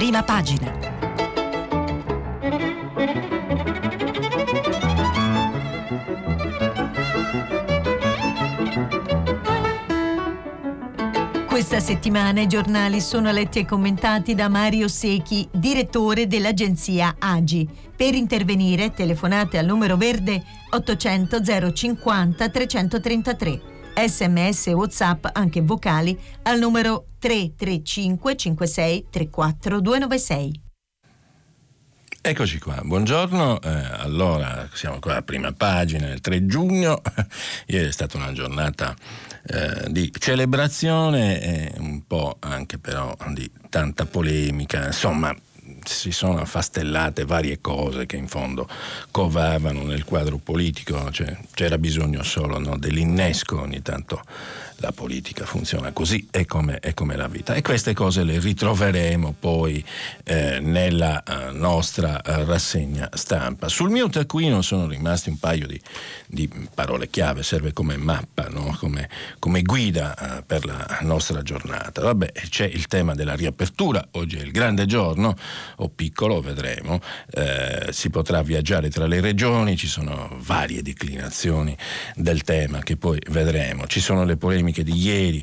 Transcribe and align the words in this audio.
prima 0.00 0.22
pagina. 0.22 0.72
Questa 11.46 11.80
settimana 11.80 12.40
i 12.40 12.46
giornali 12.46 13.02
sono 13.02 13.30
letti 13.30 13.58
e 13.58 13.66
commentati 13.66 14.34
da 14.34 14.48
Mario 14.48 14.88
Secchi, 14.88 15.46
direttore 15.52 16.26
dell'agenzia 16.26 17.16
AGI. 17.18 17.68
Per 17.94 18.14
intervenire 18.14 18.94
telefonate 18.94 19.58
al 19.58 19.66
numero 19.66 19.98
verde 19.98 20.42
800 20.70 21.72
050 21.74 22.48
333. 22.48 23.69
Sms 24.06 24.68
e 24.68 24.72
WhatsApp 24.72 25.26
anche 25.32 25.60
vocali 25.60 26.18
al 26.42 26.58
numero 26.58 27.06
335 27.18 28.36
56 28.36 29.06
34 29.10 29.80
296. 29.80 30.60
Eccoci 32.22 32.58
qua, 32.58 32.82
buongiorno. 32.84 33.62
Eh, 33.62 33.68
allora, 33.68 34.68
siamo 34.74 34.98
qua 34.98 35.16
a 35.16 35.22
prima 35.22 35.52
pagina, 35.52 36.12
il 36.12 36.20
3 36.20 36.44
giugno. 36.44 37.00
Ieri 37.66 37.88
è 37.88 37.92
stata 37.92 38.18
una 38.18 38.32
giornata 38.32 38.94
eh, 39.46 39.90
di 39.90 40.12
celebrazione 40.18 41.40
e 41.40 41.72
un 41.78 42.06
po' 42.06 42.36
anche 42.40 42.76
però 42.76 43.16
di 43.32 43.50
tanta 43.70 44.04
polemica. 44.04 44.84
Insomma, 44.84 45.34
si 45.84 46.12
sono 46.12 46.40
affastellate 46.40 47.24
varie 47.24 47.60
cose 47.60 48.06
che 48.06 48.16
in 48.16 48.28
fondo 48.28 48.68
covavano 49.10 49.82
nel 49.82 50.04
quadro 50.04 50.38
politico, 50.38 51.10
cioè, 51.10 51.36
c'era 51.54 51.78
bisogno 51.78 52.22
solo 52.22 52.58
no, 52.58 52.76
dell'innesco 52.76 53.60
ogni 53.60 53.82
tanto 53.82 54.22
la 54.80 54.92
politica 54.92 55.44
funziona 55.44 55.92
così, 55.92 56.26
è 56.30 56.46
come, 56.46 56.78
è 56.78 56.94
come, 56.94 57.16
la 57.16 57.28
vita. 57.28 57.54
E 57.54 57.62
queste 57.62 57.92
cose 57.92 58.24
le 58.24 58.38
ritroveremo 58.38 59.34
poi 59.38 59.84
eh, 60.24 60.58
nella 60.60 61.22
uh, 61.26 61.56
nostra 61.56 62.20
uh, 62.24 62.44
rassegna 62.44 63.08
stampa. 63.12 63.68
Sul 63.68 63.90
mio 63.90 64.08
taccuino 64.08 64.62
sono 64.62 64.86
rimasti 64.86 65.28
un 65.28 65.38
paio 65.38 65.66
di, 65.66 65.80
di 66.26 66.48
parole 66.74 67.08
chiave, 67.08 67.42
serve 67.42 67.72
come 67.72 67.96
mappa, 67.98 68.48
no? 68.48 68.74
come, 68.78 69.08
come, 69.38 69.62
guida 69.62 70.14
uh, 70.18 70.44
per 70.46 70.64
la 70.64 70.98
nostra 71.02 71.42
giornata. 71.42 72.00
Vabbè, 72.00 72.32
c'è 72.48 72.64
il 72.64 72.86
tema 72.86 73.14
della 73.14 73.34
riapertura, 73.34 74.06
oggi 74.12 74.38
è 74.38 74.42
il 74.42 74.50
grande 74.50 74.86
giorno, 74.86 75.36
o 75.76 75.88
piccolo, 75.90 76.40
vedremo, 76.40 77.00
eh, 77.32 77.88
si 77.90 78.08
potrà 78.08 78.42
viaggiare 78.42 78.88
tra 78.88 79.06
le 79.06 79.20
regioni, 79.20 79.76
ci 79.76 79.86
sono 79.86 80.38
varie 80.40 80.80
declinazioni 80.80 81.76
del 82.14 82.42
tema 82.42 82.78
che 82.78 82.96
poi 82.96 83.18
vedremo, 83.28 83.86
ci 83.86 84.00
sono 84.00 84.24
le 84.24 84.36
polemiche 84.36 84.69
polemiche 84.70 84.84
di 84.84 84.92
ieri 84.92 85.42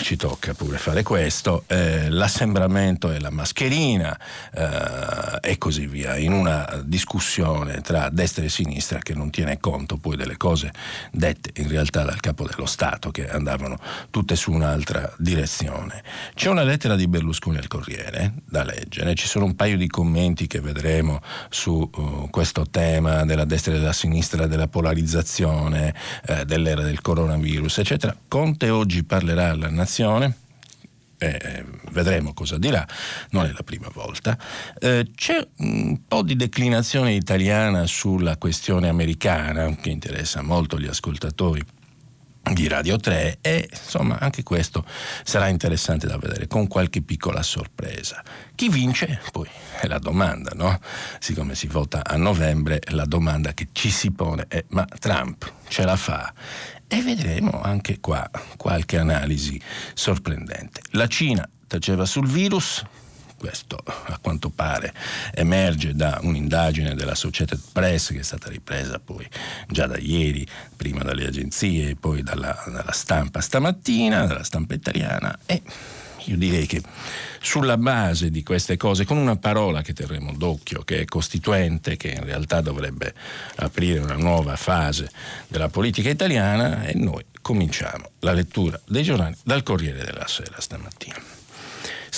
ci 0.00 0.16
tocca 0.16 0.54
pure 0.54 0.78
fare 0.78 1.02
questo, 1.02 1.64
eh, 1.66 2.08
l'assembramento 2.08 3.10
e 3.10 3.18
la 3.18 3.30
mascherina 3.30 4.18
eh, 4.54 5.50
e 5.50 5.58
così 5.58 5.86
via, 5.86 6.16
in 6.16 6.32
una 6.32 6.80
discussione 6.84 7.80
tra 7.80 8.08
destra 8.08 8.44
e 8.44 8.48
sinistra 8.48 9.00
che 9.00 9.14
non 9.14 9.30
tiene 9.30 9.58
conto 9.58 9.96
poi 9.96 10.16
delle 10.16 10.36
cose 10.36 10.72
dette 11.10 11.60
in 11.60 11.68
realtà 11.68 12.04
dal 12.04 12.20
capo 12.20 12.44
dello 12.44 12.66
Stato 12.66 13.10
che 13.10 13.28
andavano 13.28 13.78
tutte 14.10 14.36
su 14.36 14.52
un'altra 14.52 15.12
direzione. 15.18 16.02
C'è 16.34 16.48
una 16.48 16.62
lettera 16.62 16.94
di 16.94 17.08
Berlusconi 17.08 17.58
al 17.58 17.66
Corriere 17.66 18.34
da 18.44 18.64
leggere, 18.64 19.14
ci 19.14 19.26
sono 19.26 19.44
un 19.44 19.56
paio 19.56 19.76
di 19.76 19.88
commenti 19.88 20.46
che 20.46 20.60
vedremo 20.60 21.20
su 21.50 21.90
uh, 21.92 22.28
questo 22.30 22.66
tema 22.70 23.24
della 23.24 23.44
destra 23.44 23.74
e 23.74 23.78
della 23.78 23.92
sinistra, 23.92 24.46
della 24.46 24.68
polarizzazione, 24.68 25.94
eh, 26.26 26.44
dell'era 26.44 26.82
del 26.82 27.00
coronavirus, 27.00 27.78
eccetera. 27.78 28.16
Conte 28.28 28.70
oggi 28.70 29.04
parlerà 29.04 29.47
alla 29.48 29.70
nazione. 29.70 30.36
Eh, 31.20 31.64
vedremo 31.90 32.32
cosa 32.32 32.58
dirà, 32.58 32.86
non 33.30 33.44
è 33.46 33.50
la 33.50 33.64
prima 33.64 33.88
volta. 33.92 34.38
Eh, 34.78 35.10
c'è 35.14 35.44
un 35.56 36.06
po' 36.06 36.22
di 36.22 36.36
declinazione 36.36 37.12
italiana 37.12 37.86
sulla 37.86 38.36
questione 38.36 38.88
americana 38.88 39.74
che 39.74 39.90
interessa 39.90 40.42
molto 40.42 40.78
gli 40.78 40.86
ascoltatori 40.86 41.64
di 42.52 42.68
Radio 42.68 42.96
3 42.96 43.38
e 43.40 43.68
insomma 43.70 44.18
anche 44.18 44.42
questo 44.42 44.84
sarà 45.22 45.48
interessante 45.48 46.06
da 46.06 46.16
vedere 46.16 46.46
con 46.46 46.66
qualche 46.66 47.02
piccola 47.02 47.42
sorpresa. 47.42 48.22
Chi 48.54 48.68
vince? 48.68 49.20
Poi 49.32 49.48
è 49.80 49.86
la 49.86 49.98
domanda, 49.98 50.52
no? 50.54 50.78
Siccome 51.18 51.54
si 51.54 51.66
vota 51.66 52.04
a 52.04 52.16
novembre, 52.16 52.80
la 52.90 53.04
domanda 53.04 53.52
che 53.52 53.68
ci 53.72 53.90
si 53.90 54.10
pone 54.12 54.46
è 54.48 54.64
ma 54.68 54.84
Trump 54.98 55.52
ce 55.68 55.84
la 55.84 55.96
fa? 55.96 56.32
E 56.90 57.02
vedremo 57.02 57.60
anche 57.60 58.00
qua 58.00 58.28
qualche 58.56 58.98
analisi 58.98 59.60
sorprendente. 59.92 60.80
La 60.92 61.06
Cina 61.06 61.46
taceva 61.66 62.06
sul 62.06 62.26
virus, 62.26 62.82
questo 63.36 63.78
a 63.84 64.18
quanto 64.20 64.48
pare 64.48 64.94
emerge 65.34 65.94
da 65.94 66.18
un'indagine 66.22 66.94
della 66.94 67.14
Società 67.14 67.58
Press 67.72 68.12
che 68.12 68.20
è 68.20 68.22
stata 68.22 68.48
ripresa 68.48 68.98
poi 68.98 69.28
già 69.68 69.86
da 69.86 69.98
ieri, 69.98 70.46
prima 70.76 71.02
dalle 71.02 71.26
agenzie 71.26 71.90
e 71.90 71.96
poi 71.96 72.22
dalla, 72.22 72.56
dalla 72.66 72.92
stampa 72.92 73.42
stamattina, 73.42 74.24
dalla 74.24 74.42
stampa 74.42 74.72
italiana 74.72 75.38
e 75.44 75.62
io 76.24 76.36
direi 76.36 76.66
che 76.66 76.82
sulla 77.40 77.76
base 77.76 78.30
di 78.30 78.42
queste 78.42 78.76
cose, 78.76 79.04
con 79.04 79.16
una 79.16 79.36
parola 79.36 79.82
che 79.82 79.92
terremo 79.92 80.32
d'occhio, 80.32 80.82
che 80.82 81.00
è 81.00 81.04
costituente, 81.04 81.96
che 81.96 82.08
in 82.10 82.24
realtà 82.24 82.60
dovrebbe 82.60 83.14
aprire 83.56 84.00
una 84.00 84.16
nuova 84.16 84.56
fase 84.56 85.10
della 85.46 85.68
politica 85.68 86.10
italiana, 86.10 86.84
e 86.84 86.94
noi 86.94 87.24
cominciamo 87.40 88.10
la 88.20 88.32
lettura 88.32 88.78
dei 88.86 89.02
giornali 89.02 89.36
dal 89.44 89.62
Corriere 89.62 90.04
della 90.04 90.26
Sera 90.26 90.60
stamattina. 90.60 91.37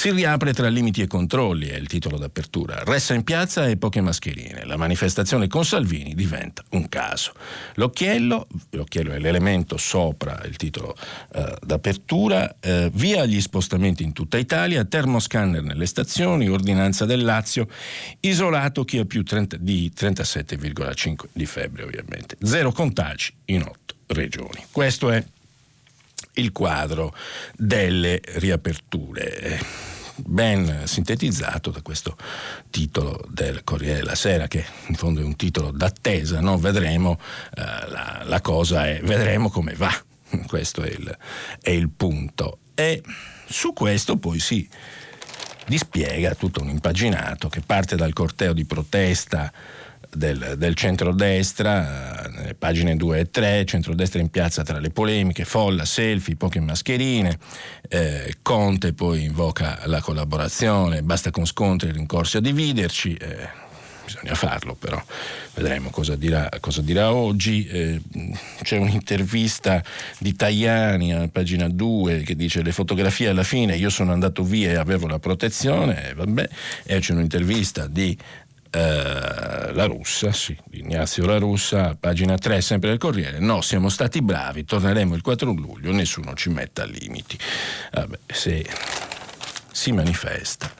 Si 0.01 0.11
riapre 0.11 0.55
tra 0.55 0.69
limiti 0.69 1.03
e 1.03 1.07
controlli, 1.07 1.67
è 1.67 1.77
il 1.77 1.87
titolo 1.87 2.17
d'apertura. 2.17 2.85
Ressa 2.85 3.13
in 3.13 3.23
piazza 3.23 3.69
e 3.69 3.77
poche 3.77 4.01
mascherine. 4.01 4.65
La 4.65 4.79
manifestazione 4.79 5.47
con 5.47 5.63
Salvini 5.63 6.15
diventa 6.15 6.65
un 6.71 6.89
caso. 6.89 7.35
L'occhiello, 7.75 8.47
l'occhiello 8.71 9.13
è 9.13 9.19
l'elemento 9.19 9.77
sopra 9.77 10.41
il 10.47 10.57
titolo 10.57 10.97
eh, 11.35 11.55
d'apertura, 11.61 12.57
eh, 12.61 12.91
via 12.95 13.27
gli 13.27 13.43
spostamenti 13.43 14.03
in 14.03 14.15
tutta 14.15 14.39
Italia, 14.39 14.87
termoscanner 14.87 15.63
nelle 15.63 15.85
stazioni, 15.85 16.49
ordinanza 16.49 17.05
del 17.05 17.23
Lazio, 17.23 17.69
isolato 18.21 18.87
chi 18.87 18.97
ha 18.97 19.05
più 19.05 19.23
30, 19.23 19.59
di 19.59 19.93
37,5 19.95 21.15
di 21.31 21.45
febbre 21.45 21.83
ovviamente. 21.83 22.39
Zero 22.41 22.73
contagi 22.73 23.35
in 23.45 23.65
otto 23.65 23.97
regioni. 24.07 24.65
Questo 24.71 25.11
è 25.11 25.23
il 26.35 26.53
quadro 26.53 27.15
delle 27.57 28.21
riaperture 28.35 29.89
ben 30.17 30.83
sintetizzato 30.87 31.71
da 31.71 31.83
questo 31.83 32.17
titolo 32.71 33.25
del 33.29 33.65
Corriere 33.65 33.99
della 33.99 34.15
Sera, 34.15 34.49
che 34.49 34.65
in 34.87 34.95
fondo 34.95 35.21
è 35.21 35.25
un 35.25 35.37
titolo 35.37 35.71
d'attesa, 35.71 36.41
no? 36.41 36.59
vedremo, 36.59 37.19
eh, 37.55 37.63
la, 37.63 38.23
la, 38.25 38.41
cosa 38.41 38.87
è, 38.87 39.01
vedremo 39.03 39.51
come 39.51 39.75
va, 39.75 39.93
questo 40.47 40.83
è 40.83 40.91
il, 40.91 41.17
è 41.61 41.71
il 41.71 41.89
punto. 41.91 42.59
E 42.75 43.03
su 43.47 43.73
questo 43.73 44.17
poi 44.17 44.39
si 44.39 44.69
dispiega 45.67 46.35
tutto 46.35 46.63
un 46.63 46.69
impaginato 46.69 47.49
che 47.49 47.61
parte 47.61 47.97
dal 47.97 48.13
corteo 48.13 48.53
di 48.53 48.65
protesta 48.65 49.53
del, 50.15 50.55
del 50.57 50.75
centrodestra, 50.75 52.29
nelle 52.31 52.55
pagine 52.55 52.97
2 52.97 53.19
e 53.19 53.31
3, 53.31 53.65
centrodestra 53.65 54.21
in 54.21 54.31
piazza 54.31 54.63
tra 54.63 54.79
le 54.79 54.91
polemiche, 54.91 55.45
folla, 55.45 55.85
selfie, 55.85 56.37
poche 56.37 56.61
mascherine, 56.61 57.39
eh, 57.89 58.37
Conte 58.43 58.93
poi 58.93 59.25
invoca 59.25 59.81
la 59.85 60.01
collaborazione, 60.01 61.03
basta 61.03 61.31
con 61.31 61.47
scontri 61.47 61.89
e 61.89 61.93
rincorsi 61.93 62.37
a 62.37 62.41
dividerci. 62.41 63.15
Eh, 63.15 63.69
bisogna 64.11 64.35
farlo 64.35 64.75
però, 64.75 65.01
vedremo 65.55 65.91
cosa 65.91 66.17
dirà, 66.17 66.49
cosa 66.59 66.83
dirà 66.83 67.13
oggi. 67.13 67.67
Eh, 67.67 68.01
c'è 68.63 68.77
un'intervista 68.77 69.83
di 70.19 70.35
Tajani 70.35 71.15
a 71.15 71.29
pagina 71.29 71.69
2 71.69 72.23
che 72.23 72.35
dice 72.35 72.63
le 72.63 72.73
fotografie 72.73 73.29
alla 73.29 73.45
fine 73.45 73.77
io 73.77 73.91
sono 73.91 74.13
andato 74.13 74.43
via 74.43 74.71
e 74.71 74.77
avevo 74.77 75.07
la 75.07 75.21
protezione, 75.21 76.13
vabbè, 76.17 76.49
e 76.85 76.99
c'è 76.99 77.13
un'intervista 77.13 77.87
di 77.87 78.17
eh, 78.71 79.73
la 79.73 79.85
Russa, 79.87 80.33
sì, 80.33 80.57
Ignazio 80.73 81.27
La 81.27 81.39
Russa, 81.39 81.97
pagina 81.99 82.37
3 82.37 82.61
sempre 82.61 82.91
del 82.91 82.99
Corriere, 82.99 83.39
no, 83.39 83.61
siamo 83.61 83.89
stati 83.89 84.23
bravi, 84.23 84.65
torneremo 84.65 85.15
il 85.15 85.23
4 85.23 85.53
luglio, 85.53 85.93
nessuno 85.93 86.35
ci 86.35 86.51
metta 86.51 86.85
limiti. 86.85 87.39
Vabbè, 87.93 88.19
se 88.27 88.67
si 89.73 89.93
manifesta, 89.93 90.71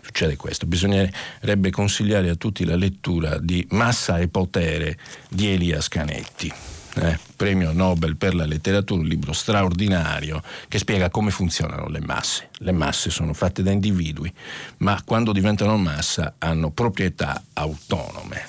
succede 0.00 0.36
questo. 0.36 0.66
Bisognerebbe 0.66 1.70
consigliare 1.70 2.30
a 2.30 2.34
tutti 2.34 2.64
la 2.64 2.76
lettura 2.76 3.38
di 3.38 3.66
Massa 3.70 4.18
e 4.18 4.28
Potere 4.28 4.98
di 5.28 5.48
Elias 5.48 5.88
Canetti 5.88 6.75
eh, 6.96 7.18
premio 7.36 7.72
Nobel 7.72 8.16
per 8.16 8.34
la 8.34 8.46
letteratura, 8.46 9.00
un 9.00 9.06
libro 9.06 9.32
straordinario 9.32 10.42
che 10.68 10.78
spiega 10.78 11.10
come 11.10 11.30
funzionano 11.30 11.88
le 11.88 12.00
masse. 12.00 12.48
Le 12.58 12.72
masse 12.72 13.10
sono 13.10 13.32
fatte 13.32 13.62
da 13.62 13.70
individui, 13.70 14.32
ma 14.78 15.00
quando 15.04 15.32
diventano 15.32 15.76
massa 15.76 16.34
hanno 16.38 16.70
proprietà 16.70 17.42
autonome. 17.52 18.44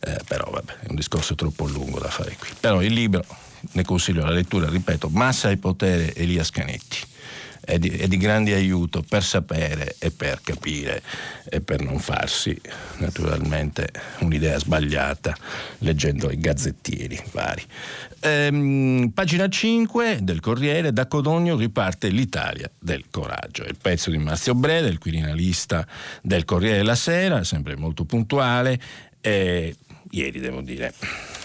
Eh, 0.00 0.20
però 0.26 0.50
vabbè, 0.50 0.80
è 0.80 0.86
un 0.90 0.96
discorso 0.96 1.34
troppo 1.34 1.66
lungo 1.66 1.98
da 1.98 2.10
fare 2.10 2.36
qui. 2.38 2.48
Però 2.60 2.82
il 2.82 2.92
libro, 2.92 3.24
ne 3.72 3.84
consiglio 3.84 4.24
la 4.24 4.30
lettura, 4.30 4.68
ripeto, 4.68 5.08
Massa 5.08 5.50
e 5.50 5.56
potere 5.56 6.14
Elias 6.14 6.50
Canetti. 6.50 6.98
È 7.64 7.78
di, 7.78 7.88
è 7.88 8.06
di 8.06 8.16
grande 8.16 8.54
aiuto 8.54 9.02
per 9.02 9.22
sapere 9.22 9.96
e 9.98 10.10
per 10.10 10.40
capire 10.42 11.02
e 11.48 11.60
per 11.60 11.80
non 11.82 11.98
farsi 11.98 12.58
naturalmente 12.98 13.90
un'idea 14.20 14.58
sbagliata 14.58 15.34
leggendo 15.78 16.30
i 16.30 16.38
gazzettieri 16.38 17.22
vari. 17.32 17.62
Ehm, 18.20 19.10
pagina 19.12 19.48
5 19.48 20.18
del 20.22 20.40
Corriere, 20.40 20.92
da 20.92 21.06
Codogno 21.06 21.56
riparte 21.56 22.08
l'Italia 22.08 22.70
del 22.78 23.04
coraggio. 23.10 23.64
Il 23.64 23.76
pezzo 23.80 24.10
di 24.10 24.18
Marzio 24.18 24.54
Breda, 24.54 24.88
il 24.88 24.98
quirinalista 24.98 25.86
del 26.22 26.44
Corriere 26.44 26.78
della 26.78 26.94
Sera, 26.94 27.44
sempre 27.44 27.76
molto 27.76 28.04
puntuale. 28.04 28.80
E 29.20 29.76
ieri 30.10 30.40
devo 30.40 30.60
dire, 30.60 30.94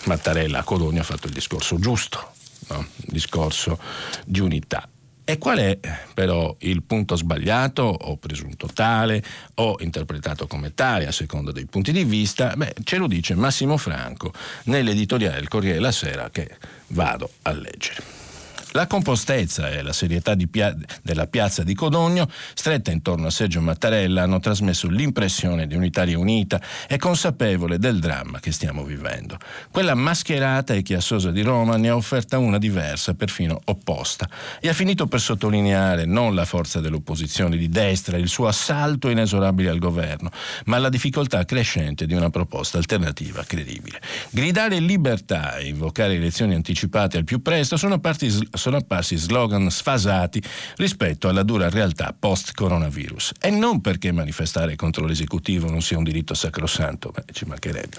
Mattarella 0.06 0.60
a 0.60 0.64
Codogno 0.64 1.02
ha 1.02 1.04
fatto 1.04 1.28
il 1.28 1.34
discorso 1.34 1.80
giusto, 1.80 2.34
no? 2.70 2.80
il 2.80 3.12
discorso 3.14 3.80
di 4.26 4.40
unità. 4.40 4.88
E 5.30 5.38
qual 5.38 5.60
è 5.60 5.78
però 6.16 6.56
il 6.62 6.82
punto 6.82 7.16
sbagliato 7.16 7.84
o 7.84 8.18
presunto 8.18 8.66
tale 8.66 9.22
o 9.58 9.76
interpretato 9.82 10.48
come 10.48 10.74
tale 10.74 11.06
a 11.06 11.12
seconda 11.12 11.52
dei 11.52 11.68
punti 11.68 11.92
di 11.92 12.04
vista? 12.04 12.56
Beh, 12.56 12.74
ce 12.84 12.98
lo 12.98 13.06
dice 13.06 13.36
Massimo 13.36 13.78
Franco 13.78 14.34
nell'editoriale 14.64 15.36
del 15.36 15.48
Corriere 15.48 15.76
della 15.76 15.92
Sera 15.92 16.32
che 16.32 16.50
vado 16.88 17.30
a 17.44 17.52
leggere. 17.52 18.29
La 18.74 18.86
compostezza 18.86 19.72
e 19.72 19.82
la 19.82 19.94
serietà 19.94 20.36
pia- 20.50 20.76
della 21.02 21.26
piazza 21.26 21.64
di 21.64 21.74
Codogno, 21.74 22.30
stretta 22.54 22.92
intorno 22.92 23.26
a 23.26 23.32
Sergio 23.32 23.62
Mattarella, 23.62 24.22
hanno 24.22 24.40
trasmesso 24.40 24.88
l'impressione 24.88 25.66
di 25.66 25.76
un'Italia 25.76 26.20
unita 26.20 26.62
e 26.88 26.98
consapevole 26.98 27.80
del 27.80 27.98
dramma 28.00 28.40
che 28.40 28.52
stiamo 28.52 28.84
vivendo. 28.84 29.38
Quella 29.72 29.96
mascherata 29.96 30.76
e 30.76 30.84
chiassosa 30.84 31.32
di 31.32 31.42
Roma 31.42 31.78
ne 31.78 31.90
ha 31.90 31.96
offerta 31.96 32.38
una 32.38 32.60
diversa, 32.60 33.16
perfino 33.16 33.60
opposta, 33.66 34.30
e 34.60 34.70
ha 34.70 34.74
finito 34.74 35.08
per 35.08 35.20
sottolineare 35.20 36.06
non 36.06 36.36
la 36.36 36.46
forza 36.46 36.80
dell'opposizione 36.80 37.58
di 37.58 37.70
destra, 37.70 38.18
il 38.18 38.28
suo 38.28 38.46
assalto 38.46 39.10
inesorabile 39.10 39.70
al 39.70 39.80
governo, 39.80 40.30
ma 40.66 40.78
la 40.78 40.90
difficoltà 40.90 41.44
crescente 41.44 42.06
di 42.06 42.14
una 42.14 42.30
proposta 42.30 42.78
alternativa 42.78 43.44
credibile. 43.44 44.00
Gridare 44.30 44.78
libertà 44.78 45.58
e 45.58 45.70
invocare 45.70 46.14
elezioni 46.14 46.54
anticipate 46.54 47.18
al 47.18 47.24
più 47.24 47.42
presto 47.42 47.76
sono 47.76 48.00
parti 48.00 48.30
sono 48.60 48.78
apparsi 48.78 49.16
slogan 49.16 49.72
sfasati 49.72 50.40
rispetto 50.76 51.28
alla 51.28 51.42
dura 51.42 51.70
realtà 51.70 52.16
post-coronavirus. 52.18 53.32
E 53.42 53.50
non 53.50 53.82
perché 53.82 54.12
manifestare 54.12 54.76
contro 54.76 55.06
l'esecutivo 55.06 55.70
non 55.70 55.82
sia 55.82 55.98
un 55.98 56.04
diritto 56.04 56.36
sacrosanto, 56.36 57.12
ma 57.16 57.24
ci 57.32 57.46
mancherebbe, 57.46 57.98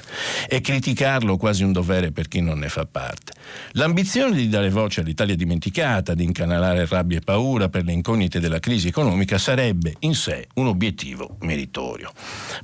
e 0.49 0.61
criticarlo 0.61 1.37
quasi 1.37 1.65
un 1.65 1.73
dovere 1.73 2.12
per 2.12 2.29
chi 2.29 2.41
non 2.41 2.59
ne 2.61 2.69
fa 2.69 2.87
parte. 2.87 3.33
L'ambizione 3.73 4.37
di 4.37 4.49
dare 4.49 4.71
voce 4.71 5.01
all'Italia 5.01 5.35
dimenticata, 5.35 6.15
di 6.15 6.25
incanalare 6.25 6.87
rabbia 6.87 7.19
e 7.19 7.23
paura 7.23 7.69
per 7.69 7.85
le 7.85 7.93
incognite 7.93 8.39
della 8.39 8.61
crisi 8.61 8.89
economica 8.89 9.39
sarebbe 9.39 9.95
in 10.01 10.15
sé 10.15 10.49
un 10.55 10.67
obiettivo 10.67 11.37
meritorio. 11.41 12.12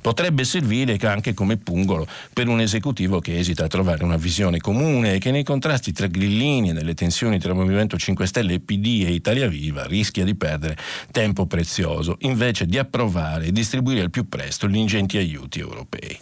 Potrebbe 0.01 0.43
servire 0.43 0.97
anche 1.07 1.33
come 1.33 1.57
pungolo 1.57 2.07
per 2.31 2.47
un 2.47 2.61
esecutivo 2.61 3.19
che 3.19 3.39
esita 3.39 3.65
a 3.65 3.67
trovare 3.67 4.03
una 4.03 4.17
visione 4.17 4.59
comune 4.59 5.15
e 5.15 5.17
che 5.17 5.31
nei 5.31 5.43
contrasti 5.43 5.91
tra 5.91 6.07
grillini 6.07 6.69
e 6.69 6.73
nelle 6.73 6.93
tensioni 6.93 7.39
tra 7.39 7.53
movimenti 7.53 7.86
Movimento 7.87 7.97
5 7.97 8.27
Stelle, 8.27 8.59
PD 8.59 9.05
e 9.05 9.11
Italia 9.11 9.47
Viva 9.47 9.85
rischia 9.85 10.25
di 10.25 10.35
perdere 10.35 10.77
tempo 11.11 11.45
prezioso 11.45 12.17
invece 12.21 12.65
di 12.65 12.77
approvare 12.77 13.45
e 13.45 13.51
distribuire 13.53 14.01
al 14.01 14.09
più 14.09 14.27
presto 14.27 14.67
gli 14.67 14.75
ingenti 14.75 15.17
aiuti 15.17 15.59
europei 15.59 16.19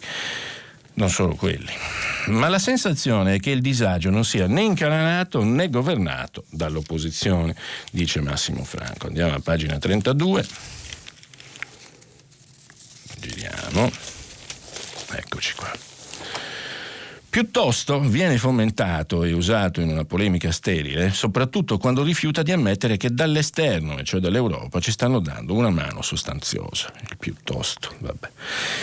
non 0.94 1.10
solo 1.10 1.34
quelli. 1.34 1.70
Ma 2.28 2.48
la 2.48 2.58
sensazione 2.58 3.34
è 3.34 3.38
che 3.38 3.50
il 3.50 3.60
disagio 3.60 4.08
non 4.08 4.24
sia 4.24 4.46
né 4.46 4.62
incanalato 4.62 5.44
né 5.44 5.68
governato 5.68 6.44
dall'opposizione, 6.48 7.54
dice 7.92 8.22
Massimo 8.22 8.64
Franco. 8.64 9.08
Andiamo 9.08 9.34
a 9.34 9.40
pagina 9.40 9.76
32. 9.76 10.46
Giriamo. 13.20 13.90
Eccoci 15.10 15.54
qua. 15.54 15.85
Piuttosto 17.36 18.00
viene 18.00 18.38
fomentato 18.38 19.22
e 19.22 19.34
usato 19.34 19.82
in 19.82 19.90
una 19.90 20.06
polemica 20.06 20.50
sterile, 20.50 21.10
soprattutto 21.10 21.76
quando 21.76 22.02
rifiuta 22.02 22.40
di 22.40 22.50
ammettere 22.50 22.96
che 22.96 23.12
dall'esterno, 23.12 23.98
e 23.98 24.04
cioè 24.04 24.20
dall'Europa, 24.20 24.80
ci 24.80 24.90
stanno 24.90 25.18
dando 25.18 25.52
una 25.52 25.68
mano 25.68 26.00
sostanziosa. 26.00 26.90
Il 27.02 27.18
piuttosto, 27.18 27.92
vabbè. 27.98 28.30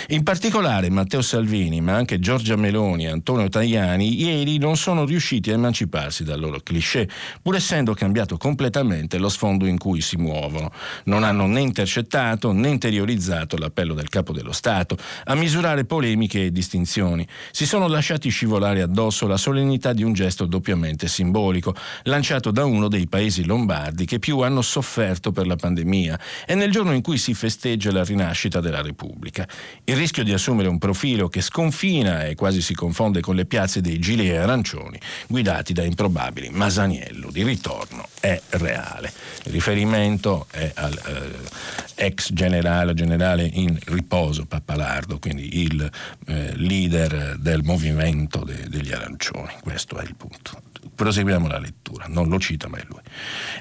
In 0.09 0.21
particolare 0.21 0.91
Matteo 0.91 1.23
Salvini, 1.23 1.81
ma 1.81 1.95
anche 1.95 2.19
Giorgia 2.19 2.55
Meloni 2.55 3.05
e 3.05 3.09
Antonio 3.09 3.49
Tajani, 3.49 4.21
ieri 4.21 4.59
non 4.59 4.77
sono 4.77 5.03
riusciti 5.03 5.49
a 5.49 5.53
emanciparsi 5.53 6.23
dal 6.23 6.39
loro 6.39 6.59
cliché, 6.59 7.09
pur 7.41 7.55
essendo 7.55 7.95
cambiato 7.95 8.37
completamente 8.37 9.17
lo 9.17 9.29
sfondo 9.29 9.65
in 9.65 9.79
cui 9.79 9.99
si 10.01 10.17
muovono. 10.17 10.71
Non 11.05 11.23
hanno 11.23 11.47
né 11.47 11.61
intercettato 11.61 12.51
né 12.51 12.69
interiorizzato 12.69 13.57
l'appello 13.57 13.95
del 13.95 14.09
capo 14.09 14.31
dello 14.31 14.51
Stato 14.51 14.95
a 15.23 15.33
misurare 15.33 15.85
polemiche 15.85 16.45
e 16.45 16.51
distinzioni. 16.51 17.27
Si 17.49 17.65
sono 17.65 17.87
lasciati 17.87 18.29
scegliere 18.29 18.41
scivolare 18.43 18.81
addosso 18.81 19.25
la 19.25 19.37
solennità 19.37 19.93
di 19.93 20.03
un 20.03 20.11
gesto 20.11 20.45
doppiamente 20.45 21.07
simbolico, 21.07 21.73
lanciato 22.03 22.51
da 22.51 22.65
uno 22.65 22.89
dei 22.89 23.07
paesi 23.07 23.45
lombardi 23.45 24.05
che 24.05 24.19
più 24.19 24.39
hanno 24.39 24.61
sofferto 24.61 25.31
per 25.31 25.47
la 25.47 25.55
pandemia 25.55 26.19
e 26.45 26.53
nel 26.55 26.69
giorno 26.69 26.91
in 26.91 27.01
cui 27.01 27.17
si 27.17 27.33
festeggia 27.33 27.91
la 27.93 28.03
rinascita 28.03 28.59
della 28.59 28.81
Repubblica. 28.81 29.47
Il 29.85 29.95
rischio 29.95 30.23
di 30.23 30.33
assumere 30.33 30.67
un 30.67 30.77
profilo 30.77 31.29
che 31.29 31.39
sconfina 31.39 32.25
e 32.25 32.35
quasi 32.35 32.61
si 32.61 32.73
confonde 32.73 33.21
con 33.21 33.35
le 33.35 33.45
piazze 33.45 33.79
dei 33.79 33.97
gilet 33.99 34.35
arancioni, 34.37 34.99
guidati 35.27 35.71
da 35.71 35.83
improbabili 35.83 36.49
Masaniello 36.49 37.31
di 37.31 37.43
ritorno, 37.43 38.07
è 38.19 38.41
reale. 38.49 39.13
Il 39.45 39.53
riferimento 39.53 40.47
è 40.51 40.69
al 40.75 40.93
eh, 40.93 42.05
ex 42.05 42.33
generale, 42.33 42.93
generale 42.93 43.49
in 43.53 43.77
riposo 43.85 44.45
Pappalardo, 44.45 45.19
quindi 45.19 45.61
il 45.61 45.89
eh, 46.25 46.53
leader 46.57 47.37
del 47.39 47.63
movimento 47.63 48.22
movimento 48.23 48.43
de, 48.43 48.69
degli 48.69 48.91
arancioni, 48.91 49.53
questo 49.61 49.97
è 49.97 50.03
il 50.03 50.15
punto. 50.15 50.72
Proseguiamo 50.93 51.47
la 51.47 51.59
lettura, 51.59 52.05
non 52.07 52.27
lo 52.29 52.39
cita 52.39 52.67
mai 52.67 52.83
lui. 52.87 52.99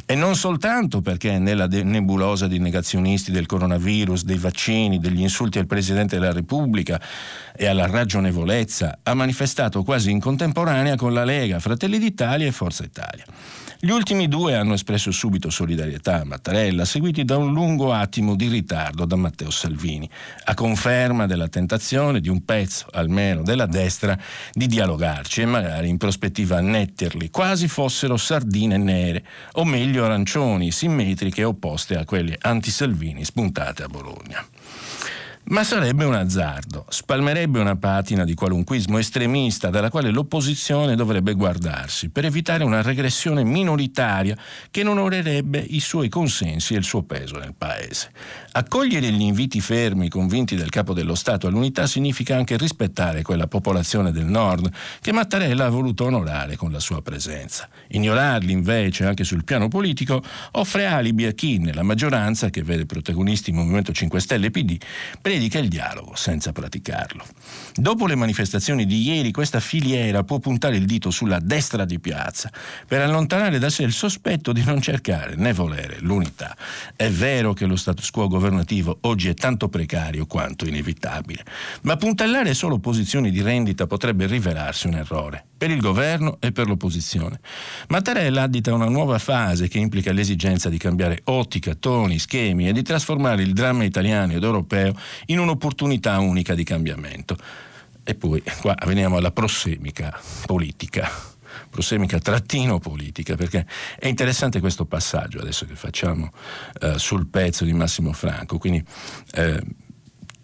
E 0.04 0.14
non 0.14 0.34
soltanto 0.34 1.00
perché 1.00 1.38
nella 1.38 1.66
nebulosa 1.66 2.46
di 2.46 2.58
negazionisti 2.58 3.30
del 3.30 3.46
coronavirus, 3.46 4.24
dei 4.24 4.38
vaccini, 4.38 4.98
degli 4.98 5.20
insulti 5.20 5.58
al 5.58 5.66
Presidente 5.66 6.18
della 6.18 6.32
Repubblica 6.32 7.00
e 7.54 7.66
alla 7.66 7.86
ragionevolezza 7.86 8.98
ha 9.02 9.14
manifestato 9.14 9.82
quasi 9.82 10.10
in 10.10 10.20
contemporanea 10.20 10.96
con 10.96 11.12
la 11.12 11.24
Lega, 11.24 11.60
Fratelli 11.60 11.98
d'Italia 11.98 12.46
e 12.46 12.52
Forza 12.52 12.84
Italia. 12.84 13.24
Gli 13.84 13.90
ultimi 13.90 14.28
due 14.28 14.54
hanno 14.54 14.74
espresso 14.74 15.10
subito 15.10 15.50
solidarietà 15.50 16.20
a 16.20 16.24
Mattarella, 16.24 16.84
seguiti 16.84 17.24
da 17.24 17.36
un 17.36 17.52
lungo 17.52 17.92
attimo 17.92 18.36
di 18.36 18.46
ritardo 18.46 19.04
da 19.06 19.16
Matteo 19.16 19.50
Salvini, 19.50 20.08
a 20.44 20.54
conferma 20.54 21.26
della 21.26 21.48
tentazione 21.48 22.20
di 22.20 22.28
un 22.28 22.44
pezzo, 22.44 22.86
almeno 22.92 23.42
della 23.42 23.66
destra, 23.66 24.16
di 24.52 24.68
dialogarci 24.68 25.40
e 25.40 25.46
magari 25.46 25.88
in 25.88 25.96
prospettiva 25.96 26.60
annetterli, 27.12 27.30
quasi 27.30 27.68
fossero 27.68 28.16
sardine 28.16 28.76
nere, 28.76 29.24
o 29.52 29.64
meglio 29.64 30.04
arancioni, 30.04 30.70
simmetriche 30.70 31.44
opposte 31.44 31.96
a 31.96 32.04
quelle 32.04 32.38
anti-Salvini 32.40 33.24
spuntate 33.24 33.82
a 33.82 33.88
Bologna. 33.88 34.44
Ma 35.44 35.64
sarebbe 35.64 36.04
un 36.04 36.14
azzardo, 36.14 36.86
spalmerebbe 36.88 37.58
una 37.58 37.74
patina 37.76 38.24
di 38.24 38.32
qualunquismo 38.32 38.96
estremista 38.96 39.70
dalla 39.70 39.90
quale 39.90 40.10
l'opposizione 40.10 40.94
dovrebbe 40.94 41.34
guardarsi 41.34 42.10
per 42.10 42.24
evitare 42.24 42.62
una 42.62 42.80
regressione 42.80 43.42
minoritaria 43.42 44.36
che 44.70 44.84
non 44.84 44.98
onorerebbe 44.98 45.58
i 45.58 45.80
suoi 45.80 46.08
consensi 46.08 46.74
e 46.74 46.78
il 46.78 46.84
suo 46.84 47.02
peso 47.02 47.38
nel 47.38 47.54
Paese. 47.58 48.12
Accogliere 48.52 49.10
gli 49.10 49.20
inviti 49.20 49.60
fermi, 49.60 50.08
convinti 50.08 50.54
del 50.54 50.70
capo 50.70 50.94
dello 50.94 51.16
Stato 51.16 51.48
all'unità 51.48 51.86
significa 51.88 52.36
anche 52.36 52.56
rispettare 52.56 53.22
quella 53.22 53.48
popolazione 53.48 54.12
del 54.12 54.26
Nord 54.26 54.70
che 55.00 55.12
Mattarella 55.12 55.66
ha 55.66 55.70
voluto 55.70 56.04
onorare 56.04 56.56
con 56.56 56.70
la 56.70 56.80
sua 56.80 57.02
presenza. 57.02 57.68
Ignorarli 57.88 58.52
invece, 58.52 59.06
anche 59.06 59.24
sul 59.24 59.44
piano 59.44 59.66
politico, 59.68 60.22
offre 60.52 60.86
alibi 60.86 61.26
a 61.26 61.32
chi, 61.32 61.58
nella 61.58 61.82
maggioranza 61.82 62.48
che 62.48 62.62
vede 62.62 62.86
protagonisti 62.86 63.50
il 63.50 63.56
Movimento 63.56 63.92
5 63.92 64.20
Stelle 64.20 64.46
e 64.46 64.50
PD, 64.50 64.76
predica 65.32 65.58
il 65.60 65.68
dialogo 65.68 66.14
senza 66.14 66.52
praticarlo. 66.52 67.24
Dopo 67.74 68.06
le 68.06 68.16
manifestazioni 68.16 68.84
di 68.84 69.00
ieri, 69.00 69.32
questa 69.32 69.60
filiera 69.60 70.24
può 70.24 70.38
puntare 70.40 70.76
il 70.76 70.84
dito 70.84 71.10
sulla 71.10 71.38
destra 71.38 71.86
di 71.86 71.98
piazza 71.98 72.50
per 72.86 73.00
allontanare 73.00 73.58
da 73.58 73.70
sé 73.70 73.82
il 73.84 73.94
sospetto 73.94 74.52
di 74.52 74.62
non 74.62 74.82
cercare 74.82 75.34
né 75.36 75.54
volere 75.54 75.96
l'unità. 76.00 76.54
È 76.94 77.08
vero 77.08 77.54
che 77.54 77.64
lo 77.64 77.76
status 77.76 78.10
quo 78.10 78.28
governativo 78.28 78.98
oggi 79.02 79.30
è 79.30 79.34
tanto 79.34 79.70
precario 79.70 80.26
quanto 80.26 80.66
inevitabile, 80.66 81.46
ma 81.82 81.96
puntellare 81.96 82.52
solo 82.52 82.78
posizioni 82.78 83.30
di 83.30 83.40
rendita 83.40 83.86
potrebbe 83.86 84.26
rivelarsi 84.26 84.86
un 84.86 84.96
errore 84.96 85.46
per 85.62 85.70
il 85.70 85.80
governo 85.80 86.38
e 86.40 86.50
per 86.50 86.66
l'opposizione. 86.66 87.38
Mattarella 87.86 88.42
addita 88.42 88.74
una 88.74 88.88
nuova 88.88 89.20
fase 89.20 89.68
che 89.68 89.78
implica 89.78 90.10
l'esigenza 90.10 90.68
di 90.68 90.76
cambiare 90.76 91.20
ottica, 91.26 91.76
toni, 91.76 92.18
schemi 92.18 92.66
e 92.66 92.72
di 92.72 92.82
trasformare 92.82 93.44
il 93.44 93.52
dramma 93.52 93.84
italiano 93.84 94.32
ed 94.32 94.42
europeo 94.42 94.92
in 95.26 95.38
un'opportunità 95.38 96.18
unica 96.18 96.56
di 96.56 96.64
cambiamento. 96.64 97.36
E 98.02 98.16
poi 98.16 98.42
qua 98.60 98.74
veniamo 98.86 99.18
alla 99.18 99.30
prossemica 99.30 100.20
politica 100.46 101.08
prosemica 101.68 102.18
trattino 102.18 102.78
politica, 102.78 103.34
perché 103.34 103.66
è 103.98 104.06
interessante 104.06 104.60
questo 104.60 104.84
passaggio 104.84 105.40
adesso 105.40 105.64
che 105.64 105.74
facciamo 105.74 106.30
eh, 106.80 106.98
sul 106.98 107.28
pezzo 107.28 107.64
di 107.64 107.72
Massimo 107.72 108.12
Franco. 108.12 108.58
Quindi 108.58 108.84
eh, 109.32 109.62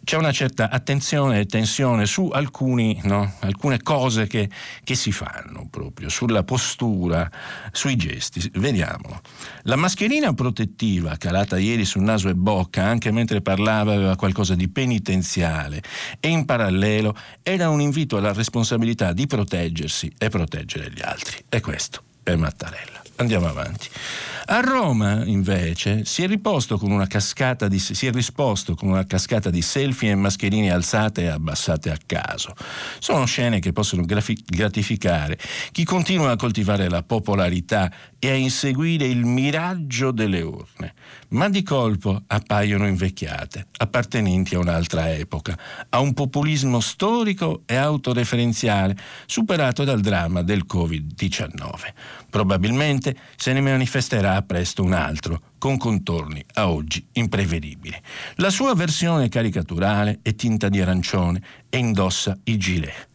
c'è 0.09 0.17
una 0.17 0.33
certa 0.33 0.71
attenzione 0.71 1.41
e 1.41 1.45
tensione 1.45 2.07
su 2.07 2.31
alcuni, 2.33 2.99
no? 3.05 3.35
alcune 3.41 3.83
cose 3.83 4.27
che, 4.27 4.49
che, 4.83 4.95
si 4.95 5.13
fanno 5.13 5.69
proprio, 5.69 6.09
sulla 6.09 6.45
postura, 6.45 7.31
sui 7.73 7.95
gesti. 7.97 8.51
Vediamolo. 8.55 9.21
La 9.65 9.77
mascherina 9.77 10.33
protettiva 10.33 11.19
calata 11.19 11.59
ieri 11.59 11.85
su 11.85 12.01
naso 12.01 12.31
e 12.31 12.35
bocca, 12.35 12.85
anche 12.85 13.11
mentre 13.11 13.43
parlava, 13.43 13.93
aveva 13.93 14.17
qualcosa 14.17 14.55
di 14.55 14.71
penitenziale 14.71 15.83
e 16.21 16.29
in 16.29 16.47
parallelo 16.47 17.15
era 17.43 17.69
un 17.69 17.83
invito 17.83 18.17
alla 18.17 18.33
responsabilità 18.33 19.13
di 19.13 19.27
proteggersi 19.27 20.11
e 20.17 20.31
proteggere 20.31 20.91
gli 20.91 21.03
altri. 21.03 21.45
E 21.51 21.61
questo 21.61 22.03
è 22.23 22.35
Mattarella. 22.35 23.03
Andiamo 23.17 23.47
avanti. 23.47 23.91
A 24.51 24.61
Roma, 24.61 25.27
invece, 25.27 26.07
si 26.07 26.23
è, 26.23 26.27
di, 26.27 27.79
si 27.79 28.07
è 28.07 28.11
risposto 28.11 28.77
con 28.77 28.89
una 28.89 29.05
cascata 29.05 29.51
di 29.51 29.61
selfie 29.61 30.13
e 30.13 30.15
mascherine 30.15 30.73
alzate 30.73 31.25
e 31.25 31.27
abbassate 31.27 31.91
a 31.91 31.99
caso. 32.07 32.55
Sono 32.99 33.27
scene 33.27 33.59
che 33.59 33.73
possono 33.73 34.07
grafi- 34.07 34.43
gratificare 34.43 35.39
chi 35.71 35.85
continua 35.85 36.31
a 36.31 36.37
coltivare 36.37 36.89
la 36.89 37.03
popolarità 37.03 37.93
e 38.19 38.31
a 38.31 38.35
inseguire 38.35 39.05
il 39.05 39.27
miraggio 39.27 40.13
delle 40.13 40.41
urne, 40.41 40.95
ma 41.29 41.51
di 41.51 41.63
colpo 41.63 42.23
appaiono 42.27 42.87
invecchiate, 42.87 43.67
appartenenti 43.77 44.55
a 44.55 44.61
un'altra 44.61 45.13
epoca, 45.13 45.59
a 45.91 46.01
un 46.01 46.15
populismo 46.15 46.81
storico 46.81 47.65
e 47.67 47.77
autoreferenziale 47.77 48.97
superato 49.27 49.85
dal 49.85 50.01
dramma 50.01 50.41
del 50.41 50.65
Covid-19. 50.67 51.93
Probabilmente 52.31 53.17
se 53.37 53.53
ne 53.53 53.61
manifesterà 53.61 54.41
presto 54.43 54.83
un 54.83 54.93
altro, 54.93 55.41
con 55.59 55.77
contorni 55.77 56.45
a 56.55 56.71
oggi 56.71 57.05
imprevedibili. 57.13 58.01
La 58.37 58.51
sua 58.51 58.75
versione 58.75 59.29
caricaturale 59.29 60.21
è 60.23 60.35
tinta 60.35 60.69
di 60.69 60.81
arancione 60.81 61.43
e 61.69 61.79
indossa 61.79 62.37
i 62.45 62.57
gilet. 62.57 63.09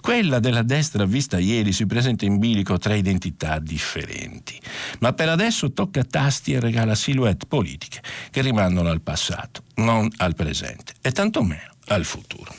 Quella 0.00 0.38
della 0.38 0.62
destra 0.62 1.04
vista 1.04 1.38
ieri 1.38 1.72
si 1.72 1.84
presenta 1.84 2.24
in 2.24 2.38
bilico 2.38 2.78
tra 2.78 2.94
identità 2.94 3.58
differenti, 3.58 4.58
ma 5.00 5.12
per 5.12 5.28
adesso 5.28 5.72
tocca 5.72 6.02
tasti 6.04 6.52
e 6.52 6.60
regala 6.60 6.94
silhouette 6.94 7.46
politiche 7.46 8.00
che 8.30 8.40
rimandano 8.40 8.88
al 8.88 9.02
passato, 9.02 9.64
non 9.76 10.08
al 10.18 10.34
presente 10.34 10.94
e 11.02 11.12
tantomeno 11.12 11.72
al 11.88 12.04
futuro. 12.04 12.54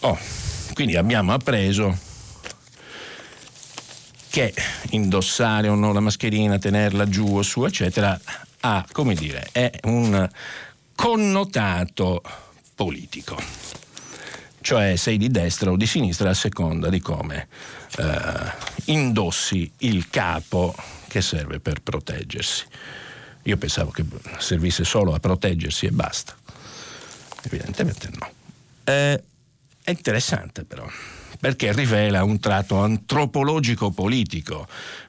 Oh, 0.00 0.18
quindi 0.72 0.96
abbiamo 0.96 1.32
appreso 1.32 2.05
che 4.36 4.52
indossare 4.90 5.68
o 5.68 5.74
no 5.74 5.94
la 5.94 6.00
mascherina, 6.00 6.58
tenerla 6.58 7.08
giù 7.08 7.36
o 7.36 7.40
su, 7.40 7.64
eccetera, 7.64 8.20
ha, 8.60 8.84
come 8.92 9.14
dire, 9.14 9.48
è 9.50 9.70
un 9.84 10.28
connotato 10.94 12.22
politico. 12.74 13.40
Cioè 14.60 14.96
sei 14.96 15.16
di 15.16 15.30
destra 15.30 15.70
o 15.70 15.76
di 15.76 15.86
sinistra 15.86 16.28
a 16.28 16.34
seconda 16.34 16.90
di 16.90 17.00
come 17.00 17.48
eh, 17.96 18.04
indossi 18.92 19.72
il 19.78 20.10
capo 20.10 20.74
che 21.08 21.22
serve 21.22 21.58
per 21.58 21.80
proteggersi. 21.80 22.66
Io 23.44 23.56
pensavo 23.56 23.90
che 23.90 24.04
servisse 24.36 24.84
solo 24.84 25.14
a 25.14 25.18
proteggersi 25.18 25.86
e 25.86 25.92
basta. 25.92 26.36
Evidentemente 27.40 28.10
no. 28.12 28.30
Eh, 28.84 29.22
è 29.82 29.90
interessante 29.90 30.64
però 30.64 30.86
perché 31.46 31.72
rivela 31.72 32.24
un 32.24 32.40
tratto 32.40 32.82
antropologico 32.82 33.92
politico 33.92 34.66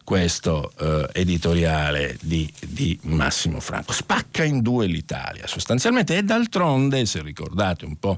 questo 0.08 0.72
eh, 0.80 1.10
editoriale 1.20 2.18
di, 2.22 2.50
di, 2.66 2.98
Massimo 3.02 3.60
Franco. 3.60 3.92
Spacca 3.92 4.46
in 4.46 4.62
due 4.62 4.86
l'Italia 4.86 5.46
sostanzialmente 5.48 6.16
e 6.16 6.24
d'altronde, 6.24 7.06
se 7.06 7.22
ricordate 7.22 7.84
un 7.84 8.00
po' 8.00 8.18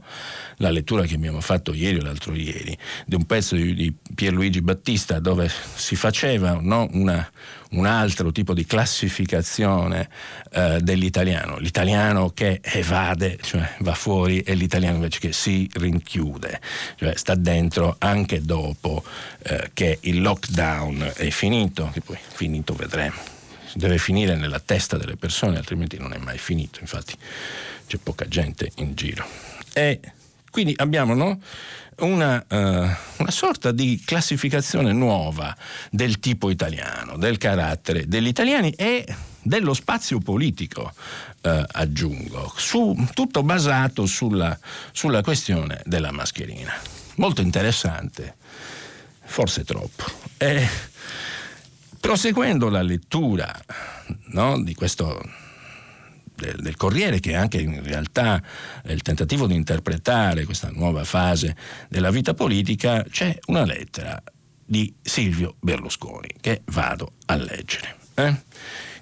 la 0.57 0.69
lettura 0.69 1.05
che 1.05 1.15
abbiamo 1.15 1.41
fatto 1.41 1.73
ieri 1.73 1.97
o 1.97 2.03
l'altro 2.03 2.35
ieri, 2.35 2.77
di 3.07 3.15
un 3.15 3.25
pezzo 3.25 3.55
di, 3.55 3.73
di 3.73 3.91
Pierluigi 4.13 4.61
Battista 4.61 5.17
dove 5.17 5.49
si 5.49 5.95
faceva 5.95 6.59
no, 6.61 6.87
una, 6.91 7.27
un 7.71 7.87
altro 7.87 8.31
tipo 8.31 8.53
di 8.53 8.65
classificazione 8.67 10.09
eh, 10.51 10.79
dell'italiano, 10.81 11.57
l'italiano 11.57 12.29
che 12.29 12.59
evade, 12.61 13.39
cioè 13.41 13.67
va 13.79 13.95
fuori, 13.95 14.41
e 14.41 14.53
l'italiano 14.53 14.97
invece 14.97 15.19
che 15.19 15.33
si 15.33 15.67
rinchiude, 15.73 16.61
cioè 16.97 17.15
sta 17.15 17.33
dentro 17.33 17.95
anche 17.97 18.41
dopo 18.41 19.03
eh, 19.41 19.71
che 19.73 19.97
il 20.01 20.21
lockdown 20.21 21.13
è 21.15 21.29
finito 21.29 21.78
finito, 21.79 21.89
che 21.91 22.01
poi 22.01 22.17
finito 22.21 22.73
vedremo. 22.73 23.15
Deve 23.73 23.97
finire 23.97 24.35
nella 24.35 24.59
testa 24.59 24.97
delle 24.97 25.15
persone, 25.15 25.57
altrimenti 25.57 25.97
non 25.97 26.13
è 26.13 26.17
mai 26.17 26.37
finito. 26.37 26.79
Infatti 26.81 27.15
c'è 27.87 27.97
poca 27.97 28.27
gente 28.27 28.71
in 28.75 28.95
giro. 28.95 29.25
E 29.73 29.99
quindi 30.49 30.73
abbiamo 30.77 31.13
no, 31.13 31.39
una, 31.99 32.43
uh, 32.47 32.55
una, 32.55 33.31
sorta 33.31 33.71
di 33.71 34.01
classificazione 34.03 34.91
nuova 34.91 35.55
del 35.91 36.19
tipo 36.19 36.49
italiano, 36.49 37.17
del 37.17 37.37
carattere 37.37 38.07
degli 38.07 38.27
italiani 38.27 38.71
e 38.71 39.05
dello 39.41 39.73
spazio 39.73 40.19
politico, 40.19 40.91
uh, 41.41 41.63
aggiungo, 41.71 42.51
su, 42.57 43.07
tutto 43.13 43.43
basato 43.43 44.07
sulla, 44.07 44.57
sulla 44.91 45.21
questione 45.21 45.81
della 45.85 46.11
mascherina. 46.11 46.73
Molto 47.15 47.41
interessante, 47.41 48.35
forse 49.25 49.63
troppo. 49.63 50.05
E 50.37 50.67
Proseguendo 51.99 52.69
la 52.69 52.81
lettura 52.81 53.53
no, 54.27 54.61
di 54.61 54.73
questo 54.73 55.21
del, 56.35 56.55
del, 56.61 56.75
Corriere, 56.75 57.19
che 57.19 57.35
anche 57.35 57.59
in 57.59 57.83
realtà 57.83 58.41
è 58.81 58.91
il 58.91 59.01
tentativo 59.01 59.45
di 59.45 59.55
interpretare 59.55 60.45
questa 60.45 60.69
nuova 60.71 61.03
fase 61.03 61.55
della 61.89 62.09
vita 62.09 62.33
politica, 62.33 63.03
c'è 63.03 63.37
una 63.47 63.65
lettera 63.65 64.21
di 64.65 64.93
Silvio 65.01 65.55
Berlusconi 65.59 66.29
che 66.39 66.61
vado 66.65 67.13
a 67.25 67.35
leggere. 67.35 67.95
Eh? 68.15 68.35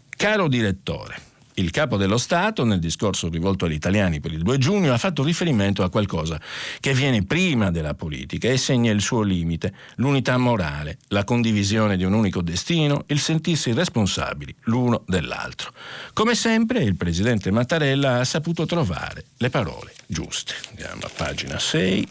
Caro 0.09 0.47
direttore, 0.47 1.19
il 1.57 1.71
capo 1.71 1.97
dello 1.97 2.17
Stato, 2.17 2.63
nel 2.63 2.79
discorso 2.79 3.29
rivolto 3.29 3.65
agli 3.65 3.73
italiani 3.73 4.19
per 4.19 4.31
il 4.31 4.43
2 4.43 4.57
giugno, 4.57 4.93
ha 4.93 4.97
fatto 4.97 5.23
riferimento 5.23 5.83
a 5.83 5.89
qualcosa 5.89 6.39
che 6.79 6.93
viene 6.93 7.25
prima 7.25 7.71
della 7.71 7.95
politica 7.95 8.47
e 8.47 8.57
segna 8.57 8.91
il 8.91 9.01
suo 9.01 9.21
limite, 9.21 9.73
l'unità 9.95 10.37
morale, 10.37 10.99
la 11.09 11.23
condivisione 11.23 11.97
di 11.97 12.03
un 12.03 12.13
unico 12.13 12.41
destino, 12.41 13.03
il 13.07 13.19
sentirsi 13.19 13.73
responsabili 13.73 14.53
l'uno 14.63 15.03
dell'altro. 15.07 15.73
Come 16.13 16.35
sempre, 16.35 16.83
il 16.83 16.95
presidente 16.95 17.49
Mattarella 17.51 18.19
ha 18.19 18.23
saputo 18.23 18.65
trovare 18.65 19.25
le 19.37 19.49
parole 19.49 19.93
giuste. 20.05 20.53
Andiamo 20.69 21.01
a 21.03 21.09
pagina 21.15 21.57
6. 21.57 22.07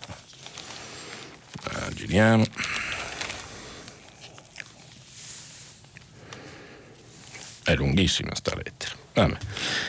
Giriamo. 1.95 2.45
È 7.63 7.75
lunghissima 7.75 8.35
sta 8.35 8.55
lettera. 8.55 9.06
Vabbè. 9.17 9.37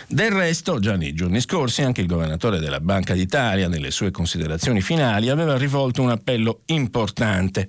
Del 0.07 0.31
resto, 0.31 0.79
già 0.79 0.95
nei 0.95 1.13
giorni 1.13 1.41
scorsi, 1.41 1.81
anche 1.81 1.99
il 1.99 2.07
governatore 2.07 2.59
della 2.59 2.79
Banca 2.79 3.13
d'Italia, 3.13 3.67
nelle 3.67 3.91
sue 3.91 4.09
considerazioni 4.09 4.79
finali, 4.79 5.27
aveva 5.27 5.57
rivolto 5.57 6.01
un 6.01 6.11
appello 6.11 6.61
importante. 6.67 7.67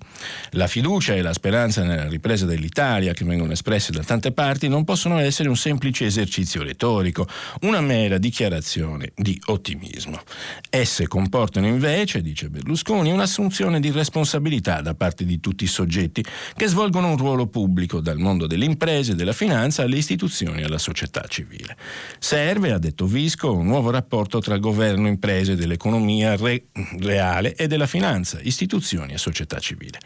La 0.51 0.69
fiducia 0.69 1.15
e 1.15 1.21
la 1.21 1.33
speranza 1.33 1.83
nella 1.83 2.07
ripresa 2.07 2.47
dell'Italia, 2.47 3.13
che 3.13 3.25
vengono 3.25 3.51
espresse 3.51 3.91
da 3.91 4.05
tante 4.05 4.31
parti, 4.31 4.69
non 4.69 4.85
possono 4.85 5.19
essere 5.19 5.49
un 5.49 5.57
semplice 5.57 6.07
esercizio 6.07 6.63
retorico, 6.63 7.27
una 7.63 7.81
mera 7.81 8.19
dichiarazione 8.19 9.11
di 9.17 9.41
ottimismo. 9.47 10.23
Esse 10.71 11.09
comportano 11.09 11.67
invece, 11.67 12.23
dice 12.23 12.51
Berlusconi, 12.51 13.11
un'assunzione 13.11 13.81
di 13.81 13.91
responsabilità 13.91 14.81
da 14.81 14.95
parte 14.95 15.25
di 15.25 15.41
tutti 15.41 15.65
i 15.65 15.67
soggetti 15.69 16.25
che 16.55 16.69
svolgono 16.69 17.09
un 17.09 17.17
ruolo 17.17 17.49
pubblico, 17.49 17.99
dal 17.99 18.19
mondo 18.19 18.47
delle 18.47 18.65
imprese, 18.65 19.17
della 19.17 19.33
finanza 19.33 19.83
alle 19.83 19.97
istituzioni 19.97 20.61
e 20.61 20.65
alla 20.65 20.79
società 20.79 21.25
civile 21.27 21.47
civile. 21.49 21.77
Serve, 22.19 22.73
ha 22.73 22.79
detto 22.79 23.07
Visco, 23.07 23.55
un 23.55 23.67
nuovo 23.67 23.91
rapporto 23.91 24.41
tra 24.41 24.59
governo, 24.59 25.09
imprese, 25.09 25.57
dell'economia 25.57 26.37
re- 26.37 26.67
reale 26.99 27.55
e 27.55 27.67
della 27.67 27.87
finanza, 27.87 28.39
istituzioni 28.43 29.15
e 29.15 29.19
società 29.19 29.59
civile. 29.59 29.99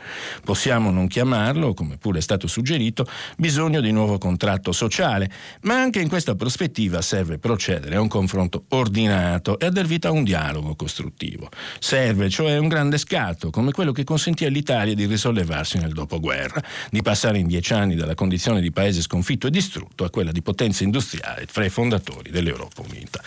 Possiamo 0.45 0.91
non 0.91 1.09
chiamarlo, 1.09 1.75
come 1.75 1.97
pure 1.97 2.19
è 2.19 2.23
stato 2.23 2.47
suggerito, 2.47 3.07
bisogno 3.37 3.81
di 3.81 3.91
nuovo 3.91 4.19
contratto 4.19 4.73
sociale, 4.73 5.31
ma 5.63 5.81
anche 5.81 6.01
in 6.01 6.09
questa 6.09 6.35
prospettiva 6.37 7.03
serve 7.03 7.39
procedere 7.39 7.97
a 7.97 8.01
un 8.01 8.09
confronto 8.09 8.65
ordinato 8.69 9.59
e 9.59 9.67
a 9.67 9.71
dar 9.71 9.87
vita 9.87 10.09
a 10.09 10.13
un 10.13 10.23
dialogo 10.23 10.77
costruttivo. 10.77 11.49
Serve 11.79 12.29
cioè 12.29 12.59
un 12.59 12.69
grande 12.69 12.99
scatto, 12.99 13.51
come 13.51 13.73
quello 13.73 13.93
che 13.93 14.05
consentì 14.05 14.45
all'Italia 14.45 14.95
di 14.95 15.07
risollevarsi 15.07 15.79
nel 15.79 15.93
dopoguerra, 15.93 16.63
di 16.91 17.03
passare 17.03 17.39
in 17.39 17.47
dieci 17.47 17.73
anni 17.73 17.97
dalla 17.97 18.15
condizione 18.15 18.61
di 18.61 18.71
paese 18.71 19.01
sconfitto 19.01 19.47
e 19.47 19.51
distrutto 19.51 20.05
a 20.05 20.11
quella 20.11 20.31
di 20.31 20.43
potenza 20.43 20.85
industriale 20.85 21.32
fra 21.47 21.65
i 21.65 21.71
fondatori 21.71 22.31
dell'Europa 22.31 22.83
Unita. 22.83 23.21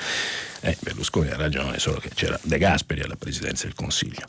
Eh, 0.62 0.76
Berlusconi 0.80 1.30
ha 1.30 1.36
ragione, 1.36 1.78
solo 1.78 2.00
che 2.00 2.10
c'era 2.14 2.40
De 2.42 2.58
Gasperi 2.58 3.02
alla 3.02 3.16
presidenza 3.16 3.66
del 3.66 3.76
Consiglio. 3.76 4.28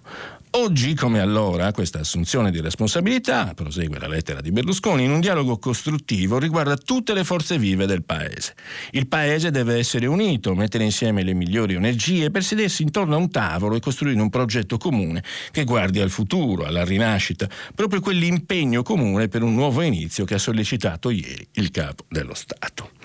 Oggi 0.50 0.94
come 0.94 1.20
allora 1.20 1.72
questa 1.72 2.00
assunzione 2.00 2.50
di 2.50 2.60
responsabilità, 2.60 3.52
prosegue 3.54 3.98
la 3.98 4.06
lettera 4.08 4.40
di 4.40 4.50
Berlusconi, 4.52 5.04
in 5.04 5.10
un 5.10 5.20
dialogo 5.20 5.58
costruttivo 5.58 6.38
riguarda 6.38 6.76
tutte 6.76 7.14
le 7.14 7.24
forze 7.24 7.58
vive 7.58 7.86
del 7.86 8.04
Paese. 8.04 8.54
Il 8.92 9.06
Paese 9.06 9.50
deve 9.50 9.76
essere 9.76 10.06
unito, 10.06 10.54
mettere 10.54 10.84
insieme 10.84 11.22
le 11.22 11.34
migliori 11.34 11.74
energie 11.74 12.30
per 12.30 12.42
sedersi 12.42 12.82
intorno 12.82 13.14
a 13.14 13.18
un 13.18 13.30
tavolo 13.30 13.76
e 13.76 13.80
costruire 13.80 14.20
un 14.20 14.30
progetto 14.30 14.78
comune 14.78 15.22
che 15.50 15.64
guardi 15.64 16.00
al 16.00 16.10
futuro, 16.10 16.64
alla 16.64 16.84
rinascita, 16.84 17.48
proprio 17.74 18.00
quell'impegno 18.00 18.82
comune 18.82 19.28
per 19.28 19.42
un 19.42 19.54
nuovo 19.54 19.82
inizio 19.82 20.24
che 20.24 20.34
ha 20.34 20.38
sollecitato 20.38 21.10
ieri 21.10 21.46
il 21.52 21.70
capo 21.70 22.04
dello 22.08 22.34
Stato. 22.34 22.95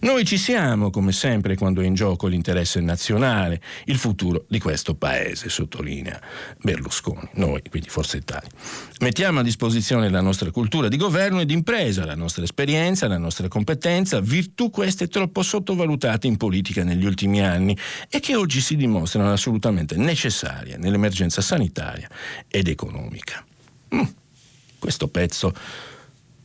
Noi 0.00 0.24
ci 0.24 0.38
siamo, 0.38 0.90
come 0.90 1.12
sempre, 1.12 1.56
quando 1.56 1.80
è 1.80 1.84
in 1.84 1.94
gioco 1.94 2.26
l'interesse 2.26 2.80
nazionale, 2.80 3.60
il 3.86 3.96
futuro 3.96 4.44
di 4.48 4.58
questo 4.58 4.94
Paese, 4.94 5.48
sottolinea 5.48 6.20
Berlusconi, 6.60 7.28
noi, 7.34 7.62
quindi 7.68 7.88
Forza 7.88 8.16
Italia. 8.16 8.48
Mettiamo 9.00 9.40
a 9.40 9.42
disposizione 9.42 10.08
la 10.08 10.20
nostra 10.20 10.50
cultura 10.50 10.88
di 10.88 10.96
governo 10.96 11.40
e 11.40 11.46
di 11.46 11.52
impresa, 11.54 12.04
la 12.04 12.14
nostra 12.14 12.44
esperienza, 12.44 13.08
la 13.08 13.18
nostra 13.18 13.48
competenza, 13.48 14.20
virtù 14.20 14.70
queste 14.70 15.08
troppo 15.08 15.42
sottovalutate 15.42 16.26
in 16.26 16.36
politica 16.36 16.84
negli 16.84 17.04
ultimi 17.04 17.42
anni 17.42 17.76
e 18.08 18.20
che 18.20 18.36
oggi 18.36 18.60
si 18.60 18.76
dimostrano 18.76 19.32
assolutamente 19.32 19.96
necessarie 19.96 20.76
nell'emergenza 20.76 21.40
sanitaria 21.40 22.08
ed 22.48 22.68
economica. 22.68 23.44
Mm, 23.94 24.02
questo 24.78 25.08
pezzo 25.08 25.52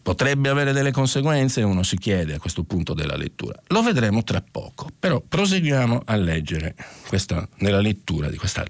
Potrebbe 0.03 0.50
avere 0.50 0.74
delle 0.74 0.91
conseguenze, 0.91 1.62
uno 1.62 1.81
si 1.81 1.98
chiede 1.98 2.33
a 2.33 2.39
questo 2.39 2.63
punto 2.63 2.93
della 2.93 3.15
lettura. 3.15 3.57
Lo 3.67 3.81
vedremo 3.81 4.22
tra 4.24 4.43
poco, 4.50 4.89
però 5.00 5.22
proseguiamo 5.22 6.01
a 6.03 6.15
leggere 6.17 6.75
questa, 7.07 7.48
nella 7.60 7.79
lettura 7.79 8.29
di 8.29 8.36
questa 8.36 8.65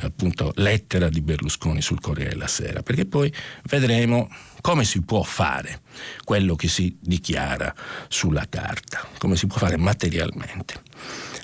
appunto, 0.00 0.52
lettera 0.56 1.08
di 1.08 1.20
Berlusconi 1.20 1.80
sul 1.80 2.00
Corriere 2.00 2.30
della 2.30 2.48
Sera, 2.48 2.82
perché 2.82 3.06
poi 3.06 3.32
vedremo 3.64 4.28
come 4.60 4.84
si 4.84 5.02
può 5.02 5.22
fare 5.22 5.82
quello 6.24 6.56
che 6.56 6.66
si 6.66 6.96
dichiara 7.00 7.72
sulla 8.08 8.46
carta, 8.48 9.06
come 9.18 9.36
si 9.36 9.46
può 9.46 9.58
fare 9.58 9.76
materialmente. 9.76 10.82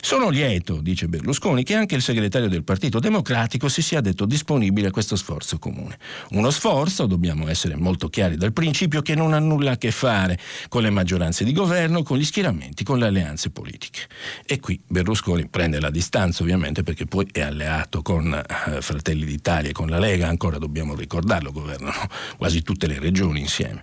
Sono 0.01 0.31
lieto, 0.31 0.81
dice 0.81 1.09
Berlusconi, 1.09 1.65
che 1.65 1.75
anche 1.75 1.95
il 1.95 2.03
segretario 2.03 2.49
del 2.49 2.65
Partito 2.65 2.99
Democratico 2.99 3.69
si 3.69 3.83
sia 3.83 4.01
detto 4.01 4.27
disponibile 4.27 4.89
a 4.89 4.91
questo 4.91 5.17
sforzo 5.17 5.59
comune. 5.59 5.99
Uno 6.31 6.51
sforzo, 6.51 7.07
dobbiamo 7.07 7.49
essere 7.49 7.75
molto 7.77 8.09
chiari 8.09 8.37
dal 8.37 8.53
principio, 8.53 9.03
che 9.03 9.15
non 9.15 9.33
ha 9.33 9.39
nulla 9.39 9.73
a 9.73 9.77
che 9.77 9.91
fare 9.91 10.39
con 10.69 10.83
le 10.83 10.91
maggioranze 10.91 11.45
di 11.45 11.53
governo, 11.53 12.03
con 12.03 12.17
gli 12.17 12.25
schieramenti, 12.25 12.85
con 12.85 12.99
le 12.99 13.07
alleanze 13.07 13.51
politiche. 13.51 14.01
E 14.47 14.61
qui 14.61 14.81
Berlusconi 14.87 15.49
prende 15.49 15.81
la 15.81 15.91
distanza 15.91 16.43
ovviamente 16.43 16.83
perché 16.83 17.07
poi 17.07 17.29
è 17.33 17.41
alleato 17.41 18.01
con 18.01 18.33
eh, 18.33 18.81
Fratelli 18.81 19.25
d'Italia 19.25 19.71
e 19.71 19.73
con 19.73 19.89
la 19.89 19.99
Lega, 19.99 20.29
ancora 20.29 20.59
dobbiamo 20.59 20.95
ricordarlo, 20.95 21.51
governano 21.53 22.09
quasi 22.37 22.63
tutte 22.63 22.87
le 22.87 22.99
regioni 22.99 23.41
insieme. 23.41 23.83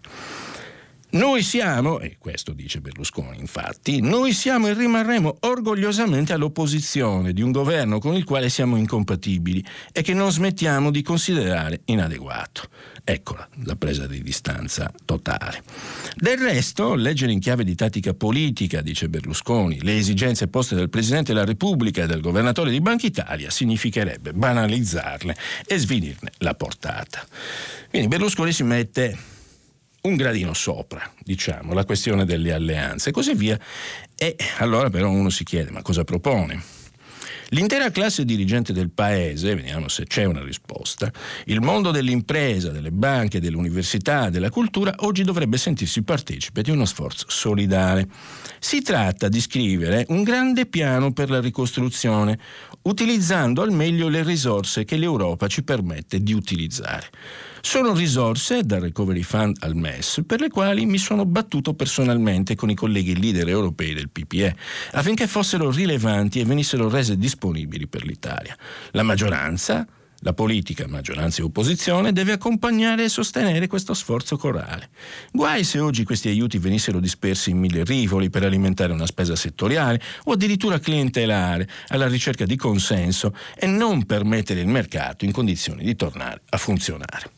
Noi 1.16 1.44
siamo, 1.44 2.02
e 2.02 2.18
questo 2.20 2.52
dice 2.52 2.82
Berlusconi 2.82 3.40
infatti, 3.40 4.02
noi 4.02 4.34
siamo 4.34 4.68
e 4.68 4.74
rimarremo 4.74 5.38
orgogliosamente 5.42 6.34
all'opposizione 6.34 7.32
di 7.32 7.42
un 7.42 7.54
governo 7.54 8.00
con 8.00 8.16
il 8.16 8.26
quale 8.26 8.50
siamo 8.50 8.76
incompatibili 8.76 9.64
e 9.94 10.02
che 10.02 10.14
non 10.14 10.30
smettiamo 10.30 10.92
di 10.92 11.02
considerare 11.02 11.84
inadeguato. 11.86 12.64
Eccola, 13.02 13.48
la 13.64 13.78
presa 13.78 14.08
di 14.08 14.22
distanza 14.22 14.92
totale. 15.06 15.64
Del 16.16 16.38
resto, 16.38 16.96
leggere 16.96 17.32
in 17.32 17.40
chiave 17.40 17.64
di 17.64 17.76
tattica 17.76 18.14
politica, 18.14 18.82
dice 18.82 19.08
Berlusconi, 19.08 19.84
le 19.84 19.96
esigenze 19.96 20.50
poste 20.50 20.76
dal 20.76 20.90
Presidente 20.90 21.32
della 21.32 21.46
Repubblica 21.46 22.04
e 22.04 22.08
dal 22.08 22.20
Governatore 22.20 22.72
di 22.72 22.82
Banca 22.82 23.06
Italia 23.06 23.50
significherebbe 23.50 24.34
banalizzarle 24.34 25.34
e 25.66 25.78
svinirne 25.78 26.34
la 26.40 26.56
portata. 26.56 27.26
Quindi 27.90 28.10
Berlusconi 28.10 28.52
si 28.52 28.64
mette 28.64 29.34
un 30.06 30.16
gradino 30.16 30.54
sopra, 30.54 31.12
diciamo, 31.24 31.74
la 31.74 31.84
questione 31.84 32.26
delle 32.26 32.54
alleanze 32.54 33.10
e 33.10 33.12
così 33.12 33.34
via. 33.34 33.60
E 34.16 34.36
allora 34.58 34.90
però 34.90 35.10
uno 35.10 35.30
si 35.30 35.44
chiede, 35.44 35.72
ma 35.72 35.82
cosa 35.82 36.04
propone? 36.04 36.84
L'intera 37.50 37.92
classe 37.92 38.26
dirigente 38.26 38.74
del 38.74 38.90
paese, 38.90 39.54
vediamo 39.54 39.88
se 39.88 40.06
c'è 40.06 40.24
una 40.24 40.44
risposta, 40.44 41.12
il 41.46 41.62
mondo 41.62 41.92
dell'impresa, 41.92 42.72
delle 42.72 42.92
banche, 42.92 43.40
dell'università, 43.40 44.30
della 44.30 44.50
cultura, 44.50 44.96
oggi 45.00 45.24
dovrebbe 45.24 45.58
sentirsi 45.58 46.02
partecipe 46.02 46.64
di 46.64 46.72
uno 46.72 46.86
sforzo 46.86 47.26
solidale. 47.30 48.08
Si 48.60 48.82
tratta 48.82 49.28
di 49.28 49.40
scrivere 49.40 50.06
un 50.10 50.24
grande 50.24 50.66
piano 50.66 51.14
per 51.14 51.30
la 51.30 51.40
ricostruzione, 51.40 52.40
utilizzando 52.86 53.62
al 53.62 53.72
meglio 53.72 54.08
le 54.08 54.24
risorse 54.24 54.86
che 54.86 54.98
l'Europa 54.98 55.48
ci 55.48 55.64
permette 55.64 56.22
di 56.22 56.34
utilizzare. 56.34 57.10
Sono 57.62 57.94
risorse 57.94 58.62
dal 58.62 58.82
Recovery 58.82 59.24
Fund 59.24 59.58
al 59.62 59.76
MES 59.76 60.22
per 60.26 60.40
le 60.40 60.50
quali 60.50 60.86
mi 60.86 61.00
sono 61.00 61.26
battuto 61.26 61.74
personalmente 61.74 62.56
con 62.56 62.70
i 62.70 62.76
colleghi 62.76 63.20
leader 63.20 63.48
europei 63.50 63.94
del 63.94 64.10
PPE 64.10 64.56
affinché 64.92 65.26
fossero 65.26 65.72
rilevanti 65.72 66.40
e 66.40 66.46
venissero 66.46 66.90
rese 66.90 67.18
disponibili 67.18 67.88
per 67.88 68.06
l'Italia. 68.06 68.56
La 68.92 69.04
maggioranza 69.04 69.88
la 70.20 70.34
politica, 70.34 70.88
maggioranza 70.88 71.42
e 71.42 71.46
opposizione, 71.46 72.14
deve 72.14 72.34
accompagnare 72.34 73.04
e 73.04 73.10
sostenere 73.10 73.68
questo 73.68 73.94
sforzo 73.94 74.38
corale. 74.38 74.90
Guai 75.32 75.64
se 75.64 75.80
oggi 75.80 76.04
questi 76.04 76.30
aiuti 76.30 76.58
venissero 76.58 77.00
dispersi 77.00 77.52
in 77.52 77.58
mille 77.58 77.84
rivoli 77.84 78.30
per 78.30 78.44
alimentare 78.44 78.94
una 78.94 79.06
spesa 79.06 79.36
settoriale 79.36 80.02
o 80.26 80.34
addirittura 80.34 80.80
clientelare 80.80 81.68
alla 81.90 82.08
ricerca 82.08 82.46
di 82.46 82.56
consenso 82.56 83.36
e 83.56 83.68
non 83.68 84.06
per 84.06 84.24
mettere 84.24 84.62
il 84.62 84.68
mercato 84.68 85.26
in 85.26 85.32
condizioni 85.32 85.84
di 85.84 85.96
tornare 85.96 86.42
a 86.50 86.58
funzionare. 86.58 87.32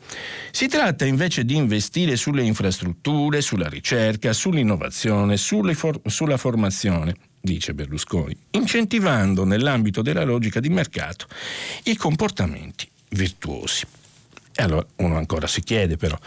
Si 0.51 0.67
tratta 0.67 1.05
invece 1.05 1.45
di 1.45 1.55
investire 1.55 2.15
sulle 2.15 2.43
infrastrutture, 2.43 3.41
sulla 3.41 3.67
ricerca, 3.67 4.33
sull'innovazione, 4.33 5.37
for- 5.37 6.01
sulla 6.05 6.37
formazione 6.37 7.15
dice 7.39 7.73
Berlusconi, 7.73 8.35
incentivando 8.51 9.43
nell'ambito 9.45 10.01
della 10.01 10.23
logica 10.23 10.59
di 10.59 10.69
mercato 10.69 11.27
i 11.83 11.95
comportamenti 11.95 12.89
virtuosi. 13.09 13.85
E 14.53 14.63
allora 14.63 14.85
uno 14.97 15.17
ancora 15.17 15.47
si 15.47 15.61
chiede 15.61 15.97
però, 15.97 16.17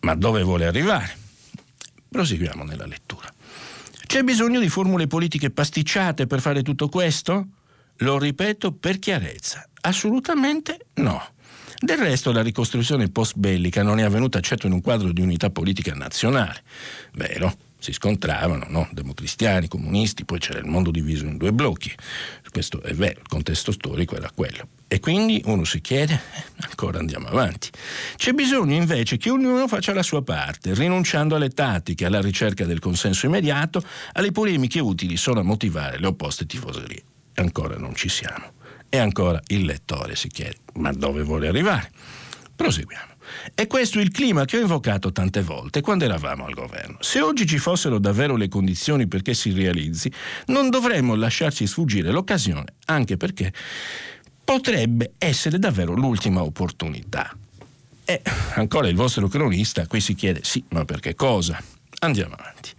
ma 0.00 0.14
dove 0.14 0.42
vuole 0.42 0.66
arrivare? 0.66 1.16
Proseguiamo 2.08 2.64
nella 2.64 2.86
lettura. 2.86 3.32
C'è 4.06 4.22
bisogno 4.22 4.58
di 4.58 4.68
formule 4.68 5.06
politiche 5.06 5.50
pasticciate 5.50 6.26
per 6.26 6.40
fare 6.40 6.62
tutto 6.62 6.88
questo? 6.88 7.46
Lo 7.98 8.18
ripeto 8.18 8.72
per 8.72 8.98
chiarezza, 8.98 9.68
assolutamente 9.82 10.86
no. 10.94 11.36
Del 11.80 11.98
resto 11.98 12.32
la 12.32 12.42
ricostruzione 12.42 13.08
post-bellica 13.08 13.82
non 13.82 14.00
è 14.00 14.02
avvenuta 14.02 14.40
certo 14.40 14.66
in 14.66 14.72
un 14.72 14.80
quadro 14.80 15.12
di 15.12 15.20
unità 15.20 15.50
politica 15.50 15.94
nazionale. 15.94 16.62
Vero, 17.12 17.54
si 17.78 17.92
scontravano, 17.92 18.66
no? 18.68 18.88
democristiani, 18.92 19.68
comunisti, 19.68 20.24
poi 20.24 20.38
c'era 20.38 20.58
il 20.58 20.66
mondo 20.66 20.90
diviso 20.90 21.24
in 21.24 21.36
due 21.36 21.52
blocchi. 21.52 21.92
Questo 22.50 22.82
è 22.82 22.92
vero, 22.92 23.20
il 23.20 23.28
contesto 23.28 23.70
storico 23.70 24.16
era 24.16 24.30
quello. 24.34 24.68
E 24.88 25.00
quindi 25.00 25.40
uno 25.44 25.64
si 25.64 25.80
chiede, 25.80 26.14
eh, 26.14 26.42
ancora 26.66 26.98
andiamo 26.98 27.28
avanti. 27.28 27.70
C'è 28.16 28.32
bisogno 28.32 28.74
invece 28.74 29.16
che 29.16 29.30
ognuno 29.30 29.68
faccia 29.68 29.92
la 29.92 30.02
sua 30.02 30.22
parte, 30.22 30.74
rinunciando 30.74 31.36
alle 31.36 31.50
tattiche, 31.50 32.06
alla 32.06 32.20
ricerca 32.20 32.64
del 32.64 32.80
consenso 32.80 33.26
immediato, 33.26 33.82
alle 34.12 34.32
polemiche 34.32 34.80
utili 34.80 35.16
solo 35.16 35.40
a 35.40 35.44
motivare 35.44 35.98
le 35.98 36.06
opposte 36.06 36.46
tifoserie. 36.46 37.02
Ancora 37.34 37.76
non 37.76 37.94
ci 37.94 38.08
siamo. 38.08 38.52
E 38.88 38.96
ancora 38.98 39.40
il 39.48 39.66
lettore 39.66 40.16
si 40.16 40.28
chiede, 40.28 40.56
ma 40.74 40.90
dove 40.92 41.22
vuole 41.22 41.48
arrivare? 41.48 41.92
Proseguiamo. 42.56 43.16
È 43.54 43.66
questo 43.66 44.00
il 44.00 44.10
clima 44.10 44.44
che 44.44 44.56
ho 44.56 44.60
invocato 44.60 45.12
tante 45.12 45.42
volte 45.42 45.80
quando 45.80 46.04
eravamo 46.04 46.46
al 46.46 46.54
governo. 46.54 46.98
Se 47.00 47.20
oggi 47.20 47.46
ci 47.46 47.58
fossero 47.58 47.98
davvero 47.98 48.36
le 48.36 48.48
condizioni 48.48 49.06
perché 49.06 49.34
si 49.34 49.52
realizzi, 49.52 50.10
non 50.46 50.70
dovremmo 50.70 51.14
lasciarci 51.14 51.66
sfuggire 51.66 52.10
l'occasione, 52.10 52.74
anche 52.86 53.16
perché 53.16 53.52
potrebbe 54.44 55.12
essere 55.18 55.58
davvero 55.58 55.94
l'ultima 55.94 56.42
opportunità. 56.42 57.36
E 58.04 58.22
ancora 58.54 58.88
il 58.88 58.96
vostro 58.96 59.28
cronista 59.28 59.86
qui 59.86 60.00
si 60.00 60.14
chiede 60.14 60.40
sì, 60.42 60.64
ma 60.70 60.84
per 60.84 61.00
che 61.00 61.14
cosa? 61.14 61.62
Andiamo 62.00 62.36
avanti. 62.38 62.70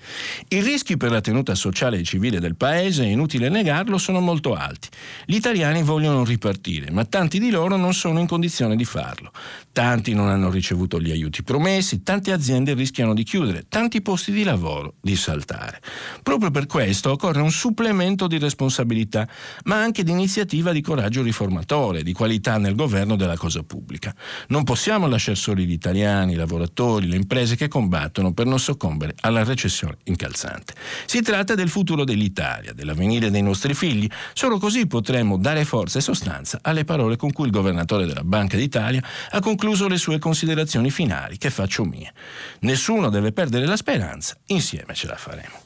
I 0.47 0.61
rischi 0.61 0.95
per 0.95 1.11
la 1.11 1.19
tenuta 1.19 1.53
sociale 1.53 1.97
e 1.97 2.03
civile 2.03 2.39
del 2.39 2.55
paese, 2.55 3.03
è 3.03 3.07
inutile 3.07 3.49
negarlo, 3.49 3.97
sono 3.97 4.21
molto 4.21 4.53
alti. 4.53 4.87
Gli 5.25 5.35
italiani 5.35 5.83
vogliono 5.83 6.23
ripartire, 6.23 6.89
ma 6.89 7.03
tanti 7.03 7.37
di 7.37 7.49
loro 7.49 7.75
non 7.75 7.93
sono 7.93 8.19
in 8.19 8.27
condizione 8.27 8.77
di 8.77 8.85
farlo. 8.85 9.31
Tanti 9.73 10.13
non 10.13 10.29
hanno 10.29 10.49
ricevuto 10.49 11.01
gli 11.01 11.11
aiuti 11.11 11.43
promessi, 11.43 12.01
tante 12.01 12.31
aziende 12.31 12.73
rischiano 12.73 13.13
di 13.13 13.23
chiudere, 13.23 13.65
tanti 13.67 14.01
posti 14.01 14.31
di 14.31 14.43
lavoro 14.43 14.95
di 15.01 15.17
saltare. 15.17 15.81
Proprio 16.23 16.49
per 16.49 16.65
questo 16.65 17.11
occorre 17.11 17.41
un 17.41 17.51
supplemento 17.51 18.25
di 18.25 18.37
responsabilità, 18.37 19.27
ma 19.65 19.81
anche 19.81 20.03
di 20.03 20.11
iniziativa 20.11 20.71
di 20.71 20.79
coraggio 20.79 21.23
riformatore, 21.23 22.03
di 22.03 22.13
qualità 22.13 22.57
nel 22.57 22.75
governo 22.75 23.17
della 23.17 23.35
cosa 23.35 23.63
pubblica. 23.63 24.15
Non 24.47 24.63
possiamo 24.63 25.07
lasciare 25.07 25.35
soli 25.35 25.65
gli 25.65 25.73
italiani, 25.73 26.33
i 26.33 26.37
lavoratori, 26.37 27.07
le 27.07 27.17
imprese 27.17 27.57
che 27.57 27.67
combattono 27.67 28.31
per 28.31 28.45
non 28.45 28.59
soccombere 28.59 29.07
rispondere 29.09 29.15
alla 29.21 29.43
recessione 29.43 29.97
incalzante. 30.03 30.73
Si 31.05 31.21
tratta 31.21 31.55
del 31.55 31.69
futuro 31.69 32.03
dell'Italia, 32.03 32.73
dell'avvenire 32.73 33.31
dei 33.31 33.41
nostri 33.41 33.73
figli. 33.73 34.07
Solo 34.33 34.57
così 34.57 34.87
potremo 34.87 35.37
dare 35.37 35.65
forza 35.65 35.99
e 35.99 36.01
sostanza 36.01 36.59
alle 36.61 36.85
parole 36.85 37.15
con 37.15 37.31
cui 37.31 37.45
il 37.45 37.51
governatore 37.51 38.05
della 38.05 38.23
Banca 38.23 38.57
d'Italia 38.57 39.03
ha 39.31 39.39
concluso 39.39 39.87
le 39.87 39.97
sue 39.97 40.19
considerazioni 40.19 40.91
finali, 40.91 41.37
che 41.37 41.49
faccio 41.49 41.83
mie. 41.83 42.13
Nessuno 42.59 43.09
deve 43.09 43.31
perdere 43.31 43.65
la 43.65 43.77
speranza, 43.77 44.37
insieme 44.47 44.93
ce 44.93 45.07
la 45.07 45.15
faremo. 45.15 45.63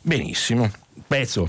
Benissimo, 0.00 0.70
pezzo 1.06 1.48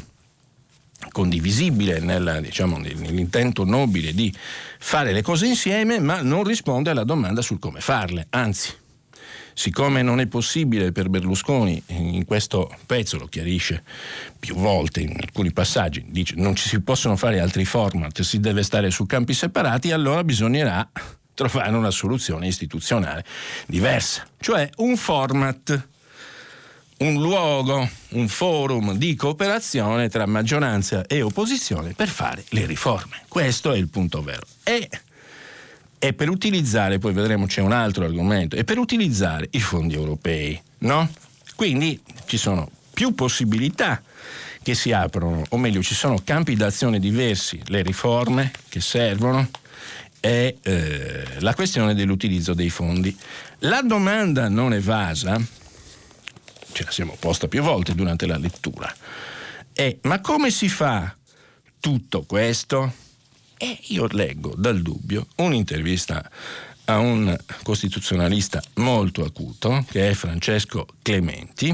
condivisibile 1.12 2.00
nella, 2.00 2.40
diciamo, 2.40 2.78
nell'intento 2.78 3.64
nobile 3.64 4.14
di 4.14 4.32
fare 4.78 5.14
le 5.14 5.24
cose 5.24 5.48
insieme, 5.48 6.00
ma 6.00 6.22
non 6.22 6.44
risponde 6.44 6.92
alla 6.92 7.04
domanda 7.04 7.42
sul 7.42 7.58
come 7.58 7.82
farle. 7.82 8.28
Anzi, 8.30 8.72
siccome 9.62 10.02
non 10.02 10.20
è 10.20 10.26
possibile 10.26 10.92
per 10.92 11.08
Berlusconi, 11.10 11.84
in 11.90 12.26
questo 12.26 12.76
pezzo 12.88 13.20
lo 13.20 13.28
chiarisce 13.28 13.84
più 14.40 14.56
volte 14.56 15.02
in 15.02 15.16
alcuni 15.16 15.54
passaggi, 15.54 16.04
dice 16.08 16.34
non 16.38 16.56
ci 16.56 16.68
si 16.68 16.82
possono 16.82 17.16
fare 17.16 17.40
altri 17.40 17.64
format, 17.64 18.22
si 18.22 18.40
deve 18.40 18.64
stare 18.64 18.90
su 18.90 19.06
campi 19.06 19.36
separati, 19.36 19.92
allora 19.92 20.24
bisognerà 20.24 20.90
trovare 21.36 21.76
una 21.76 21.92
soluzione 21.92 22.48
istituzionale 22.48 23.24
diversa, 23.68 24.28
cioè 24.40 24.68
un 24.78 24.98
format 24.98 25.90
un 26.98 27.22
luogo, 27.22 27.88
un 28.10 28.28
forum 28.28 28.94
di 28.94 29.14
cooperazione 29.14 30.10
tra 30.10 30.26
maggioranza 30.26 31.06
e 31.06 31.22
opposizione 31.22 31.94
per 31.94 32.08
fare 32.08 32.44
le 32.50 32.66
riforme. 32.66 33.22
Questo 33.28 33.72
è 33.74 33.78
il 33.78 33.90
punto 33.90 34.24
vero. 34.24 34.46
E, 34.64 34.90
e 36.04 36.14
per 36.14 36.30
utilizzare, 36.30 36.98
poi 36.98 37.14
vedremo 37.14 37.46
c'è 37.46 37.62
un 37.62 37.72
altro 37.72 38.06
argomento, 38.06 38.56
e 38.56 38.64
per 38.64 38.80
utilizzare 38.80 39.48
i 39.52 39.60
fondi 39.60 39.94
europei, 39.94 40.60
no? 40.80 41.08
Quindi 41.56 42.02
ci 42.26 42.38
sono 42.38 42.68
più 42.92 43.14
possibilità 43.14 44.02
che 44.64 44.74
si 44.74 44.92
aprono, 44.92 45.44
o 45.48 45.58
meglio 45.60 45.84
ci 45.84 45.94
sono 45.94 46.20
campi 46.24 46.56
d'azione 46.56 46.98
diversi, 46.98 47.62
le 47.68 47.84
riforme 47.84 48.52
che 48.68 48.82
servono 48.82 49.48
e 50.20 50.58
eh, 50.64 51.24
la 51.38 51.54
questione 51.54 51.94
dell'utilizzo 51.94 52.56
dei 52.56 52.72
fondi. 52.72 53.16
La 53.60 53.84
domanda 53.84 54.50
non 54.50 54.74
evasa 54.74 55.40
ce 56.72 56.84
la 56.84 56.92
siamo 56.92 57.16
posta 57.20 57.48
più 57.48 57.62
volte 57.62 57.94
durante 57.94 58.26
la 58.26 58.38
lettura. 58.38 58.92
È, 59.72 59.98
ma 60.02 60.20
come 60.20 60.50
si 60.50 60.68
fa 60.68 61.16
tutto 61.80 62.24
questo? 62.24 62.92
E 63.64 63.78
io 63.90 64.08
leggo 64.10 64.56
dal 64.58 64.82
dubbio 64.82 65.28
un'intervista 65.36 66.28
a 66.86 66.98
un 66.98 67.38
costituzionalista 67.62 68.60
molto 68.78 69.24
acuto, 69.24 69.86
che 69.88 70.10
è 70.10 70.14
Francesco 70.16 70.88
Clementi, 71.04 71.72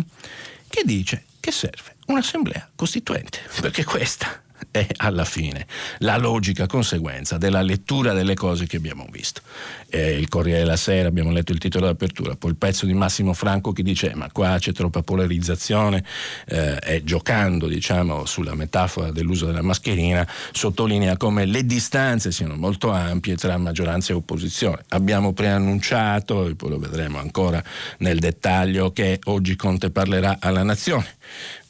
che 0.68 0.82
dice 0.84 1.24
che 1.40 1.52
serve 1.52 1.96
un'assemblea 2.08 2.72
costituente, 2.76 3.40
perché 3.62 3.86
questa 3.86 4.44
è 4.72 4.86
alla 4.98 5.26
fine 5.26 5.66
la 6.00 6.18
logica 6.18 6.66
conseguenza 6.68 7.38
della 7.38 7.62
lettura 7.62 8.14
delle 8.14 8.34
cose 8.34 8.66
che 8.68 8.78
abbiamo 8.78 9.08
visto. 9.12 9.42
Eh, 9.90 10.18
il 10.18 10.28
Corriere 10.28 10.60
della 10.60 10.76
Sera, 10.76 11.08
abbiamo 11.08 11.32
letto 11.32 11.52
il 11.52 11.60
titolo 11.60 11.86
d'apertura, 11.86 12.36
poi 12.36 12.52
il 12.52 12.58
pezzo 12.58 12.86
di 12.86 12.94
Massimo 12.94 13.34
Franco 13.34 13.72
che 13.72 13.84
dice 13.84 14.14
ma 14.16 14.30
qua 14.32 14.58
c'è 14.60 14.72
troppa 14.72 15.02
polarizzazione 15.02 16.04
eh, 16.48 16.78
e 16.82 17.04
giocando 17.04 17.68
diciamo, 17.68 18.26
sulla 18.26 18.56
metafora 18.56 19.12
dell'uso 19.12 19.46
della 19.46 19.62
mascherina 19.62 20.28
sottolinea 20.52 21.18
come 21.18 21.46
le 21.46 21.66
distanze 21.66 22.32
siano 22.32 22.56
molto 22.56 22.92
ampie 22.92 23.36
tra 23.36 23.58
maggioranza 23.58 24.12
e 24.12 24.16
opposizione. 24.16 24.84
Abbiamo 24.90 25.34
preannunciato, 25.34 26.48
e 26.48 26.56
poi 26.56 26.70
lo 26.70 26.80
vedremo 26.80 27.20
ancora 27.20 27.64
nel 28.00 28.20
dettaglio, 28.20 28.92
che 28.92 29.20
oggi 29.26 29.56
Conte 29.56 29.90
parlerà 29.90 30.38
alla 30.40 30.64
Nazione 30.64 31.16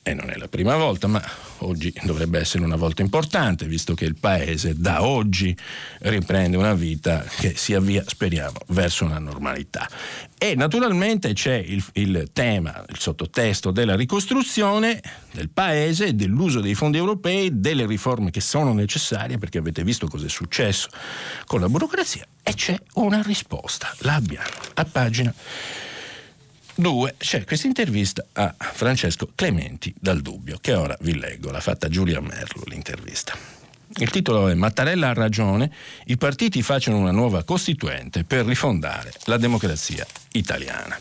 e 0.08 0.13
non 0.13 0.30
è 0.30 0.38
la 0.38 0.48
prima 0.48 0.78
volta, 0.78 1.08
ma 1.08 1.22
oggi 1.60 1.93
dovrebbe 2.04 2.39
essere 2.39 2.63
una 2.63 2.78
volta 2.78 3.02
importante, 3.02 3.65
visto 3.65 3.93
che 3.93 4.06
il 4.06 4.15
Paese 4.15 4.74
da 4.80 5.04
oggi 5.04 5.56
riprende 6.00 6.56
una 6.56 6.74
vita 6.74 7.26
che 7.39 7.58
si 7.58 7.74
avvia, 7.74 8.04
speriamo, 8.08 8.58
verso 8.67 9.04
una 9.04 9.20
normalità. 9.20 9.86
E 10.38 10.56
naturalmente 10.56 11.34
c'è 11.34 11.56
il, 11.56 11.84
il 11.93 12.30
tema, 12.32 12.86
il 12.88 12.98
sottotesto 13.00 13.72
della 13.72 13.98
ricostruzione 13.98 15.02
del 15.34 15.50
Paese, 15.50 16.15
dell'uso 16.15 16.62
dei 16.62 16.74
fondi 16.74 16.98
europei, 16.98 17.60
delle 17.60 17.86
riforme 17.86 18.32
che 18.32 18.39
sono 18.39 18.72
necessarie, 18.72 19.38
perché 19.38 19.58
avete 19.58 19.84
visto 19.84 20.08
cosa 20.08 20.26
è 20.26 20.30
successo 20.30 20.88
con 21.46 21.60
la 21.60 21.67
burocrazia, 21.67 22.26
e 22.41 22.54
c'è 22.54 22.80
una 22.93 23.22
risposta. 23.22 23.93
L'abbiamo 24.00 24.48
a 24.76 24.86
pagina 24.86 25.34
Due, 26.80 27.16
c'è 27.18 27.44
questa 27.44 27.66
intervista 27.66 28.24
a 28.34 28.54
Francesco 28.60 29.32
Clementi 29.34 29.92
dal 30.00 30.22
Dubbio, 30.22 30.60
che 30.62 30.76
ora 30.76 30.96
vi 31.02 31.18
leggo, 31.18 31.50
l'ha 31.50 31.60
fatta 31.60 31.90
Giulia 31.90 32.22
Merlo 32.22 32.62
l'intervista. 32.68 33.36
Il 33.96 34.12
titolo 34.12 34.48
è 34.48 34.54
Mattarella 34.54 35.10
ha 35.10 35.13
ragione, 35.13 35.72
i 36.06 36.18
partiti 36.18 36.62
facciano 36.62 37.00
una 37.00 37.10
nuova 37.10 37.44
costituente 37.44 38.26
per 38.26 38.46
rifondare 38.46 39.12
la 39.24 39.38
democrazia 39.38 40.06
italiana. 40.34 41.00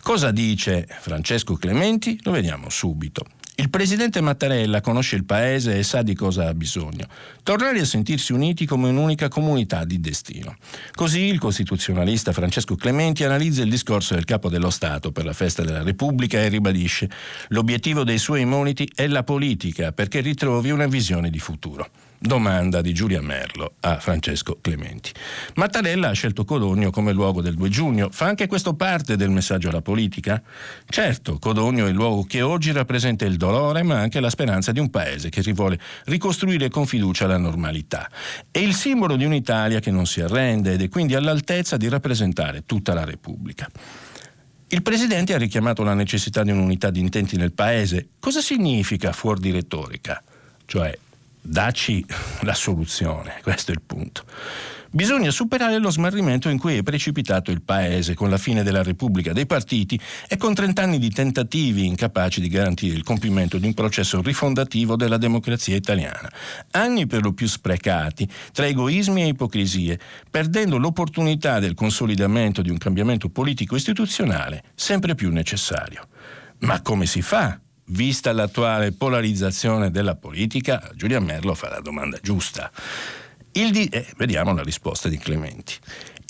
Cosa 0.00 0.30
dice 0.30 0.86
Francesco 1.00 1.54
Clementi? 1.54 2.16
Lo 2.22 2.30
vediamo 2.30 2.70
subito. 2.70 3.26
Il 3.60 3.70
presidente 3.70 4.20
Mattarella 4.20 4.80
conosce 4.80 5.16
il 5.16 5.24
paese 5.24 5.76
e 5.76 5.82
sa 5.82 6.02
di 6.02 6.14
cosa 6.14 6.46
ha 6.46 6.54
bisogno. 6.54 7.08
Tornare 7.42 7.80
a 7.80 7.84
sentirsi 7.84 8.32
uniti 8.32 8.66
come 8.66 8.88
un'unica 8.88 9.26
comunità 9.26 9.84
di 9.84 9.98
destino. 9.98 10.56
Così 10.94 11.22
il 11.22 11.40
costituzionalista 11.40 12.30
Francesco 12.30 12.76
Clementi 12.76 13.24
analizza 13.24 13.62
il 13.62 13.70
discorso 13.70 14.14
del 14.14 14.24
capo 14.24 14.48
dello 14.48 14.70
Stato 14.70 15.10
per 15.10 15.24
la 15.24 15.32
festa 15.32 15.64
della 15.64 15.82
Repubblica 15.82 16.38
e 16.38 16.46
ribadisce 16.46 17.10
l'obiettivo 17.48 18.04
dei 18.04 18.18
suoi 18.18 18.44
moniti 18.44 18.88
è 18.94 19.08
la 19.08 19.24
politica 19.24 19.90
perché 19.90 20.20
ritrovi 20.20 20.70
una 20.70 20.86
visione 20.86 21.28
di 21.28 21.40
futuro. 21.40 21.90
Domanda 22.20 22.80
di 22.80 22.92
Giulia 22.92 23.22
Merlo 23.22 23.74
a 23.80 24.00
Francesco 24.00 24.58
Clementi. 24.60 25.12
Mattarella 25.54 26.08
ha 26.08 26.12
scelto 26.12 26.44
Codogno 26.44 26.90
come 26.90 27.12
luogo 27.12 27.40
del 27.40 27.54
2 27.54 27.68
giugno. 27.68 28.08
Fa 28.10 28.26
anche 28.26 28.48
questo 28.48 28.74
parte 28.74 29.16
del 29.16 29.30
messaggio 29.30 29.68
alla 29.68 29.82
politica? 29.82 30.42
Certo, 30.88 31.38
Codogno 31.38 31.86
è 31.86 31.90
il 31.90 31.94
luogo 31.94 32.24
che 32.24 32.42
oggi 32.42 32.72
rappresenta 32.72 33.24
il 33.24 33.36
dolore, 33.36 33.84
ma 33.84 34.00
anche 34.00 34.18
la 34.18 34.30
speranza 34.30 34.72
di 34.72 34.80
un 34.80 34.90
paese 34.90 35.28
che 35.28 35.42
si 35.42 35.52
vuole 35.52 35.78
ricostruire 36.06 36.68
con 36.68 36.86
fiducia 36.86 37.28
la 37.28 37.38
normalità. 37.38 38.10
È 38.50 38.58
il 38.58 38.74
simbolo 38.74 39.14
di 39.14 39.24
un'Italia 39.24 39.78
che 39.78 39.92
non 39.92 40.06
si 40.06 40.20
arrende 40.20 40.72
ed 40.72 40.82
è 40.82 40.88
quindi 40.88 41.14
all'altezza 41.14 41.76
di 41.76 41.88
rappresentare 41.88 42.64
tutta 42.66 42.94
la 42.94 43.04
Repubblica. 43.04 43.70
Il 44.70 44.82
Presidente 44.82 45.34
ha 45.34 45.38
richiamato 45.38 45.82
la 45.84 45.94
necessità 45.94 46.42
di 46.42 46.50
un'unità 46.50 46.90
di 46.90 47.00
intenti 47.00 47.36
nel 47.36 47.52
Paese. 47.52 48.08
Cosa 48.18 48.40
significa 48.40 49.12
fuori 49.12 49.40
di 49.40 49.50
retorica? 49.50 50.22
Cioè 50.66 50.98
Dacci 51.48 52.04
la 52.42 52.52
soluzione, 52.52 53.38
questo 53.42 53.70
è 53.70 53.74
il 53.74 53.80
punto. 53.80 54.24
Bisogna 54.90 55.30
superare 55.30 55.78
lo 55.78 55.88
smarrimento 55.88 56.50
in 56.50 56.58
cui 56.58 56.76
è 56.76 56.82
precipitato 56.82 57.50
il 57.50 57.62
Paese 57.62 58.12
con 58.12 58.28
la 58.28 58.36
fine 58.36 58.62
della 58.62 58.82
Repubblica 58.82 59.32
dei 59.32 59.46
partiti 59.46 59.98
e 60.28 60.36
con 60.36 60.52
trent'anni 60.52 60.98
di 60.98 61.10
tentativi 61.10 61.86
incapaci 61.86 62.42
di 62.42 62.48
garantire 62.48 62.96
il 62.96 63.02
compimento 63.02 63.56
di 63.56 63.66
un 63.66 63.72
processo 63.72 64.20
rifondativo 64.20 64.94
della 64.94 65.16
democrazia 65.16 65.74
italiana. 65.74 66.30
Anni 66.72 67.06
per 67.06 67.22
lo 67.22 67.32
più 67.32 67.46
sprecati 67.46 68.28
tra 68.52 68.66
egoismi 68.66 69.22
e 69.22 69.28
ipocrisie, 69.28 69.98
perdendo 70.30 70.76
l'opportunità 70.76 71.60
del 71.60 71.74
consolidamento 71.74 72.60
di 72.60 72.68
un 72.68 72.76
cambiamento 72.76 73.30
politico-istituzionale 73.30 74.64
sempre 74.74 75.14
più 75.14 75.30
necessario. 75.30 76.08
Ma 76.58 76.82
come 76.82 77.06
si 77.06 77.22
fa 77.22 77.58
vista 77.88 78.32
l'attuale 78.32 78.92
polarizzazione 78.92 79.90
della 79.90 80.16
politica, 80.16 80.90
Giulia 80.94 81.20
Merlo 81.20 81.54
fa 81.54 81.68
la 81.68 81.80
domanda 81.80 82.18
giusta. 82.22 82.70
Di- 83.50 83.88
eh, 83.90 84.06
vediamo 84.16 84.54
la 84.54 84.62
risposta 84.62 85.08
di 85.08 85.18
Clementi. 85.18 85.74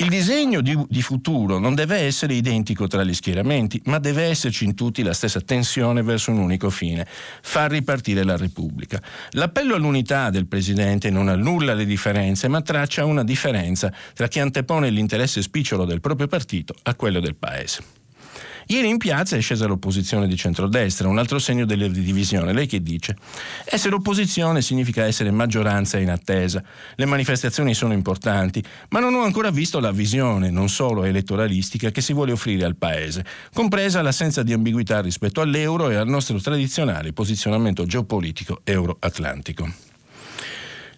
Il 0.00 0.08
disegno 0.08 0.60
di, 0.60 0.78
di, 0.88 1.02
futuro 1.02 1.58
non 1.58 1.74
deve 1.74 1.96
essere 1.96 2.34
identico 2.34 2.86
tra 2.86 3.02
gli 3.02 3.12
schieramenti, 3.12 3.82
ma 3.86 3.98
deve 3.98 4.22
esserci 4.22 4.64
in 4.64 4.76
tutti 4.76 5.02
la 5.02 5.12
stessa 5.12 5.40
tensione 5.40 6.02
verso 6.02 6.30
un 6.30 6.38
unico 6.38 6.70
fine, 6.70 7.04
far 7.42 7.72
ripartire 7.72 8.22
la 8.22 8.36
Repubblica. 8.36 9.02
L'appello 9.30 9.74
all'unità 9.74 10.30
del 10.30 10.46
Presidente 10.46 11.10
non 11.10 11.26
annulla 11.26 11.74
le 11.74 11.84
differenze, 11.84 12.46
ma 12.46 12.62
traccia 12.62 13.04
una 13.04 13.24
differenza 13.24 13.92
tra 14.14 14.28
chi 14.28 14.38
antepone 14.38 14.88
l'interesse 14.88 15.42
spicciolo 15.42 15.84
del 15.84 16.00
proprio 16.00 16.28
partito 16.28 16.74
a 16.82 16.94
quello 16.94 17.18
del 17.18 17.34
Paese. 17.34 17.97
Ieri 18.70 18.88
in 18.88 18.98
piazza 18.98 19.34
è 19.34 19.40
scesa 19.40 19.66
l'opposizione 19.66 20.28
di 20.28 20.36
centrodestra, 20.36 21.08
un 21.08 21.16
altro 21.16 21.38
segno 21.38 21.64
della 21.64 21.88
divisione. 21.88 22.52
Lei 22.52 22.66
che 22.66 22.82
dice? 22.82 23.16
Essere 23.64 23.94
opposizione 23.94 24.60
significa 24.60 25.04
essere 25.04 25.30
maggioranza 25.30 25.96
in 25.98 26.10
attesa. 26.10 26.62
Le 26.94 27.06
manifestazioni 27.06 27.72
sono 27.72 27.94
importanti, 27.94 28.62
ma 28.90 29.00
non 29.00 29.14
ho 29.14 29.22
ancora 29.22 29.50
visto 29.50 29.80
la 29.80 29.90
visione, 29.90 30.50
non 30.50 30.68
solo 30.68 31.04
elettoralistica, 31.04 31.90
che 31.90 32.02
si 32.02 32.12
vuole 32.12 32.32
offrire 32.32 32.66
al 32.66 32.76
Paese, 32.76 33.24
compresa 33.54 34.02
l'assenza 34.02 34.42
di 34.42 34.52
ambiguità 34.52 35.00
rispetto 35.00 35.40
all'euro 35.40 35.88
e 35.88 35.94
al 35.94 36.06
nostro 36.06 36.38
tradizionale 36.38 37.14
posizionamento 37.14 37.86
geopolitico 37.86 38.60
euro-atlantico. 38.64 39.66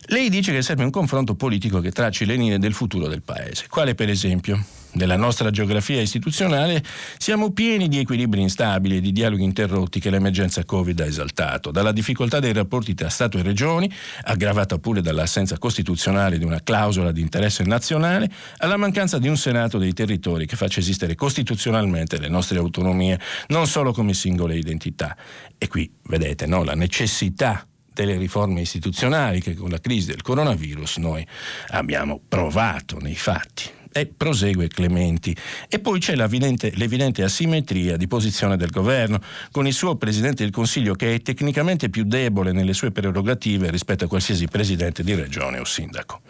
Lei 0.06 0.28
dice 0.28 0.50
che 0.50 0.62
serve 0.62 0.83
un 0.83 0.90
confronto 0.90 1.37
politico 1.37 1.78
che 1.78 1.92
tracci 1.92 2.24
le 2.24 2.35
linee 2.35 2.59
del 2.59 2.72
futuro 2.72 3.06
del 3.06 3.22
Paese. 3.22 3.66
Quale 3.68 3.94
per 3.94 4.09
esempio? 4.09 4.80
Della 4.92 5.16
nostra 5.16 5.50
geografia 5.50 6.00
istituzionale 6.00 6.83
siamo 7.16 7.53
pieni 7.53 7.88
di 7.88 7.98
equilibri 7.98 8.40
instabili 8.40 8.96
e 8.96 9.00
di 9.00 9.12
dialoghi 9.12 9.44
interrotti 9.44 10.00
che 10.00 10.11
l'emergenza 10.11 10.64
Covid 10.64 10.98
ha 11.00 11.05
esaltato, 11.05 11.70
dalla 11.70 11.92
difficoltà 11.92 12.40
dei 12.40 12.53
rapporti 12.53 12.94
tra 12.94 13.09
Stato 13.09 13.38
e 13.38 13.42
Regioni, 13.42 13.90
aggravata 14.22 14.79
pure 14.79 15.00
dall'assenza 15.00 15.59
costituzionale 15.59 16.38
di 16.38 16.44
una 16.44 16.62
clausola 16.62 17.12
di 17.12 17.20
interesse 17.20 17.62
nazionale, 17.64 18.31
alla 18.59 18.76
mancanza 18.76 19.18
di 19.18 19.29
un 19.29 19.37
Senato 19.37 19.79
dei 19.79 19.92
territori 19.92 20.46
che 20.46 20.57
faccia 20.57 20.81
esistere 20.81 21.14
costituzionalmente 21.14 22.18
le 22.18 22.29
nostre 22.29 22.59
autonomie, 22.59 23.18
non 23.48 23.66
solo 23.66 23.92
come 23.92 24.14
singole 24.14 24.57
identità. 24.57 25.16
E 25.57 25.68
qui, 25.68 25.90
vedete, 26.05 26.46
no, 26.46 26.64
la 26.64 26.74
necessità 26.74 27.64
delle 27.92 28.16
riforme 28.16 28.61
istituzionali 28.61 29.40
che 29.40 29.55
con 29.55 29.70
la 29.70 29.81
crisi 29.81 30.07
del 30.07 30.22
coronavirus 30.22 30.96
noi 30.98 31.26
abbiamo 31.68 32.20
provato 32.26 32.98
nei 32.98 33.16
fatti. 33.16 33.79
E 33.92 34.07
prosegue 34.07 34.68
Clementi. 34.68 35.37
E 35.68 35.81
poi 35.81 35.98
c'è 35.98 36.14
l'evidente, 36.14 36.72
l'evidente, 36.76 37.22
asimmetria 37.22 37.96
di 37.96 38.07
posizione 38.07 38.57
del 38.57 38.70
governo, 38.70 39.20
con 39.50 39.66
il 39.66 39.72
suo 39.72 39.96
Presidente 39.96 40.44
del 40.44 40.53
Consiglio 40.53 40.94
che 40.94 41.14
è 41.14 41.20
tecnicamente 41.22 41.88
più 41.90 42.05
debole 42.05 42.53
nelle 42.53 42.72
sue 42.72 42.90
prerogative 42.90 43.70
rispetto 43.70 44.05
a 44.05 44.09
qualsiasi 44.09 44.46
Presidente 44.46 45.03
di 45.03 45.14
Regione 45.14 45.59
o 45.59 45.64
Sindaco. 45.64 46.20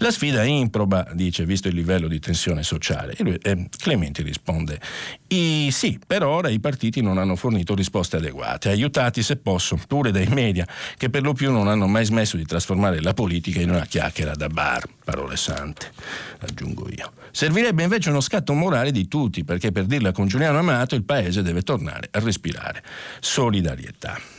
La 0.00 0.12
sfida 0.12 0.42
è 0.42 0.46
improba, 0.46 1.08
dice, 1.12 1.44
visto 1.44 1.66
il 1.66 1.74
livello 1.74 2.06
di 2.06 2.20
tensione 2.20 2.62
sociale. 2.62 3.14
E 3.16 3.24
lui, 3.24 3.36
eh, 3.42 3.68
Clementi 3.76 4.22
risponde, 4.22 4.80
sì, 5.28 5.98
per 6.06 6.22
ora 6.22 6.48
i 6.48 6.60
partiti 6.60 7.00
non 7.00 7.18
hanno 7.18 7.34
fornito 7.34 7.74
risposte 7.74 8.16
adeguate, 8.16 8.68
aiutati 8.68 9.22
se 9.24 9.36
posso 9.36 9.76
pure 9.88 10.12
dai 10.12 10.28
media, 10.28 10.66
che 10.96 11.10
per 11.10 11.22
lo 11.22 11.32
più 11.32 11.50
non 11.50 11.66
hanno 11.66 11.88
mai 11.88 12.04
smesso 12.04 12.36
di 12.36 12.44
trasformare 12.44 13.00
la 13.00 13.12
politica 13.12 13.60
in 13.60 13.70
una 13.70 13.86
chiacchiera 13.86 14.34
da 14.34 14.48
bar, 14.48 14.86
parole 15.02 15.36
sante, 15.36 15.90
aggiungo 16.38 16.88
io. 16.90 17.12
Servirebbe 17.32 17.82
invece 17.82 18.10
uno 18.10 18.20
scatto 18.20 18.52
morale 18.54 18.92
di 18.92 19.08
tutti, 19.08 19.44
perché 19.44 19.72
per 19.72 19.84
dirla 19.84 20.12
con 20.12 20.28
Giuliano 20.28 20.58
Amato 20.58 20.94
il 20.94 21.02
paese 21.02 21.42
deve 21.42 21.62
tornare 21.62 22.08
a 22.12 22.20
respirare 22.20 22.84
solidarietà. 23.18 24.37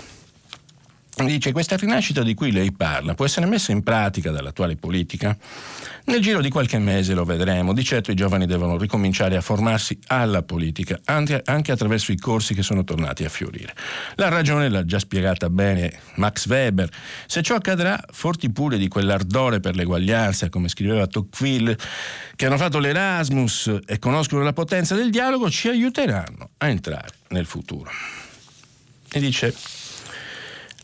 Dice, 1.26 1.52
questa 1.52 1.76
rinascita 1.76 2.24
di 2.24 2.34
cui 2.34 2.52
lei 2.52 2.72
parla 2.72 3.14
può 3.14 3.26
essere 3.26 3.46
messa 3.46 3.72
in 3.72 3.84
pratica 3.84 4.32
dall'attuale 4.32 4.76
politica? 4.78 5.38
Nel 6.06 6.22
giro 6.22 6.42
di 6.42 6.50
qualche 6.50 6.80
mese 6.80 7.14
lo 7.14 7.24
vedremo. 7.24 7.74
Di 7.74 7.84
certo 7.84 8.12
i 8.12 8.16
giovani 8.16 8.46
devono 8.46 8.78
ricominciare 8.78 9.36
a 9.36 9.42
formarsi 9.42 10.00
alla 10.08 10.42
politica, 10.42 11.00
anche 11.06 11.72
attraverso 11.72 12.12
i 12.12 12.18
corsi 12.18 12.54
che 12.56 12.64
sono 12.64 12.84
tornati 12.84 13.26
a 13.26 13.30
fiorire. 13.30 13.76
La 14.16 14.30
ragione 14.30 14.70
l'ha 14.70 14.86
già 14.86 14.98
spiegata 14.98 15.50
bene 15.50 16.00
Max 16.16 16.48
Weber. 16.48 16.90
Se 17.28 17.42
ciò 17.44 17.56
accadrà, 17.56 18.02
forti 18.12 18.50
pure 18.50 18.78
di 18.78 18.88
quell'ardore 18.88 19.60
per 19.60 19.76
l'eguaglianza, 19.76 20.50
come 20.50 20.68
scriveva 20.68 21.06
Tocqueville, 21.06 21.78
che 22.36 22.46
hanno 22.48 22.58
fatto 22.58 22.80
l'Erasmus 22.80 23.82
e 23.86 24.00
conoscono 24.00 24.42
la 24.42 24.54
potenza 24.54 24.96
del 24.96 25.12
dialogo, 25.12 25.50
ci 25.50 25.68
aiuteranno 25.68 26.50
a 26.58 26.68
entrare 26.70 27.10
nel 27.30 27.46
futuro. 27.46 27.92
E 29.12 29.20
dice 29.20 29.54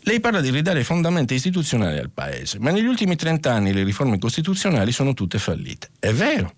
lei 0.06 0.20
parla 0.20 0.40
di 0.40 0.52
ridare 0.52 0.84
fondamenta 0.84 1.34
istituzionali 1.34 1.98
al 1.98 2.12
Paese, 2.12 2.60
ma 2.60 2.70
negli 2.70 2.86
ultimi 2.86 3.16
trent'anni 3.16 3.74
le 3.74 3.84
riforme 3.84 4.20
costituzionali 4.20 4.92
sono 4.92 5.16
tutte 5.16 5.40
fallite. 5.40 5.90
È 5.98 6.12
vero. 6.14 6.54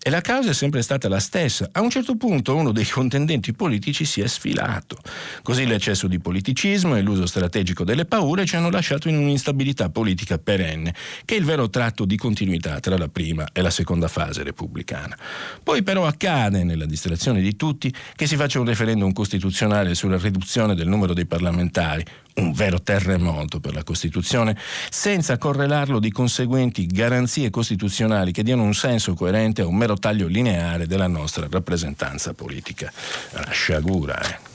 E 0.00 0.10
la 0.10 0.20
causa 0.20 0.50
è 0.50 0.54
sempre 0.54 0.82
stata 0.82 1.08
la 1.08 1.18
stessa. 1.18 1.68
A 1.72 1.80
un 1.80 1.90
certo 1.90 2.16
punto 2.16 2.54
uno 2.54 2.72
dei 2.72 2.86
contendenti 2.86 3.52
politici 3.52 4.04
si 4.04 4.20
è 4.20 4.26
sfilato. 4.26 4.98
Così 5.42 5.66
l'eccesso 5.66 6.06
di 6.06 6.20
politicismo 6.20 6.96
e 6.96 7.00
l'uso 7.00 7.26
strategico 7.26 7.82
delle 7.84 8.04
paure 8.04 8.44
ci 8.44 8.56
hanno 8.56 8.70
lasciato 8.70 9.08
in 9.08 9.16
un'instabilità 9.16 9.88
politica 9.88 10.38
perenne, 10.38 10.94
che 11.24 11.34
è 11.34 11.38
il 11.38 11.44
vero 11.44 11.70
tratto 11.70 12.04
di 12.04 12.16
continuità 12.16 12.78
tra 12.80 12.96
la 12.96 13.08
prima 13.08 13.46
e 13.52 13.62
la 13.62 13.70
seconda 13.70 14.08
fase 14.08 14.42
repubblicana. 14.42 15.16
Poi 15.62 15.82
però 15.82 16.06
accade, 16.06 16.62
nella 16.62 16.86
distrazione 16.86 17.40
di 17.40 17.56
tutti, 17.56 17.92
che 18.14 18.26
si 18.26 18.36
faccia 18.36 18.60
un 18.60 18.66
referendum 18.66 19.12
costituzionale 19.12 19.94
sulla 19.94 20.18
riduzione 20.18 20.74
del 20.74 20.88
numero 20.88 21.14
dei 21.14 21.26
parlamentari, 21.26 22.04
un 22.36 22.52
vero 22.52 22.80
terremoto 22.80 23.60
per 23.60 23.74
la 23.74 23.82
Costituzione, 23.82 24.56
senza 24.90 25.38
correlarlo 25.38 25.98
di 25.98 26.10
conseguenti 26.10 26.86
garanzie 26.86 27.50
costituzionali 27.50 28.32
che 28.32 28.42
diano 28.42 28.62
un 28.62 28.74
senso 28.74 29.14
coerente 29.14 29.62
a 29.62 29.66
un 29.66 29.76
mero 29.76 29.96
taglio 29.96 30.26
lineare 30.26 30.86
della 30.86 31.08
nostra 31.08 31.46
rappresentanza 31.50 32.32
politica. 32.32 32.92
Una 33.34 33.50
sciagura, 33.50 34.20
eh 34.20 34.51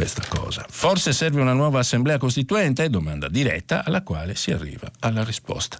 questa 0.00 0.24
cosa. 0.26 0.64
Forse 0.66 1.12
serve 1.12 1.42
una 1.42 1.52
nuova 1.52 1.80
assemblea 1.80 2.16
costituente? 2.16 2.88
Domanda 2.88 3.28
diretta 3.28 3.84
alla 3.84 4.00
quale 4.00 4.34
si 4.34 4.50
arriva 4.50 4.90
alla 5.00 5.22
risposta. 5.22 5.76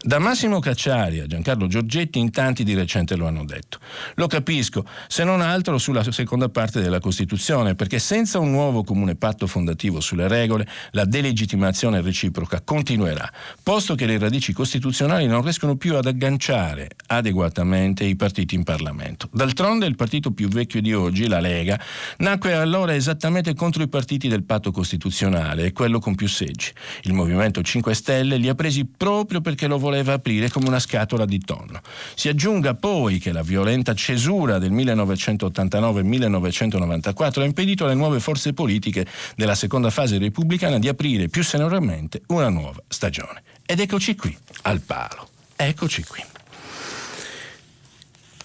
Da 0.00 0.18
Massimo 0.18 0.58
Cacciari 0.58 1.20
a 1.20 1.26
Giancarlo 1.26 1.66
Giorgetti 1.66 2.18
in 2.18 2.30
tanti 2.30 2.64
di 2.64 2.72
recente 2.72 3.14
lo 3.14 3.26
hanno 3.26 3.44
detto. 3.44 3.78
Lo 4.14 4.26
capisco, 4.26 4.86
se 5.06 5.22
non 5.22 5.42
altro 5.42 5.76
sulla 5.76 6.02
seconda 6.10 6.48
parte 6.48 6.80
della 6.80 6.98
Costituzione, 6.98 7.74
perché 7.74 7.98
senza 7.98 8.38
un 8.38 8.50
nuovo 8.50 8.84
comune 8.84 9.16
patto 9.16 9.46
fondativo 9.46 10.00
sulle 10.00 10.28
regole, 10.28 10.66
la 10.92 11.04
delegittimazione 11.04 12.00
reciproca 12.00 12.62
continuerà, 12.62 13.30
posto 13.62 13.94
che 13.96 14.06
le 14.06 14.16
radici 14.16 14.54
costituzionali 14.54 15.26
non 15.26 15.42
riescono 15.42 15.76
più 15.76 15.94
ad 15.96 16.06
agganciare 16.06 16.88
adeguatamente 17.08 18.04
i 18.04 18.16
partiti 18.16 18.54
in 18.54 18.62
Parlamento. 18.62 19.28
D'altronde 19.30 19.84
il 19.84 19.96
partito 19.96 20.30
più 20.30 20.48
vecchio 20.48 20.80
di 20.80 20.94
oggi, 20.94 21.28
la 21.28 21.40
Lega, 21.40 21.78
nacque 22.18 22.54
allora 22.54 22.94
esattamente 22.94 23.56
contro 23.58 23.82
i 23.82 23.88
partiti 23.88 24.28
del 24.28 24.44
patto 24.44 24.70
costituzionale 24.70 25.64
e 25.64 25.72
quello 25.72 25.98
con 25.98 26.14
più 26.14 26.28
seggi. 26.28 26.70
Il 27.02 27.12
Movimento 27.12 27.60
5 27.60 27.92
Stelle 27.92 28.36
li 28.36 28.48
ha 28.48 28.54
presi 28.54 28.86
proprio 28.86 29.40
perché 29.42 29.66
lo 29.66 29.78
voleva 29.78 30.12
aprire 30.14 30.48
come 30.48 30.68
una 30.68 30.78
scatola 30.78 31.26
di 31.26 31.40
tonno. 31.40 31.80
Si 32.14 32.28
aggiunga 32.28 32.74
poi 32.74 33.18
che 33.18 33.32
la 33.32 33.42
violenta 33.42 33.94
cesura 33.94 34.58
del 34.58 34.72
1989-1994 34.72 37.40
ha 37.40 37.44
impedito 37.44 37.84
alle 37.84 37.94
nuove 37.94 38.20
forze 38.20 38.52
politiche 38.54 39.04
della 39.34 39.56
seconda 39.56 39.90
fase 39.90 40.18
repubblicana 40.18 40.78
di 40.78 40.86
aprire 40.88 41.28
più 41.28 41.42
serenamente 41.42 42.22
una 42.28 42.48
nuova 42.48 42.80
stagione. 42.86 43.42
Ed 43.66 43.80
eccoci 43.80 44.14
qui, 44.14 44.38
al 44.62 44.80
palo. 44.80 45.28
Eccoci 45.56 46.04
qui. 46.04 46.22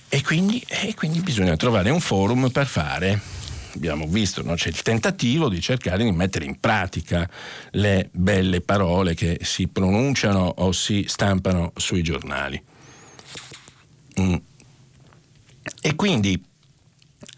E 0.09 0.23
quindi, 0.23 0.59
e 0.67 0.95
quindi 0.95 1.21
bisogna 1.21 1.55
trovare 1.55 1.91
un 1.91 1.99
forum 1.99 2.49
per 2.49 2.65
fare 2.65 3.42
abbiamo 3.75 4.07
visto, 4.07 4.41
no? 4.43 4.55
c'è 4.55 4.69
il 4.69 4.81
tentativo 4.81 5.49
di 5.49 5.61
cercare 5.61 6.03
di 6.03 6.11
mettere 6.11 6.45
in 6.45 6.59
pratica 6.59 7.29
le 7.71 8.09
belle 8.11 8.61
parole 8.61 9.13
che 9.13 9.39
si 9.41 9.67
pronunciano 9.67 10.53
o 10.57 10.71
si 10.71 11.05
stampano 11.07 11.71
sui 11.75 12.03
giornali. 12.03 12.61
Mm. 14.19 14.35
E 15.81 15.95
quindi 15.95 16.41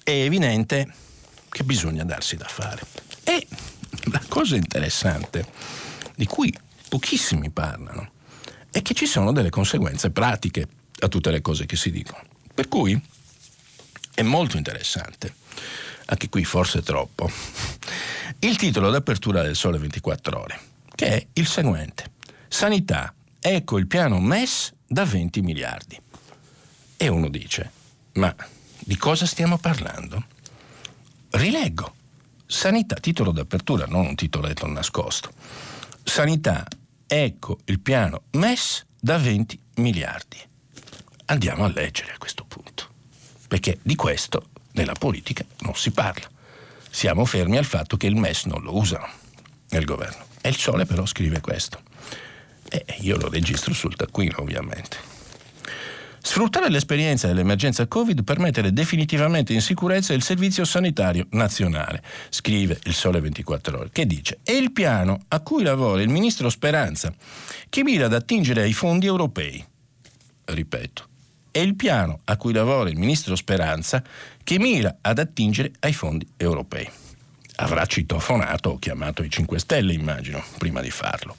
è 0.04 0.12
evidente 0.12 0.88
che 1.50 1.64
bisogna 1.64 2.04
darsi 2.04 2.36
da 2.36 2.48
fare. 2.48 2.82
E 3.24 3.48
la 4.12 4.22
cosa 4.28 4.56
interessante, 4.56 5.46
di 6.16 6.26
cui 6.26 6.54
pochissimi 6.90 7.50
parlano, 7.50 8.12
è 8.70 8.82
che 8.82 8.94
ci 8.94 9.06
sono 9.06 9.32
delle 9.32 9.50
conseguenze 9.50 10.12
pratiche 10.12 10.68
a 11.00 11.08
tutte 11.08 11.32
le 11.32 11.42
cose 11.42 11.66
che 11.66 11.76
si 11.76 11.92
dicono. 11.92 12.24
Per 12.54 12.68
cui 12.68 13.00
è 14.14 14.22
molto 14.22 14.58
interessante 14.58 15.44
anche 16.06 16.30
qui 16.30 16.44
forse 16.44 16.82
troppo, 16.82 17.30
il 18.40 18.58
titolo 18.58 18.90
d'apertura 18.90 19.42
del 19.42 19.56
Sole 19.56 19.78
24 19.78 20.40
Ore, 20.40 20.60
che 20.94 21.08
è 21.08 21.28
il 21.34 21.48
seguente. 21.48 22.12
Sanità, 22.48 23.14
ecco 23.40 23.78
il 23.78 23.88
piano 23.88 24.20
MES 24.20 24.74
da 24.88 25.04
20 25.04 25.42
miliardi. 25.42 26.00
E 26.98 27.08
uno 27.08 27.30
dice, 27.30 27.72
ma 28.14 28.34
di 28.80 28.98
cosa 28.98 29.26
stiamo 29.26 29.58
parlando? 29.58 30.26
Rileggo. 31.32 31.94
Sanità, 32.46 32.96
titolo 32.96 33.32
d'apertura, 33.32 33.86
non 33.88 34.06
un 34.06 34.16
titoletto 34.16 34.68
nascosto. 34.68 35.32
Sanità, 36.04 36.66
ecco 37.08 37.60
il 37.66 37.80
piano 37.80 38.24
MES 38.32 38.86
da 39.00 39.18
20 39.18 39.60
miliardi. 39.76 40.38
Andiamo 41.26 41.66
a 41.66 41.72
leggere 41.74 42.14
a 42.14 42.18
questo 42.20 42.46
punto, 42.46 42.90
perché 43.48 43.80
di 43.82 43.96
questo 43.96 44.50
nella 44.76 44.94
politica 44.94 45.44
non 45.60 45.76
si 45.76 45.92
parla. 45.92 46.30
Siamo 46.90 47.26
fermi 47.26 47.58
al 47.58 47.66
fatto 47.66 47.98
che 47.98 48.08
il 48.08 48.16
MES 48.16 48.46
non 48.46 48.62
lo 48.62 48.78
usano 48.78 49.08
nel 49.70 49.84
governo. 49.84 50.24
E 50.42 50.50
il 50.50 50.58
Sole 50.58 50.86
però 50.86 51.06
scrive 51.06 51.42
questo. 51.42 51.82
E 52.70 52.86
io 53.00 53.18
lo 53.18 53.30
registro 53.30 53.74
sul 53.74 53.96
taccuino, 53.96 54.36
ovviamente. 54.40 55.14
Sfruttare 56.26 56.70
l'esperienza 56.70 57.28
dell'emergenza 57.28 57.86
Covid 57.86 58.24
per 58.24 58.40
mettere 58.40 58.74
definitivamente 58.74 59.54
in 59.54 59.62
sicurezza 59.62 60.14
il 60.14 60.24
servizio 60.24 60.66
sanitario 60.66 61.28
nazionale, 61.32 62.02
scrive 62.30 62.80
il 62.86 62.96
Sole 62.96 63.20
24 63.20 63.78
Ore, 63.78 63.90
che 63.92 64.08
dice: 64.08 64.40
È 64.42 64.52
il 64.52 64.72
piano 64.72 65.20
a 65.28 65.40
cui 65.42 65.62
lavora 65.62 66.02
il 66.02 66.10
ministro 66.10 66.50
Speranza, 66.50 67.14
che 67.70 67.84
mira 67.84 68.06
ad 68.06 68.14
attingere 68.14 68.64
ai 68.64 68.74
fondi 68.74 69.06
europei. 69.06 69.64
Ripeto, 70.46 71.08
è 71.56 71.60
il 71.60 71.76
piano 71.76 72.20
a 72.26 72.36
cui 72.36 72.52
lavora 72.52 72.90
il 72.90 72.98
ministro 72.98 73.34
Speranza 73.34 74.04
che 74.44 74.60
mira 74.60 74.98
ad 75.00 75.20
attingere 75.20 75.72
ai 75.80 75.94
fondi 75.94 76.28
europei. 76.36 76.86
Avrà 77.56 77.86
citofonato 77.86 78.72
o 78.72 78.78
chiamato 78.78 79.24
i 79.24 79.30
5 79.30 79.58
Stelle, 79.58 79.94
immagino, 79.94 80.44
prima 80.58 80.82
di 80.82 80.90
farlo. 80.90 81.34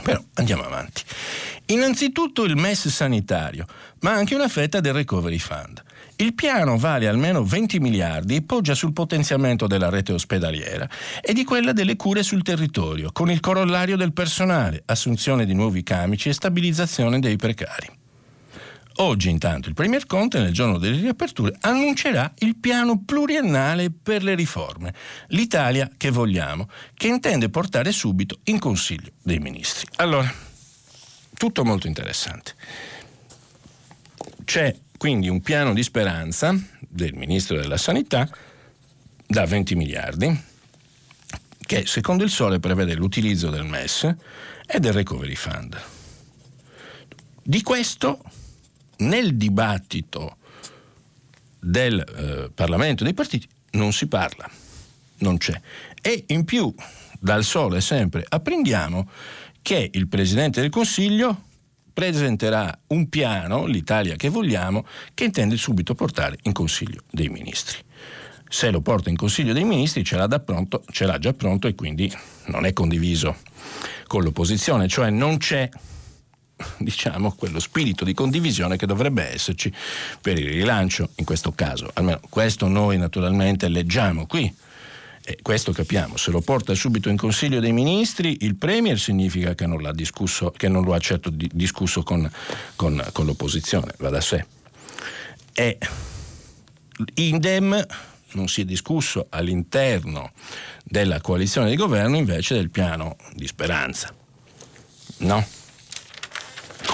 Però 0.00 0.22
andiamo 0.34 0.62
avanti. 0.62 1.02
Innanzitutto 1.66 2.44
il 2.44 2.54
MES 2.54 2.86
sanitario, 2.86 3.66
ma 4.02 4.12
anche 4.12 4.36
una 4.36 4.46
fetta 4.46 4.78
del 4.78 4.92
Recovery 4.92 5.38
Fund. 5.38 5.82
Il 6.14 6.32
piano 6.34 6.78
vale 6.78 7.08
almeno 7.08 7.42
20 7.42 7.80
miliardi 7.80 8.36
e 8.36 8.42
poggia 8.42 8.76
sul 8.76 8.92
potenziamento 8.92 9.66
della 9.66 9.88
rete 9.88 10.12
ospedaliera 10.12 10.88
e 11.20 11.32
di 11.32 11.42
quella 11.42 11.72
delle 11.72 11.96
cure 11.96 12.22
sul 12.22 12.44
territorio, 12.44 13.10
con 13.10 13.28
il 13.28 13.40
corollario 13.40 13.96
del 13.96 14.12
personale, 14.12 14.84
assunzione 14.86 15.44
di 15.44 15.52
nuovi 15.52 15.82
camici 15.82 16.28
e 16.28 16.32
stabilizzazione 16.32 17.18
dei 17.18 17.34
precari. 17.34 18.04
Oggi 18.98 19.28
intanto 19.28 19.68
il 19.68 19.74
Premier 19.74 20.06
Conte 20.06 20.40
nel 20.40 20.52
giorno 20.52 20.78
delle 20.78 20.98
riaperture 20.98 21.54
annuncerà 21.60 22.32
il 22.38 22.56
piano 22.56 23.02
pluriennale 23.04 23.90
per 23.90 24.22
le 24.22 24.34
riforme, 24.34 24.94
l'Italia 25.28 25.90
che 25.96 26.10
vogliamo, 26.10 26.70
che 26.94 27.08
intende 27.08 27.50
portare 27.50 27.92
subito 27.92 28.40
in 28.44 28.58
Consiglio 28.58 29.10
dei 29.22 29.38
Ministri. 29.38 29.86
Allora, 29.96 30.32
tutto 31.34 31.64
molto 31.64 31.86
interessante. 31.86 32.54
C'è 34.44 34.74
quindi 34.96 35.28
un 35.28 35.42
piano 35.42 35.74
di 35.74 35.82
speranza 35.82 36.58
del 36.80 37.12
Ministro 37.14 37.58
della 37.58 37.76
Sanità 37.76 38.26
da 39.26 39.44
20 39.44 39.74
miliardi 39.74 40.44
che 41.66 41.84
secondo 41.84 42.24
il 42.24 42.30
Sole 42.30 42.60
prevede 42.60 42.94
l'utilizzo 42.94 43.50
del 43.50 43.64
MES 43.64 44.14
e 44.66 44.80
del 44.80 44.92
Recovery 44.94 45.34
Fund. 45.34 45.78
Di 47.42 47.60
questo 47.60 48.22
nel 48.98 49.36
dibattito 49.36 50.36
del 51.58 51.98
eh, 51.98 52.50
Parlamento 52.54 53.04
dei 53.04 53.14
partiti 53.14 53.48
non 53.72 53.92
si 53.92 54.06
parla, 54.06 54.48
non 55.18 55.36
c'è. 55.36 55.60
E 56.00 56.24
in 56.28 56.44
più 56.44 56.72
dal 57.18 57.44
Sole 57.44 57.80
sempre 57.80 58.24
apprendiamo 58.28 59.08
che 59.62 59.90
il 59.92 60.06
Presidente 60.06 60.60
del 60.60 60.70
Consiglio 60.70 61.42
presenterà 61.92 62.78
un 62.88 63.08
piano, 63.08 63.64
l'Italia 63.64 64.16
che 64.16 64.28
vogliamo, 64.28 64.86
che 65.14 65.24
intende 65.24 65.56
subito 65.56 65.94
portare 65.94 66.38
in 66.42 66.52
Consiglio 66.52 67.00
dei 67.10 67.28
Ministri. 67.28 67.78
Se 68.48 68.70
lo 68.70 68.80
porta 68.80 69.08
in 69.08 69.16
Consiglio 69.16 69.52
dei 69.52 69.64
Ministri 69.64 70.04
ce 70.04 70.16
l'ha, 70.16 70.28
pronto, 70.38 70.84
ce 70.90 71.06
l'ha 71.06 71.18
già 71.18 71.32
pronto 71.32 71.66
e 71.66 71.74
quindi 71.74 72.12
non 72.46 72.64
è 72.64 72.72
condiviso 72.72 73.36
con 74.06 74.22
l'opposizione, 74.22 74.86
cioè 74.88 75.10
non 75.10 75.38
c'è 75.38 75.68
diciamo, 76.78 77.32
quello 77.32 77.60
spirito 77.60 78.04
di 78.04 78.14
condivisione 78.14 78.76
che 78.76 78.86
dovrebbe 78.86 79.32
esserci 79.32 79.72
per 80.20 80.38
il 80.38 80.48
rilancio 80.48 81.10
in 81.16 81.24
questo 81.24 81.52
caso. 81.52 81.90
Almeno 81.94 82.20
questo 82.28 82.68
noi 82.68 82.96
naturalmente 82.98 83.68
leggiamo 83.68 84.26
qui 84.26 84.54
e 85.28 85.38
questo 85.42 85.72
capiamo, 85.72 86.16
se 86.16 86.30
lo 86.30 86.40
porta 86.40 86.72
subito 86.74 87.08
in 87.08 87.16
Consiglio 87.16 87.58
dei 87.58 87.72
Ministri, 87.72 88.38
il 88.42 88.54
Premier 88.54 88.96
significa 88.96 89.56
che 89.56 89.66
non, 89.66 89.82
l'ha 89.82 89.92
discusso, 89.92 90.52
che 90.52 90.68
non 90.68 90.84
lo 90.84 90.94
ha 90.94 91.00
certo 91.00 91.30
di, 91.30 91.50
discusso 91.52 92.04
con, 92.04 92.30
con, 92.76 93.04
con, 93.12 93.26
l'opposizione, 93.26 93.92
va 93.98 94.08
da 94.08 94.20
sé. 94.20 94.46
E 95.52 95.78
Indem 97.14 97.84
non 98.34 98.46
si 98.46 98.60
è 98.60 98.64
discusso 98.64 99.26
all'interno 99.30 100.30
della 100.84 101.20
coalizione 101.20 101.70
di 101.70 101.76
governo 101.76 102.16
invece 102.16 102.54
del 102.54 102.70
piano 102.70 103.16
di 103.34 103.48
speranza. 103.48 104.14
No? 105.18 105.44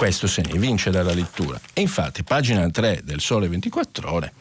Questo 0.03 0.27
se 0.27 0.41
ne 0.41 0.51
evince 0.55 0.89
dalla 0.89 1.13
lettura. 1.13 1.57
E 1.71 1.79
infatti, 1.79 2.23
pagina 2.23 2.69
3 2.69 3.03
del 3.05 3.21
Sole 3.21 3.47
24 3.47 4.11
Ore, 4.11 4.33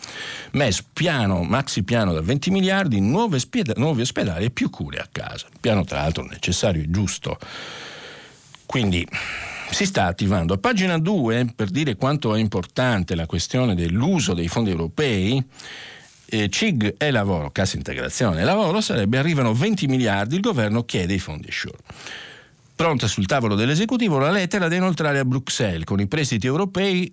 MES 0.54 0.82
piano, 0.92 1.44
maxi 1.44 1.84
piano 1.84 2.12
da 2.12 2.20
20 2.20 2.50
miliardi, 2.50 2.98
nuovi, 2.98 3.38
spieda, 3.38 3.72
nuovi 3.76 4.00
ospedali 4.00 4.46
e 4.46 4.50
più 4.50 4.70
cure 4.70 4.98
a 4.98 5.06
casa. 5.12 5.46
Piano 5.60 5.84
tra 5.84 6.00
l'altro 6.00 6.24
necessario 6.24 6.82
e 6.82 6.90
giusto. 6.90 7.38
Quindi 8.66 9.06
si 9.70 9.86
sta 9.86 10.06
attivando. 10.06 10.54
A 10.54 10.58
pagina 10.58 10.98
2, 10.98 11.52
per 11.54 11.68
dire 11.68 11.94
quanto 11.94 12.34
è 12.34 12.40
importante 12.40 13.14
la 13.14 13.26
questione 13.26 13.76
dell'uso 13.76 14.34
dei 14.34 14.48
fondi 14.48 14.70
europei, 14.70 15.40
eh, 16.24 16.48
CIG 16.48 16.96
e 16.98 17.10
lavoro, 17.12 17.52
cassa 17.52 17.76
integrazione 17.76 18.40
e 18.40 18.44
lavoro, 18.44 18.80
sarebbe 18.80 19.16
arrivano 19.16 19.54
20 19.54 19.86
miliardi, 19.86 20.34
il 20.34 20.40
governo 20.40 20.84
chiede 20.84 21.14
i 21.14 21.20
fondi 21.20 21.52
Sure. 21.52 21.78
Pronta 22.82 23.06
sul 23.06 23.26
tavolo 23.26 23.54
dell'esecutivo 23.54 24.18
la 24.18 24.32
lettera 24.32 24.66
da 24.66 24.74
inoltrare 24.74 25.20
a 25.20 25.24
Bruxelles 25.24 25.84
con 25.84 26.00
i 26.00 26.08
prestiti 26.08 26.48
europei, 26.48 27.12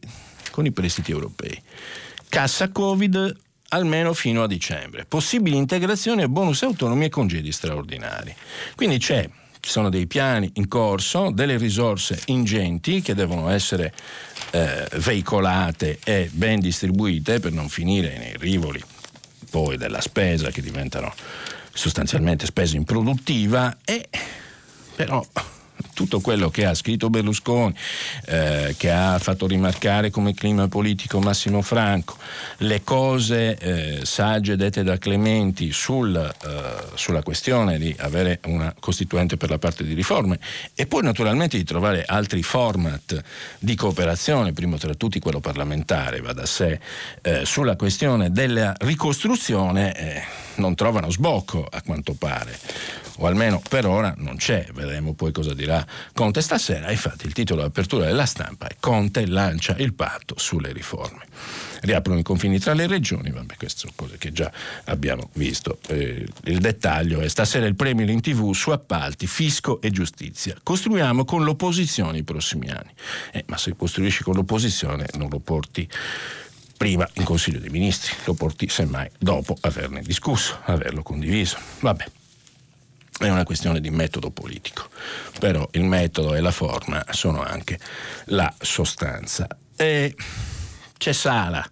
con 0.50 0.66
i 0.66 0.72
prestiti 0.72 1.12
europei. 1.12 1.62
Cassa 2.28 2.70
Covid 2.70 3.38
almeno 3.68 4.14
fino 4.14 4.42
a 4.42 4.48
dicembre. 4.48 5.06
Possibili 5.06 5.58
integrazioni 5.58 6.24
e 6.24 6.28
bonus 6.28 6.64
autonomi 6.64 7.06
e 7.06 7.10
congedi 7.10 7.52
straordinari. 7.52 8.36
Quindi 8.76 8.98
c'è 8.98 9.30
ci 9.60 9.70
sono 9.70 9.90
dei 9.90 10.08
piani 10.08 10.50
in 10.56 10.68
corso, 10.68 11.30
delle 11.30 11.58
risorse 11.58 12.20
ingenti 12.26 13.02
che 13.02 13.14
devono 13.14 13.48
essere 13.50 13.94
eh, 14.50 14.88
veicolate 14.96 16.00
e 16.04 16.32
ben 16.34 16.62
distribuite 16.62 17.40
per 17.40 17.52
non 17.52 17.70
finire 17.70 18.18
nei 18.18 18.34
rivoli 18.40 18.82
poi 19.52 19.78
della 19.78 20.02
spesa 20.02 20.50
che 20.50 20.64
diventano 20.64 21.14
sostanzialmente 21.72 22.48
spesa 22.48 22.76
improduttiva 22.76 23.78
e 23.86 24.10
però 24.96 25.24
tutto 25.94 26.20
quello 26.20 26.50
che 26.50 26.66
ha 26.66 26.74
scritto 26.74 27.10
Berlusconi, 27.10 27.74
eh, 28.26 28.76
che 28.78 28.92
ha 28.92 29.18
fatto 29.20 29.48
rimarcare 29.48 30.10
come 30.10 30.34
clima 30.34 30.68
politico 30.68 31.20
Massimo 31.20 31.62
Franco, 31.62 32.18
le 32.58 32.84
cose 32.84 33.58
eh, 33.58 34.06
sagge 34.06 34.56
dette 34.56 34.84
da 34.84 34.98
Clementi 34.98 35.72
sul, 35.72 36.16
eh, 36.16 36.86
sulla 36.96 37.22
questione 37.22 37.78
di 37.78 37.94
avere 38.00 38.40
una 38.46 38.74
costituente 38.80 39.38
per 39.38 39.50
la 39.50 39.58
parte 39.58 39.84
di 39.84 39.94
riforme 39.94 40.40
e 40.74 40.86
poi 40.88 41.04
naturalmente 41.04 41.58
di 41.58 41.64
trovare 41.64 42.04
altri 42.06 42.44
format 42.44 43.22
di 43.60 43.76
cooperazione, 43.76 44.54
primo 44.54 44.78
tra 44.78 44.94
tutti 44.94 45.20
quello 45.20 45.40
parlamentare, 45.40 46.22
va 46.22 46.34
da 46.34 46.46
sé, 46.46 46.80
eh, 47.22 47.46
sulla 47.46 47.76
questione 47.76 48.32
della 48.32 48.74
ricostruzione, 48.80 49.96
eh, 49.96 50.24
non 50.56 50.76
trovano 50.76 51.10
sbocco 51.10 51.66
a 51.70 51.82
quanto 51.82 52.14
pare 52.14 53.08
o 53.20 53.28
almeno 53.28 53.62
per 53.68 53.86
ora 53.86 54.14
non 54.18 54.38
c'è, 54.38 54.68
vedremo 54.74 55.14
poi 55.14 55.32
cosa 55.32 55.54
dirà 55.54 55.86
Conte 56.14 56.42
stasera, 56.42 56.90
infatti 56.92 57.26
il 57.26 57.34
titolo 57.34 57.62
d'apertura 57.62 58.06
della 58.06 58.26
stampa 58.26 58.68
è 58.68 58.76
Conte 58.80 59.26
lancia 59.28 59.76
il 59.78 59.94
patto 59.94 60.36
sulle 60.38 60.72
riforme. 60.72 61.26
Riaprono 61.82 62.20
i 62.20 62.24
confini 62.24 62.60
tra 62.60 62.74
le 62.74 62.88
regioni, 62.88 63.32
vabbè 63.32 63.56
queste 63.56 63.80
sono 63.80 63.94
cose 63.96 64.18
che 64.18 64.32
già 64.32 64.52
abbiamo 64.86 65.30
visto. 65.34 65.80
Eh, 65.88 66.26
il 66.44 66.60
dettaglio 66.60 67.22
è 67.22 67.28
stasera 67.30 67.66
il 67.66 67.76
premio 67.76 68.10
in 68.10 68.20
tv 68.22 68.52
su 68.54 68.72
appalti, 68.72 69.28
fisco 69.28 69.80
e 69.82 69.90
giustizia. 69.90 70.56
Costruiamo 70.62 71.24
con 71.24 71.44
l'opposizione 71.44 72.18
i 72.18 72.24
prossimi 72.24 72.70
anni. 72.70 72.92
Eh, 73.32 73.46
ma 73.48 73.58
se 73.58 73.76
costruisci 73.78 74.24
con 74.24 74.36
l'opposizione 74.36 75.08
non 75.14 75.30
lo 75.30 75.40
porti 75.40 75.90
prima 76.76 77.08
in 77.14 77.24
Consiglio 77.24 77.60
dei 77.60 77.70
Ministri, 77.70 78.14
lo 78.26 78.34
porti 78.34 78.68
semmai 78.68 79.10
dopo 79.18 79.56
averne 79.62 80.02
discusso, 80.02 80.60
averlo 80.64 81.02
condiviso. 81.02 81.58
Vabbè 81.80 82.06
è 83.20 83.30
una 83.30 83.44
questione 83.44 83.82
di 83.82 83.90
metodo 83.90 84.32
politico, 84.32 84.90
però 85.40 85.68
il 85.72 85.84
metodo 85.84 86.36
e 86.36 86.40
la 86.40 86.52
forma 86.52 87.04
sono 87.10 87.42
anche 87.42 87.80
la 88.26 88.54
sostanza. 88.60 89.48
E 89.76 90.16
c'è 90.98 91.14
Sala, 91.14 91.70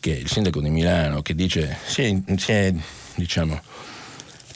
che 0.00 0.14
è 0.14 0.18
il 0.18 0.28
sindaco 0.28 0.60
di 0.60 0.70
Milano, 0.70 1.22
che 1.22 1.34
dice 1.34 1.76
si 1.86 2.02
è, 2.02 2.36
si 2.36 2.52
è, 2.52 2.74
diciamo, 3.14 3.60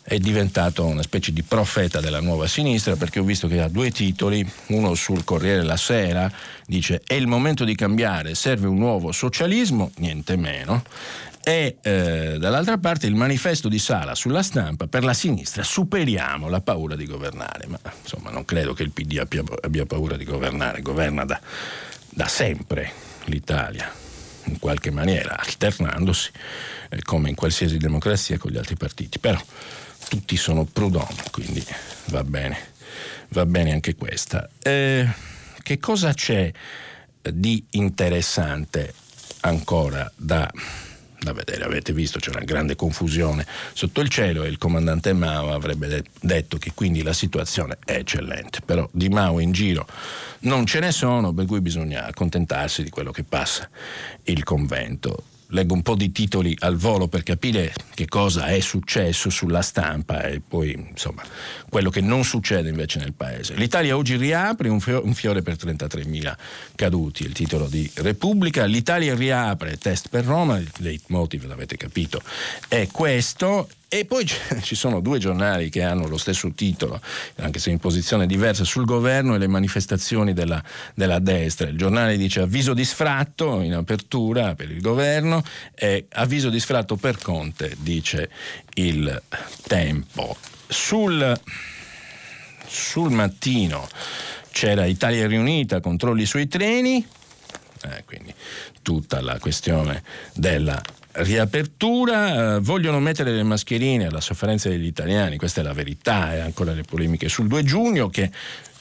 è 0.09 0.19
diventato 0.19 0.87
una 0.87 1.03
specie 1.03 1.33
di 1.33 1.43
profeta 1.43 2.01
della 2.01 2.21
nuova 2.21 2.47
sinistra 2.47 2.97
perché 2.97 3.19
ho 3.19 3.25
visto 3.25 3.47
che 3.47 3.61
ha 3.61 3.69
due 3.69 3.91
titoli, 3.91 4.47
uno 4.69 4.95
sul 4.95 5.23
Corriere 5.23 5.63
la 5.63 5.77
Sera, 5.77 6.33
dice 6.67 7.03
è 7.07 7.13
il 7.13 7.27
momento 7.27 7.65
di 7.65 7.75
cambiare, 7.75 8.35
serve 8.35 8.69
un 8.69 8.79
nuovo 8.79 9.13
socialismo, 9.13 9.91
niente 9.97 10.37
meno, 10.37 10.83
e 11.49 11.79
eh, 11.81 12.37
dall'altra 12.39 12.77
parte 12.77 13.07
il 13.07 13.15
manifesto 13.15 13.71
di 13.71 13.79
Sala 13.79 14.15
sulla 14.15 14.43
stampa 14.43 14.87
per 14.87 15.03
la 15.03 15.15
sinistra 15.15 15.63
superiamo 15.63 16.51
la 16.51 16.61
paura 16.61 16.95
di 16.95 17.07
governare 17.07 17.67
ma 17.69 17.81
insomma 18.03 18.29
non 18.29 18.45
credo 18.45 18.75
che 18.75 18.83
il 18.83 18.91
PD 18.91 19.17
abbia, 19.17 19.43
abbia 19.63 19.87
paura 19.87 20.19
di 20.19 20.25
governare 20.25 20.83
governa 20.83 21.25
da, 21.25 21.41
da, 22.11 22.29
sempre 22.29 22.93
l'Italia 23.25 23.91
in 24.45 24.59
qualche 24.59 24.91
maniera 24.91 25.39
alternandosi 25.39 26.31
eh, 26.91 27.03
come 27.03 27.31
in 27.31 27.35
qualsiasi 27.35 27.79
democrazia 27.79 28.37
con 28.37 28.51
gli 28.51 28.59
altri 28.59 28.77
partiti. 28.77 29.19
Però 29.19 29.41
tutti 30.11 30.37
sono 30.37 30.67
prudenti 30.67 31.31
quindi 31.31 31.65
va 32.09 32.25
bene 32.25 32.77
va 33.29 33.47
bene 33.47 33.73
anche 33.73 33.95
questa. 33.95 34.51
Eh, 34.63 35.09
che 35.63 35.79
cosa 35.79 36.13
c'è 36.13 36.53
di 37.23 37.65
interessante 37.71 38.93
ancora 39.41 40.11
da 40.15 40.51
da 41.21 41.33
vedere, 41.33 41.65
avete 41.65 41.93
visto 41.93 42.19
c'è 42.19 42.31
una 42.31 42.45
grande 42.45 42.77
confusione 42.77 43.47
sotto 43.73 44.01
il 44.01 44.09
cielo 44.09 44.45
e 44.45 44.49
il 44.49 44.59
comandante 44.59 45.13
Mao 45.13 45.53
avrebbe 45.53 45.89
de- 45.89 46.05
detto 46.21 46.59
che 46.59 46.73
quindi 46.75 47.03
la 47.03 47.13
situazione 47.13 47.79
è 47.85 47.97
eccellente, 47.97 48.61
però 48.65 48.89
di 48.93 49.09
Mao 49.09 49.41
in 49.41 49.53
giro 49.53 49.87
non 50.41 50.67
ce 50.67 50.81
ne 50.81 50.93
sono, 50.93 51.33
per 51.33 51.47
cui 51.47 51.61
bisogna 51.61 52.07
accontentarsi 52.07 52.83
di 52.83 52.91
quello 52.91 53.11
che 53.11 53.25
passa 53.25 53.69
il 54.25 54.45
convento. 54.45 55.25
Leggo 55.49 55.75
un 55.75 55.83
po' 55.83 55.95
di 55.95 56.13
titoli 56.13 56.55
al 56.61 56.77
volo 56.77 57.09
per 57.09 57.23
capire 57.23 57.73
che 57.95 58.07
cosa 58.07 58.47
è 58.47 58.61
successo 58.61 59.31
sulla 59.31 59.63
stampa 59.63 60.23
e 60.23 60.41
poi 60.47 60.73
insomma 60.91 61.23
quello 61.69 61.91
che 61.91 62.01
non 62.01 62.25
succede 62.25 62.69
invece 62.69 62.99
nel 62.99 63.13
paese. 63.13 63.55
L'Italia 63.55 63.97
oggi 63.97 64.17
riapre 64.17 64.69
un, 64.69 64.81
fiore 64.81 65.43
per 65.43 65.55
33.000 65.55 66.35
caduti, 66.75 67.25
il 67.25 67.33
titolo 67.33 67.67
di 67.67 67.91
Repubblica. 67.95 68.65
L'Italia 68.65 69.15
riapre, 69.15 69.79
test 69.79 70.09
per 70.09 70.25
Roma, 70.25 70.59
il 70.59 70.71
leitmotiv 70.79 71.47
l'avete 71.47 71.77
capito, 71.77 72.21
è 72.69 72.87
questo 72.91 73.69
e 73.89 74.05
poi 74.05 74.27
ci 74.61 74.75
sono 74.75 75.01
due 75.01 75.19
giornali 75.19 75.71
che 75.71 75.83
hanno 75.83 76.07
lo 76.07 76.19
stesso 76.19 76.51
titolo, 76.53 77.01
anche 77.37 77.59
se 77.59 77.71
in 77.71 77.79
posizione 77.79 78.27
diversa, 78.27 78.65
sul 78.65 78.85
governo 78.85 79.35
e 79.35 79.39
le 79.39 79.47
manifestazioni 79.47 80.35
della, 80.35 80.63
della 80.95 81.19
destra. 81.19 81.69
Il 81.69 81.79
giornale 81.79 82.17
dice 82.17 82.41
avviso 82.41 82.75
di 82.75 82.85
sfratto 82.85 83.61
in 83.63 83.75
apertura 83.75 84.55
per 84.55 84.71
il 84.71 84.81
governo 84.81 85.43
e 85.75 86.07
avviso 86.11 86.51
di 86.51 86.61
sfratto 86.61 86.97
per 86.97 87.19
Conte, 87.19 87.77
dice 87.79 88.31
il 88.75 89.23
tempo. 89.67 90.37
Sul, 90.67 91.41
sul 92.67 93.11
mattino 93.11 93.89
c'era 94.51 94.85
Italia 94.85 95.27
riunita, 95.27 95.81
controlli 95.81 96.27
sui 96.27 96.47
treni, 96.47 97.07
eh, 97.85 98.05
quindi 98.05 98.35
tutta 98.83 99.23
la 99.23 99.39
questione 99.39 100.03
della 100.35 100.83
riapertura, 101.23 102.57
eh, 102.57 102.61
vogliono 102.61 103.01
mettere 103.01 103.33
le 103.33 103.43
mascherine 103.43 104.07
alla 104.07 104.21
sofferenza 104.21 104.69
degli 104.69 104.87
italiani, 104.87 105.37
questa 105.37 105.61
è 105.61 105.65
la 105.65 105.73
verità, 105.73 106.35
e 106.35 106.41
ancora 106.41 106.73
le 106.73 106.83
polemiche 106.83 107.29
sul 107.29 107.47
2 107.47 107.63
giugno 107.65 108.09
che 108.09 108.31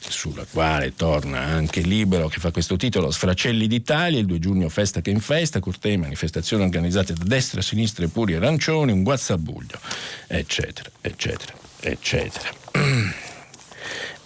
sulla 0.00 0.46
quale 0.50 0.94
torna 0.94 1.40
anche 1.40 1.80
Libero 1.80 2.28
che 2.28 2.38
fa 2.38 2.50
questo 2.50 2.76
titolo 2.76 3.10
Sfracelli 3.10 3.66
d'Italia, 3.66 4.18
il 4.18 4.26
2 4.26 4.38
giugno 4.38 4.68
festa 4.68 5.00
che 5.00 5.10
in 5.10 5.20
festa, 5.20 5.60
cortei, 5.60 5.96
manifestazioni 5.96 6.62
organizzate 6.62 7.12
da 7.12 7.24
destra, 7.24 7.60
sinistra 7.60 8.04
e 8.04 8.08
puri 8.08 8.34
arancioni, 8.34 8.92
un 8.92 9.02
guazzabuglio, 9.02 9.78
eccetera, 10.26 10.90
eccetera, 11.00 11.52
eccetera. 11.80 12.50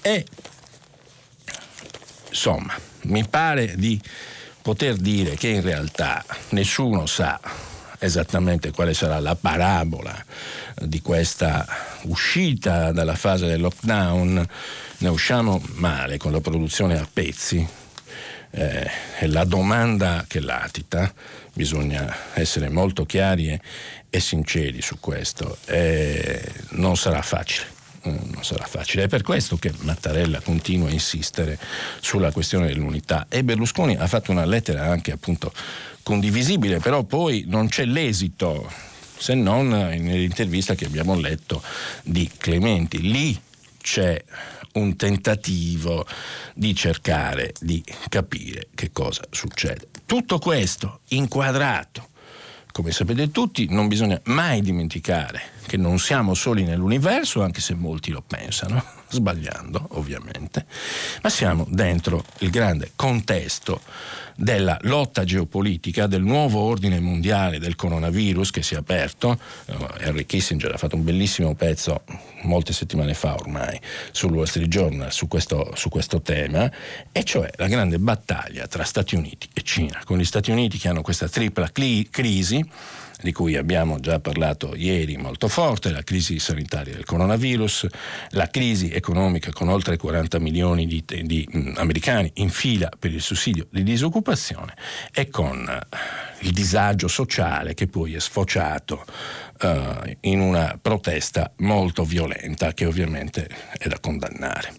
E 0.04 0.26
insomma, 2.28 2.76
mi 3.02 3.24
pare 3.28 3.76
di 3.76 4.00
poter 4.60 4.96
dire 4.96 5.36
che 5.36 5.46
in 5.46 5.62
realtà 5.62 6.24
nessuno 6.48 7.06
sa 7.06 7.40
esattamente 8.03 8.72
quale 8.72 8.94
sarà 8.94 9.20
la 9.20 9.36
parabola 9.36 10.12
di 10.74 11.00
questa 11.00 11.66
uscita 12.03 12.90
dalla 12.90 13.14
fase 13.14 13.46
del 13.46 13.61
lockdown, 13.61 14.46
ne 14.98 15.09
usciamo 15.09 15.62
male 15.74 16.16
con 16.16 16.32
la 16.32 16.40
produzione 16.40 16.98
a 16.98 17.09
pezzi. 17.11 17.66
Eh, 18.55 18.90
è 19.18 19.26
la 19.26 19.44
domanda 19.44 20.24
che 20.26 20.40
latita, 20.40 21.11
bisogna 21.55 22.14
essere 22.34 22.68
molto 22.68 23.07
chiari 23.07 23.48
e, 23.48 23.61
e 24.11 24.20
sinceri 24.20 24.82
su 24.82 24.98
questo, 25.00 25.57
eh, 25.66 26.42
non 26.70 26.96
sarà 26.96 27.22
facile 27.22 27.80
non 28.05 28.42
sarà 28.42 28.64
facile. 28.64 29.05
È 29.05 29.09
per 29.09 29.22
questo 29.22 29.57
che 29.57 29.72
Mattarella 29.82 30.40
continua 30.40 30.88
a 30.88 30.92
insistere 30.92 31.57
sulla 32.00 32.32
questione 32.32 32.66
dell'unità 32.66 33.26
e 33.28 33.44
Berlusconi 33.44 33.96
ha 33.96 34.07
fatto 34.09 34.32
una 34.32 34.44
lettera 34.44 34.86
anche 34.86 35.12
appunto 35.12 35.53
condivisibile, 36.03 36.78
però 36.78 37.05
poi 37.05 37.44
non 37.46 37.68
c'è 37.68 37.84
l'esito 37.84 38.70
se 39.16 39.34
non 39.34 39.68
nell'intervista 39.68 40.74
che 40.74 40.84
abbiamo 40.84 41.14
letto 41.14 41.62
di 42.03 42.28
Clementi. 42.36 43.00
Lì 43.00 43.40
c'è 43.80 44.22
un 44.74 44.96
tentativo 44.96 46.07
di 46.55 46.74
cercare 46.74 47.53
di 47.61 47.84
capire 48.09 48.68
che 48.74 48.90
cosa 48.90 49.22
succede. 49.30 49.88
Tutto 50.07 50.38
questo 50.38 51.00
inquadrato 51.09 52.09
come 52.72 52.90
sapete 52.90 53.30
tutti, 53.30 53.66
non 53.68 53.86
bisogna 53.86 54.18
mai 54.24 54.62
dimenticare 54.62 55.42
che 55.66 55.76
non 55.76 55.98
siamo 55.98 56.32
soli 56.32 56.64
nell'universo, 56.64 57.42
anche 57.42 57.61
se 57.61 57.74
molti 57.74 58.11
lo 58.11 58.24
pensano, 58.26 58.82
sbagliando 59.12 59.88
ovviamente, 59.92 60.66
ma 61.22 61.28
siamo 61.28 61.66
dentro 61.68 62.24
il 62.38 62.50
grande 62.50 62.92
contesto 62.96 63.80
della 64.34 64.78
lotta 64.82 65.24
geopolitica, 65.24 66.06
del 66.06 66.22
nuovo 66.22 66.60
ordine 66.60 67.00
mondiale 67.00 67.58
del 67.58 67.76
coronavirus 67.76 68.50
che 68.50 68.62
si 68.62 68.74
è 68.74 68.78
aperto. 68.78 69.38
Uh, 69.66 69.86
Henry 69.98 70.24
Kissinger 70.24 70.72
ha 70.72 70.78
fatto 70.78 70.96
un 70.96 71.04
bellissimo 71.04 71.54
pezzo 71.54 72.02
molte 72.42 72.72
settimane 72.72 73.14
fa 73.14 73.34
ormai 73.34 73.78
sul 74.10 74.32
Wall 74.32 74.46
Street 74.46 74.68
Journal 74.68 75.12
su 75.12 75.28
questo, 75.28 75.72
su 75.74 75.88
questo 75.88 76.22
tema, 76.22 76.70
e 77.12 77.24
cioè 77.24 77.50
la 77.56 77.68
grande 77.68 77.98
battaglia 77.98 78.66
tra 78.66 78.84
Stati 78.84 79.14
Uniti 79.14 79.48
e 79.52 79.62
Cina, 79.62 80.00
con 80.04 80.18
gli 80.18 80.24
Stati 80.24 80.50
Uniti 80.50 80.78
che 80.78 80.88
hanno 80.88 81.02
questa 81.02 81.28
tripla 81.28 81.70
crisi 81.70 82.66
di 83.23 83.33
cui 83.33 83.57
abbiamo 83.57 84.01
già 84.01 84.20
parlato 84.20 84.75
ieri 84.75 85.16
molto 85.16 85.49
forte, 85.49 85.91
la 85.91 86.03
crisi 86.03 86.39
sanitaria 86.39 86.95
del 86.95 87.05
coronavirus, 87.05 87.87
la 88.31 88.49
crisi 88.49 88.91
economica 88.91 89.51
con 89.53 89.68
oltre 89.68 89.97
40 89.97 90.39
milioni 90.39 90.87
di, 90.87 91.05
di 91.23 91.49
mh, 91.51 91.75
americani 91.77 92.31
in 92.35 92.51
fila 92.51 92.91
per 92.99 93.12
il 93.12 93.20
sussidio 93.20 93.66
di 93.70 93.83
disoccupazione 93.83 94.75
e 95.12 95.29
con 95.29 95.59
uh, 95.59 95.97
il 96.41 96.53
disagio 96.53 97.09
sociale 97.09 97.75
che 97.75 97.87
poi 97.87 98.14
è 98.14 98.20
sfociato 98.20 99.05
uh, 99.62 100.16
in 100.20 100.41
una 100.41 100.79
protesta 100.81 101.53
molto 101.59 102.05
violenta 102.05 102.73
che 102.73 102.87
ovviamente 102.87 103.49
è 103.79 103.89
da 103.89 103.99
condannare. 104.01 104.75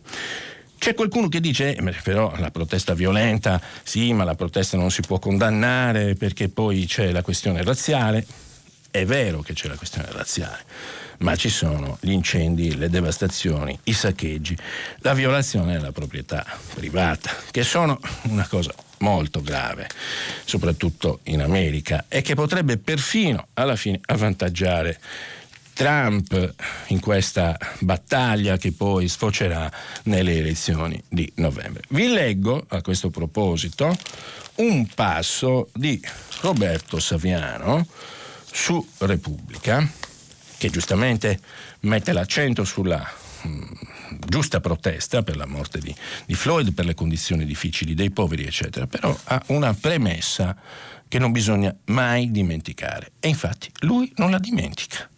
C'è 0.84 0.96
qualcuno 0.96 1.30
che 1.30 1.40
dice, 1.40 1.78
eh, 1.78 1.96
però 2.04 2.34
la 2.40 2.52
protesta 2.52 2.94
violenta, 2.94 3.62
sì, 3.84 4.12
ma 4.12 4.26
la 4.26 4.36
protesta 4.36 4.76
non 4.76 4.92
si 4.92 5.00
può 5.00 5.18
condannare 5.18 6.16
perché 6.16 6.50
poi 6.50 6.86
c'è 6.86 7.14
la 7.14 7.22
questione 7.22 7.64
razziale. 7.64 8.26
È 8.92 9.06
vero 9.06 9.40
che 9.40 9.54
c'è 9.54 9.70
la 9.70 9.78
questione 9.78 10.10
razziale, 10.12 10.66
ma 11.20 11.38
ci 11.38 11.48
sono 11.48 11.98
gli 12.02 12.12
incendi, 12.12 12.76
le 12.76 12.90
devastazioni, 12.90 13.80
i 13.84 13.94
saccheggi, 13.94 14.58
la 14.98 15.14
violazione 15.14 15.72
della 15.72 15.94
proprietà 15.94 16.46
privata, 16.74 17.32
che 17.50 17.64
sono 17.64 17.98
una 18.24 18.46
cosa 18.46 18.74
molto 18.98 19.42
grave, 19.42 19.88
soprattutto 20.44 21.22
in 21.24 21.42
America, 21.42 22.04
e 22.10 22.22
che 22.22 22.36
potrebbe 22.36 22.78
perfino 22.78 23.48
alla 23.54 23.78
fine 23.78 24.02
avvantaggiare 24.08 25.00
Trump 25.74 26.54
in 26.88 27.00
questa 27.00 27.58
battaglia 27.80 28.58
che 28.58 28.72
poi 28.72 29.08
sfocerà 29.08 29.72
nelle 30.04 30.38
elezioni 30.38 31.02
di 31.10 31.32
novembre. 31.36 31.84
Vi 31.90 32.08
leggo 32.08 32.66
a 32.68 32.82
questo 32.82 33.10
proposito 33.10 33.96
un 34.56 34.88
passo 34.94 35.70
di 35.74 36.00
Roberto 36.42 37.00
Saviano 37.00 37.88
su 38.52 38.86
Repubblica, 39.00 39.86
che 40.58 40.70
giustamente 40.70 41.40
mette 41.82 42.14
l'accento 42.14 42.64
sulla 42.64 43.04
mh, 43.42 43.50
mm, 43.50 43.62
giusta 44.28 44.60
protesta 44.60 45.24
per 45.24 45.38
la 45.38 45.48
morte 45.48 45.80
di, 45.80 45.94
di 46.26 46.36
Floyd, 46.36 46.72
per 46.74 46.86
le 46.86 46.94
condizioni 46.94 47.46
difficili 47.46 47.96
dei 47.96 48.12
poveri, 48.12 48.46
eccetera, 48.46 48.86
però 48.86 49.18
ha 49.24 49.42
una 49.48 49.74
premessa 49.74 50.56
che 51.08 51.20
non 51.20 51.32
bisogna 51.32 51.76
mai 51.86 52.32
dimenticare. 52.32 53.14
E 53.20 53.28
infatti 53.28 53.72
lui 53.80 54.12
non 54.16 54.32
la 54.32 54.40
dimentica. 54.40 55.10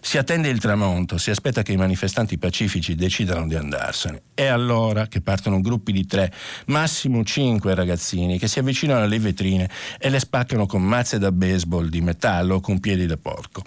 Si 0.00 0.18
attende 0.18 0.48
il 0.48 0.60
tramonto, 0.60 1.18
si 1.18 1.30
aspetta 1.30 1.62
che 1.62 1.72
i 1.72 1.76
manifestanti 1.76 2.38
pacifici 2.38 2.94
decidano 2.94 3.46
di 3.46 3.54
andarsene. 3.54 4.22
È 4.34 4.44
allora 4.46 5.06
che 5.06 5.20
partono 5.20 5.60
gruppi 5.60 5.92
di 5.92 6.06
tre, 6.06 6.32
massimo 6.66 7.24
cinque 7.24 7.74
ragazzini 7.74 8.38
che 8.38 8.48
si 8.48 8.58
avvicinano 8.58 9.04
alle 9.04 9.18
vetrine 9.18 9.68
e 9.98 10.10
le 10.10 10.18
spaccano 10.18 10.66
con 10.66 10.82
mazze 10.82 11.18
da 11.18 11.32
baseball 11.32 11.88
di 11.88 12.00
metallo 12.00 12.56
o 12.56 12.60
con 12.60 12.80
piedi 12.80 13.06
da 13.06 13.16
porco. 13.16 13.62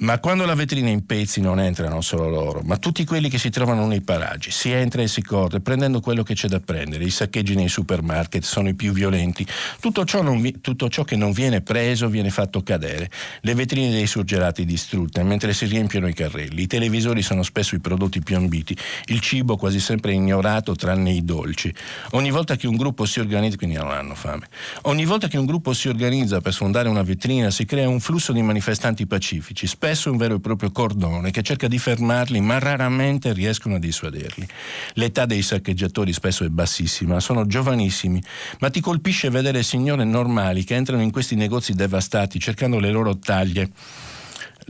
Ma 0.00 0.20
quando 0.20 0.44
la 0.44 0.54
vetrina 0.54 0.86
è 0.88 0.92
in 0.92 1.04
pezzi 1.06 1.40
non 1.40 1.58
entrano 1.58 2.00
solo 2.02 2.28
loro, 2.28 2.60
ma 2.62 2.76
tutti 2.76 3.04
quelli 3.04 3.28
che 3.28 3.36
si 3.38 3.50
trovano 3.50 3.84
nei 3.84 4.00
paraggi. 4.00 4.52
Si 4.52 4.70
entra 4.70 5.02
e 5.02 5.08
si 5.08 5.22
corre, 5.22 5.58
prendendo 5.58 5.98
quello 6.00 6.22
che 6.22 6.34
c'è 6.34 6.46
da 6.46 6.60
prendere. 6.60 7.02
I 7.02 7.10
saccheggi 7.10 7.56
nei 7.56 7.68
supermarket 7.68 8.44
sono 8.44 8.68
i 8.68 8.74
più 8.74 8.92
violenti. 8.92 9.44
Tutto 9.80 10.04
ciò, 10.04 10.22
vi- 10.22 10.60
tutto 10.60 10.88
ciò 10.88 11.02
che 11.02 11.16
non 11.16 11.32
viene 11.32 11.62
preso 11.62 12.08
viene 12.08 12.30
fatto 12.30 12.62
cadere. 12.62 13.10
Le 13.40 13.54
vetrine 13.54 13.90
dei 13.90 14.06
surgelati 14.06 14.64
distrutte, 14.64 15.24
mentre 15.24 15.52
si 15.52 15.64
riempiono 15.66 16.06
i 16.06 16.14
carrelli. 16.14 16.62
I 16.62 16.66
televisori 16.68 17.20
sono 17.20 17.42
spesso 17.42 17.74
i 17.74 17.80
prodotti 17.80 18.20
più 18.20 18.36
ambiti. 18.36 18.76
Il 19.06 19.18
cibo 19.18 19.56
quasi 19.56 19.80
sempre 19.80 20.12
ignorato, 20.12 20.76
tranne 20.76 21.10
i 21.10 21.24
dolci. 21.24 21.74
Ogni 22.12 22.30
volta 22.30 22.54
che 22.54 22.68
un 22.68 22.76
gruppo 22.76 23.04
si 23.04 23.18
organizza, 23.18 23.56
quindi 23.56 23.74
non 23.74 23.90
hanno 23.90 24.14
fame. 24.14 24.46
Ogni 24.82 25.04
volta 25.06 25.26
che 25.26 25.38
un 25.38 25.46
gruppo 25.46 25.72
si 25.72 25.88
organizza 25.88 26.40
per 26.40 26.52
sfondare 26.52 26.88
una 26.88 27.02
vetrina, 27.02 27.50
si 27.50 27.64
crea 27.64 27.88
un 27.88 27.98
flusso 27.98 28.32
di 28.32 28.42
manifestanti 28.42 29.04
pacifici 29.04 29.66
spesso 29.66 29.86
un 30.10 30.16
vero 30.16 30.34
e 30.34 30.40
proprio 30.40 30.70
cordone 30.70 31.30
che 31.30 31.42
cerca 31.42 31.66
di 31.66 31.78
fermarli, 31.78 32.40
ma 32.40 32.58
raramente 32.58 33.32
riescono 33.32 33.76
a 33.76 33.78
dissuaderli. 33.78 34.46
L'età 34.94 35.24
dei 35.24 35.42
saccheggiatori 35.42 36.12
spesso 36.12 36.44
è 36.44 36.48
bassissima, 36.48 37.20
sono 37.20 37.46
giovanissimi, 37.46 38.22
ma 38.60 38.70
ti 38.70 38.80
colpisce 38.80 39.30
vedere 39.30 39.62
signore 39.62 40.04
normali 40.04 40.64
che 40.64 40.74
entrano 40.74 41.02
in 41.02 41.10
questi 41.10 41.36
negozi 41.36 41.74
devastati 41.74 42.38
cercando 42.38 42.78
le 42.78 42.90
loro 42.90 43.18
taglie 43.18 43.70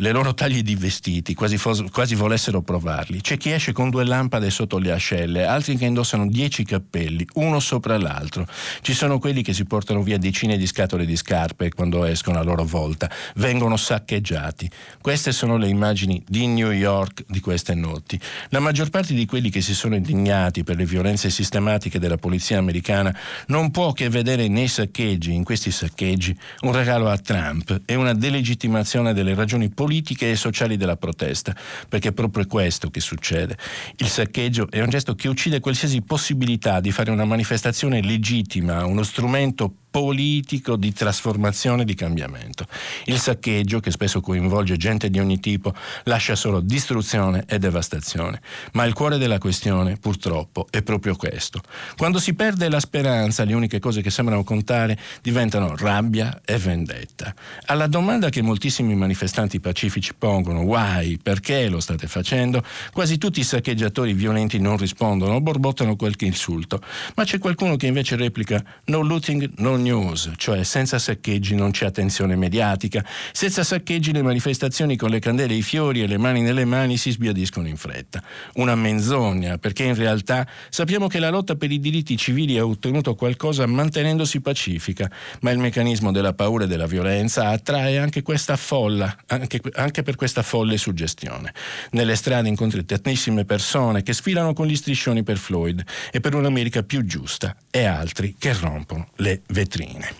le 0.01 0.12
loro 0.12 0.34
taglie 0.34 0.62
di 0.62 0.76
vestiti, 0.76 1.34
quasi, 1.34 1.57
fos- 1.57 1.84
quasi 1.90 2.14
volessero 2.14 2.62
provarli. 2.62 3.20
C'è 3.20 3.36
chi 3.36 3.51
esce 3.51 3.72
con 3.72 3.90
due 3.90 4.05
lampade 4.05 4.51
sotto 4.51 4.78
le 4.78 4.92
ascelle, 4.92 5.44
altri 5.44 5.76
che 5.76 5.86
indossano 5.86 6.28
dieci 6.28 6.64
cappelli, 6.64 7.26
uno 7.34 7.59
sopra 7.59 7.99
l'altro. 7.99 8.46
Ci 8.80 8.94
sono 8.94 9.18
quelli 9.18 9.42
che 9.42 9.53
si 9.53 9.64
portano 9.64 10.03
via 10.03 10.18
decine 10.18 10.57
di 10.57 10.66
scatole 10.66 11.05
di 11.05 11.16
scarpe 11.16 11.70
quando 11.70 12.05
escono 12.05 12.38
a 12.38 12.42
loro 12.42 12.64
volta, 12.64 13.11
vengono 13.36 13.76
saccheggiati. 13.76 14.70
Queste 15.01 15.32
sono 15.32 15.57
le 15.57 15.68
immagini 15.68 16.22
di 16.26 16.46
New 16.46 16.70
York 16.70 17.24
di 17.26 17.40
queste 17.40 17.74
notti. 17.74 18.20
La 18.51 18.61
maggior 18.61 18.90
parte 18.90 19.14
di 19.14 19.26
quelli 19.26 19.51
che 19.51 19.61
si 19.61 19.74
sono 19.74 19.96
indignati 19.96 20.62
per 20.62 20.76
le 20.76 20.84
violenze 20.84 21.28
sistematiche 21.28 21.99
della 21.99 22.18
polizia 22.18 22.59
americana 22.59 23.14
non 23.46 23.70
può 23.72 23.92
che 23.92 24.09
vedere 24.09 24.46
nei 24.46 24.68
saccheggi, 24.68 25.34
in 25.34 25.42
questi 25.42 25.72
saccheggi, 25.72 26.36
un 26.61 26.72
regalo 26.72 27.09
a 27.09 27.18
Trump 27.18 27.82
e 27.84 27.96
una 27.96 28.14
delegittimazione 28.14 29.12
delle 29.12 29.34
ragioni 29.34 29.68
politiche 29.68 29.86
e 30.30 30.36
sociali 30.36 30.76
della 30.76 30.97
protesta, 30.97 31.55
perché 31.89 32.09
è 32.09 32.12
proprio 32.12 32.47
questo 32.47 32.91
che 32.91 33.01
succede. 33.01 33.57
Il 33.97 34.09
saccheggio 34.09 34.68
è 34.70 34.80
un 34.80 34.89
gesto 34.89 35.14
che 35.14 35.28
uccide 35.28 35.61
qualsiasi 35.61 36.03
possibilità 36.03 36.80
di 36.80 36.93
fare 36.93 37.11
una 37.11 37.24
manifestazione 37.24 38.03
legittima, 38.03 38.84
uno 38.84 39.03
strumento 39.03 39.72
politico 39.99 40.76
di 40.76 40.92
trasformazione 40.92 41.82
e 41.82 41.84
di 41.84 41.94
cambiamento. 41.94 42.66
Il 43.07 43.18
saccheggio, 43.18 43.80
che 43.80 43.90
spesso 43.90 44.20
coinvolge 44.20 44.76
gente 44.76 45.11
di 45.11 45.18
ogni 45.18 45.40
tipo, 45.40 45.74
lascia 46.05 46.36
solo 46.36 46.61
distruzione 46.61 47.42
e 47.49 47.59
devastazione. 47.59 48.40
Ma 48.74 48.84
il 48.84 48.92
cuore 48.92 49.18
della 49.18 49.38
questione, 49.38 49.96
purtroppo, 49.96 50.68
è 50.70 50.82
proprio 50.82 51.16
questo. 51.16 51.61
Quando 51.96 52.20
si 52.20 52.34
perde 52.34 52.68
la 52.68 52.78
speranza, 52.78 53.42
le 53.42 53.55
uniche 53.55 53.80
cose 53.80 54.01
che 54.01 54.11
sembrano 54.11 54.44
contare 54.44 54.96
diventano 55.20 55.74
rabbia 55.76 56.42
e 56.44 56.57
vendetta. 56.59 57.34
Alla 57.66 57.88
domanda 57.88 58.28
che 58.28 58.40
moltissimi 58.40 58.94
manifestanti 58.94 59.59
pacifici 59.59 60.14
pongono, 60.16 60.61
why, 60.61 61.18
perché 61.20 61.68
lo 61.68 61.80
state 61.80 62.07
facendo, 62.07 62.62
quasi 62.92 63.18
tutti 63.18 63.40
i 63.40 63.44
saccheggiatori 63.44 64.12
violenti 64.12 64.61
non 64.61 64.76
rispondono 64.76 65.34
o 65.34 65.40
borbottano 65.40 65.96
qualche 65.96 66.24
insulto. 66.24 66.80
Ma 67.16 67.24
c'è 67.24 67.40
qualcuno 67.40 67.74
che 67.74 67.88
invece 67.88 68.14
replica, 68.14 68.62
no 68.84 69.01
looting, 69.01 69.55
no 69.57 69.74
news, 69.74 69.88
cioè 70.36 70.64
senza 70.64 70.99
saccheggi 70.99 71.55
non 71.55 71.70
c'è 71.70 71.86
attenzione 71.86 72.36
mediatica, 72.36 73.05
senza 73.32 73.62
saccheggi 73.62 74.12
le 74.12 74.22
manifestazioni 74.22 74.97
con 74.97 75.11
le 75.11 75.18
candele 75.18 75.55
e 75.55 75.59
i 75.59 75.62
fiori 75.62 76.03
e 76.03 76.07
le 76.07 76.18
mani 76.18 76.41
nelle 76.43 76.64
mani 76.64 76.97
si 76.97 77.11
sbiadiscono 77.11 77.68
in 77.68 77.76
fretta. 77.76 78.22
Una 78.55 78.74
menzogna, 78.74 79.57
perché 79.59 79.84
in 79.84 79.95
realtà 79.95 80.47
sappiamo 80.68 81.07
che 81.07 81.18
la 81.18 81.30
lotta 81.30 81.55
per 81.55 81.70
i 81.70 81.80
diritti 81.80 82.16
civili 82.16 82.59
ha 82.59 82.66
ottenuto 82.66 83.14
qualcosa 83.14 83.66
mantenendosi 83.66 84.41
pacifica, 84.41 85.11
ma 85.41 85.51
il 85.51 85.59
meccanismo 85.59 86.12
della 86.12 86.34
paura 86.34 86.64
e 86.64 86.66
della 86.66 86.86
violenza 86.86 87.49
attrae 87.49 87.99
anche 87.99 88.22
questa 88.22 88.57
folla, 88.57 89.16
anche, 89.28 89.61
anche 89.74 90.03
per 90.03 90.16
questa 90.16 90.43
folle 90.43 90.76
suggestione. 90.76 91.55
Nelle 91.93 92.16
strade 92.16 92.49
incontri 92.49 92.84
tantissime 92.84 93.45
persone 93.45 94.03
che 94.03 94.12
sfilano 94.12 94.53
con 94.53 94.66
gli 94.66 94.76
striscioni 94.76 95.22
per 95.22 95.39
Floyd 95.39 95.82
e 96.11 96.20
per 96.20 96.34
un'America 96.34 96.82
più 96.82 97.05
giusta 97.05 97.57
e 97.70 97.84
altri 97.84 98.34
che 98.39 98.53
rompono 98.53 99.09
le 99.16 99.43
vetrine 99.47 99.68
vetrine. 99.69 100.14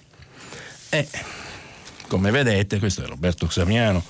E 0.91 1.09
come 2.07 2.31
vedete, 2.31 2.79
questo 2.79 3.03
è 3.03 3.07
Roberto 3.07 3.49
Samiano, 3.49 4.05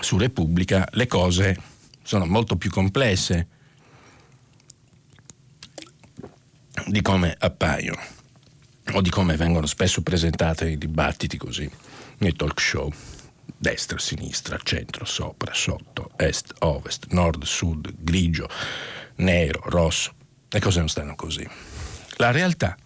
su 0.00 0.18
Repubblica 0.18 0.86
le 0.92 1.06
cose 1.06 1.60
sono 2.02 2.26
molto 2.26 2.56
più 2.56 2.70
complesse 2.70 3.46
di 6.86 7.00
come 7.00 7.34
appaiono 7.38 8.00
o 8.92 9.00
di 9.00 9.10
come 9.10 9.36
vengono 9.36 9.66
spesso 9.66 10.02
presentate 10.02 10.64
nei 10.64 10.78
dibattiti 10.78 11.36
così, 11.36 11.70
nei 12.18 12.32
talk 12.34 12.60
show. 12.60 12.92
Destra, 13.56 13.98
sinistra, 13.98 14.58
centro, 14.60 15.04
sopra, 15.04 15.54
sotto, 15.54 16.10
est, 16.16 16.52
ovest, 16.60 17.06
nord, 17.10 17.44
sud, 17.44 17.92
grigio, 17.96 18.48
nero, 19.16 19.60
rosso. 19.66 20.12
Le 20.48 20.60
cose 20.60 20.80
non 20.80 20.88
stanno 20.88 21.14
così. 21.14 21.48
La 22.16 22.32
realtà 22.32 22.76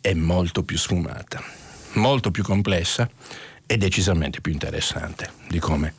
è 0.00 0.14
molto 0.14 0.62
più 0.62 0.78
sfumata, 0.78 1.42
molto 1.94 2.30
più 2.30 2.42
complessa 2.42 3.08
e 3.66 3.76
decisamente 3.76 4.40
più 4.40 4.52
interessante 4.52 5.32
di 5.48 5.58
come, 5.58 5.94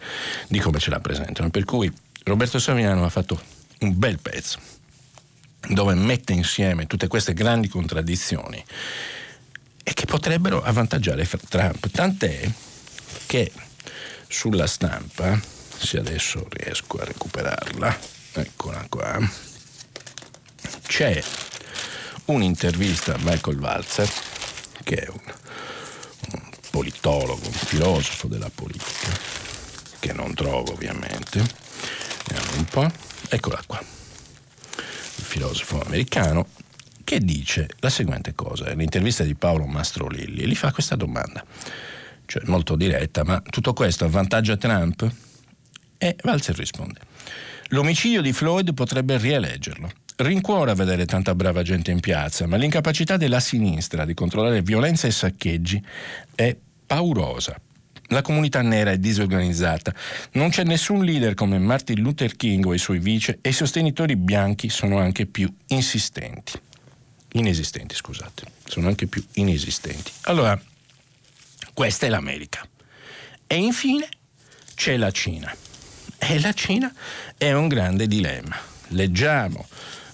di 0.47 0.60
come 0.60 0.80
ce 0.80 0.89
la 0.89 0.99
presentano. 0.99 1.49
Per 1.49 1.64
cui 1.64 1.91
Roberto 2.24 2.60
Saviano 2.60 3.06
ha 3.06 3.10
fatto 3.10 3.41
un 3.80 3.97
bel 3.97 4.20
pezzo 4.20 4.60
dove 5.70 5.93
mette 5.93 6.34
insieme 6.34 6.88
tutte 6.88 7.08
queste 7.08 7.34
grandi 7.34 7.68
contraddizioni 7.68 8.64
e 9.84 9.93
che 9.93 10.06
potrebbero 10.06 10.62
avvantaggiare 10.62 11.28
Trump, 11.49 11.89
tant'è 11.89 12.49
che 13.26 13.52
sulla 14.28 14.68
stampa, 14.68 15.39
se 15.78 15.97
adesso 15.97 16.45
riesco 16.49 16.97
a 16.97 17.06
recuperarla, 17.06 17.99
eccola 18.34 18.86
qua, 18.89 19.20
c'è 20.88 21.24
un'intervista 22.26 23.15
a 23.15 23.19
Michael 23.22 23.59
Walzer, 23.59 24.09
che 24.84 24.95
è 24.95 25.07
un, 25.09 25.19
un 26.34 26.49
politologo, 26.69 27.45
un 27.45 27.53
filosofo 27.53 28.28
della 28.28 28.51
politica, 28.53 29.09
che 29.99 30.13
non 30.13 30.34
trovo 30.34 30.74
ovviamente, 30.74 31.43
vediamo 32.28 32.57
un 32.57 32.65
po', 32.65 32.91
eccola 33.30 33.61
qua, 33.65 33.80
il 33.80 35.24
filosofo 35.24 35.82
americano, 35.82 36.47
che 37.03 37.19
dice 37.19 37.67
la 37.80 37.89
seguente 37.89 38.34
cosa, 38.34 38.65
è 38.65 38.76
l'intervista 38.76 39.24
di 39.24 39.36
Paolo 39.36 39.65
Mastrolilli, 39.65 40.41
e 40.41 40.47
gli 40.47 40.55
fa 40.55 40.72
questa 40.72 40.95
domanda, 40.95 41.43
cioè 42.26 42.43
molto 42.45 42.76
diretta, 42.76 43.24
ma 43.24 43.41
tutto 43.41 43.74
questo 43.74 44.05
avvantaggia 44.05 44.55
Trump? 44.57 45.09
E 45.97 46.15
Walzer 46.24 46.55
risponde, 46.55 47.01
l'omicidio 47.69 48.22
di 48.22 48.34
Floyd 48.34 48.74
potrebbe 48.74 49.17
rieleggerlo. 49.17 49.91
Rincuora 50.22 50.76
vedere 50.76 51.07
tanta 51.07 51.34
brava 51.34 51.63
gente 51.63 51.89
in 51.89 51.99
piazza, 51.99 52.45
ma 52.45 52.55
l'incapacità 52.55 53.17
della 53.17 53.39
sinistra 53.39 54.05
di 54.05 54.13
controllare 54.13 54.61
violenza 54.61 55.07
e 55.07 55.11
saccheggi 55.11 55.84
è 56.36 56.55
paurosa. 56.86 57.59
La 58.09 58.22
comunità 58.22 58.61
nera 58.61 58.91
è 58.91 58.99
disorganizzata, 58.99 59.91
non 60.34 60.49
c'è 60.49 60.63
nessun 60.63 61.03
leader 61.03 61.34
come 61.34 61.57
Martin 61.57 61.99
Luther 62.01 62.36
King 62.36 62.63
o 62.67 62.74
i 62.76 62.78
suoi 62.78 62.99
vice 62.99 63.39
e 63.41 63.49
i 63.49 63.53
sostenitori 63.53 64.15
bianchi 64.15 64.69
sono 64.69 64.99
anche 64.99 65.26
più 65.26 65.51
insistenti. 65.69 66.53
Inesistenti, 67.32 67.95
scusate, 67.95 68.43
sono 68.65 68.89
anche 68.89 69.07
più 69.07 69.26
inesistenti. 69.34 70.11
Allora, 70.24 70.61
questa 71.74 72.05
è 72.05 72.09
l'America. 72.09 72.61
E 73.47 73.55
infine 73.55 74.07
c'è 74.76 74.97
la 74.97 75.09
Cina. 75.09 75.51
E 76.19 76.39
la 76.39 76.53
Cina 76.53 76.93
è 77.36 77.51
un 77.53 77.67
grande 77.67 78.05
dilemma. 78.05 78.55
Leggiamo 78.89 79.65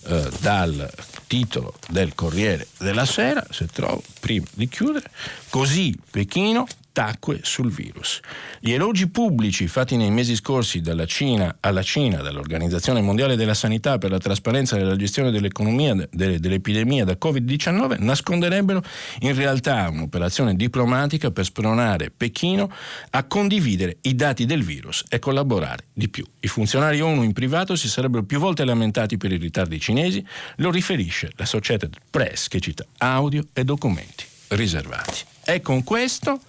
eh, 0.08 0.30
dal 0.40 0.90
titolo 1.28 1.74
del 1.90 2.16
Corriere 2.16 2.68
della 2.80 3.06
Sera, 3.06 3.46
se 3.50 3.68
trovo, 3.68 4.02
prima 4.20 4.46
di 4.54 4.68
chiudere, 4.68 5.10
così 5.50 5.98
Pechino 6.10 6.66
tacque 6.98 7.42
sul 7.44 7.72
virus. 7.72 8.22
Gli 8.60 8.72
elogi 8.72 9.08
pubblici 9.08 9.68
fatti 9.68 9.98
nei 9.98 10.10
mesi 10.10 10.34
scorsi 10.36 10.82
dalla 10.82 11.06
Cina 11.06 11.58
alla 11.60 11.84
Cina, 11.84 12.24
dall'Organizzazione 12.24 13.02
Mondiale 13.02 13.36
della 13.36 13.54
Sanità 13.54 14.00
per 14.00 14.10
la 14.10 14.18
trasparenza 14.18 14.78
nella 14.78 14.96
gestione 14.96 15.30
dell'economia 15.30 15.94
de, 15.94 16.40
dell'epidemia 16.40 17.06
da 17.06 17.16
Covid-19 17.24 17.98
nasconderebbero 18.00 18.82
in 19.20 19.36
realtà 19.36 19.90
un'operazione 19.90 20.56
diplomatica 20.56 21.30
per 21.30 21.46
spronare 21.46 22.10
Pechino 22.10 22.72
a 23.12 23.24
condividere 23.26 23.98
i 24.02 24.16
dati 24.16 24.48
del 24.48 24.64
virus 24.64 25.04
e 25.08 25.20
collaborare 25.20 25.84
di 25.94 26.10
più. 26.10 26.26
I 26.40 26.48
funzionari 26.48 27.00
ONU 27.00 27.22
in 27.22 27.34
privato 27.34 27.76
si 27.76 27.88
sarebbero 27.90 28.24
più 28.24 28.40
volte 28.40 28.66
lamentati 28.66 29.18
per 29.18 29.32
i 29.32 29.38
ritardi 29.38 29.80
cinesi, 29.80 30.26
lo 30.56 30.72
riferisce 30.72 31.30
la 31.36 31.44
Associated 31.44 31.96
Press 32.10 32.48
che 32.48 32.60
cita 32.60 32.84
audio 32.98 33.46
e 33.54 33.64
documenti 33.64 34.26
riservati. 34.48 35.22
E 35.46 35.62
con 35.62 35.84
questo 35.84 36.42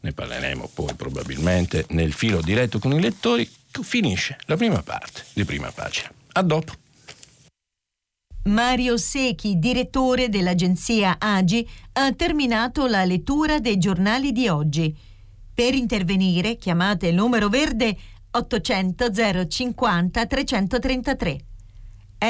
ne 0.00 0.12
parleremo 0.12 0.70
poi 0.72 0.94
probabilmente 0.94 1.86
nel 1.90 2.12
filo 2.12 2.40
diretto 2.40 2.78
con 2.78 2.92
i 2.92 3.00
lettori, 3.00 3.48
finisce 3.82 4.38
la 4.46 4.56
prima 4.56 4.82
parte 4.82 5.24
di 5.32 5.44
prima 5.44 5.70
pagina. 5.70 6.10
A 6.32 6.42
dopo. 6.42 6.72
Mario 8.44 8.96
Secchi, 8.96 9.58
direttore 9.58 10.28
dell'agenzia 10.28 11.16
AGI, 11.18 11.68
ha 11.92 12.12
terminato 12.12 12.86
la 12.86 13.04
lettura 13.04 13.60
dei 13.60 13.76
giornali 13.76 14.32
di 14.32 14.48
oggi. 14.48 14.96
Per 15.52 15.74
intervenire 15.74 16.56
chiamate 16.56 17.08
il 17.08 17.14
numero 17.14 17.48
verde 17.48 17.96
800 18.30 19.46
050 19.46 20.26
333. 20.26 21.44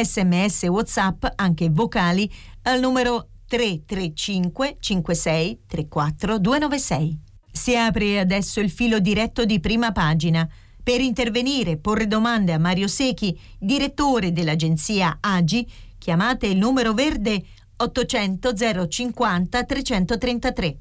Sms 0.02 0.62
WhatsApp, 0.64 1.26
anche 1.36 1.68
vocali, 1.70 2.30
al 2.62 2.80
numero 2.80 3.28
335 3.46 4.76
56 4.80 5.60
34 5.66 6.38
296. 6.38 7.18
Si 7.52 7.76
apre 7.76 8.18
adesso 8.18 8.60
il 8.60 8.70
filo 8.70 9.00
diretto 9.00 9.44
di 9.44 9.60
prima 9.60 9.92
pagina. 9.92 10.48
Per 10.82 11.00
intervenire 11.00 11.72
e 11.72 11.76
porre 11.76 12.06
domande 12.06 12.52
a 12.52 12.58
Mario 12.58 12.88
Secchi, 12.88 13.38
direttore 13.58 14.32
dell'agenzia 14.32 15.18
AGI, 15.20 15.66
chiamate 15.98 16.46
il 16.46 16.56
numero 16.56 16.94
verde 16.94 17.44
800 17.76 18.54
050 18.88 19.64
333. 19.64 20.78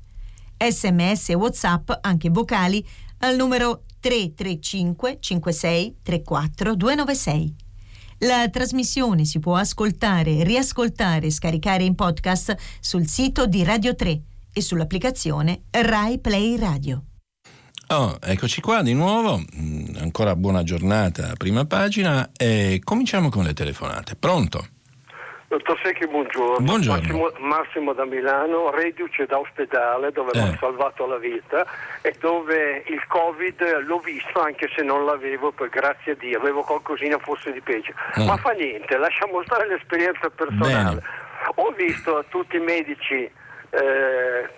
Sms 0.58 1.30
e 1.30 1.34
WhatsApp, 1.36 1.92
anche 2.02 2.30
vocali, 2.30 2.86
al 3.20 3.36
numero 3.36 3.84
335 4.00 5.18
56 5.20 5.96
34 6.02 6.76
296. 6.76 7.56
La 8.20 8.50
trasmissione 8.50 9.26
si 9.26 9.40
può 9.40 9.56
ascoltare, 9.56 10.44
riascoltare 10.44 11.28
e 11.28 11.32
scaricare 11.32 11.84
in 11.84 11.96
podcast 11.96 12.56
sul 12.80 13.08
sito 13.08 13.46
di 13.46 13.64
Radio 13.64 13.96
3 13.96 14.22
e 14.60 14.62
sull'applicazione 14.62 15.64
Rai 15.72 16.20
Play 16.20 16.58
Radio. 16.58 17.04
Oh, 17.88 18.18
eccoci 18.22 18.62
qua 18.62 18.84
di 18.84 18.94
nuovo, 18.94 19.40
mm, 19.40 19.96
ancora 20.00 20.36
buona 20.36 20.64
giornata, 20.64 21.34
prima 21.38 21.66
pagina 21.66 22.30
e 22.38 22.82
cominciamo 22.84 23.30
con 23.30 23.44
le 23.44 23.54
telefonate. 23.54 24.16
Pronto? 24.16 24.68
Dottor 25.48 25.80
Secchi, 25.82 26.08
buongiorno. 26.08 26.64
Buongiorno. 26.64 27.02
Massimo, 27.02 27.32
Massimo 27.40 27.94
da 27.94 28.06
Milano, 28.06 28.70
reduce 28.70 29.26
da 29.26 29.40
ospedale 29.40 30.12
dove 30.12 30.32
Eh. 30.34 30.42
mi 30.44 30.50
ha 30.50 30.58
salvato 30.60 31.08
la 31.08 31.18
vita 31.18 31.66
e 32.02 32.14
dove 32.20 32.84
il 32.88 33.04
Covid 33.08 33.82
l'ho 33.88 33.98
visto 34.00 34.40
anche 34.40 34.70
se 34.76 34.84
non 34.84 35.06
l'avevo, 35.06 35.52
poi 35.52 35.70
grazie 35.70 36.12
a 36.12 36.16
Dio, 36.20 36.38
avevo 36.38 36.62
qualcosina 36.62 37.18
forse 37.18 37.52
di 37.52 37.62
peggio. 37.62 37.94
Mm. 38.20 38.26
Ma 38.28 38.38
fa 38.38 38.52
niente, 38.52 38.96
lasciamo 38.98 39.42
stare 39.44 39.68
l'esperienza 39.68 40.30
personale. 40.30 41.02
Ho 41.56 41.74
visto 41.76 42.24
tutti 42.30 42.58
i 42.58 42.60
medici 42.60 43.28
eh, 43.72 44.50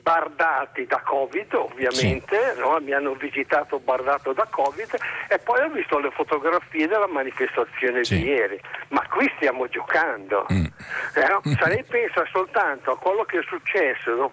bardati 0.00 0.86
da 0.86 1.00
Covid, 1.04 1.52
ovviamente, 1.54 2.54
no? 2.58 2.78
mi 2.80 2.92
hanno 2.92 3.14
visitato 3.14 3.80
bardato 3.80 4.32
da 4.32 4.46
Covid 4.48 4.94
e 5.28 5.38
poi 5.40 5.60
ho 5.62 5.68
visto 5.70 5.98
le 5.98 6.10
fotografie 6.12 6.86
della 6.86 7.08
manifestazione 7.08 8.04
Sì. 8.04 8.18
di 8.18 8.24
ieri. 8.28 8.60
Ma 8.90 9.02
qui 9.08 9.28
stiamo 9.36 9.66
giocando. 9.68 10.46
Mm. 10.52 10.64
Eh, 11.14 11.26
no? 11.28 11.40
Se 11.42 11.68
lei 11.68 11.82
pensa 11.82 12.24
soltanto 12.30 12.92
a 12.92 12.98
quello 12.98 13.24
che 13.24 13.40
è 13.40 13.42
successo, 13.42 14.14
no? 14.14 14.32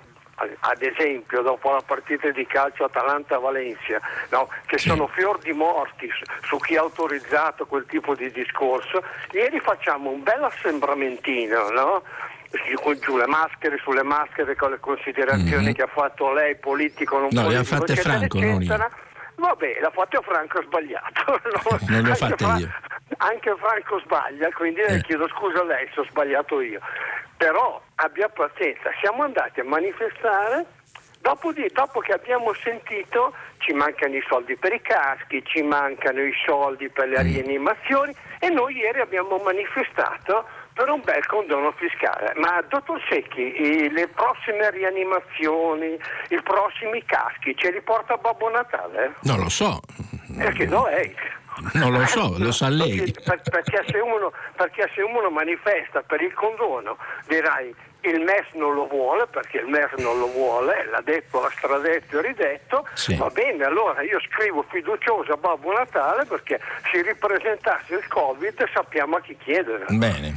ad 0.62 0.82
esempio 0.82 1.42
dopo 1.42 1.72
la 1.72 1.82
partita 1.86 2.28
di 2.32 2.46
calcio 2.48 2.84
Atalanta-Valencia, 2.86 4.00
no? 4.30 4.50
che 4.66 4.78
Sì. 4.78 4.90
sono 4.90 5.08
fior 5.08 5.38
di 5.40 5.54
morti 5.54 6.08
su, 6.10 6.24
su 6.46 6.58
chi 6.58 6.76
ha 6.76 6.82
autorizzato 6.82 7.66
quel 7.66 7.86
tipo 7.88 8.14
di 8.16 8.30
discorso, 8.32 9.04
ieri 9.32 9.60
facciamo 9.60 10.10
un 10.10 10.22
bel 10.24 10.44
assembramentino, 10.44 11.70
no? 11.70 12.04
Giù 13.00 13.18
le 13.18 13.26
maschere 13.28 13.78
sulle 13.78 14.04
maschere 14.04 14.56
con 14.56 14.70
le 14.72 14.80
considerazioni 14.80 15.68
Mhm. 15.68 15.74
che 15.74 15.82
ha 15.82 15.88
fatto 15.88 16.32
lei, 16.32 16.56
politico, 16.56 17.18
non 17.18 17.30
No, 17.32 17.48
le 17.48 17.58
ha 17.58 17.64
politico, 17.64 17.76
fatte 17.78 17.92
eccetera, 17.94 18.18
Franco, 18.18 18.40
non 18.40 18.48
io. 18.48 18.58
eccetera. 18.58 18.90
Vabbè, 19.36 19.78
l'ha 19.82 19.90
fatto 19.90 20.22
Franco 20.22 20.60
ha 20.60 20.64
sbagliato. 20.64 21.24
no? 21.50 21.80
Non 21.90 22.02
le 22.04 22.12
ho 22.12 22.16
fatte 22.16 22.44
io. 22.44 22.72
Anche 23.18 23.56
Franco 23.58 24.00
sbaglia, 24.02 24.50
quindi 24.52 24.82
le 24.82 24.96
Eh. 24.98 25.02
chiedo 25.02 25.28
scusa 25.30 25.62
a 25.62 25.64
lei 25.66 25.90
se 25.94 26.00
ho 26.02 26.06
sbagliato 26.06 26.62
io. 26.62 26.80
Però 27.38 27.82
abbia 27.96 28.30
pazienza, 28.30 28.90
siamo 29.02 29.24
andati 29.24 29.60
a 29.60 29.64
manifestare, 29.64 30.66
dopo, 31.22 31.52
di- 31.52 31.70
dopo 31.74 32.00
che 32.02 32.14
abbiamo 32.14 32.54
sentito 32.54 33.34
ci 33.58 33.74
mancano 33.74 34.16
i 34.16 34.24
soldi 34.28 34.56
per 34.56 34.74
i 34.74 34.82
caschi, 34.82 35.44
ci 35.46 35.62
mancano 35.64 36.22
i 36.22 36.34
soldi 36.46 36.90
per 36.90 37.08
le 37.08 37.24
Mm. 37.24 37.34
rianimazioni 37.34 38.16
e 38.40 38.50
noi 38.50 38.76
ieri 38.78 39.00
abbiamo 39.02 39.38
manifestato 39.38 40.46
per 40.74 40.90
un 40.90 41.02
bel 41.04 41.26
condono 41.28 41.72
fiscale. 41.74 42.34
Ma 42.36 42.62
dottor 42.68 43.02
Secchi, 43.10 43.42
i- 43.62 43.92
le 43.92 44.08
prossime 44.08 44.70
rianimazioni, 44.72 45.98
i 46.30 46.42
prossimi 46.42 47.04
caschi 47.06 47.56
ce 47.58 47.72
li 47.72 47.82
porta 47.82 48.18
Babbo 48.18 48.50
Natale? 48.50 49.14
Non 49.22 49.40
lo 49.40 49.50
so. 49.50 49.80
A 50.40 50.50
lei. 50.50 51.16
Non 51.74 51.92
lo 51.92 52.06
so, 52.08 52.34
lo 52.40 52.52
sa 52.52 52.68
lei. 52.70 52.98
Perché, 52.98 53.22
per- 53.24 53.42
perché 53.50 53.84
se 53.92 54.00
uno, 54.00 54.32
perché 54.56 54.90
se 54.96 55.02
uno 55.04 55.30
manifesta 55.30 56.02
per 56.02 56.22
il 56.22 56.34
condono 56.34 56.98
dirai 57.28 57.74
il 58.06 58.20
MES 58.20 58.48
non 58.56 58.74
lo 58.74 58.86
vuole 58.88 59.28
perché 59.28 59.60
il 59.60 59.68
MES 59.68 59.92
non 60.00 60.18
lo 60.20 60.28
vuole, 60.28 60.88
l'ha 60.92 61.00
detto, 61.02 61.40
l'ha 61.42 61.50
stradetto 61.52 62.18
e 62.20 62.22
ridetto, 62.22 62.86
Sì. 62.96 63.16
va 63.16 63.30
bene, 63.30 63.64
allora 63.64 64.02
io 64.02 64.20
scrivo 64.22 64.66
fiducioso 64.70 65.32
a 65.34 65.38
Babbo 65.38 65.72
Natale 65.72 66.26
perché 66.26 66.60
se 66.92 67.02
ripresentasse 67.02 67.94
il 67.94 68.06
Covid 68.10 68.68
sappiamo 68.74 69.16
a 69.18 69.22
chi 69.22 69.38
chiedere. 69.38 69.86
Bene, 69.90 70.34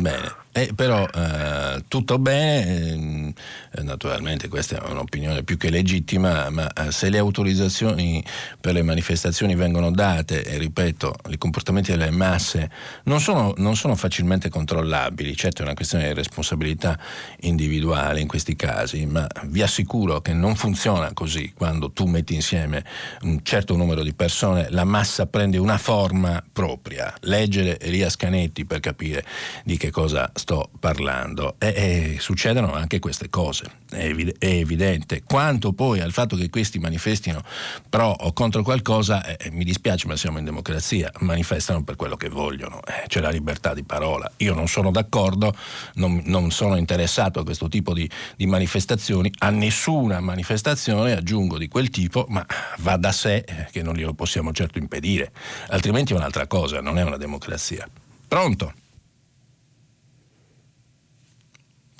bene. 0.00 0.41
Eh, 0.54 0.72
però 0.74 1.08
eh, 1.08 1.82
tutto 1.88 2.18
bene, 2.18 2.90
ehm, 2.90 3.32
eh, 3.70 3.82
naturalmente 3.82 4.48
questa 4.48 4.84
è 4.84 4.90
un'opinione 4.90 5.44
più 5.44 5.56
che 5.56 5.70
legittima, 5.70 6.50
ma 6.50 6.70
eh, 6.70 6.92
se 6.92 7.08
le 7.08 7.16
autorizzazioni 7.16 8.22
per 8.60 8.74
le 8.74 8.82
manifestazioni 8.82 9.54
vengono 9.54 9.90
date, 9.90 10.44
e 10.44 10.58
ripeto, 10.58 11.14
i 11.30 11.38
comportamenti 11.38 11.92
delle 11.92 12.10
masse 12.10 12.70
non 13.04 13.18
sono, 13.18 13.54
non 13.56 13.76
sono 13.76 13.94
facilmente 13.94 14.50
controllabili, 14.50 15.34
certo 15.34 15.62
è 15.62 15.64
una 15.64 15.72
questione 15.72 16.08
di 16.08 16.12
responsabilità 16.12 16.98
individuale 17.40 18.20
in 18.20 18.28
questi 18.28 18.54
casi, 18.54 19.06
ma 19.06 19.26
vi 19.44 19.62
assicuro 19.62 20.20
che 20.20 20.34
non 20.34 20.54
funziona 20.54 21.14
così 21.14 21.54
quando 21.56 21.92
tu 21.92 22.04
metti 22.04 22.34
insieme 22.34 22.84
un 23.22 23.40
certo 23.42 23.74
numero 23.74 24.02
di 24.02 24.12
persone, 24.12 24.66
la 24.68 24.84
massa 24.84 25.24
prende 25.24 25.56
una 25.56 25.78
forma 25.78 26.44
propria. 26.52 27.10
Leggere 27.20 27.80
Elias 27.80 28.16
Canetti 28.16 28.66
per 28.66 28.80
capire 28.80 29.24
di 29.64 29.78
che 29.78 29.90
cosa 29.90 30.30
sto 30.42 30.70
parlando. 30.80 31.54
E, 31.58 31.68
e 31.68 32.16
succedono 32.18 32.72
anche 32.74 32.98
queste 32.98 33.30
cose, 33.30 33.64
è, 33.90 34.04
evi- 34.04 34.34
è 34.38 34.46
evidente. 34.46 35.22
Quanto 35.22 35.72
poi 35.72 36.00
al 36.00 36.12
fatto 36.12 36.36
che 36.36 36.50
questi 36.50 36.80
manifestino 36.80 37.42
pro 37.88 38.08
o 38.08 38.32
contro 38.32 38.62
qualcosa, 38.62 39.24
eh, 39.24 39.50
mi 39.50 39.64
dispiace 39.64 40.08
ma 40.08 40.16
siamo 40.16 40.38
in 40.38 40.44
democrazia, 40.44 41.10
manifestano 41.20 41.84
per 41.84 41.94
quello 41.94 42.16
che 42.16 42.28
vogliono, 42.28 42.80
eh, 42.84 43.06
c'è 43.06 43.20
la 43.20 43.30
libertà 43.30 43.72
di 43.72 43.84
parola. 43.84 44.30
Io 44.38 44.52
non 44.52 44.66
sono 44.66 44.90
d'accordo, 44.90 45.54
non, 45.94 46.20
non 46.26 46.50
sono 46.50 46.74
interessato 46.74 47.38
a 47.38 47.44
questo 47.44 47.68
tipo 47.68 47.94
di, 47.94 48.08
di 48.36 48.46
manifestazioni, 48.46 49.32
a 49.38 49.50
nessuna 49.50 50.18
manifestazione 50.18 51.12
aggiungo 51.12 51.56
di 51.56 51.68
quel 51.68 51.88
tipo, 51.90 52.26
ma 52.28 52.44
va 52.78 52.96
da 52.96 53.12
sé 53.12 53.44
eh, 53.46 53.68
che 53.70 53.82
non 53.82 53.94
glielo 53.94 54.12
possiamo 54.12 54.52
certo 54.52 54.78
impedire, 54.78 55.30
altrimenti 55.68 56.12
è 56.12 56.16
un'altra 56.16 56.48
cosa, 56.48 56.80
non 56.80 56.98
è 56.98 57.04
una 57.04 57.16
democrazia. 57.16 57.88
Pronto? 58.26 58.72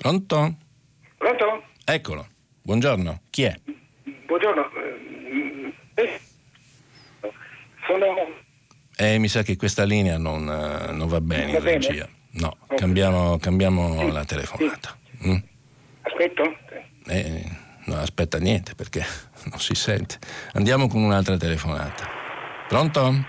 Pronto? 0.03 0.57
Pronto? 1.17 1.63
Eccolo. 1.85 2.27
Buongiorno. 2.61 3.21
Chi 3.29 3.43
è? 3.43 3.57
Buongiorno. 4.25 4.69
Eh, 5.93 6.19
Sono... 7.87 8.05
Eh, 8.97 9.17
mi 9.17 9.29
sa 9.29 9.43
che 9.43 9.55
questa 9.55 9.85
linea 9.85 10.17
non, 10.17 10.41
eh, 10.49 10.91
non 10.91 11.07
va 11.07 11.21
bene 11.21 11.53
Va 11.53 11.57
in 11.59 11.63
bene? 11.63 11.87
regia. 11.87 12.05
No, 12.31 12.53
Ok. 12.67 12.75
cambiamo, 12.75 13.37
cambiamo 13.37 13.99
Sì, 13.99 14.11
la 14.11 14.25
telefonata. 14.25 14.97
Mm? 15.25 15.37
Aspetto? 16.01 16.57
Eh, 17.07 17.49
non 17.85 17.99
aspetta 17.99 18.39
niente 18.39 18.75
perché 18.75 19.05
non 19.49 19.59
si 19.61 19.73
sente. 19.73 20.19
Andiamo 20.51 20.89
con 20.89 21.01
un'altra 21.01 21.37
telefonata. 21.37 22.09
Pronto? 22.67 23.25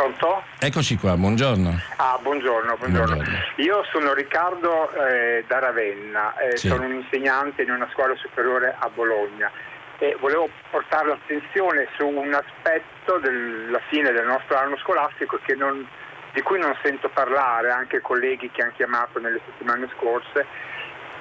Pronto? 0.00 0.42
Eccoci 0.58 0.98
qua, 0.98 1.16
buongiorno. 1.16 1.72
Ah, 1.96 2.18
buongiorno, 2.20 2.76
buongiorno. 2.76 3.14
Buongiorno. 3.14 3.38
Io 3.56 3.82
sono 3.90 4.12
Riccardo 4.12 4.92
eh, 4.92 5.42
da 5.48 5.58
Ravenna, 5.58 6.36
eh, 6.36 6.54
Sì. 6.58 6.68
sono 6.68 6.84
un 6.84 6.92
insegnante 6.96 7.62
in 7.62 7.70
una 7.70 7.88
scuola 7.94 8.14
superiore 8.16 8.76
a 8.78 8.90
Bologna 8.90 9.50
e 9.96 10.14
volevo 10.20 10.50
portare 10.70 11.08
l'attenzione 11.08 11.88
su 11.96 12.06
un 12.06 12.30
aspetto 12.34 13.16
della 13.20 13.80
fine 13.88 14.12
del 14.12 14.26
nostro 14.26 14.58
anno 14.58 14.76
scolastico 14.76 15.40
che 15.42 15.54
non- 15.54 15.88
di 16.34 16.42
cui 16.42 16.58
non 16.58 16.76
sento 16.82 17.08
parlare, 17.08 17.70
anche 17.70 18.02
colleghi 18.02 18.50
che 18.50 18.60
hanno 18.60 18.72
chiamato 18.76 19.18
nelle 19.18 19.40
settimane 19.46 19.88
scorse. 19.96 20.44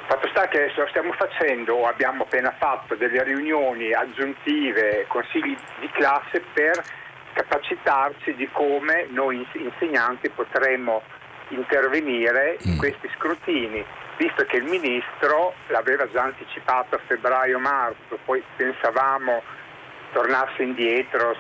Fatto 0.08 0.28
sta 0.28 0.50
che 0.50 0.70
stiamo 0.90 1.14
facendo 1.14 1.76
o 1.76 1.88
abbiamo 1.88 2.24
appena 2.24 2.54
fatto 2.60 2.94
delle 2.96 3.24
riunioni 3.24 3.94
aggiuntive, 3.94 5.06
consigli 5.08 5.56
di 5.80 5.90
classe 5.94 6.44
per 6.54 6.84
capacitarci 7.36 8.34
di 8.36 8.48
come 8.52 9.08
noi 9.10 9.38
ins- 9.38 9.54
insegnanti 9.72 10.30
potremmo 10.30 11.04
intervenire 11.50 12.58
in 12.64 12.74
Mm. 12.74 12.78
questi 12.78 13.10
scrutini, 13.16 13.86
visto 14.18 14.46
che 14.46 14.58
il 14.58 14.64
ministro 14.64 15.54
l'aveva 15.68 16.10
già 16.10 16.24
anticipato 16.24 16.96
a 16.96 17.00
febbraio-marzo, 17.06 18.18
poi 18.26 18.42
pensavamo 18.56 19.44
tornasse 20.14 20.64
indietro, 20.64 21.36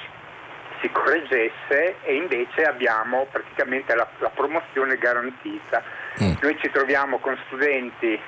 si 0.81 0.91
correggesse 0.91 1.95
e 2.03 2.15
invece 2.15 2.63
abbiamo 2.63 3.25
praticamente 3.31 3.95
la, 3.95 4.07
la 4.19 4.29
promozione 4.29 4.97
garantita. 4.97 5.81
Mm. 6.21 6.33
Noi 6.41 6.57
ci 6.59 6.69
troviamo 6.69 7.17
con 7.19 7.37
studenti 7.47 8.19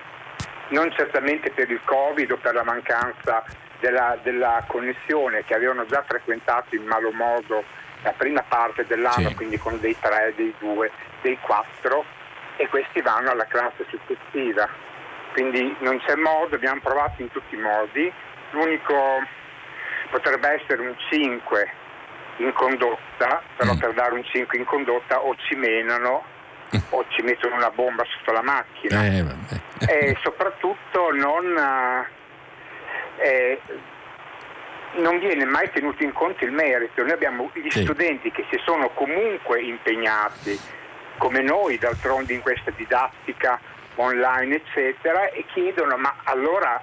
non 0.69 0.91
certamente 0.93 1.51
per 1.51 1.69
il 1.69 1.81
Covid 1.83 2.31
o 2.31 2.37
per 2.37 2.53
la 2.53 2.63
mancanza 2.63 3.43
della, 3.79 4.17
della 4.23 4.63
connessione 4.67 5.43
che 5.45 5.53
avevano 5.53 5.85
già 5.85 6.03
frequentato 6.07 6.75
in 6.75 6.83
malo 6.85 7.11
modo 7.11 7.63
la 8.03 8.11
prima 8.11 8.43
parte 8.47 8.85
dell'anno, 8.85 9.29
Sì. 9.29 9.35
quindi 9.35 9.57
con 9.57 9.79
dei 9.79 9.95
tre, 9.99 10.33
dei 10.35 10.53
due, 10.59 10.91
dei 11.21 11.37
quattro 11.41 12.05
e 12.57 12.67
questi 12.69 13.01
vanno 13.01 13.31
alla 13.31 13.45
classe 13.45 13.85
successiva. 13.89 14.67
Quindi 15.33 15.75
non 15.79 15.99
c'è 15.99 16.15
modo, 16.15 16.55
abbiamo 16.55 16.79
provato 16.81 17.21
in 17.21 17.29
tutti 17.31 17.55
i 17.55 17.59
modi, 17.59 18.11
l'unico 18.51 18.95
potrebbe 20.09 20.61
essere 20.61 20.81
un 20.81 20.95
5 21.09 21.71
in 22.37 22.53
condotta, 22.53 23.41
però 23.55 23.73
Mm. 23.73 23.77
per 23.79 23.93
dare 23.93 24.13
un 24.13 24.23
5 24.23 24.57
in 24.57 24.65
condotta 24.65 25.19
o 25.21 25.35
ci 25.35 25.55
menano 25.55 26.23
o 26.91 27.05
ci 27.09 27.21
mettono 27.23 27.55
una 27.55 27.69
bomba 27.71 28.03
sotto 28.05 28.31
la 28.31 28.41
macchina 28.41 29.03
Eh, 29.05 29.25
e 29.87 30.17
soprattutto 30.21 31.11
non, 31.13 31.55
eh, 33.17 33.59
non 34.95 35.19
viene 35.19 35.45
mai 35.45 35.69
tenuto 35.71 36.03
in 36.03 36.13
conto 36.13 36.43
il 36.43 36.51
merito. 36.51 37.01
Noi 37.01 37.11
abbiamo 37.11 37.49
gli 37.53 37.69
sì. 37.69 37.83
studenti 37.83 38.31
che 38.31 38.45
si 38.49 38.59
sono 38.63 38.89
comunque 38.89 39.61
impegnati, 39.61 40.59
come 41.17 41.41
noi 41.41 41.77
d'altronde 41.77 42.33
in 42.33 42.41
questa 42.41 42.71
didattica 42.71 43.59
online, 43.95 44.55
eccetera, 44.55 45.29
e 45.29 45.45
chiedono 45.47 45.97
ma 45.97 46.15
allora 46.23 46.81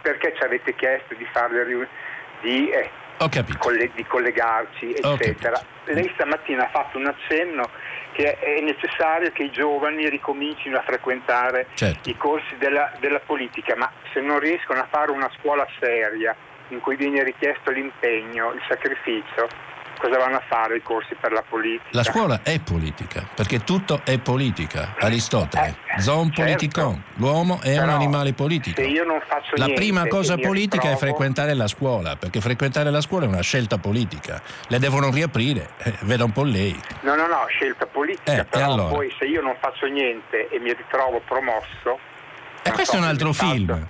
perché 0.00 0.34
ci 0.36 0.42
avete 0.42 0.74
chiesto 0.74 1.14
di 1.14 1.26
farle 1.32 1.64
riunioni? 1.64 1.88
Di, 2.40 2.70
eh, 2.70 2.90
coll- 3.58 3.90
di, 3.94 4.04
collegarci, 4.04 4.94
eccetera. 4.94 5.60
Lei 5.84 6.10
stamattina 6.14 6.64
ha 6.64 6.68
fatto 6.70 6.96
un 6.96 7.06
accenno 7.06 7.68
che 8.20 8.38
è 8.38 8.60
necessario 8.60 9.32
che 9.32 9.44
i 9.44 9.50
giovani 9.50 10.08
ricomincino 10.08 10.76
a 10.76 10.82
frequentare 10.82 11.66
certo. 11.74 12.08
i 12.08 12.16
corsi 12.16 12.54
della, 12.58 12.92
della 13.00 13.20
politica, 13.20 13.74
ma 13.76 13.90
se 14.12 14.20
non 14.20 14.38
riescono 14.38 14.80
a 14.80 14.86
fare 14.90 15.10
una 15.10 15.30
scuola 15.38 15.66
seria, 15.78 16.36
in 16.68 16.80
cui 16.80 16.96
viene 16.96 17.22
richiesto 17.22 17.70
l'impegno, 17.70 18.52
il 18.52 18.62
sacrificio, 18.68 19.48
cosa 20.00 20.16
vanno 20.16 20.36
a 20.36 20.42
fare 20.48 20.78
i 20.78 20.82
corsi 20.82 21.14
per 21.14 21.30
la 21.30 21.44
politica? 21.46 21.88
La 21.90 22.02
scuola 22.02 22.40
è 22.42 22.58
politica, 22.58 23.28
perché 23.34 23.62
tutto 23.62 24.00
è 24.04 24.18
politica. 24.18 24.94
Aristotele, 24.98 25.76
eh, 25.96 26.00
zon 26.00 26.32
certo. 26.32 26.42
politicon, 26.42 27.02
l'uomo 27.16 27.60
è 27.60 27.74
Però, 27.74 27.82
un 27.82 27.88
animale 27.90 28.32
politico. 28.32 28.80
Se 28.80 28.88
io 28.88 29.04
non 29.04 29.20
faccio 29.26 29.54
la 29.56 29.66
niente, 29.66 29.82
prima 29.82 30.06
cosa 30.06 30.36
politica 30.36 30.88
ritrovo... 30.88 30.94
è 30.94 30.98
frequentare 30.98 31.54
la 31.54 31.66
scuola, 31.68 32.16
perché 32.16 32.40
frequentare 32.40 32.90
la 32.90 33.00
scuola 33.00 33.26
è 33.26 33.28
una 33.28 33.42
scelta 33.42 33.76
politica. 33.76 34.40
Le 34.68 34.78
devono 34.78 35.10
riaprire, 35.10 35.70
eh, 35.78 35.94
veda 36.00 36.24
un 36.24 36.32
po' 36.32 36.44
lei. 36.44 36.78
No, 37.02 37.14
no, 37.14 37.26
no, 37.26 37.44
scelta 37.48 37.86
politica, 37.86 38.40
eh, 38.40 38.44
però 38.46 38.72
allora? 38.72 38.94
poi 38.94 39.14
se 39.18 39.26
io 39.26 39.42
non 39.42 39.54
faccio 39.60 39.86
niente 39.86 40.48
e 40.48 40.58
mi 40.58 40.72
ritrovo 40.72 41.20
promosso... 41.26 41.98
E 42.62 42.72
questo 42.72 42.92
so, 42.92 42.98
è 42.98 43.00
un 43.00 43.06
altro 43.06 43.32
film. 43.32 43.88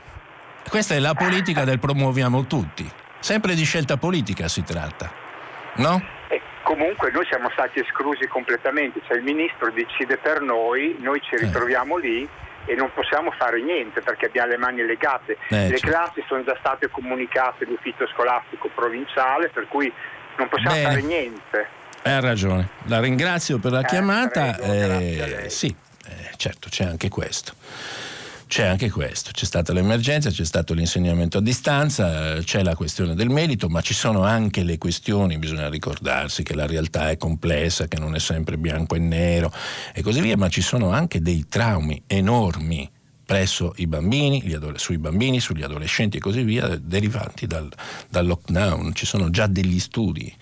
Questa 0.68 0.94
è 0.94 0.98
la 0.98 1.14
politica 1.14 1.64
del 1.64 1.78
promuoviamo 1.78 2.46
tutti. 2.46 2.88
Sempre 3.18 3.54
di 3.54 3.64
scelta 3.64 3.98
politica 3.98 4.48
si 4.48 4.62
tratta, 4.62 5.12
no? 5.80 6.02
E 6.28 6.40
comunque 6.62 7.10
noi 7.10 7.26
siamo 7.26 7.50
stati 7.50 7.80
esclusi 7.80 8.26
completamente, 8.28 9.00
cioè 9.06 9.16
il 9.16 9.22
ministro 9.22 9.70
decide 9.72 10.16
per 10.18 10.40
noi, 10.40 10.96
noi 11.00 11.20
ci 11.22 11.34
eh. 11.34 11.38
ritroviamo 11.38 11.98
eh. 11.98 12.00
lì 12.00 12.28
e 12.66 12.74
non 12.74 12.90
possiamo 12.92 13.30
fare 13.32 13.60
niente 13.62 14.00
perché 14.00 14.26
abbiamo 14.26 14.50
le 14.50 14.58
mani 14.58 14.84
legate. 14.84 15.36
Eh, 15.48 15.68
le 15.68 15.78
certo. 15.78 15.86
classi 15.88 16.24
sono 16.28 16.44
già 16.44 16.56
state 16.60 16.88
comunicate 16.90 17.64
all'ufficio 17.64 18.06
scolastico 18.08 18.70
provinciale, 18.74 19.48
per 19.48 19.66
cui 19.68 19.92
non 20.36 20.48
possiamo 20.48 20.76
Bene. 20.76 20.88
fare 20.88 21.02
niente. 21.02 21.68
Ha 22.02 22.20
ragione, 22.20 22.68
la 22.84 23.00
ringrazio 23.00 23.58
per 23.58 23.72
la 23.72 23.80
eh, 23.80 23.86
chiamata. 23.86 24.52
Prego, 24.52 25.42
eh, 25.42 25.50
sì, 25.50 25.74
eh, 26.06 26.30
certo, 26.36 26.68
c'è 26.68 26.84
anche 26.84 27.08
questo 27.08 27.54
c'è 28.50 28.66
anche 28.66 28.90
questo, 28.90 29.30
c'è 29.32 29.44
stata 29.44 29.72
l'emergenza, 29.72 30.28
c'è 30.28 30.44
stato 30.44 30.74
l'insegnamento 30.74 31.38
a 31.38 31.40
distanza, 31.40 32.42
c'è 32.42 32.64
la 32.64 32.74
questione 32.74 33.14
del 33.14 33.28
merito, 33.28 33.68
ma 33.68 33.80
ci 33.80 33.94
sono 33.94 34.24
anche 34.24 34.64
le 34.64 34.76
questioni, 34.76 35.38
bisogna 35.38 35.68
ricordarsi 35.68 36.42
che 36.42 36.56
la 36.56 36.66
realtà 36.66 37.10
è 37.10 37.16
complessa, 37.16 37.86
che 37.86 38.00
non 38.00 38.16
è 38.16 38.18
sempre 38.18 38.58
bianco 38.58 38.96
e 38.96 38.98
nero 38.98 39.52
e 39.94 40.02
così 40.02 40.20
via, 40.20 40.36
ma 40.36 40.48
ci 40.48 40.62
sono 40.62 40.90
anche 40.90 41.22
dei 41.22 41.46
traumi 41.48 42.02
enormi 42.08 42.90
presso 43.24 43.72
i 43.76 43.86
bambini, 43.86 44.42
sui 44.74 44.98
bambini, 44.98 45.38
sugli 45.38 45.62
adolescenti 45.62 46.16
e 46.16 46.20
così 46.20 46.42
via, 46.42 46.74
derivanti 46.74 47.46
dal, 47.46 47.72
dal 48.08 48.26
lockdown. 48.26 48.92
Ci 48.96 49.06
sono 49.06 49.30
già 49.30 49.46
degli 49.46 49.78
studi 49.78 50.34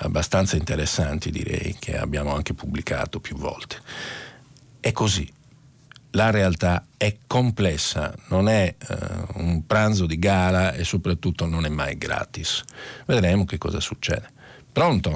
abbastanza 0.00 0.56
interessanti, 0.56 1.30
direi, 1.30 1.74
che 1.78 1.96
abbiamo 1.96 2.34
anche 2.34 2.52
pubblicato 2.52 3.18
più 3.18 3.34
volte. 3.34 3.76
È 4.78 4.92
così, 4.92 5.26
la 6.16 6.30
realtà 6.30 6.82
è 6.96 7.14
complessa, 7.26 8.12
non 8.30 8.48
è 8.48 8.74
uh, 8.88 9.38
un 9.38 9.66
pranzo 9.66 10.06
di 10.06 10.18
gala 10.18 10.72
e 10.72 10.82
soprattutto 10.82 11.44
non 11.44 11.66
è 11.66 11.68
mai 11.68 11.98
gratis. 11.98 12.64
Vedremo 13.06 13.44
che 13.44 13.58
cosa 13.58 13.80
succede. 13.80 14.26
Pronto? 14.72 15.12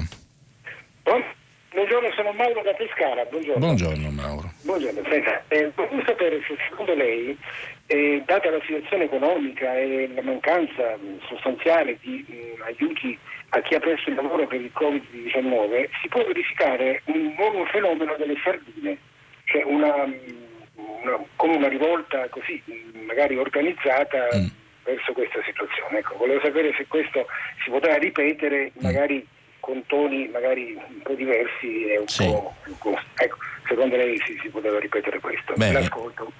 Pronto? 1.01 1.27
Buongiorno, 1.73 2.11
sono 2.13 2.31
Mauro 2.33 2.61
da 2.61 2.73
Pescara. 2.73 3.25
Buongiorno. 3.25 3.59
Buongiorno 3.59 4.11
Mauro. 4.11 4.51
Buongiorno, 4.61 5.01
senta, 5.09 5.43
eh, 5.47 5.71
volevo 5.73 6.03
sapere 6.05 6.39
se 6.45 6.55
secondo 6.69 6.93
lei, 6.93 7.35
eh, 7.87 8.21
data 8.27 8.51
la 8.51 8.61
situazione 8.63 9.05
economica 9.05 9.75
e 9.75 10.11
la 10.13 10.21
mancanza 10.21 10.99
sostanziale 11.27 11.97
di 12.01 12.23
mh, 12.27 12.61
aiuti 12.61 13.17
a 13.49 13.61
chi 13.61 13.73
ha 13.73 13.79
perso 13.79 14.09
il 14.09 14.15
lavoro 14.15 14.45
per 14.45 14.61
il 14.61 14.71
Covid-19, 14.75 15.89
si 15.99 16.07
può 16.09 16.23
verificare 16.23 17.01
un 17.05 17.33
nuovo 17.35 17.65
fenomeno 17.65 18.15
delle 18.17 18.35
sardine, 18.43 18.97
cioè 19.45 19.63
una 19.63 20.05
una, 21.01 21.17
come 21.35 21.55
una 21.55 21.67
rivolta 21.67 22.27
così 22.29 22.61
magari 23.05 23.37
organizzata 23.37 24.27
mm. 24.35 24.45
verso 24.83 25.13
questa 25.13 25.41
situazione. 25.43 25.99
Ecco, 25.99 26.17
volevo 26.17 26.41
sapere 26.41 26.73
se 26.77 26.87
questo 26.87 27.27
si 27.63 27.69
potrà 27.69 27.95
ripetere 27.97 28.71
mm. 28.71 28.83
magari 28.83 29.27
con 29.59 29.85
toni 29.85 30.27
magari 30.27 30.73
un 30.73 31.01
po' 31.03 31.13
diversi 31.13 31.85
e 31.85 31.99
un 31.99 32.07
sì. 32.07 32.25
po'. 32.25 32.53
Ecco, 33.15 33.37
secondo 33.67 33.95
lei 33.95 34.17
si, 34.25 34.37
si, 34.41 34.49
poteva 34.49 34.79
ripetere 34.79 35.19
questo? 35.19 35.53
Bene, 35.55 35.89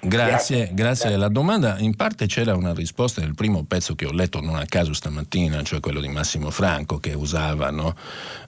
grazie, 0.00 0.70
grazie 0.72 1.10
della 1.10 1.28
domanda. 1.28 1.78
In 1.78 1.94
parte 1.94 2.26
c'era 2.26 2.54
una 2.54 2.72
risposta 2.72 3.20
nel 3.20 3.34
primo 3.34 3.64
pezzo 3.64 3.94
che 3.94 4.06
ho 4.06 4.12
letto 4.12 4.40
non 4.40 4.56
a 4.56 4.66
caso 4.66 4.92
stamattina, 4.92 5.62
cioè 5.62 5.80
quello 5.80 6.00
di 6.00 6.08
Massimo 6.08 6.50
Franco 6.50 6.98
che 6.98 7.14
usava 7.14 7.70
no, 7.70 7.94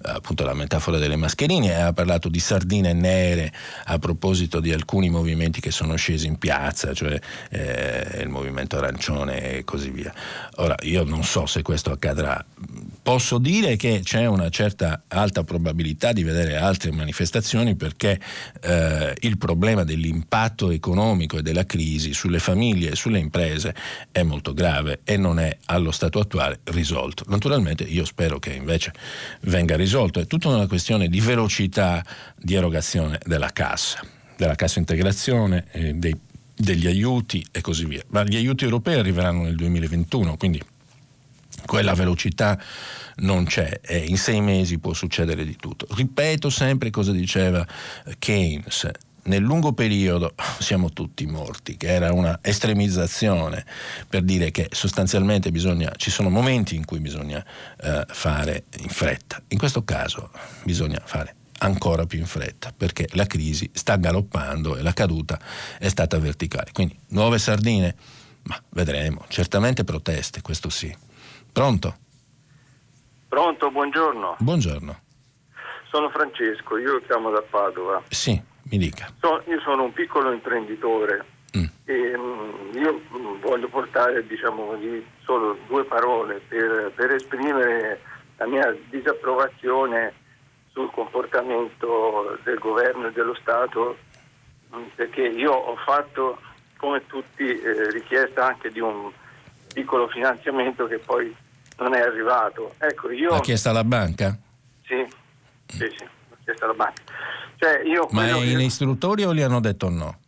appunto 0.03 0.45
la 0.45 0.55
metafora 0.55 0.99
delle 0.99 1.17
mascherine 1.17 1.69
e 1.69 1.81
ha 1.81 1.93
parlato 1.93 2.29
di 2.29 2.39
sardine 2.39 2.93
nere 2.93 3.53
a 3.85 3.99
proposito 3.99 4.61
di 4.61 4.73
alcuni 4.73 5.09
movimenti 5.09 5.61
che 5.61 5.71
sono 5.71 5.97
scesi 5.97 6.27
in 6.27 6.39
piazza, 6.39 6.93
cioè 6.93 7.19
eh, 7.51 8.21
il 8.21 8.29
movimento 8.29 8.77
arancione 8.77 9.57
e 9.57 9.65
così 9.65 9.91
via. 9.91 10.13
Ora 10.57 10.75
io 10.83 11.05
non 11.05 11.23
so 11.23 11.47
se 11.47 11.63
questo 11.63 11.91
accadrà. 11.91 12.45
Posso 13.03 13.39
dire 13.39 13.77
che 13.77 14.01
c'è 14.03 14.27
una 14.27 14.49
certa 14.49 15.03
alta 15.09 15.45
probabilità 15.45 16.13
di 16.13 16.23
vedere 16.23 16.57
altre 16.57 16.91
manifestazioni 16.91 17.77
perché 17.77 18.19
eh, 18.65 19.15
il 19.21 19.37
problema 19.37 19.85
dell'impatto 19.85 20.71
economico 20.71 21.39
e 21.39 21.43
della 21.43 21.67
crisi 21.67 22.15
sulle 22.15 22.39
famiglie 22.39 22.93
e 22.93 22.97
sulle 22.97 23.19
imprese 23.19 23.75
è 24.11 24.23
molto 24.23 24.55
grave 24.55 25.01
e 25.05 25.17
non 25.17 25.39
è 25.39 25.57
allo 25.67 25.91
stato 25.91 26.19
attuale 26.19 26.61
risolto. 26.65 27.25
Naturalmente 27.29 27.85
io 27.85 28.05
spero 28.05 28.39
che 28.39 28.53
invece 28.53 28.93
venga 29.43 29.77
risolto, 29.77 30.21
è 30.21 30.27
tutta 30.27 30.49
una 30.49 30.67
questione 30.67 31.09
di 31.09 31.21
velocità 31.21 32.05
di 32.37 32.55
erogazione 32.55 33.19
della 33.25 33.51
cassa, 33.51 34.01
della 34.37 34.55
cassa 34.55 34.79
integrazione, 34.79 35.67
eh, 35.73 35.93
dei, 35.95 36.17
degli 36.57 36.87
aiuti 36.87 37.45
e 37.53 37.61
così 37.61 37.85
via. 37.85 38.03
Ma 38.09 38.25
gli 38.25 38.37
aiuti 38.37 38.65
europei 38.65 38.99
arriveranno 38.99 39.43
nel 39.43 39.57
2021, 39.57 40.37
quindi 40.37 40.63
quella 41.65 41.95
velocità 41.95 42.61
non 43.17 43.45
c'è 43.45 43.81
e 43.83 43.99
in 43.99 44.17
sei 44.17 44.41
mesi 44.41 44.79
può 44.79 44.93
succedere 44.93 45.45
di 45.45 45.57
tutto. 45.57 45.87
Ripeto 45.91 46.51
sempre 46.51 46.91
cosa 46.91 47.13
diceva 47.13 47.67
Keynes. 48.19 48.91
Nel 49.27 49.43
lungo 49.43 49.73
periodo 49.73 50.35
siamo 50.59 50.91
tutti 50.91 51.25
morti, 51.25 51.79
che 51.79 51.87
era 51.87 52.13
una 52.13 52.39
estremizzazione 52.43 53.65
per 54.07 54.23
dire 54.23 54.51
che 54.51 54.69
sostanzialmente 54.71 55.51
bisogna, 55.51 55.91
ci 55.97 56.11
sono 56.11 56.29
momenti 56.29 56.77
in 56.77 56.85
cui 56.85 57.01
bisogna 57.01 57.43
eh, 57.81 58.05
fare 58.07 58.65
in 58.81 58.91
fretta. 58.91 59.43
In 59.49 59.59
questo 59.59 59.83
caso 59.83 60.31
bisogna 60.65 61.01
fare 61.03 61.37
ancora 61.59 62.05
più 62.05 62.19
in 62.19 62.27
fretta 62.27 62.75
perché 62.77 63.09
la 63.13 63.25
crisi 63.27 63.71
sta 63.73 63.97
galoppando 63.97 64.77
e 64.77 64.83
la 64.83 64.93
caduta 64.93 65.41
è 65.79 65.89
stata 65.89 66.19
verticale. 66.19 66.71
Quindi 66.73 66.99
nuove 67.09 67.39
sardine, 67.39 67.95
ma 68.43 68.63
vedremo, 68.71 69.25
certamente 69.29 69.85
proteste, 69.85 70.43
questo 70.43 70.69
sì. 70.69 70.95
Pronto? 71.55 71.95
Pronto, 73.29 73.71
buongiorno. 73.71 74.39
Buongiorno. 74.41 74.99
Sono 75.89 76.11
Francesco, 76.11 76.79
io 76.79 77.01
chiamo 77.07 77.31
da 77.31 77.43
Padova. 77.49 78.03
Sì, 78.09 78.43
mi 78.71 78.77
dica. 78.77 79.07
So, 79.21 79.41
io 79.47 79.61
sono 79.61 79.85
un 79.85 79.93
piccolo 79.93 80.33
imprenditore 80.33 81.25
mm. 81.57 81.65
e 81.85 82.17
mh, 82.17 82.21
mm, 82.21 82.77
io 82.77 83.01
mh, 83.09 83.17
mm, 83.17 83.41
voglio 83.41 83.69
portare 83.69 84.27
diciamo, 84.27 84.77
solo 85.23 85.57
due 85.69 85.85
parole 85.85 86.41
per, 86.49 86.91
per 86.93 87.13
esprimere 87.13 88.01
la 88.37 88.49
mia 88.49 88.77
disapprovazione 88.91 90.13
sul 90.73 90.91
comportamento 90.91 92.37
del 92.43 92.59
governo 92.59 93.07
e 93.07 93.13
dello 93.13 93.35
Stato 93.41 93.97
perché 94.97 95.23
io 95.23 95.53
ho 95.53 95.77
fatto 95.77 96.37
come 96.79 97.07
tutti 97.07 97.45
eh, 97.45 97.91
richiesta 97.93 98.45
anche 98.45 98.73
di 98.73 98.81
un 98.81 99.13
piccolo 99.73 100.09
finanziamento 100.09 100.87
che 100.87 100.99
poi 100.99 101.43
non 101.79 101.95
è 101.95 102.01
arrivato. 102.01 102.75
Ecco, 102.79 103.11
io... 103.11 103.31
L'ha 103.31 103.41
chiesta 103.41 103.73
la 103.73 103.85
banca? 103.85 104.37
Sì, 104.85 105.07
sì, 105.67 105.93
sì, 105.97 106.05
l'ha 106.05 106.37
chiesta 106.45 106.67
la 106.67 106.75
banca. 106.75 107.03
Cioè, 107.57 107.83
io 107.85 108.09
ma 108.11 108.27
è 108.27 108.33
in 108.33 108.59
che... 108.59 108.63
istruttoria 108.65 109.29
o 109.29 109.35
gli 109.35 109.41
hanno 109.41 109.61
detto 109.61 109.89
no? 109.89 110.19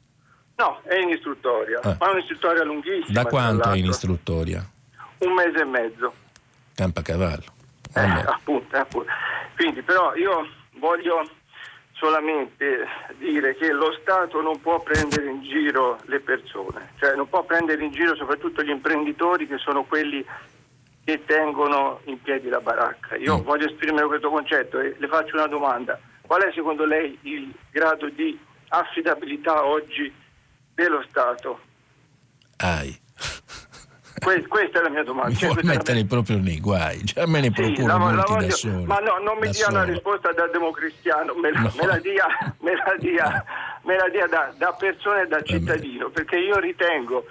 No, 0.56 0.80
è 0.84 0.94
in 0.94 1.10
istruttoria, 1.10 1.80
ah. 1.82 1.96
ma 1.98 2.08
è 2.08 2.12
un'istruttoria 2.12 2.64
lunghissima. 2.64 3.22
Da 3.22 3.28
quanto 3.28 3.70
è 3.70 3.76
in 3.76 3.84
istruttoria? 3.84 4.66
Un 5.18 5.34
mese 5.34 5.60
e 5.60 5.64
mezzo. 5.64 6.14
Campacavallo. 6.74 7.44
Eh, 7.94 8.00
appunto, 8.24 8.76
appunto. 8.76 9.10
Quindi 9.54 9.82
però 9.82 10.14
io 10.14 10.48
voglio 10.78 11.28
solamente 11.92 12.86
dire 13.18 13.54
che 13.56 13.72
lo 13.72 13.92
Stato 14.00 14.40
non 14.40 14.60
può 14.60 14.80
prendere 14.80 15.28
in 15.28 15.42
giro 15.42 15.98
le 16.04 16.20
persone, 16.20 16.92
cioè 16.98 17.14
non 17.14 17.28
può 17.28 17.42
prendere 17.44 17.84
in 17.84 17.90
giro 17.90 18.14
soprattutto 18.16 18.62
gli 18.62 18.70
imprenditori 18.70 19.46
che 19.46 19.58
sono 19.58 19.84
quelli 19.84 20.24
che 21.06 21.22
tengono 21.24 22.00
in 22.06 22.20
piedi 22.20 22.48
la 22.48 22.58
baracca. 22.58 23.14
Io 23.14 23.38
mm. 23.38 23.42
voglio 23.42 23.66
esprimere 23.66 24.08
questo 24.08 24.28
concetto 24.28 24.80
e 24.80 24.96
le 24.98 25.06
faccio 25.06 25.36
una 25.36 25.46
domanda. 25.46 25.96
Qual 26.22 26.42
è 26.42 26.50
secondo 26.52 26.84
lei 26.84 27.16
il 27.22 27.54
grado 27.70 28.08
di 28.08 28.36
affidabilità 28.70 29.64
oggi 29.64 30.12
dello 30.74 31.04
Stato? 31.08 31.60
Ai. 32.56 33.00
Que- 34.18 34.48
questa 34.48 34.80
è 34.80 34.82
la 34.82 34.88
mia 34.88 35.04
domanda. 35.04 35.28
Mi 35.28 35.36
cioè, 35.36 35.52
vuoi 35.52 35.62
mettere 35.62 35.98
mia... 35.98 36.06
proprio 36.06 36.38
nei 36.38 36.58
guai, 36.58 37.04
già 37.04 37.24
me 37.28 37.40
ne 37.40 37.52
procuro 37.52 37.76
sì, 37.76 37.86
la, 37.86 37.96
la 37.96 38.24
voglio... 38.26 38.46
da 38.46 38.50
solo. 38.50 38.84
Ma 38.84 38.98
no, 38.98 39.18
non 39.18 39.38
mi 39.38 39.48
dia 39.50 39.68
una 39.68 39.84
risposta 39.84 40.32
da 40.32 40.48
democristiano, 40.48 41.34
me 41.34 41.52
la, 41.52 41.60
no. 41.60 41.72
me 41.76 41.86
la 41.86 41.98
dia, 41.98 42.26
me 42.58 42.74
la 42.74 42.96
dia, 42.98 43.44
me 43.82 43.96
la 43.96 44.08
dia 44.08 44.26
da, 44.26 44.52
da, 44.58 44.72
persona 44.72 45.22
e 45.22 45.28
da 45.28 45.40
cittadino, 45.42 46.08
perché 46.08 46.36
io 46.36 46.58
ritengo 46.58 47.26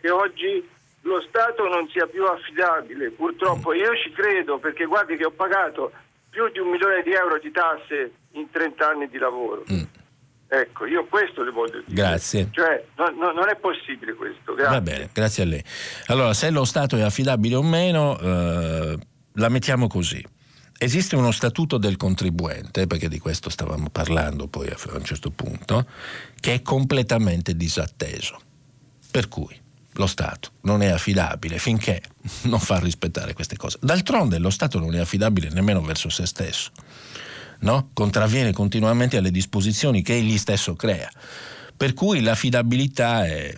che 0.00 0.08
oggi 0.08 0.66
lo 1.08 1.24
Stato 1.28 1.66
non 1.66 1.88
sia 1.88 2.06
più 2.06 2.24
affidabile, 2.24 3.10
purtroppo 3.10 3.72
io 3.72 3.96
ci 3.96 4.12
credo 4.12 4.58
perché 4.58 4.84
guardi 4.84 5.16
che 5.16 5.24
ho 5.24 5.30
pagato 5.30 5.90
più 6.28 6.48
di 6.50 6.58
un 6.58 6.68
milione 6.68 7.02
di 7.02 7.12
euro 7.12 7.38
di 7.38 7.50
tasse 7.50 8.12
in 8.32 8.48
30 8.50 8.88
anni 8.88 9.08
di 9.08 9.18
lavoro. 9.18 9.64
Mm. 9.72 9.82
Ecco, 10.50 10.86
io 10.86 11.04
questo 11.06 11.42
le 11.42 11.50
voglio 11.50 11.82
dire. 11.86 11.94
Grazie. 11.94 12.48
Cioè, 12.50 12.84
no, 12.96 13.10
no, 13.10 13.32
non 13.32 13.48
è 13.48 13.56
possibile 13.56 14.14
questo. 14.14 14.54
Grazie. 14.54 14.74
Va 14.74 14.80
bene, 14.80 15.10
grazie 15.12 15.42
a 15.42 15.46
lei. 15.46 15.62
Allora, 16.06 16.32
se 16.32 16.50
lo 16.50 16.64
Stato 16.64 16.96
è 16.96 17.02
affidabile 17.02 17.56
o 17.56 17.62
meno, 17.62 18.18
eh, 18.18 18.98
la 19.32 19.48
mettiamo 19.48 19.88
così. 19.88 20.24
Esiste 20.78 21.16
uno 21.16 21.32
statuto 21.32 21.76
del 21.76 21.96
contribuente, 21.96 22.86
perché 22.86 23.08
di 23.08 23.18
questo 23.18 23.50
stavamo 23.50 23.90
parlando 23.90 24.46
poi 24.46 24.68
a 24.68 24.76
un 24.92 25.04
certo 25.04 25.30
punto, 25.30 25.86
che 26.40 26.54
è 26.54 26.62
completamente 26.62 27.54
disatteso. 27.54 28.40
Per 29.10 29.28
cui 29.28 29.66
lo 29.92 30.06
Stato 30.06 30.52
non 30.62 30.82
è 30.82 30.88
affidabile 30.88 31.58
finché 31.58 32.02
non 32.44 32.60
fa 32.60 32.78
rispettare 32.78 33.32
queste 33.32 33.56
cose. 33.56 33.78
D'altronde 33.80 34.38
lo 34.38 34.50
Stato 34.50 34.78
non 34.78 34.94
è 34.94 34.98
affidabile 34.98 35.48
nemmeno 35.50 35.80
verso 35.80 36.08
se 36.08 36.26
stesso, 36.26 36.70
no? 37.60 37.88
contravviene 37.92 38.52
continuamente 38.52 39.16
alle 39.16 39.30
disposizioni 39.30 40.02
che 40.02 40.14
egli 40.14 40.38
stesso 40.38 40.74
crea, 40.74 41.10
per 41.76 41.94
cui 41.94 42.20
l'affidabilità 42.20 43.26
è 43.26 43.56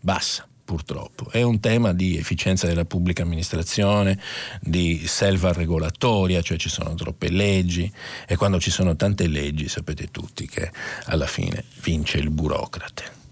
bassa 0.00 0.46
purtroppo. 0.64 1.30
È 1.30 1.42
un 1.42 1.60
tema 1.60 1.92
di 1.92 2.16
efficienza 2.16 2.66
della 2.66 2.86
pubblica 2.86 3.22
amministrazione, 3.22 4.18
di 4.60 5.06
selva 5.06 5.52
regolatoria, 5.52 6.40
cioè 6.40 6.56
ci 6.56 6.70
sono 6.70 6.94
troppe 6.94 7.30
leggi 7.30 7.92
e 8.26 8.36
quando 8.36 8.58
ci 8.58 8.70
sono 8.70 8.96
tante 8.96 9.26
leggi 9.28 9.68
sapete 9.68 10.10
tutti 10.10 10.46
che 10.46 10.72
alla 11.04 11.26
fine 11.26 11.64
vince 11.82 12.18
il 12.18 12.30
burocrate. 12.30 13.22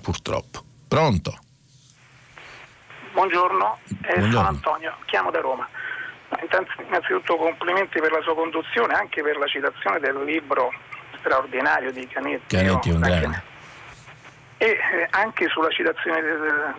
Purtroppo. 0.00 0.64
Pronto? 0.88 1.41
Buongiorno, 3.12 3.78
eh, 3.88 4.18
Buongiorno. 4.18 4.30
sono 4.30 4.48
Antonio, 4.48 4.96
chiamo 5.06 5.30
da 5.30 5.40
Roma. 5.40 5.68
Innanzitutto 6.88 7.36
complimenti 7.36 8.00
per 8.00 8.10
la 8.10 8.20
sua 8.22 8.34
conduzione, 8.34 8.94
anche 8.94 9.22
per 9.22 9.36
la 9.36 9.46
citazione 9.46 10.00
del 10.00 10.24
libro 10.24 10.72
straordinario 11.18 11.92
di 11.92 12.06
Canetti. 12.08 12.56
Canetti 12.56 12.90
un 12.90 13.00
grande 13.00 13.50
e 14.62 14.78
eh, 14.78 14.78
anche 15.10 15.48
sulla 15.48 15.70
citazione 15.70 16.22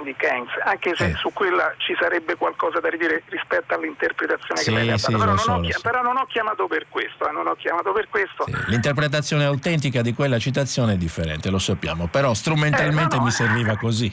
di 0.03 0.15
Keynes, 0.15 0.51
anche 0.63 0.95
se 0.95 1.07
eh. 1.07 1.13
su 1.15 1.33
quella 1.33 1.73
ci 1.79 1.93
sarebbe 1.99 2.37
qualcosa 2.37 2.79
da 2.79 2.87
ridire 2.87 3.23
rispetto 3.27 3.73
all'interpretazione 3.73 4.61
sì, 4.61 4.69
che 4.69 4.75
lei 4.77 4.89
ha 4.89 4.97
sì, 4.97 5.11
dato, 5.11 5.21
però, 5.25 5.35
so, 5.35 5.51
non 5.51 5.65
ho, 5.65 5.79
però, 5.81 6.01
non 6.01 6.15
ho, 6.15 6.25
chiamato 6.27 6.67
per 6.67 6.85
questo, 6.87 7.27
eh, 7.27 7.33
non 7.33 7.45
ho 7.45 7.55
chiamato 7.55 7.91
per 7.91 8.07
questo. 8.07 8.45
Sì, 8.45 8.55
l'interpretazione 8.67 9.43
autentica 9.43 10.01
di 10.01 10.13
quella 10.13 10.39
citazione 10.39 10.93
è 10.93 10.95
differente, 10.95 11.49
lo 11.49 11.59
sappiamo, 11.59 12.07
però 12.07 12.33
strumentalmente 12.33 13.15
eh, 13.15 13.17
no, 13.17 13.25
mi 13.25 13.31
serviva 13.31 13.75
così. 13.75 14.09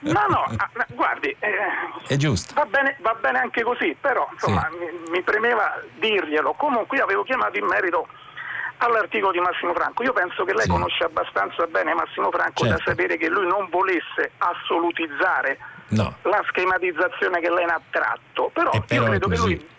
no, 0.00 0.24
no, 0.30 0.44
ah, 0.56 0.70
guardi, 0.94 1.36
eh, 1.38 1.54
è 2.06 2.16
giusto. 2.16 2.54
Va 2.54 2.64
bene, 2.64 2.96
va 3.02 3.14
bene 3.20 3.40
anche 3.40 3.62
così, 3.62 3.94
però 4.00 4.26
insomma, 4.32 4.70
mi, 4.72 5.10
mi 5.10 5.20
premeva 5.20 5.82
dirglielo. 5.98 6.54
Comunque 6.54 6.96
io 6.96 7.04
avevo 7.04 7.24
chiamato 7.24 7.58
in 7.58 7.66
merito 7.66 8.08
all'articolo 8.78 9.32
di 9.32 9.40
Massimo 9.40 9.74
Franco. 9.74 10.02
Io 10.02 10.12
penso 10.12 10.44
che 10.44 10.52
lei 10.52 10.64
sì. 10.64 10.70
conosce 10.70 11.04
abbastanza 11.04 11.66
bene 11.66 11.94
Massimo 11.94 12.30
Franco 12.30 12.64
certo. 12.64 12.76
da 12.76 12.82
sapere 12.84 13.16
che 13.16 13.28
lui 13.28 13.46
non 13.46 13.68
volesse 13.70 14.32
assolutizzare 14.38 15.58
no. 15.88 16.16
la 16.22 16.42
schematizzazione 16.48 17.40
che 17.40 17.50
lei 17.50 17.64
ne 17.64 17.72
ha 17.72 17.80
tratto, 17.90 18.50
però, 18.52 18.70
però 18.86 19.02
io 19.02 19.08
credo 19.08 19.28
che 19.28 19.36
lui 19.36 19.74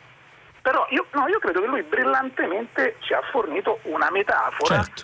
però 0.67 0.85
io, 0.89 1.05
no, 1.11 1.27
io, 1.29 1.39
credo 1.39 1.61
che 1.61 1.67
lui 1.67 1.81
brillantemente 1.83 2.97
ci 2.99 3.13
ha 3.13 3.21
fornito 3.31 3.79
una 3.83 4.11
metafora 4.11 4.83
certo. 4.83 5.03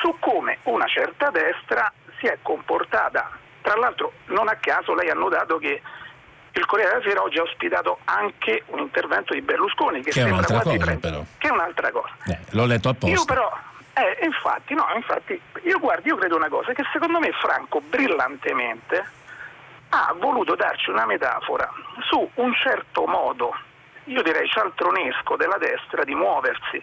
su 0.00 0.16
come 0.18 0.60
una 0.62 0.86
certa 0.86 1.28
destra 1.28 1.92
si 2.18 2.26
è 2.26 2.38
comportata. 2.40 3.30
Tra 3.60 3.76
l'altro 3.76 4.12
non 4.28 4.48
a 4.48 4.56
caso 4.56 4.94
lei 4.94 5.10
ha 5.10 5.14
notato 5.14 5.58
che 5.58 5.82
il 6.56 6.66
Corriere 6.66 6.90
della 6.92 7.02
Sera 7.02 7.22
oggi 7.22 7.38
ha 7.38 7.42
ospitato 7.42 7.98
anche 8.04 8.62
un 8.66 8.78
intervento 8.78 9.34
di 9.34 9.40
Berlusconi 9.40 9.98
che, 9.98 10.10
che 10.10 10.20
sembra 10.20 10.46
quasi 10.46 10.78
cosa, 10.78 10.96
però. 10.96 11.22
che 11.38 11.48
è 11.48 11.50
un'altra 11.50 11.90
cosa. 11.90 12.14
Eh, 12.26 12.38
l'ho 12.50 12.66
letto 12.66 12.88
apposta. 12.90 13.14
Io 13.14 13.24
però 13.24 13.52
eh, 13.94 14.24
infatti, 14.24 14.74
no, 14.74 14.86
infatti, 14.94 15.40
io 15.62 15.78
guardo, 15.78 16.08
io 16.08 16.16
credo 16.16 16.36
una 16.36 16.48
cosa, 16.48 16.72
che 16.72 16.84
secondo 16.92 17.18
me 17.18 17.32
Franco 17.32 17.80
brillantemente 17.80 19.04
ha 19.90 20.14
voluto 20.18 20.54
darci 20.54 20.90
una 20.90 21.06
metafora 21.06 21.70
su 22.08 22.28
un 22.34 22.54
certo 22.54 23.06
modo, 23.06 23.54
io 24.04 24.22
direi 24.22 24.48
cialtronesco 24.48 25.36
della 25.36 25.58
destra 25.58 26.04
di 26.04 26.14
muoversi. 26.14 26.82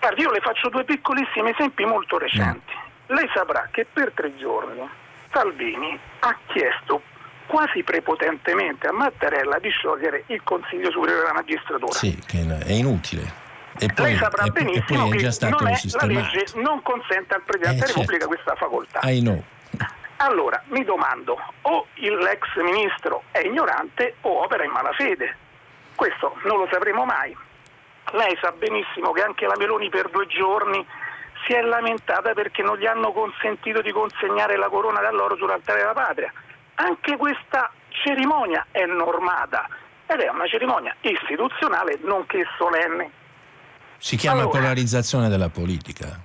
Guardi, 0.00 0.22
io 0.22 0.30
le 0.30 0.40
faccio 0.40 0.68
due 0.68 0.84
piccolissimi 0.84 1.50
esempi 1.50 1.84
molto 1.84 2.18
recenti. 2.18 2.72
Mm. 2.74 3.14
Lei 3.14 3.30
saprà 3.34 3.68
che 3.70 3.86
per 3.90 4.12
tre 4.12 4.36
giorni 4.36 4.88
Salvini 5.32 5.98
ha 6.20 6.36
chiesto 6.46 7.02
quasi 7.48 7.82
prepotentemente 7.82 8.86
a 8.86 8.92
Mattarella 8.92 9.58
di 9.58 9.70
sciogliere 9.70 10.24
il 10.26 10.42
Consiglio 10.44 10.90
Superiore 10.90 11.22
della 11.22 11.32
Magistratura. 11.32 11.92
Sì, 11.92 12.16
che 12.26 12.46
è 12.46 12.72
inutile. 12.72 13.46
E 13.80 13.88
poi, 13.92 14.10
Lei 14.10 14.16
saprà 14.16 14.44
e, 14.44 14.50
benissimo 14.50 15.06
e 15.06 15.16
che 15.16 15.48
non 15.48 15.66
è, 15.66 15.78
la 15.92 16.06
legge 16.06 16.46
non 16.56 16.82
consente 16.82 17.34
al 17.34 17.42
Presidente 17.42 17.76
eh, 17.76 17.86
della 17.86 17.86
Repubblica 17.86 18.26
certo. 18.26 18.28
questa 18.28 18.54
facoltà. 18.54 19.00
I 19.04 19.20
know. 19.20 19.42
Allora, 20.18 20.60
mi 20.68 20.84
domando, 20.84 21.38
o 21.62 21.86
l'ex 21.94 22.42
ministro 22.56 23.22
è 23.30 23.38
ignorante 23.38 24.16
o 24.22 24.42
opera 24.42 24.64
in 24.64 24.70
malafede. 24.70 25.36
Questo 25.94 26.36
non 26.44 26.58
lo 26.58 26.68
sapremo 26.70 27.04
mai. 27.04 27.34
Lei 28.12 28.36
sa 28.40 28.52
benissimo 28.52 29.12
che 29.12 29.22
anche 29.22 29.46
la 29.46 29.54
Meloni 29.56 29.88
per 29.90 30.10
due 30.10 30.26
giorni 30.26 30.84
si 31.46 31.52
è 31.52 31.60
lamentata 31.60 32.32
perché 32.32 32.62
non 32.62 32.76
gli 32.78 32.86
hanno 32.86 33.12
consentito 33.12 33.80
di 33.80 33.92
consegnare 33.92 34.56
la 34.56 34.68
corona 34.68 35.00
d'alloro 35.00 35.36
sull'altare 35.36 35.78
della 35.78 35.92
patria 35.92 36.32
anche 36.78 37.16
questa 37.16 37.70
cerimonia 37.88 38.66
è 38.70 38.84
normata 38.84 39.68
ed 40.06 40.20
è 40.20 40.28
una 40.28 40.46
cerimonia 40.46 40.94
istituzionale 41.00 41.98
nonché 42.02 42.44
solenne. 42.56 43.10
Si 43.98 44.16
chiama 44.16 44.42
allora, 44.42 44.58
polarizzazione 44.58 45.28
della 45.28 45.48
politica. 45.48 46.18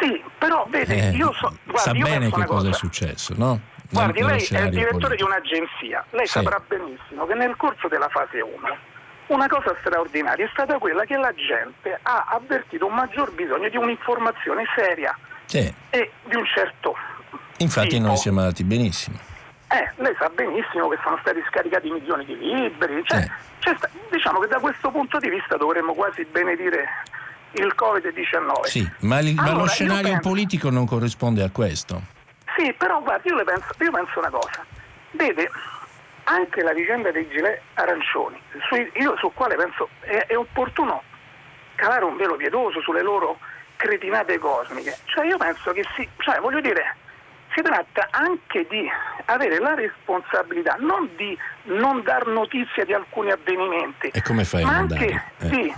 Sì, 0.00 0.22
però 0.38 0.66
vede, 0.68 1.08
eh, 1.08 1.10
io 1.10 1.32
so, 1.32 1.56
guardi, 1.64 1.80
sa 1.80 1.92
io 1.92 2.04
bene 2.04 2.26
che 2.26 2.30
cosa, 2.30 2.46
cosa 2.46 2.68
è 2.70 2.72
successo, 2.72 3.34
no? 3.36 3.60
Guardi, 3.90 4.22
lei 4.22 4.44
è 4.44 4.60
il 4.62 4.70
direttore 4.70 4.90
politico. 4.90 5.14
di 5.14 5.22
un'agenzia, 5.22 6.04
lei 6.10 6.26
sì. 6.26 6.32
saprà 6.32 6.60
benissimo 6.66 7.26
che 7.26 7.34
nel 7.34 7.56
corso 7.56 7.88
della 7.88 8.08
fase 8.08 8.40
1 8.40 8.76
una 9.28 9.48
cosa 9.48 9.74
straordinaria 9.80 10.44
è 10.44 10.48
stata 10.52 10.78
quella 10.78 11.04
che 11.04 11.16
la 11.16 11.32
gente 11.34 11.98
ha 12.02 12.26
avvertito 12.28 12.86
un 12.86 12.94
maggior 12.94 13.32
bisogno 13.32 13.68
di 13.68 13.76
un'informazione 13.76 14.64
seria 14.76 15.16
sì. 15.46 15.72
e 15.90 16.10
di 16.24 16.36
un 16.36 16.44
certo 16.46 16.96
Infatti 17.58 17.88
tipo. 17.88 18.06
noi 18.06 18.16
siamo 18.16 18.40
andati 18.40 18.62
benissimo. 18.62 19.18
Eh, 19.76 19.90
lei 19.96 20.14
sa 20.18 20.30
benissimo 20.30 20.88
che 20.88 20.98
sono 21.02 21.18
stati 21.20 21.42
scaricati 21.48 21.90
milioni 21.90 22.24
di 22.24 22.38
libri, 22.38 23.02
cioè, 23.04 23.18
eh. 23.18 23.30
cioè, 23.58 23.76
diciamo 24.10 24.38
che 24.40 24.46
da 24.46 24.58
questo 24.58 24.90
punto 24.90 25.18
di 25.18 25.28
vista 25.28 25.58
dovremmo 25.58 25.92
quasi 25.92 26.24
benedire 26.24 26.88
il 27.52 27.74
Covid-19. 27.76 28.64
Sì, 28.64 28.90
ma, 29.00 29.18
il, 29.18 29.38
allora, 29.38 29.54
ma 29.54 29.60
lo 29.60 29.66
scenario 29.66 30.12
penso, 30.12 30.28
politico 30.28 30.70
non 30.70 30.86
corrisponde 30.86 31.42
a 31.42 31.50
questo. 31.50 32.00
Sì, 32.56 32.72
però 32.72 33.02
guarda, 33.02 33.28
io, 33.28 33.44
penso, 33.44 33.66
io 33.78 33.90
penso 33.90 34.18
una 34.18 34.30
cosa. 34.30 34.64
Vede, 35.10 35.50
anche 36.24 36.62
la 36.62 36.72
vicenda 36.72 37.10
dei 37.10 37.28
gilet 37.28 37.60
arancioni, 37.74 38.40
su, 38.68 38.76
io 38.76 39.14
su 39.18 39.30
quale 39.34 39.56
penso 39.56 39.90
è, 40.00 40.24
è 40.26 40.36
opportuno 40.38 41.02
calare 41.74 42.04
un 42.04 42.16
velo 42.16 42.36
pietoso 42.36 42.80
sulle 42.80 43.02
loro 43.02 43.38
cretinate 43.76 44.38
cosmiche. 44.38 44.96
Cioè 45.04 45.26
io 45.26 45.36
penso 45.36 45.72
che 45.72 45.84
sì, 45.94 46.08
cioè 46.16 46.40
voglio 46.40 46.62
dire 46.62 46.96
si 47.56 47.62
tratta 47.62 48.08
anche 48.10 48.66
di 48.68 48.86
avere 49.24 49.58
la 49.58 49.74
responsabilità 49.74 50.76
non 50.78 51.08
di 51.16 51.36
non 51.64 52.02
dar 52.02 52.26
notizia 52.26 52.84
di 52.84 52.92
alcuni 52.92 53.30
avvenimenti, 53.30 54.08
e 54.08 54.20
come 54.20 54.44
fai 54.44 54.62
ma 54.62 54.74
a 54.74 54.76
anche 54.76 55.22
eh. 55.38 55.48
di 55.48 55.74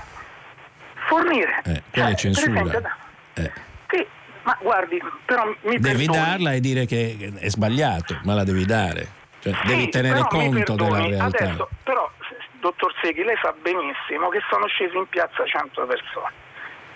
fornire. 1.07 1.63
Eh, 1.65 1.83
quella 1.91 2.09
cioè, 2.09 2.11
è 2.11 2.15
censura. 2.17 2.61
Esempio, 2.61 2.91
eh. 3.35 3.53
Sì, 3.89 4.07
ma 4.43 4.59
guardi, 4.61 5.01
però 5.25 5.47
mi 5.63 5.79
Devi 5.79 6.07
perdoni. 6.07 6.07
darla 6.07 6.53
e 6.53 6.61
dire 6.61 6.85
che 6.85 7.33
è 7.39 7.49
sbagliato, 7.49 8.19
ma 8.25 8.35
la 8.35 8.45
devi 8.45 8.67
dare. 8.67 9.17
Cioè, 9.39 9.55
sì, 9.55 9.67
devi 9.69 9.89
tenere 9.89 10.23
conto 10.29 10.75
della 10.75 11.07
realtà. 11.07 11.45
Adesso, 11.45 11.69
però, 11.85 12.11
dottor 12.59 12.93
Seghi, 13.01 13.23
lei 13.23 13.37
sa 13.41 13.55
benissimo 13.63 14.29
che 14.31 14.41
sono 14.51 14.67
scesi 14.67 14.97
in 14.97 15.07
piazza 15.09 15.47
100 15.47 15.87
persone 15.87 16.47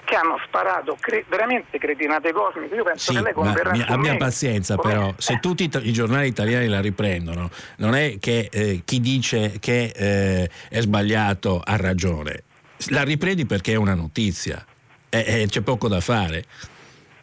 che 0.05 0.15
hanno 0.17 0.39
sparato 0.47 0.97
cre- 1.01 1.25
veramente 1.29 1.79
cretinate 1.79 2.33
cosmiche. 2.33 2.75
Io 2.75 2.85
penso 2.85 3.11
sì, 3.13 3.17
che 3.17 3.23
lei 3.25 3.33
converrà 3.33 3.71
con 3.71 3.81
abbia 3.89 4.13
me. 4.13 4.17
pazienza 4.19 4.77
Come- 4.77 4.93
però, 4.93 5.15
se 5.17 5.35
Eh, 5.35 5.41
tutti 5.41 5.65
i- 5.65 5.89
i 5.89 5.93
giornali 5.93 6.27
italiani 6.29 6.67
la 6.67 6.81
riprendono, 6.81 7.51
non 7.77 7.95
è 7.95 8.19
che 8.19 8.49
eh, 8.51 8.83
chi 8.85 9.01
dice 9.01 9.57
che 9.61 9.93
eh, 9.95 10.51
è 10.69 10.81
sbagliato 10.81 11.61
ha 11.65 11.77
ragione, 11.77 12.43
la 12.89 13.03
riprendi 13.05 13.47
perché 13.47 13.73
è 13.73 13.77
una 13.77 13.95
notizia 13.95 14.65
c'è 15.09 15.61
poco 15.61 15.89
da 15.89 16.01
fare. 16.01 16.45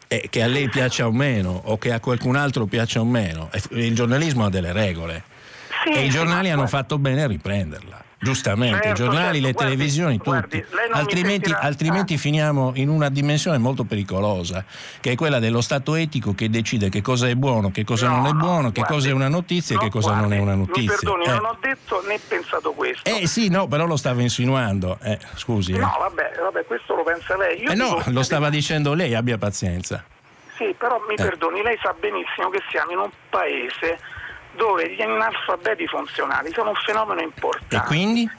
Che 0.07 0.41
a 0.41 0.47
lei 0.47 0.69
piaccia 0.69 1.05
o 1.05 1.11
meno, 1.11 1.61
o 1.65 1.77
che 1.77 1.91
a 1.91 1.99
qualcun 1.99 2.35
altro 2.35 2.65
piaccia 2.65 2.99
o 2.99 3.05
meno, 3.05 3.49
il 3.71 3.93
giornalismo 3.93 4.45
ha 4.45 4.49
delle 4.49 4.71
regole 4.71 5.23
sì, 5.83 5.91
e 5.93 6.05
i 6.05 6.09
giornali 6.09 6.49
hanno 6.49 6.65
fatto 6.65 6.97
bene 6.97 7.23
a 7.23 7.27
riprenderla. 7.27 8.03
Giustamente, 8.21 8.81
Certo, 8.83 8.89
i 8.89 9.05
giornali, 9.05 9.23
certo, 9.41 9.47
le 9.47 9.51
guardi, 9.53 9.71
televisioni, 9.71 10.17
guardi, 10.17 10.61
tutti. 10.61 10.75
mi 10.75 10.91
Altrimenti, 10.91 11.51
altrimenti 11.53 12.13
ah. 12.15 12.17
finiamo 12.17 12.71
in 12.75 12.89
una 12.89 13.07
dimensione 13.09 13.57
molto 13.57 13.85
pericolosa, 13.85 14.65
che 14.99 15.11
è 15.11 15.15
quella 15.15 15.39
dello 15.39 15.61
Stato 15.61 15.95
etico 15.95 16.35
che 16.35 16.49
decide 16.49 16.89
che 16.89 17.01
cosa 17.01 17.29
è 17.29 17.35
buono, 17.35 17.71
che 17.71 17.85
cosa 17.85 18.09
No, 18.09 18.15
non 18.17 18.25
è 18.25 18.31
no, 18.31 18.37
buono, 18.39 18.67
che 18.71 18.81
guardi, 18.81 18.93
cosa 18.95 19.09
è 19.09 19.11
una 19.13 19.29
notizia 19.29 19.75
no, 19.75 19.81
e 19.81 19.83
che 19.85 19.89
cosa 19.89 20.15
non 20.15 20.33
è 20.33 20.37
una 20.39 20.53
Mi 20.55 20.65
notizia. 20.65 20.91
perdoni, 20.95 21.23
Eh. 21.25 21.29
non 21.31 21.45
ho 21.45 21.57
detto 21.61 22.03
né 22.07 22.19
pensato 22.27 22.71
questo. 22.73 23.09
Eh 23.09 23.25
sì, 23.25 23.47
no, 23.49 23.67
però 23.67 23.85
lo 23.85 23.95
stava 23.95 24.21
insinuando. 24.21 24.97
Eh, 25.01 25.17
scusi. 25.35 25.71
eh. 25.71 25.77
No, 25.77 25.95
vabbè, 25.99 26.31
vabbè, 26.41 26.65
questo 26.65 26.95
lo 26.95 27.03
pensa 27.03 27.37
lei. 27.37 27.61
Io 27.61 27.69
Eh 27.71 27.75
no, 27.75 28.03
lo 28.07 28.23
stava 28.23 28.49
dicendo 28.49 28.93
lei, 28.93 29.15
abbia 29.15 29.37
pazienza. 29.37 30.03
Sì, 30.57 30.75
però 30.77 31.01
mi 31.07 31.13
Eh. 31.13 31.23
perdoni, 31.23 31.61
lei 31.61 31.77
sa 31.81 31.95
benissimo 31.97 32.49
che 32.49 32.59
siamo 32.69 32.91
in 32.91 32.97
un 32.97 33.09
paese 33.29 33.97
dove 34.59 34.93
gli 34.93 35.01
analfabeti 35.01 35.87
funzionali 35.87 36.51
sono 36.51 36.69
un 36.71 36.75
fenomeno 36.85 37.21
importante. 37.21 37.75
E 37.77 37.79
quindi? 37.87 38.29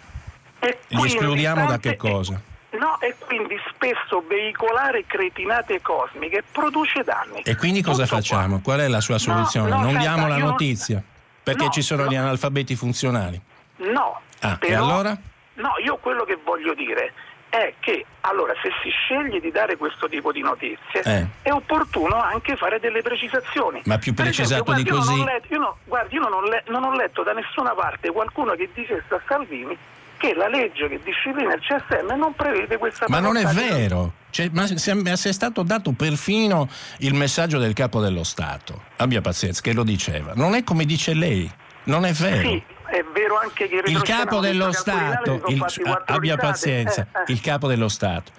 E 0.60 0.78
Li 0.88 0.96
quindi 0.96 1.06
escludiamo 1.16 1.66
da 1.66 1.78
che 1.78 1.96
cosa? 1.96 2.38
No, 2.72 3.00
e 3.00 3.16
quindi 3.18 3.56
spesso 3.74 4.22
veicolare 4.28 5.04
cretinate 5.06 5.80
cosmiche 5.80 6.44
produce 6.52 7.02
danni. 7.02 7.40
E 7.42 7.56
quindi 7.56 7.82
cosa 7.82 8.02
Tutto 8.04 8.14
qua. 8.16 8.20
facciamo? 8.22 8.60
Qual 8.60 8.78
è 8.80 8.86
la 8.88 9.00
sua 9.00 9.18
soluzione? 9.18 9.70
no, 9.70 9.76
non 9.76 9.84
senta, 9.86 9.98
diamo 10.00 10.28
la 10.28 10.36
non- 10.36 10.48
notizia? 10.50 11.02
Perché 11.42 11.64
No, 11.64 11.70
ci 11.70 11.82
sono 11.82 12.04
no. 12.04 12.10
gli 12.10 12.16
analfabeti 12.16 12.76
funzionali. 12.76 13.40
No. 13.78 14.20
Ah, 14.40 14.52
e 14.52 14.58
però- 14.58 14.84
allora? 14.84 15.16
No, 15.54 15.70
io 15.82 15.96
quello 15.96 16.24
che 16.24 16.38
voglio 16.44 16.74
dire 16.74 17.12
è 17.50 17.74
che 17.80 18.06
allora 18.22 18.52
se 18.62 18.70
si 18.82 18.88
sceglie 18.90 19.40
di 19.40 19.50
dare 19.50 19.76
questo 19.76 20.08
tipo 20.08 20.32
di 20.32 20.40
notizie 20.40 21.02
Eh. 21.04 21.26
è 21.42 21.50
opportuno 21.50 22.14
anche 22.22 22.56
fare 22.56 22.78
delle 22.80 23.02
precisazioni. 23.02 23.82
Ma 23.84 23.98
più 23.98 24.12
esempio, 24.12 24.24
precisato 24.24 24.72
di 24.74 24.82
io 24.82 24.94
così? 24.96 25.24
letto- 25.24 25.46
io 25.52 25.58
no- 25.58 25.76
guardi, 25.84 26.14
io 26.14 26.20
non 26.22 26.32
ho, 26.32 26.40
le- 26.42 26.62
non 26.68 26.84
ho 26.84 26.94
letto 26.94 27.22
da 27.22 27.32
nessuna 27.32 27.70
parte 27.74 28.10
qualcuno 28.10 28.54
che 28.54 28.68
dicesse 28.72 29.04
a 29.14 29.20
Salvini 29.26 29.76
che 30.16 30.34
la 30.34 30.48
legge 30.48 30.86
che 30.88 31.00
disciplina 31.02 31.54
il 31.54 31.60
CSM 31.62 32.14
non 32.16 32.34
prevede 32.34 32.76
questa 32.76 33.06
Ma 33.08 33.20
non 33.20 33.36
è 33.36 33.44
vero. 33.46 34.12
Cioè, 34.30 34.48
ma 34.52 34.66
se, 34.66 34.94
ma 34.94 35.16
se 35.16 35.30
è 35.30 35.32
stato 35.32 35.62
dato 35.62 35.92
perfino 35.92 36.68
il 36.98 37.14
messaggio 37.14 37.58
del 37.58 37.72
capo 37.72 38.00
dello 38.00 38.22
Stato, 38.22 38.82
abbia 38.96 39.22
pazienza, 39.22 39.60
che 39.62 39.72
lo 39.72 39.82
diceva. 39.82 40.32
Non 40.36 40.54
è 40.54 40.62
come 40.62 40.84
dice 40.84 41.14
lei, 41.14 41.50
non 41.84 42.04
è 42.04 42.12
vero. 42.12 42.48
Sì, 42.50 42.62
è 42.90 43.04
vero 43.12 43.38
anche 43.38 43.68
che 43.68 43.82
il 43.86 44.02
capo 44.02 44.40
dello 44.40 44.72
Stato, 44.72 45.42
il- 45.46 45.64
abbia 46.06 46.34
risate. 46.34 46.36
pazienza, 46.36 47.00
Eh, 47.12 47.18
eh. 47.20 47.32
il 47.32 47.40
capo 47.40 47.66
dello 47.68 47.88
Stato 47.88 48.32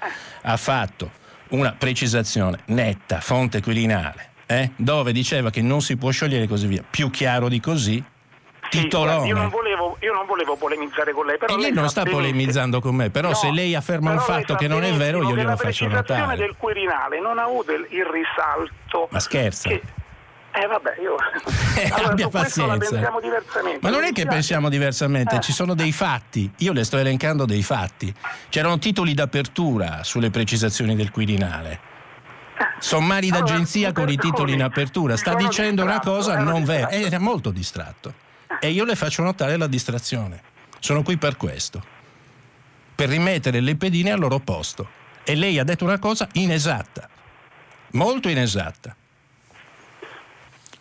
ha 0.43 0.57
fatto 0.57 1.11
una 1.49 1.73
precisazione 1.77 2.59
netta, 2.65 3.19
fonte 3.19 3.61
Quirinale, 3.61 4.29
eh, 4.45 4.71
dove 4.75 5.11
diceva 5.11 5.49
che 5.49 5.61
non 5.61 5.81
si 5.81 5.97
può 5.97 6.09
sciogliere 6.11 6.43
e 6.43 6.47
così 6.47 6.67
via. 6.67 6.83
Più 6.89 7.09
chiaro 7.09 7.47
di 7.49 7.59
così, 7.59 8.03
Sì, 8.69 8.87
io, 8.87 9.03
non 9.35 9.49
volevo, 9.49 9.97
io 9.99 10.13
non 10.13 10.25
volevo 10.25 10.55
polemizzare 10.55 11.11
con 11.11 11.25
lei, 11.25 11.37
però 11.37 11.51
E 11.51 11.55
lei 11.57 11.65
lei 11.65 11.73
non 11.73 11.89
sta 11.89 12.03
benissimo- 12.03 12.25
polemizzando 12.25 12.79
con 12.79 12.95
me, 12.95 13.09
però 13.09 13.29
No, 13.29 13.33
se 13.35 13.51
lei 13.51 13.75
afferma 13.75 14.11
un 14.11 14.19
fatto 14.19 14.55
che 14.55 14.67
non 14.69 14.83
è 14.83 14.93
vero, 14.93 15.17
io 15.17 15.35
glielo 15.35 15.41
faccio 15.41 15.49
La 15.49 15.55
precisazione 15.57 16.19
notare. 16.21 16.37
del 16.37 16.55
Quirinale 16.57 17.19
non 17.19 17.37
ha 17.37 17.43
avuto 17.43 17.73
il, 17.73 17.85
il 17.89 18.05
risalto. 18.05 19.09
Ma 19.11 19.19
scherza. 19.19 19.67
che- 19.67 19.81
Eh 20.53 20.67
vabbè, 20.67 20.95
io. 21.01 21.15
allora, 21.95 22.11
abbia 22.11 22.27
pazienza. 22.27 23.11
Ma 23.79 23.89
non 23.89 24.03
è 24.03 24.11
che 24.11 24.25
pensiamo 24.25 24.67
diversamente, 24.69 25.37
Eh. 25.37 25.39
ci 25.39 25.53
sono 25.53 25.73
dei 25.73 25.91
fatti. 25.93 26.51
Io 26.57 26.73
le 26.73 26.83
sto 26.83 26.97
elencando 26.97 27.45
dei 27.45 27.63
fatti. 27.63 28.13
C'erano 28.49 28.77
titoli 28.77 29.13
d'apertura 29.13 30.03
sulle 30.03 30.29
precisazioni 30.29 30.95
del 30.95 31.09
Quirinale. 31.09 31.79
Sommari 32.79 33.29
Allora, 33.29 33.45
d'agenzia 33.45 33.91
con 33.91 34.09
i 34.09 34.17
titoli 34.17 34.53
in 34.53 34.63
apertura. 34.63 35.15
Sta 35.15 35.35
dicendo 35.35 35.83
una 35.83 35.99
cosa 35.99 36.33
ero 36.33 36.43
non 36.43 36.63
vera. 36.63 36.89
Era 36.89 37.19
molto 37.19 37.51
distratto. 37.51 38.13
E 38.59 38.69
io 38.69 38.83
le 38.83 38.95
faccio 38.95 39.23
notare 39.23 39.55
la 39.57 39.67
distrazione. 39.67 40.41
Sono 40.79 41.01
qui 41.01 41.17
per 41.17 41.37
questo. 41.37 41.81
Per 42.93 43.07
rimettere 43.07 43.61
le 43.61 43.75
pedine 43.75 44.11
al 44.11 44.19
loro 44.19 44.39
posto. 44.39 44.87
E 45.23 45.35
lei 45.35 45.57
ha 45.59 45.63
detto 45.63 45.85
una 45.85 45.97
cosa 45.99 46.27
inesatta. 46.33 47.07
Molto 47.91 48.29
inesatta. 48.29 48.95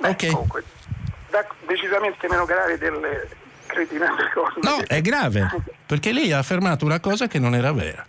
Ok. 0.02 0.26
comunque, 0.30 0.64
da- 1.30 1.46
decisamente 1.66 2.28
meno 2.28 2.44
grave 2.44 2.78
delle 2.78 3.28
cretinate 3.66 4.30
cose. 4.34 4.58
No, 4.62 4.78
è 4.86 5.00
grave, 5.00 5.48
perché 5.86 6.12
lei 6.12 6.32
ha 6.32 6.38
affermato 6.38 6.84
una 6.84 7.00
cosa 7.00 7.26
che 7.26 7.38
non 7.38 7.54
era 7.54 7.72
vera. 7.72 8.04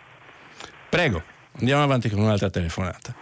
Prego, 0.88 1.22
andiamo 1.58 1.82
avanti 1.82 2.08
con 2.10 2.20
un'altra 2.20 2.50
telefonata. 2.50 3.14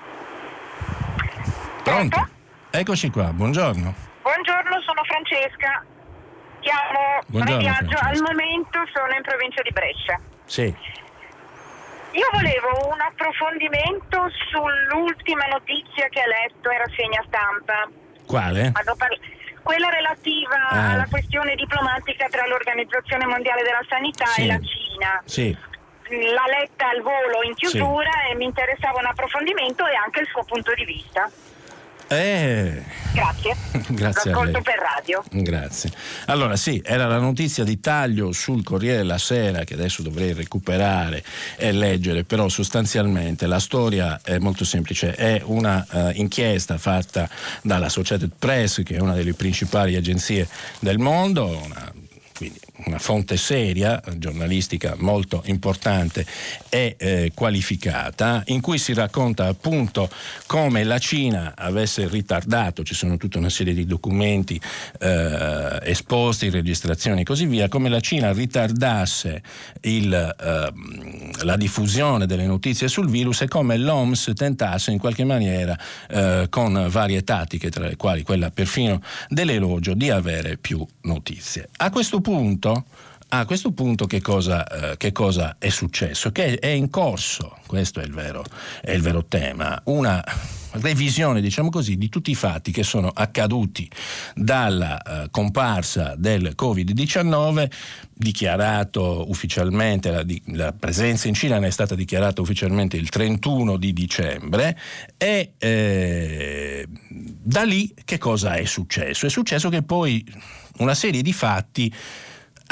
Pronto? 1.82 2.28
Eccoci 2.70 3.10
qua, 3.10 3.32
buongiorno. 3.32 3.94
Buongiorno, 4.22 4.80
sono 4.86 5.02
Francesca. 5.04 5.84
Chiamo 6.60 7.20
Buongiorno, 7.26 7.60
Viaggio. 7.62 7.96
Francesca. 7.96 8.06
Al 8.08 8.20
momento 8.22 8.78
sono 8.92 9.12
in 9.16 9.22
provincia 9.22 9.62
di 9.62 9.70
Brescia. 9.72 10.20
Sì, 10.44 10.74
Io 12.12 12.26
volevo 12.32 12.90
un 12.92 13.00
approfondimento 13.00 14.26
sull'ultima 14.50 15.46
notizia 15.46 16.08
che 16.10 16.20
ha 16.20 16.26
letto 16.26 16.70
in 16.70 16.78
rassegna 16.78 17.24
stampa. 17.26 17.88
Quale? 18.30 18.72
Quella 19.62 19.88
relativa 19.90 20.68
Ah. 20.70 20.92
alla 20.92 21.06
questione 21.08 21.54
diplomatica 21.54 22.26
tra 22.28 22.46
l'Organizzazione 22.46 23.26
Mondiale 23.26 23.62
della 23.62 23.84
Sanità 23.88 24.26
Sì. 24.26 24.42
e 24.42 24.46
la 24.46 24.58
Cina. 24.58 25.22
Sì, 25.24 25.56
L'ha 26.10 26.44
letta 26.58 26.88
al 26.88 27.02
volo 27.02 27.42
in 27.44 27.54
chiusura 27.54 28.10
e 28.30 28.34
mi 28.34 28.44
interessava 28.44 28.98
un 28.98 29.06
approfondimento 29.06 29.86
e 29.86 29.94
anche 29.94 30.20
il 30.20 30.26
suo 30.26 30.42
punto 30.42 30.74
di 30.74 30.84
vista. 30.84 31.30
Eh, 32.10 32.82
Grazie. 33.12 33.56
Grazie 33.88 34.30
L'ascolto 34.30 34.60
per 34.62 34.74
radio. 34.78 35.22
Grazie. 35.30 35.90
Allora 36.26 36.56
sì, 36.56 36.80
era 36.84 37.06
la 37.06 37.18
notizia 37.18 37.64
di 37.64 37.80
taglio 37.80 38.32
sul 38.32 38.62
Corriere 38.64 38.98
della 38.98 39.18
Sera 39.18 39.64
che 39.64 39.74
adesso 39.74 40.02
dovrei 40.02 40.32
recuperare 40.32 41.22
e 41.56 41.72
leggere, 41.72 42.24
però 42.24 42.48
sostanzialmente 42.48 43.46
la 43.46 43.60
storia 43.60 44.20
è 44.22 44.38
molto 44.38 44.64
semplice, 44.64 45.14
è 45.14 45.40
una 45.44 45.86
eh, 45.90 46.12
inchiesta 46.14 46.78
fatta 46.78 47.28
dall'Associated 47.62 48.32
Press 48.38 48.82
che 48.82 48.96
è 48.96 49.00
una 49.00 49.14
delle 49.14 49.34
principali 49.34 49.94
agenzie 49.94 50.48
del 50.80 50.98
mondo, 50.98 51.46
una 51.64 51.92
quindi 52.40 52.58
una 52.86 52.98
fonte 52.98 53.36
seria, 53.36 54.00
giornalistica 54.16 54.94
molto 54.98 55.42
importante 55.46 56.24
e 56.68 56.94
eh, 56.98 57.32
qualificata, 57.34 58.42
in 58.46 58.60
cui 58.60 58.78
si 58.78 58.92
racconta 58.94 59.46
appunto 59.46 60.08
come 60.46 60.84
la 60.84 60.98
Cina 60.98 61.54
avesse 61.56 62.08
ritardato, 62.08 62.82
ci 62.82 62.94
sono 62.94 63.16
tutta 63.16 63.38
una 63.38 63.50
serie 63.50 63.74
di 63.74 63.86
documenti 63.86 64.60
eh, 65.00 65.78
esposti, 65.82 66.50
registrazioni 66.50 67.22
e 67.22 67.24
così 67.24 67.46
via, 67.46 67.68
come 67.68 67.88
la 67.88 68.00
Cina 68.00 68.32
ritardasse 68.32 69.42
il, 69.82 70.12
ehm, 70.40 71.44
la 71.44 71.56
diffusione 71.56 72.26
delle 72.26 72.46
notizie 72.46 72.88
sul 72.88 73.08
virus 73.08 73.42
e 73.42 73.48
come 73.48 73.76
l'OMS 73.76 74.32
tentasse 74.34 74.90
in 74.90 74.98
qualche 74.98 75.24
maniera, 75.24 75.78
eh, 76.08 76.46
con 76.48 76.86
varie 76.88 77.22
tattiche, 77.24 77.70
tra 77.70 77.86
le 77.86 77.96
quali 77.96 78.22
quella 78.22 78.50
perfino 78.50 79.02
dell'elogio, 79.28 79.94
di 79.94 80.10
avere 80.10 80.56
più 80.56 80.86
notizie. 81.02 81.68
A 81.78 81.90
questo 81.90 82.20
punto 82.20 82.69
a 83.32 83.44
questo 83.44 83.70
punto 83.72 84.06
che 84.06 84.20
cosa, 84.20 84.66
eh, 84.66 84.96
che 84.96 85.12
cosa 85.12 85.56
è 85.58 85.68
successo? 85.68 86.32
Che 86.32 86.58
è 86.58 86.66
in 86.66 86.90
corso, 86.90 87.58
questo 87.66 88.00
è 88.00 88.04
il 88.04 88.12
vero, 88.12 88.44
è 88.80 88.90
il 88.90 89.02
vero 89.02 89.24
tema, 89.26 89.80
una 89.84 90.22
revisione, 90.72 91.40
diciamo 91.40 91.70
così, 91.70 91.96
di 91.96 92.08
tutti 92.08 92.32
i 92.32 92.34
fatti 92.34 92.72
che 92.72 92.82
sono 92.82 93.08
accaduti 93.08 93.88
dalla 94.34 95.00
eh, 95.00 95.30
comparsa 95.30 96.14
del 96.16 96.54
Covid-19, 96.60 97.70
dichiarato 98.12 99.28
ufficialmente, 99.28 100.10
la, 100.10 100.22
di- 100.24 100.42
la 100.46 100.72
presenza 100.72 101.28
in 101.28 101.34
Cina 101.34 101.58
ne 101.60 101.68
è 101.68 101.70
stata 101.70 101.94
dichiarata 101.94 102.40
ufficialmente 102.40 102.96
il 102.96 103.08
31 103.08 103.76
di 103.76 103.92
dicembre 103.92 104.76
e 105.16 105.52
eh, 105.56 106.86
da 107.08 107.62
lì 107.62 107.94
che 108.04 108.18
cosa 108.18 108.54
è 108.54 108.64
successo? 108.64 109.26
È 109.26 109.30
successo 109.30 109.68
che 109.68 109.82
poi 109.82 110.24
una 110.78 110.94
serie 110.94 111.22
di 111.22 111.32
fatti 111.32 111.92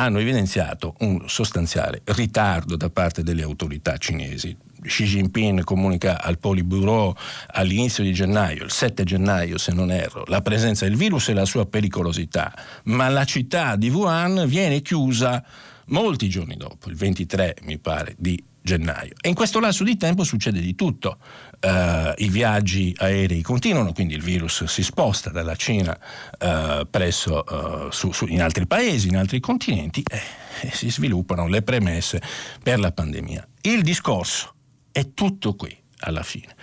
hanno 0.01 0.19
evidenziato 0.19 0.95
un 1.01 1.29
sostanziale 1.29 2.03
ritardo 2.05 2.77
da 2.77 2.89
parte 2.89 3.23
delle 3.23 3.43
autorità 3.43 3.97
cinesi. 3.97 4.57
Xi 4.81 5.05
Jinping 5.05 5.65
comunica 5.65 6.23
al 6.23 6.39
Politburo 6.39 7.17
all'inizio 7.49 8.05
di 8.05 8.13
gennaio, 8.13 8.65
il 8.65 8.71
7 8.71 9.03
gennaio 9.03 9.59
se 9.59 9.73
non 9.73 9.91
erro, 9.91 10.23
la 10.29 10.41
presenza 10.41 10.85
del 10.85 10.97
virus 10.97 11.29
e 11.29 11.35
la 11.35 11.45
sua 11.45 11.67
pericolosità, 11.67 12.55
ma 12.85 13.09
la 13.09 13.25
città 13.25 13.75
di 13.75 13.91
Wuhan 13.91 14.45
viene 14.47 14.81
chiusa 14.81 15.45
molti 15.87 16.29
giorni 16.29 16.57
dopo, 16.57 16.89
il 16.91 16.95
23 16.95 17.57
mi 17.63 17.79
pare 17.79 18.15
di 18.17 18.41
gennaio. 18.63 19.15
E 19.21 19.29
in 19.29 19.35
questo 19.35 19.59
lasso 19.59 19.83
di 19.83 19.97
tempo 19.97 20.23
succede 20.23 20.61
di 20.61 20.75
tutto. 20.75 21.19
Uh, 21.61 22.13
I 22.17 22.29
viaggi 22.29 22.95
aerei 22.97 23.43
continuano, 23.43 23.93
quindi 23.93 24.15
il 24.15 24.23
virus 24.23 24.65
si 24.65 24.85
sposta 24.85 25.31
dalla 25.31 25.57
Cina 25.57 25.99
uh, 26.39 26.89
presso, 26.89 27.45
uh, 27.49 27.91
su, 27.91 28.13
su, 28.13 28.27
in 28.27 28.43
altri 28.43 28.67
paesi, 28.67 29.09
in 29.09 29.17
altri 29.17 29.41
continenti 29.41 30.03
e, 30.09 30.71
si 30.71 30.89
sviluppano 30.89 31.49
le 31.49 31.63
premesse 31.63 32.23
per 32.63 32.79
la 32.79 32.93
pandemia. 32.93 33.47
Il 33.63 33.83
discorso 33.83 34.55
è 34.93 35.13
tutto 35.15 35.57
qui 35.57 35.77
alla 36.01 36.23
fine. 36.23 36.55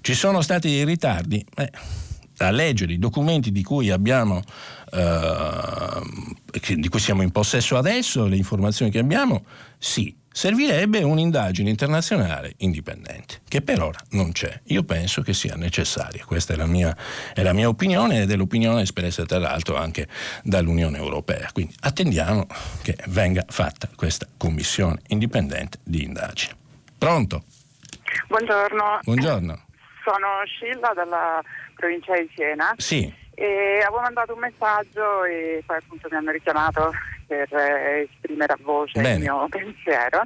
Ci 0.00 0.14
sono 0.14 0.40
stati 0.40 0.68
dei 0.68 0.84
ritardi? 0.84 1.44
Eh, 1.56 1.70
a 2.38 2.50
leggere 2.50 2.92
i 2.92 2.98
documenti 2.98 3.50
di 3.50 3.62
cui 3.62 3.90
abbiamo 3.90 4.42
eh, 4.92 6.76
di 6.76 6.88
cui 6.88 7.00
siamo 7.00 7.22
in 7.22 7.30
possesso 7.32 7.76
adesso, 7.76 8.26
le 8.26 8.36
informazioni 8.36 8.90
che 8.90 8.98
abbiamo, 8.98 9.44
sì, 9.78 10.14
servirebbe 10.34 11.04
un'indagine 11.04 11.70
internazionale 11.70 12.54
indipendente, 12.58 13.42
che 13.48 13.62
per 13.62 13.80
ora 13.80 14.00
non 14.10 14.32
c'è. 14.32 14.62
Io 14.64 14.82
penso 14.82 15.22
che 15.22 15.32
sia 15.32 15.54
necessaria, 15.54 16.24
questa 16.24 16.54
è 16.54 16.56
la 16.56 16.66
mia, 16.66 16.94
è 17.32 17.42
la 17.44 17.52
mia 17.52 17.68
opinione 17.68 18.22
ed 18.22 18.32
è 18.32 18.34
l'opinione 18.34 18.82
espressa 18.82 19.24
tra 19.24 19.38
l'altro 19.38 19.76
anche 19.76 20.08
dall'Unione 20.42 20.98
Europea. 20.98 21.50
Quindi 21.52 21.76
attendiamo 21.82 22.48
che 22.82 22.96
venga 23.06 23.44
fatta 23.46 23.88
questa 23.94 24.26
commissione 24.36 25.02
indipendente 25.06 25.78
di 25.84 26.02
indagine. 26.02 26.56
Pronto? 26.98 27.44
Buongiorno. 28.26 28.98
Buongiorno. 29.04 29.66
Sono 30.02 30.42
Scilla 30.46 30.92
dalla 30.94 31.40
provincia 31.76 32.12
di 32.14 32.28
Siena. 32.34 32.74
Sì. 32.76 33.22
E 33.36 33.82
avevo 33.86 34.00
mandato 34.00 34.34
un 34.34 34.40
messaggio 34.40 35.22
e 35.24 35.62
poi 35.64 35.76
appunto 35.76 36.08
mi 36.10 36.16
hanno 36.16 36.32
richiamato 36.32 36.92
per 37.26 37.52
eh, 37.54 38.08
esprimere 38.10 38.52
a 38.52 38.58
voce 38.60 39.00
Bene. 39.00 39.14
il 39.14 39.20
mio 39.20 39.46
pensiero 39.50 40.22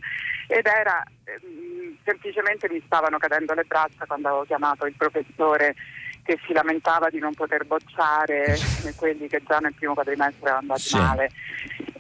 ed 0.47 0.67
era 0.67 1.03
ehm, 1.25 1.97
semplicemente 2.05 2.69
mi 2.71 2.83
stavano 2.85 3.19
cadendo 3.19 3.55
le 3.55 3.65
braccia 3.65 4.07
quando 4.07 4.29
avevo 4.29 4.45
chiamato 4.45 4.87
il 4.87 4.95
professore 4.97 5.75
che 6.23 6.39
si 6.47 6.53
lamentava 6.53 7.09
di 7.09 7.19
non 7.19 7.33
poter 7.33 7.65
bocciare 7.65 8.57
quelli 8.97 9.29
che 9.29 9.43
già 9.47 9.59
nel 9.59 9.75
primo 9.75 9.95
quadrimestre 9.95 10.43
erano 10.43 10.59
andati 10.59 10.81
sì. 10.81 10.97
male. 10.97 11.31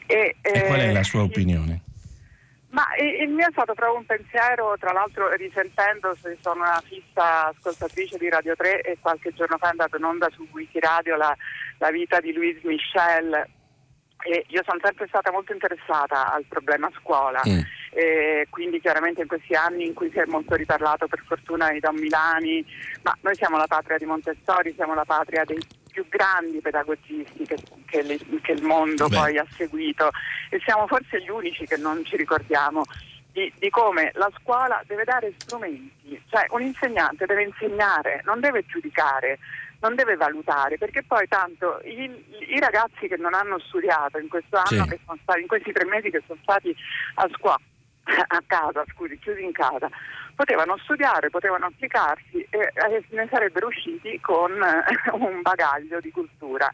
E, 0.07 0.37
e 0.43 0.67
qual 0.67 0.81
è 0.81 0.93
la 0.93 1.03
sua 1.03 1.23
opinione? 1.23 1.81
Ma 2.71 2.85
il 3.01 3.31
mio 3.31 3.47
è 3.47 3.51
stato 3.51 3.73
proprio 3.73 3.99
un 3.99 4.05
pensiero, 4.05 4.77
tra 4.79 4.93
l'altro 4.93 5.33
risentendo, 5.35 6.15
sono 6.43 6.61
una 6.61 6.83
fissa 6.85 7.47
ascoltatrice 7.47 8.19
di 8.19 8.29
Radio 8.29 8.55
3 8.55 8.83
e 8.83 8.99
qualche 9.01 9.33
giorno 9.33 9.57
fa 9.57 9.69
è 9.69 9.71
andato 9.71 9.97
in 9.97 10.05
onda 10.05 10.29
su 10.35 10.47
Wikiradio 10.53 11.17
la, 11.17 11.35
la 11.79 11.91
vita 11.91 12.21
di 12.21 12.35
Louise 12.35 12.61
Michel 12.65 13.49
e 14.25 14.45
io 14.49 14.63
sono 14.65 14.81
sempre 14.83 15.07
stata 15.07 15.31
molto 15.31 15.53
interessata 15.53 16.33
al 16.33 16.45
problema 16.49 16.91
scuola, 17.01 17.41
mm. 17.47 17.61
e 17.91 18.47
quindi 18.51 18.81
chiaramente 18.81 19.23
in 19.23 19.29
questi 19.29 19.55
anni 19.55 19.87
in 19.87 19.95
cui 19.95 20.11
si 20.11 20.19
è 20.19 20.25
molto 20.27 20.55
riparlato 20.55 21.07
per 21.07 21.23
fortuna 21.27 21.71
di 21.71 21.81
Don 21.81 21.97
Milani, 21.97 22.65
ma 23.03 23.17
noi 23.21 23.35
siamo 23.35 23.57
la 23.57 23.67
patria 23.67 23.99
di 23.99 24.07
Montessori, 24.07 24.75
siamo 24.75 24.95
la 24.95 25.05
patria 25.05 25.45
dei 25.45 25.59
più 25.91 26.07
grandi 26.09 26.61
pedagogisti 26.61 27.45
che, 27.45 27.57
che, 27.87 28.03
le, 28.03 28.19
che 28.43 28.53
il 28.53 28.63
mondo 28.63 29.09
Beh. 29.09 29.17
poi 29.17 29.39
ha 29.39 29.47
seguito 29.57 30.11
e 30.51 30.61
siamo 30.65 30.87
forse 30.87 31.21
gli 31.21 31.29
unici 31.29 31.67
che 31.67 31.77
non 31.77 32.05
ci 32.05 32.17
ricordiamo 32.17 32.85
di, 33.33 33.53
di, 33.59 33.71
come 33.71 34.11
la 34.15 34.31
scuola 34.41 34.83
deve 34.87 35.05
dare 35.05 35.33
strumenti, 35.37 36.21
cioè 36.29 36.47
un 36.51 36.63
insegnante 36.63 37.27
deve 37.27 37.45
insegnare, 37.45 38.23
non 38.25 38.41
deve 38.41 38.65
giudicare, 38.67 39.39
non 39.81 39.95
deve 39.95 40.17
valutare, 40.17 40.79
perché 40.79 41.03
poi 41.05 41.27
tanto 41.29 41.81
i, 41.85 42.05
i 42.49 42.59
ragazzi 42.59 43.07
che 43.07 43.17
non 43.17 43.35
hanno 43.35 43.59
studiato 43.61 44.19
in 44.19 44.29
questo 44.29 44.57
anno, 44.57 44.85
sì. 44.85 44.89
che 44.89 45.01
sono 45.05 45.19
stati, 45.23 45.41
in 45.41 45.47
questi 45.47 45.73
tre 45.73 45.85
mesi 45.85 46.11
che 46.11 46.23
sono 46.27 46.39
stati 46.43 46.75
a 47.15 47.29
scuola, 47.37 47.61
a 48.05 48.43
casa, 48.47 48.85
scusi, 48.93 49.19
chiusi 49.19 49.45
in 49.45 49.53
casa, 49.53 49.89
potevano 50.35 50.77
studiare, 50.79 51.31
potevano 51.31 51.67
applicarsi 51.67 52.47
e, 52.51 52.73
e 52.75 53.05
ne 53.11 53.29
sarebbero 53.31 53.69
usciti 53.69 54.19
con 54.21 54.53
eh, 54.53 55.11
un 55.13 55.43
bagaglio 55.43 56.01
di 56.01 56.11
cultura. 56.11 56.71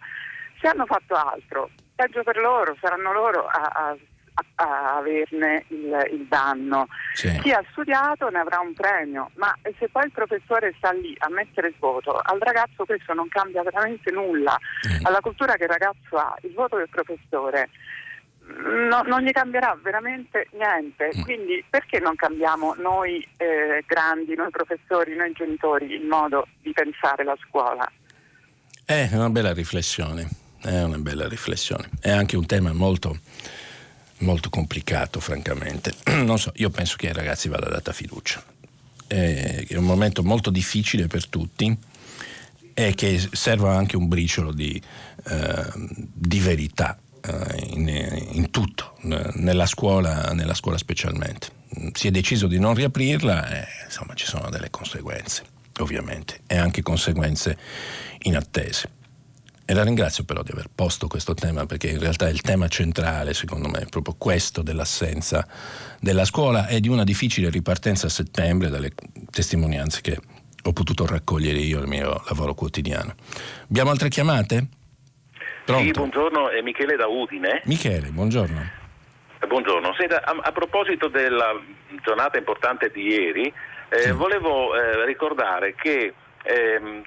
Se 0.61 0.69
hanno 0.69 0.87
fatto 0.87 1.15
altro, 1.15 1.71
peggio 1.95 2.23
per 2.23 2.39
loro, 2.39 2.77
saranno 2.81 3.13
loro 3.13 3.47
a, 3.47 3.71
a 3.73 3.97
a, 4.35 4.97
averne 4.97 5.65
il, 5.69 6.09
il 6.13 6.27
danno. 6.29 6.89
Sì. 7.15 7.39
Chi 7.41 7.53
ha 7.53 7.65
studiato 7.71 8.29
ne 8.29 8.39
avrà 8.39 8.61
un 8.61 8.75
premio, 8.75 9.31
ma 9.37 9.57
se 9.79 9.89
poi 9.89 10.05
il 10.05 10.13
professore 10.13 10.75
sta 10.77 10.93
lì 10.93 11.15
a 11.19 11.29
mettere 11.29 11.69
il 11.69 11.75
voto, 11.79 12.19
al 12.19 12.39
ragazzo 12.39 12.85
questo 12.85 13.15
non 13.15 13.29
cambia 13.29 13.63
veramente 13.63 14.11
nulla. 14.11 14.59
Mm. 14.89 15.05
Alla 15.05 15.21
cultura 15.21 15.55
che 15.55 15.65
il 15.65 15.71
ragazzo 15.71 16.17
ha, 16.17 16.37
il 16.43 16.53
voto 16.53 16.77
del 16.77 16.89
professore 16.89 17.71
no, 18.47 19.03
non 19.03 19.23
gli 19.23 19.31
cambierà 19.31 19.77
veramente 19.83 20.49
niente. 20.53 21.11
Mm. 21.17 21.23
Quindi 21.23 21.65
perché 21.69 21.99
non 21.99 22.15
cambiamo 22.17 22.75
noi 22.79 23.27
eh, 23.37 23.85
grandi, 23.87 24.35
noi 24.35 24.51
professori, 24.51 25.17
noi 25.17 25.33
genitori 25.33 25.93
il 25.93 26.07
modo 26.07 26.47
di 26.61 26.73
pensare 26.73 27.25
la 27.25 27.37
scuola? 27.49 27.91
È 28.85 29.09
una 29.13 29.31
bella 29.31 29.53
riflessione, 29.53 30.29
è 30.63 30.83
una 30.83 30.99
bella 30.99 31.27
riflessione. 31.29 31.89
È 32.01 32.11
anche 32.11 32.37
un 32.37 32.47
tema 32.47 32.73
molto, 32.73 33.17
molto 34.19 34.51
complicato, 34.51 35.21
francamente. 35.21 35.93
So, 36.37 36.53
io 36.57 36.71
penso 36.71 36.97
che 36.97 37.09
ai 37.09 37.13
ragazzi 37.15 37.49
vada 37.49 37.69
data 37.69 37.93
fiducia. 37.93 38.43
È 39.07 39.67
un 39.77 39.85
momento 39.85 40.23
molto 40.23 40.51
difficile 40.51 41.07
per 41.07 41.29
tutti 41.29 41.77
e 42.75 42.95
che 42.95 43.29
serva 43.33 43.77
anche 43.77 43.97
un 43.97 44.09
briciolo 44.09 44.53
di, 44.53 44.81
eh, 45.29 45.73
di 46.13 46.41
verità 46.41 46.99
eh, 47.21 47.67
in, 47.71 47.89
in, 48.33 48.51
tutto, 48.51 48.97
nella 49.03 49.67
scuola, 49.67 50.33
nella 50.33 50.55
scuola, 50.55 50.77
specialmente. 50.77 51.49
Si 51.93 52.09
è 52.09 52.11
deciso 52.11 52.47
di 52.47 52.59
non 52.59 52.75
riaprirla 52.75 53.49
e 53.49 53.67
insomma 53.85 54.15
ci 54.15 54.27
sono 54.27 54.51
delle 54.51 54.71
conseguenze, 54.71 55.45
ovviamente, 55.79 56.41
e 56.47 56.57
anche 56.57 56.83
conseguenze 56.83 57.57
inattese. 58.23 59.03
E 59.67 59.73
la 59.73 59.83
ringrazio 59.83 60.25
però 60.25 60.43
di 60.43 60.53
aver 60.53 60.67
posto 60.75 61.07
questo 61.09 61.33
tema 61.33 61.65
perché 61.65 61.89
in 61.89 61.99
realtà 61.99 62.29
il 62.29 62.43
tema 62.43 62.69
centrale, 62.69 63.33
secondo 63.33 63.69
me, 63.69 63.79
è 63.79 63.87
proprio 63.87 64.15
questo 64.19 64.63
dell'assenza 64.63 65.47
della 66.01 66.27
scuola 66.27 66.67
e 66.67 66.81
di 66.81 66.89
una 66.89 67.03
difficile 67.03 67.49
ripartenza 67.49 68.07
a 68.07 68.11
settembre 68.11 68.69
dalle 68.69 68.93
testimonianze 69.31 70.03
che 70.03 70.19
ho 70.67 70.73
potuto 70.73 71.07
raccogliere 71.07 71.59
io 71.59 71.79
nel 71.79 71.89
mio 71.89 72.23
lavoro 72.29 72.53
quotidiano. 72.53 73.15
Abbiamo 73.69 73.91
altre 73.91 74.11
chiamate? 74.11 74.67
Pronto? 75.65 75.83
Sì, 75.83 75.91
buongiorno, 75.93 76.51
è 76.51 76.61
Michele 76.61 76.97
da 76.97 77.07
Udine. 77.07 77.63
Michele, 77.65 78.09
buongiorno. 78.11 78.71
Eh, 79.41 79.47
buongiorno, 79.47 79.95
Senta, 79.99 80.23
a, 80.25 80.37
a, 80.43 80.53
proposito 80.53 81.09
della 81.09 81.59
giornata 82.03 82.37
importante 82.37 82.91
di 82.91 83.07
ieri, 83.07 83.53
eh, 83.89 84.13
volevo 84.13 84.75
eh, 84.75 85.07
ricordare 85.07 85.75
che 85.75 86.13
ehm, 86.45 87.03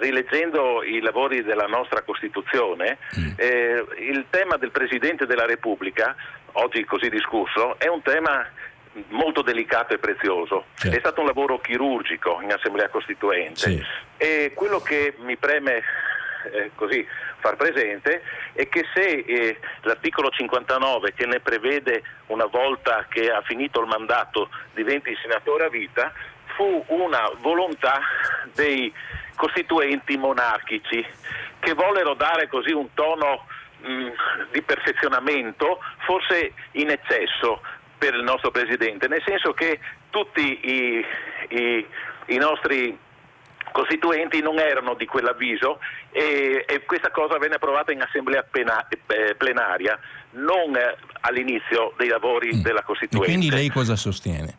rileggendo 0.00 0.82
i 0.82 1.00
lavori 1.00 1.42
della 1.42 1.66
nostra 1.66 2.02
Costituzione, 2.02 2.98
mm. 3.18 3.32
eh, 3.36 3.84
il 3.98 4.26
tema 4.30 4.56
del 4.56 4.70
Presidente 4.70 5.26
della 5.26 5.46
Repubblica, 5.46 6.16
oggi 6.52 6.84
così 6.84 7.08
discusso, 7.08 7.78
è 7.78 7.86
un 7.88 8.02
tema 8.02 8.46
molto 9.08 9.42
delicato 9.42 9.94
e 9.94 9.98
prezioso. 9.98 10.66
Certo. 10.74 10.96
È 10.96 11.00
stato 11.00 11.20
un 11.20 11.26
lavoro 11.26 11.60
chirurgico 11.60 12.40
in 12.42 12.52
Assemblea 12.52 12.88
Costituente 12.88 13.56
sì. 13.56 13.82
e 14.16 14.52
quello 14.54 14.80
che 14.80 15.14
mi 15.18 15.36
preme 15.36 15.82
eh, 16.50 16.70
così 16.74 17.06
far 17.38 17.56
presente 17.56 18.22
è 18.52 18.68
che 18.68 18.84
se 18.94 19.24
eh, 19.26 19.58
l'articolo 19.82 20.30
59 20.30 21.12
che 21.12 21.26
ne 21.26 21.40
prevede 21.40 22.02
una 22.26 22.46
volta 22.46 23.06
che 23.08 23.30
ha 23.30 23.42
finito 23.42 23.80
il 23.80 23.88
mandato 23.88 24.48
diventi 24.74 25.14
senatore 25.20 25.64
a 25.64 25.68
vita 25.68 26.12
fu 26.56 26.84
una 26.88 27.30
volontà 27.40 28.00
dei 28.54 28.92
costituenti 29.36 30.16
monarchici 30.16 31.04
che 31.58 31.74
vollero 31.74 32.14
dare 32.14 32.48
così 32.48 32.72
un 32.72 32.88
tono 32.94 33.46
mh, 33.80 33.92
mm, 33.92 34.08
di 34.52 34.62
perfezionamento 34.62 35.80
forse 36.04 36.52
in 36.72 36.90
eccesso 36.90 37.60
per 37.98 38.14
il 38.14 38.22
nostro 38.24 38.50
Presidente, 38.50 39.06
nel 39.06 39.22
senso 39.24 39.52
che 39.52 39.78
tutti 40.10 40.40
i, 40.40 41.04
i, 41.50 41.86
i 42.26 42.36
nostri 42.36 42.98
costituenti 43.70 44.40
non 44.42 44.58
erano 44.58 44.94
di 44.94 45.06
quell'avviso 45.06 45.78
e, 46.10 46.64
e 46.68 46.84
questa 46.84 47.10
cosa 47.10 47.38
venne 47.38 47.54
approvata 47.54 47.92
in 47.92 48.02
assemblea 48.02 48.42
pena, 48.42 48.86
eh, 48.88 49.34
plenaria, 49.36 49.98
non 50.32 50.76
eh, 50.76 50.96
all'inizio 51.20 51.94
dei 51.96 52.08
lavori 52.08 52.56
mm. 52.56 52.62
della 52.62 52.82
Costituente. 52.82 53.26
E 53.26 53.36
quindi 53.36 53.50
lei 53.50 53.68
cosa 53.68 53.96
sostiene? 53.96 54.58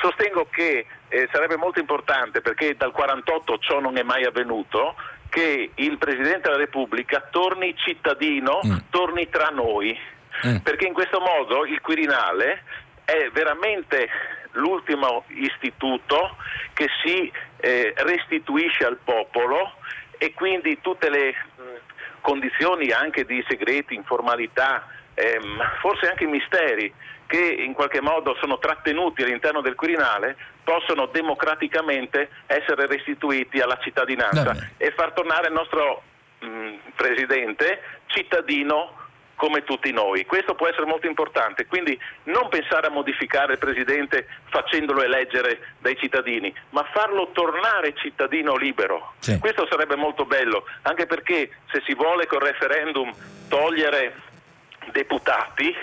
Sostengo 0.00 0.46
che 0.50 0.86
eh, 1.08 1.28
sarebbe 1.32 1.56
molto 1.56 1.78
importante, 1.78 2.40
perché 2.40 2.76
dal 2.76 2.92
48 2.92 3.58
ciò 3.58 3.80
non 3.80 3.96
è 3.96 4.02
mai 4.02 4.24
avvenuto, 4.24 4.94
che 5.28 5.70
il 5.74 5.98
Presidente 5.98 6.48
della 6.48 6.56
Repubblica 6.56 7.26
torni 7.30 7.74
cittadino, 7.76 8.60
mm. 8.64 8.76
torni 8.90 9.28
tra 9.28 9.48
noi, 9.48 9.98
mm. 10.46 10.56
perché 10.56 10.86
in 10.86 10.92
questo 10.92 11.20
modo 11.20 11.64
il 11.64 11.80
Quirinale 11.80 12.62
è 13.04 13.30
veramente 13.32 14.08
l'ultimo 14.52 15.24
istituto 15.28 16.36
che 16.74 16.88
si 17.02 17.32
eh, 17.56 17.94
restituisce 17.96 18.84
al 18.84 18.98
popolo 19.02 19.74
e 20.18 20.34
quindi 20.34 20.78
tutte 20.80 21.08
le 21.08 21.30
mh, 21.30 21.62
condizioni 22.20 22.90
anche 22.90 23.24
di 23.24 23.42
segreti, 23.48 23.94
informalità 23.94 24.86
ehm, 25.14 25.58
forse 25.80 26.08
anche 26.08 26.26
misteri 26.26 26.92
che 27.32 27.62
in 27.64 27.72
qualche 27.72 28.02
modo 28.02 28.36
sono 28.38 28.58
trattenuti 28.58 29.22
all'interno 29.22 29.62
del 29.62 29.74
Quirinale 29.74 30.36
possono 30.62 31.06
democraticamente 31.06 32.28
essere 32.44 32.86
restituiti 32.86 33.58
alla 33.58 33.78
cittadinanza 33.80 34.54
e 34.76 34.90
far 34.90 35.12
tornare 35.12 35.46
il 35.46 35.54
nostro 35.54 36.02
mh, 36.40 36.74
Presidente 36.94 37.80
cittadino 38.08 38.98
come 39.36 39.64
tutti 39.64 39.90
noi. 39.92 40.26
Questo 40.26 40.54
può 40.54 40.68
essere 40.68 40.84
molto 40.84 41.06
importante, 41.06 41.64
quindi 41.64 41.98
non 42.24 42.50
pensare 42.50 42.88
a 42.88 42.90
modificare 42.90 43.54
il 43.54 43.58
Presidente 43.58 44.26
facendolo 44.50 45.02
eleggere 45.02 45.58
dai 45.78 45.96
cittadini, 45.96 46.54
ma 46.70 46.86
farlo 46.92 47.30
tornare 47.32 47.94
cittadino 47.94 48.56
libero. 48.56 49.14
Sì. 49.20 49.38
Questo 49.38 49.66
sarebbe 49.70 49.96
molto 49.96 50.26
bello, 50.26 50.66
anche 50.82 51.06
perché 51.06 51.48
se 51.70 51.82
si 51.86 51.94
vuole 51.94 52.26
col 52.26 52.42
referendum 52.42 53.10
togliere 53.48 54.16
deputati, 54.92 55.74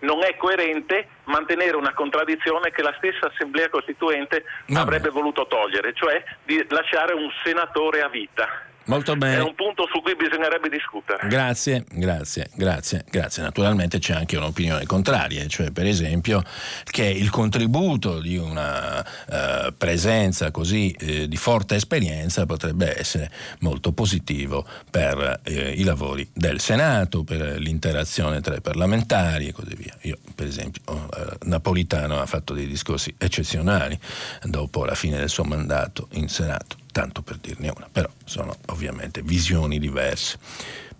non 0.00 0.22
è 0.22 0.36
coerente 0.36 1.08
mantenere 1.24 1.76
una 1.76 1.92
contraddizione 1.92 2.70
che 2.70 2.82
la 2.82 2.94
stessa 2.98 3.26
Assemblea 3.26 3.68
Costituente 3.68 4.44
Vabbè. 4.66 4.80
avrebbe 4.80 5.08
voluto 5.10 5.46
togliere, 5.46 5.92
cioè 5.94 6.22
di 6.44 6.64
lasciare 6.68 7.14
un 7.14 7.30
senatore 7.44 8.02
a 8.02 8.08
vita. 8.08 8.68
Molto 8.90 9.12
È 9.12 9.16
bene. 9.16 9.40
un 9.42 9.54
punto 9.54 9.86
su 9.86 10.02
cui 10.02 10.16
bisognerebbe 10.16 10.68
discutere. 10.68 11.28
Grazie, 11.28 11.84
grazie, 11.92 12.50
grazie, 12.56 13.04
grazie. 13.08 13.40
Naturalmente 13.44 14.00
c'è 14.00 14.14
anche 14.14 14.36
un'opinione 14.36 14.84
contraria, 14.84 15.46
cioè 15.46 15.70
per 15.70 15.86
esempio 15.86 16.42
che 16.84 17.04
il 17.04 17.30
contributo 17.30 18.20
di 18.20 18.36
una 18.36 19.00
eh, 19.00 19.72
presenza 19.78 20.50
così 20.50 20.90
eh, 20.98 21.28
di 21.28 21.36
forte 21.36 21.76
esperienza 21.76 22.46
potrebbe 22.46 22.98
essere 22.98 23.30
molto 23.60 23.92
positivo 23.92 24.66
per 24.90 25.40
eh, 25.44 25.70
i 25.70 25.84
lavori 25.84 26.28
del 26.32 26.58
Senato, 26.58 27.22
per 27.22 27.60
l'interazione 27.60 28.40
tra 28.40 28.56
i 28.56 28.60
parlamentari 28.60 29.46
e 29.46 29.52
così 29.52 29.76
via. 29.76 29.96
Io 30.02 30.18
per 30.34 30.48
esempio 30.48 30.82
oh, 30.86 31.08
eh, 31.16 31.36
Napolitano 31.44 32.18
ha 32.20 32.26
fatto 32.26 32.54
dei 32.54 32.66
discorsi 32.66 33.14
eccezionali 33.16 33.96
dopo 34.42 34.84
la 34.84 34.96
fine 34.96 35.16
del 35.16 35.28
suo 35.28 35.44
mandato 35.44 36.08
in 36.14 36.28
Senato, 36.28 36.76
tanto 36.92 37.22
per 37.22 37.36
dirne 37.36 37.72
una, 37.74 37.88
però 37.90 38.08
sono 38.24 38.54
ovviamente 38.66 39.22
visioni 39.22 39.78
diverse. 39.78 40.38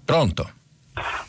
Pronto? 0.04 0.50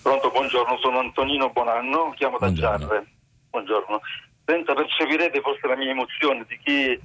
Pronto, 0.02 0.32
buongiorno, 0.32 0.78
sono 0.82 1.00
Antonino 1.00 1.50
Bonanno, 1.52 2.14
chiamo 2.16 2.38
da 2.38 2.48
Buongiorno. 2.48 2.78
Giarre. 2.88 3.06
Buongiorno. 3.50 4.02
Penso 4.44 4.74
percepirete 4.74 5.40
forse 5.42 5.68
la 5.68 5.76
mia 5.78 5.92
emozione 5.92 6.46
di 6.48 6.60
chi 6.64 7.00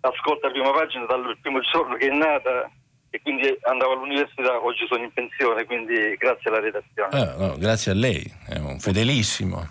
ascolta 0.00 0.46
la 0.46 0.52
prima 0.52 0.70
pagina 0.72 1.04
dal 1.04 1.36
primo 1.40 1.60
giorno 1.60 1.94
che 1.96 2.08
è 2.08 2.14
nata 2.14 2.70
e 3.10 3.20
quindi 3.22 3.42
andavo 3.62 3.92
all'università, 3.92 4.62
oggi 4.62 4.86
sono 4.88 5.02
in 5.02 5.12
pensione, 5.12 5.64
quindi 5.64 6.14
grazie 6.16 6.48
alla 6.50 6.60
redazione. 6.60 7.08
Ah, 7.10 7.34
no, 7.36 7.58
grazie 7.58 7.92
a 7.92 7.94
lei, 7.94 8.22
è 8.46 8.56
un 8.58 8.78
fedelissimo. 8.78 9.68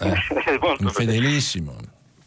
eh, 0.00 0.12
un 0.78 0.90
fedelissimo. 0.90 1.76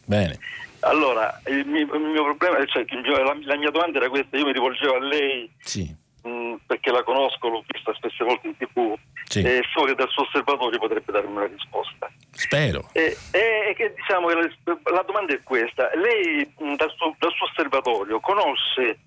Bene. 0.04 0.38
Allora, 0.84 1.40
il 1.46 1.66
mio, 1.66 1.92
il 1.94 2.00
mio 2.00 2.24
problema, 2.24 2.64
cioè 2.66 2.84
il 2.88 3.00
mio- 3.00 3.22
la, 3.22 3.36
la 3.44 3.56
mia 3.56 3.70
domanda 3.70 3.98
era 3.98 4.08
questa, 4.08 4.36
io 4.36 4.46
mi 4.46 4.52
rivolgevo 4.52 4.94
a 4.96 5.00
lei 5.00 5.50
Sì. 5.60 5.94
mh, 6.24 6.54
perché 6.66 6.90
la 6.90 7.02
conosco, 7.04 7.48
l'ho 7.48 7.64
vista 7.66 7.94
spesse 7.94 8.24
volte 8.24 8.48
in 8.48 8.56
tv 8.56 8.94
Sì. 9.24 9.42
e 9.42 9.62
so 9.72 9.84
che 9.84 9.94
dal 9.94 10.08
suo 10.08 10.24
osservatorio 10.24 10.78
potrebbe 10.78 11.12
darmi 11.12 11.30
una 11.36 11.46
risposta. 11.46 12.10
Spero. 12.32 12.88
E, 12.92 13.16
e 13.30 13.74
che 13.76 13.94
diciamo 13.94 14.28
la, 14.30 14.48
la 14.92 15.02
domanda 15.06 15.32
è 15.34 15.42
questa: 15.42 15.90
lei 15.94 16.52
mh, 16.58 16.74
dal 16.74 16.92
suo, 16.96 17.14
dal 17.18 17.32
suo 17.32 17.46
osservatorio 17.46 18.18
conosce, 18.20 18.98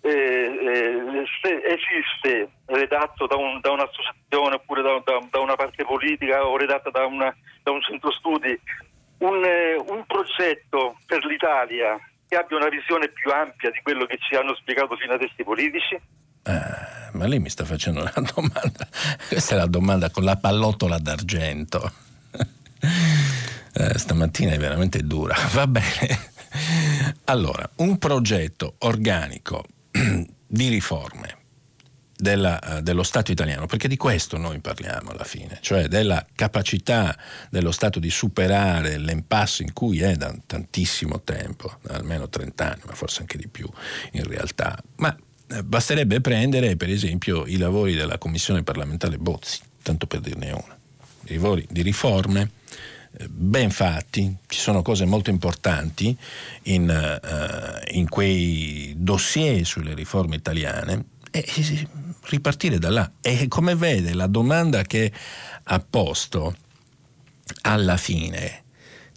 eh, 0.00 0.10
eh, 0.10 1.24
se 1.40 1.62
esiste 1.62 2.50
redatto 2.66 3.26
da, 3.28 3.36
un- 3.36 3.60
da 3.60 3.70
un'associazione 3.70 4.56
oppure 4.56 4.82
da, 4.82 5.00
da- 5.04 5.22
da 5.30 5.38
una 5.38 5.54
parte 5.54 5.84
politica 5.84 6.44
o 6.44 6.56
redatta 6.56 6.90
da, 6.90 7.06
una- 7.06 7.34
da 7.62 7.70
un 7.70 7.80
centro 7.82 8.10
studi 8.10 8.58
un, 9.22 9.44
eh, 9.44 9.76
un 9.76 10.04
progetto 10.06 10.98
per 11.06 11.24
l'Italia 11.24 11.98
che 12.28 12.36
abbia 12.36 12.56
una 12.56 12.68
visione 12.68 13.08
più 13.08 13.30
ampia 13.30 13.70
di 13.70 13.80
quello 13.82 14.06
che 14.06 14.18
ci 14.18 14.34
hanno 14.34 14.54
spiegato 14.54 14.96
fino 14.96 15.14
adesso 15.14 15.34
i 15.36 15.44
politici? 15.44 16.00
Ah, 16.44 17.10
ma 17.12 17.26
lei 17.26 17.38
mi 17.38 17.50
sta 17.50 17.64
facendo 17.64 18.00
una 18.00 18.30
domanda. 18.34 18.88
Questa 19.28 19.54
è 19.54 19.58
la 19.58 19.66
domanda 19.66 20.10
con 20.10 20.24
la 20.24 20.36
pallottola 20.36 20.98
d'argento. 20.98 21.92
Eh, 23.74 23.98
stamattina 23.98 24.52
è 24.52 24.58
veramente 24.58 25.02
dura. 25.02 25.34
Va 25.52 25.66
bene. 25.66 26.30
Allora, 27.24 27.68
un 27.76 27.98
progetto 27.98 28.74
organico 28.78 29.64
di 30.46 30.68
riforme 30.68 31.41
della, 32.22 32.60
eh, 32.60 32.82
dello 32.82 33.02
Stato 33.02 33.32
italiano, 33.32 33.66
perché 33.66 33.88
di 33.88 33.96
questo 33.96 34.36
noi 34.36 34.60
parliamo 34.60 35.10
alla 35.10 35.24
fine, 35.24 35.58
cioè 35.60 35.88
della 35.88 36.24
capacità 36.36 37.18
dello 37.50 37.72
Stato 37.72 37.98
di 37.98 38.10
superare 38.10 38.96
l'impasse 38.96 39.64
in 39.64 39.72
cui 39.72 40.00
è 40.02 40.14
da 40.14 40.32
tantissimo 40.46 41.22
tempo, 41.22 41.78
da 41.82 41.96
almeno 41.96 42.28
30 42.28 42.64
anni, 42.64 42.82
ma 42.86 42.94
forse 42.94 43.22
anche 43.22 43.36
di 43.36 43.48
più 43.48 43.68
in 44.12 44.22
realtà. 44.22 44.80
Ma 44.98 45.16
eh, 45.48 45.64
basterebbe 45.64 46.20
prendere 46.20 46.76
per 46.76 46.90
esempio 46.90 47.44
i 47.44 47.56
lavori 47.56 47.94
della 47.94 48.18
Commissione 48.18 48.62
parlamentare 48.62 49.18
Bozzi, 49.18 49.58
tanto 49.82 50.06
per 50.06 50.20
dirne 50.20 50.52
una, 50.52 50.78
i 51.24 51.34
lavori 51.34 51.66
di 51.68 51.82
riforme 51.82 52.52
eh, 53.18 53.26
ben 53.28 53.70
fatti, 53.70 54.32
ci 54.46 54.60
sono 54.60 54.82
cose 54.82 55.06
molto 55.06 55.30
importanti 55.30 56.16
in, 56.64 56.88
eh, 56.88 57.96
in 57.96 58.08
quei 58.08 58.94
dossier 58.96 59.66
sulle 59.66 59.94
riforme 59.94 60.36
italiane 60.36 61.06
e 61.34 61.44
ripartire 62.22 62.78
da 62.78 62.90
là. 62.90 63.12
E 63.20 63.48
come 63.48 63.74
vede 63.74 64.14
la 64.14 64.26
domanda 64.26 64.82
che 64.82 65.12
ha 65.64 65.78
posto 65.80 66.56
alla 67.62 67.96
fine 67.96 68.62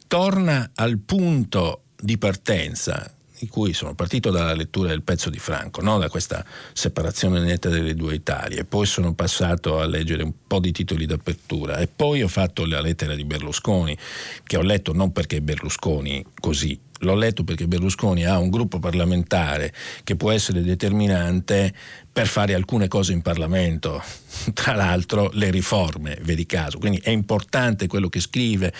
torna 0.07 0.71
al 0.75 0.99
punto 0.99 1.83
di 1.99 2.17
partenza 2.17 3.11
di 3.37 3.47
cui 3.47 3.73
sono 3.73 3.95
partito 3.95 4.31
dalla 4.31 4.53
lettura 4.53 4.89
del 4.89 5.01
pezzo 5.01 5.29
di 5.29 5.39
Franco, 5.39 5.81
no? 5.81 5.97
da 5.97 6.09
questa 6.09 6.45
separazione 6.73 7.39
netta 7.39 7.69
delle 7.69 7.93
due 7.93 8.15
Italie, 8.15 8.63
poi 8.63 8.85
sono 8.85 9.13
passato 9.13 9.79
a 9.79 9.85
leggere 9.85 10.23
un 10.23 10.33
po' 10.47 10.59
di 10.59 10.71
titoli 10.71 11.05
d'apertura. 11.05 11.77
E 11.77 11.87
poi 11.87 12.23
ho 12.23 12.27
fatto 12.27 12.65
la 12.65 12.81
lettera 12.81 13.15
di 13.15 13.25
Berlusconi, 13.25 13.97
che 14.43 14.57
ho 14.57 14.61
letto 14.61 14.93
non 14.93 15.11
perché 15.11 15.41
Berlusconi 15.41 16.25
così, 16.39 16.79
l'ho 16.99 17.15
letto 17.15 17.43
perché 17.43 17.67
Berlusconi 17.67 18.25
ha 18.25 18.37
un 18.37 18.49
gruppo 18.49 18.79
parlamentare 18.79 19.73
che 20.03 20.15
può 20.15 20.31
essere 20.31 20.61
determinante 20.61 21.73
per 22.11 22.27
fare 22.27 22.53
alcune 22.53 22.87
cose 22.87 23.11
in 23.11 23.21
Parlamento, 23.21 24.01
tra 24.53 24.73
l'altro 24.73 25.29
le 25.33 25.51
riforme, 25.51 26.17
vedi 26.21 26.45
caso, 26.45 26.77
quindi 26.77 26.99
è 27.03 27.09
importante 27.09 27.87
quello 27.87 28.07
che 28.09 28.19
scrive 28.19 28.73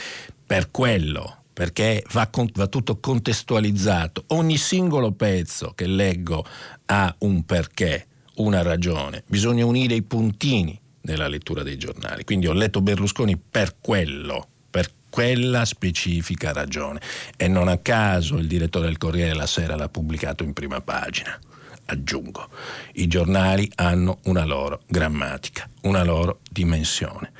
per 0.46 0.72
quello 0.72 1.40
perché 1.56 2.04
va, 2.12 2.28
con- 2.28 2.50
va 2.54 2.68
tutto 2.68 2.98
contestualizzato. 2.98 4.26
Ogni 4.28 4.58
singolo 4.58 5.14
pezzo 5.14 5.72
che 5.74 5.88
leggo 5.88 6.46
ha 6.88 7.16
un 7.20 7.46
perché, 7.46 8.08
una 8.36 8.62
ragione. 8.62 9.24
Bisogna 9.26 9.66
unire 9.66 9.96
i 9.96 10.02
puntini 10.02 10.78
nella 11.04 11.30
lettura 11.30 11.64
dei 11.64 11.78
giornali. 11.78 12.26
Quindi 12.26 12.48
ho 12.48 12.54
letto 12.54 12.82
Berlusconi 12.82 13.38
per 13.38 13.78
quello, 13.80 14.46
per 14.70 14.92
quella 15.10 15.64
specifica 15.64 16.52
ragione. 16.52 17.00
E 17.38 17.48
non 17.48 17.70
a 17.70 17.78
caso 17.78 18.36
il 18.36 18.48
direttore 18.48 18.88
del 18.88 18.98
Corriere 18.98 19.34
la 19.34 19.48
Sera 19.48 19.78
l'ha 19.78 19.88
pubblicato 19.88 20.44
in 20.44 20.52
prima 20.52 20.82
pagina. 20.82 21.40
Aggiungo, 21.86 22.50
i 22.96 23.08
giornali 23.08 23.72
hanno 23.76 24.18
una 24.24 24.44
loro 24.44 24.82
grammatica, 24.88 25.70
una 25.84 26.04
loro 26.04 26.42
dimensione. 26.52 27.32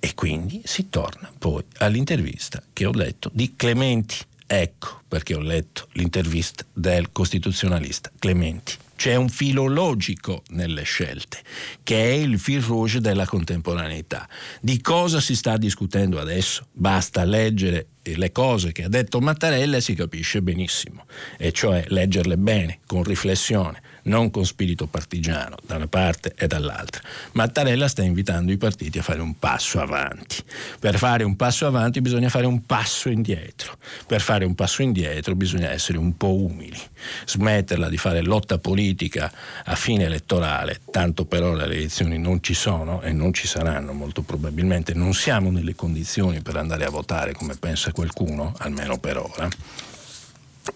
E 0.00 0.14
quindi 0.14 0.62
si 0.64 0.88
torna 0.88 1.30
poi 1.36 1.62
all'intervista 1.78 2.62
che 2.72 2.86
ho 2.86 2.92
letto 2.92 3.30
di 3.32 3.54
Clementi. 3.54 4.16
Ecco 4.46 5.02
perché 5.06 5.34
ho 5.34 5.40
letto 5.40 5.88
l'intervista 5.92 6.64
del 6.72 7.12
costituzionalista 7.12 8.10
Clementi. 8.18 8.74
C'è 8.96 9.14
un 9.14 9.28
filo 9.28 9.66
logico 9.66 10.42
nelle 10.48 10.82
scelte, 10.82 11.38
che 11.82 11.96
è 11.96 12.14
il 12.14 12.38
fil 12.38 12.60
rouge 12.60 13.00
della 13.00 13.24
contemporaneità. 13.24 14.28
Di 14.60 14.80
cosa 14.80 15.20
si 15.20 15.34
sta 15.36 15.56
discutendo 15.56 16.18
adesso? 16.18 16.66
Basta 16.72 17.24
leggere 17.24 17.86
le 18.02 18.32
cose 18.32 18.72
che 18.72 18.84
ha 18.84 18.88
detto 18.88 19.20
Mattarella 19.20 19.76
e 19.76 19.80
si 19.80 19.94
capisce 19.94 20.42
benissimo, 20.42 21.06
e 21.38 21.52
cioè 21.52 21.84
leggerle 21.88 22.36
bene, 22.36 22.80
con 22.86 23.02
riflessione, 23.02 23.80
non 24.04 24.30
con 24.30 24.44
spirito 24.46 24.86
partigiano 24.86 25.56
da 25.66 25.76
una 25.76 25.86
parte 25.86 26.34
e 26.36 26.46
dall'altra. 26.46 27.02
Mattarella 27.32 27.88
sta 27.88 28.02
invitando 28.02 28.52
i 28.52 28.56
partiti 28.56 28.98
a 28.98 29.02
fare 29.02 29.20
un 29.20 29.38
passo 29.38 29.80
avanti. 29.80 30.36
Per 30.78 30.96
fare 30.98 31.24
un 31.24 31.36
passo 31.36 31.66
avanti 31.66 32.00
bisogna 32.00 32.28
fare 32.28 32.46
un 32.46 32.64
passo 32.66 33.08
indietro. 33.08 33.76
Per 34.06 34.20
fare 34.20 34.44
un 34.44 34.54
passo 34.54 34.82
indietro 34.82 35.34
bisogna 35.34 35.70
essere 35.70 35.98
un 35.98 36.16
po' 36.16 36.34
umili, 36.34 36.78
smetterla 37.26 37.88
di 37.88 37.96
fare 37.96 38.22
lotta 38.22 38.58
politica 38.58 39.30
a 39.64 39.74
fine 39.74 40.04
elettorale, 40.04 40.80
tanto 40.90 41.24
per 41.24 41.42
ora 41.42 41.66
le 41.66 41.74
elezioni 41.76 42.18
non 42.18 42.42
ci 42.42 42.54
sono 42.54 43.02
e 43.02 43.12
non 43.12 43.32
ci 43.32 43.46
saranno 43.46 43.92
molto 43.92 44.22
probabilmente, 44.22 44.94
non 44.94 45.14
siamo 45.14 45.50
nelle 45.50 45.74
condizioni 45.74 46.40
per 46.40 46.56
andare 46.56 46.84
a 46.84 46.90
votare 46.90 47.32
come 47.32 47.56
pensa 47.56 47.92
qualcuno, 47.92 48.54
almeno 48.58 48.98
per 48.98 49.18
ora. 49.18 49.48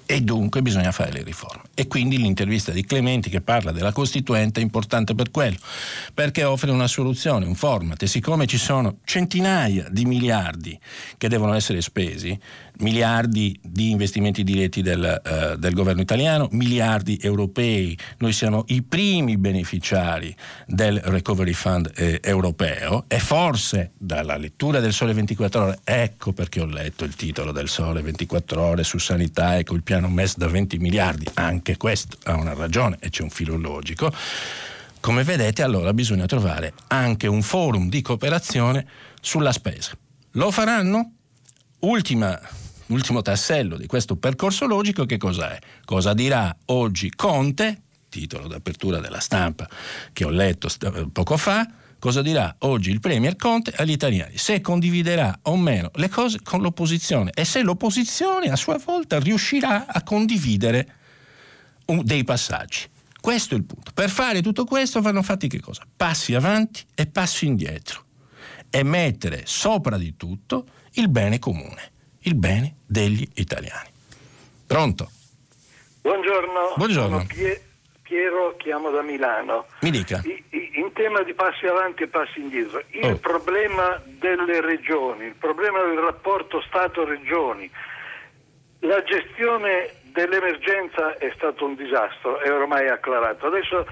E 0.06 0.20
dunque 0.20 0.62
bisogna 0.62 0.92
fare 0.92 1.12
le 1.12 1.22
riforme. 1.22 1.62
E 1.74 1.86
quindi 1.86 2.18
l'intervista 2.18 2.72
di 2.72 2.84
Clementi 2.84 3.30
che 3.30 3.40
parla 3.40 3.72
della 3.72 3.92
Costituente 3.92 4.60
è 4.60 4.62
importante 4.62 5.14
per 5.14 5.30
quello, 5.30 5.56
perché 6.12 6.44
offre 6.44 6.70
una 6.70 6.86
soluzione, 6.86 7.46
un 7.46 7.54
format 7.54 8.02
e 8.02 8.06
siccome 8.06 8.46
ci 8.46 8.58
sono 8.58 8.98
centinaia 9.04 9.88
di 9.90 10.04
miliardi 10.04 10.78
che 11.18 11.28
devono 11.28 11.54
essere 11.54 11.80
spesi, 11.80 12.38
miliardi 12.78 13.58
di 13.62 13.90
investimenti 13.90 14.42
diretti 14.42 14.82
del, 14.82 15.22
uh, 15.24 15.56
del, 15.56 15.74
governo 15.74 16.00
italiano, 16.00 16.48
miliardi 16.52 17.18
europei. 17.20 17.96
Noi 18.18 18.32
siamo 18.32 18.64
i 18.68 18.82
primi 18.82 19.36
beneficiari 19.36 20.34
del 20.66 20.98
Recovery 21.00 21.52
Fund 21.52 21.92
eh, 21.94 22.20
europeo 22.22 23.04
e 23.08 23.18
forse 23.18 23.92
dalla 23.96 24.36
lettura 24.36 24.80
del 24.80 24.92
Sole 24.92 25.12
24 25.12 25.62
ore, 25.62 25.78
ecco 25.84 26.32
perché 26.32 26.60
ho 26.60 26.66
letto 26.66 27.04
il 27.04 27.14
titolo 27.14 27.52
del 27.52 27.68
Sole 27.68 28.02
24 28.02 28.60
ore 28.60 28.84
su 28.84 28.98
sanità 28.98 29.56
e 29.56 29.64
col 29.64 29.82
piano 29.82 30.08
MES 30.08 30.36
da 30.36 30.48
20 30.48 30.78
miliardi, 30.78 31.26
anche 31.34 31.76
questo 31.76 32.16
ha 32.24 32.34
una 32.34 32.54
ragione 32.54 32.96
e 33.00 33.10
c'è 33.10 33.22
un 33.22 33.30
filo 33.30 33.56
logico. 33.56 34.12
Come 35.00 35.22
vedete 35.22 35.62
allora 35.62 35.92
bisogna 35.92 36.24
trovare 36.24 36.72
anche 36.86 37.26
un 37.26 37.42
forum 37.42 37.90
di 37.90 38.00
cooperazione 38.00 38.86
sulla 39.20 39.52
spesa. 39.52 39.92
Lo 40.32 40.50
faranno? 40.50 41.12
Ultima 41.80 42.40
l'ultimo 42.86 43.22
tassello 43.22 43.76
di 43.76 43.86
questo 43.86 44.16
percorso 44.16 44.66
logico 44.66 45.06
che 45.06 45.16
cos'è? 45.16 45.58
Cosa 45.84 46.12
dirà 46.12 46.54
oggi 46.66 47.10
Conte, 47.10 47.82
titolo 48.08 48.46
d'apertura 48.46 49.00
della 49.00 49.20
stampa 49.20 49.68
che 50.12 50.24
ho 50.24 50.30
letto 50.30 50.68
poco 51.12 51.36
fa, 51.36 51.68
cosa 51.98 52.22
dirà 52.22 52.54
oggi 52.60 52.90
il 52.90 53.00
Premier 53.00 53.36
Conte 53.36 53.72
agli 53.76 53.92
italiani, 53.92 54.36
se 54.36 54.60
condividerà 54.60 55.38
o 55.42 55.56
meno 55.56 55.90
le 55.94 56.08
cose 56.08 56.40
con 56.42 56.60
l'opposizione 56.60 57.30
e 57.34 57.44
se 57.44 57.62
l'opposizione 57.62 58.48
a 58.48 58.56
sua 58.56 58.78
volta 58.84 59.18
riuscirà 59.18 59.86
a 59.86 60.02
condividere 60.02 60.96
dei 62.02 62.24
passaggi. 62.24 62.90
Questo 63.20 63.54
è 63.54 63.56
il 63.56 63.64
punto. 63.64 63.90
Per 63.94 64.10
fare 64.10 64.42
tutto 64.42 64.66
questo 64.66 65.00
vanno 65.00 65.22
fatti 65.22 65.48
che 65.48 65.60
cosa? 65.60 65.82
Passi 65.96 66.34
avanti 66.34 66.84
e 66.94 67.06
passi 67.06 67.46
indietro 67.46 68.04
e 68.68 68.82
mettere 68.82 69.44
sopra 69.46 69.96
di 69.96 70.14
tutto 70.14 70.66
il 70.92 71.08
bene 71.08 71.38
comune 71.38 71.92
il 72.24 72.34
bene 72.34 72.74
degli 72.86 73.26
italiani. 73.34 73.88
Pronto? 74.66 75.10
Buongiorno. 76.02 76.74
Buongiorno. 76.76 77.24
Pie- 77.26 77.62
Piero, 78.02 78.54
chiamo 78.58 78.90
da 78.90 79.00
Milano. 79.02 79.66
Mi 79.80 79.90
dica. 79.90 80.20
I- 80.24 80.72
in 80.74 80.92
tema 80.92 81.22
di 81.22 81.32
passi 81.32 81.66
avanti 81.66 82.02
e 82.02 82.08
passi 82.08 82.40
indietro, 82.40 82.82
il 82.90 83.04
Oh. 83.12 83.16
problema 83.16 84.00
delle 84.04 84.60
regioni, 84.60 85.24
il 85.26 85.34
problema 85.34 85.82
del 85.82 85.98
rapporto 85.98 86.60
Stato-Regioni, 86.66 87.70
la 88.80 89.02
gestione 89.02 89.94
dell'emergenza 90.12 91.16
è 91.16 91.32
stato 91.34 91.64
un 91.64 91.74
disastro, 91.74 92.38
è 92.40 92.52
ormai 92.52 92.88
acclarato. 92.88 93.46
Adesso 93.46 93.86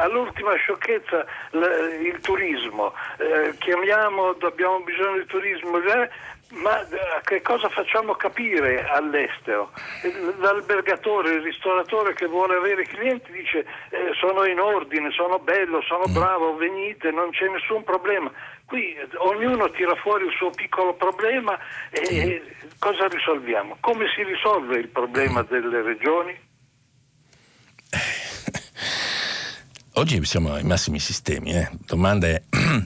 all'ultima 0.00 0.54
sciocchezza 0.56 1.24
il 1.52 2.18
turismo, 2.20 2.92
eh, 3.18 3.54
chiamiamo, 3.58 4.30
abbiamo 4.40 4.80
bisogno 4.80 5.18
di 5.18 5.26
turismo, 5.26 5.78
eh, 5.78 6.10
ma 6.54 6.80
eh, 6.80 7.20
che 7.24 7.42
cosa 7.42 7.68
facciamo 7.68 8.14
capire 8.14 8.86
all'estero? 8.88 9.72
Eh, 10.02 10.12
L'albergatore, 10.38 11.34
il 11.34 11.42
ristoratore 11.42 12.14
che 12.14 12.26
vuole 12.26 12.56
avere 12.56 12.84
clienti 12.84 13.32
dice 13.32 13.66
eh, 13.90 14.10
sono 14.18 14.44
in 14.44 14.60
ordine, 14.60 15.10
sono 15.10 15.38
bello, 15.38 15.82
sono 15.82 16.04
bravo, 16.08 16.56
venite, 16.56 17.10
non 17.10 17.30
c'è 17.30 17.48
nessun 17.48 17.84
problema. 17.84 18.30
Qui 18.66 18.94
eh, 18.94 19.08
ognuno 19.16 19.70
tira 19.70 19.94
fuori 19.96 20.26
il 20.26 20.32
suo 20.32 20.50
piccolo 20.50 20.94
problema 20.94 21.58
e 21.90 22.02
e 22.14 22.42
cosa 22.78 23.06
risolviamo? 23.08 23.76
Come 23.80 24.06
si 24.14 24.22
risolve 24.22 24.76
il 24.76 24.88
problema 24.88 25.42
delle 25.42 25.82
regioni? 25.82 26.38
Oggi 29.96 30.24
siamo 30.24 30.52
ai 30.52 30.64
massimi 30.64 30.98
sistemi. 30.98 31.52
Eh. 31.52 31.70
Domanda 31.86 32.26
è 32.26 32.42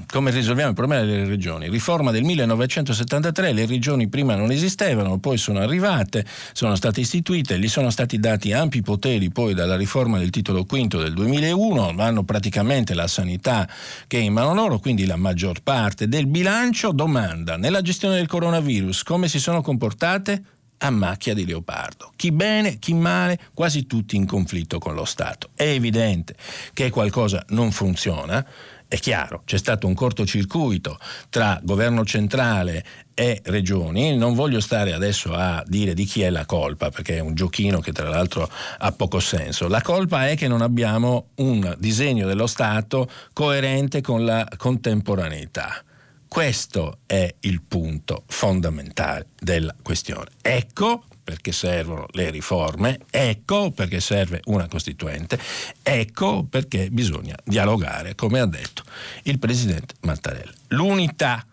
come 0.06 0.30
risolviamo 0.30 0.68
il 0.68 0.74
problema 0.74 1.04
delle 1.04 1.24
regioni? 1.24 1.70
Riforma 1.70 2.10
del 2.10 2.22
1973, 2.22 3.52
le 3.52 3.64
regioni 3.64 4.08
prima 4.08 4.34
non 4.34 4.50
esistevano, 4.50 5.18
poi 5.18 5.38
sono 5.38 5.60
arrivate, 5.60 6.26
sono 6.52 6.74
state 6.74 7.00
istituite, 7.00 7.58
gli 7.58 7.68
sono 7.68 7.88
stati 7.88 8.18
dati 8.18 8.52
ampi 8.52 8.82
poteri 8.82 9.30
poi 9.30 9.54
dalla 9.54 9.76
riforma 9.76 10.18
del 10.18 10.28
titolo 10.28 10.66
quinto 10.66 10.98
del 10.98 11.14
2001, 11.14 11.94
hanno 11.96 12.24
praticamente 12.24 12.92
la 12.92 13.06
sanità 13.06 13.66
che 14.06 14.18
è 14.18 14.20
in 14.20 14.34
mano 14.34 14.52
loro, 14.52 14.78
quindi 14.78 15.06
la 15.06 15.16
maggior 15.16 15.62
parte 15.62 16.08
del 16.08 16.26
bilancio. 16.26 16.92
Domanda, 16.92 17.56
nella 17.56 17.80
gestione 17.80 18.16
del 18.16 18.26
coronavirus 18.26 19.02
come 19.02 19.28
si 19.28 19.38
sono 19.38 19.62
comportate? 19.62 20.42
A 20.78 20.90
macchia 20.90 21.34
di 21.34 21.46
leopardo. 21.46 22.12
Chi 22.16 22.32
bene, 22.32 22.78
chi 22.78 22.94
male, 22.94 23.38
quasi 23.54 23.86
tutti 23.86 24.16
in 24.16 24.26
conflitto 24.26 24.78
con 24.78 24.94
lo 24.94 25.04
Stato. 25.04 25.50
È 25.54 25.64
evidente 25.64 26.34
che 26.72 26.90
qualcosa 26.90 27.44
non 27.48 27.70
funziona. 27.70 28.44
È 28.86 28.96
chiaro, 28.96 29.42
c'è 29.44 29.58
stato 29.58 29.86
un 29.86 29.92
cortocircuito 29.92 30.98
tra 31.28 31.60
governo 31.62 32.06
centrale 32.06 32.82
e 33.12 33.42
regioni, 33.44 34.16
non 34.16 34.32
voglio 34.32 34.60
stare 34.60 34.94
adesso 34.94 35.34
a 35.34 35.62
dire 35.66 35.92
di 35.92 36.06
chi 36.06 36.22
è 36.22 36.30
la 36.30 36.46
colpa, 36.46 36.88
perché 36.88 37.16
è 37.16 37.20
un 37.20 37.34
giochino 37.34 37.80
che 37.80 37.92
tra 37.92 38.08
l'altro 38.08 38.48
ha 38.78 38.92
poco 38.92 39.20
senso. 39.20 39.68
La 39.68 39.82
colpa 39.82 40.28
è 40.28 40.36
che 40.36 40.48
non 40.48 40.62
abbiamo 40.62 41.30
un 41.34 41.74
disegno 41.78 42.26
dello 42.26 42.46
Stato 42.46 43.10
coerente 43.34 44.00
con 44.00 44.24
la 44.24 44.48
contemporaneità. 44.56 45.82
Questo 46.28 46.98
è 47.06 47.34
il 47.40 47.62
punto 47.62 48.24
fondamentale 48.26 49.28
della 49.38 49.74
questione. 49.82 50.28
Ecco 50.42 51.04
perché 51.24 51.52
servono 51.52 52.06
le 52.12 52.30
riforme, 52.30 53.00
ecco 53.10 53.70
perché 53.70 54.00
serve 54.00 54.40
una 54.46 54.66
Costituente, 54.66 55.38
ecco 55.82 56.44
perché 56.44 56.90
bisogna 56.90 57.36
dialogare, 57.44 58.14
come 58.14 58.40
ha 58.40 58.46
detto 58.46 58.82
il 59.24 59.38
Presidente 59.38 59.94
Mattarella. 60.00 60.52
L'unità 60.68 61.44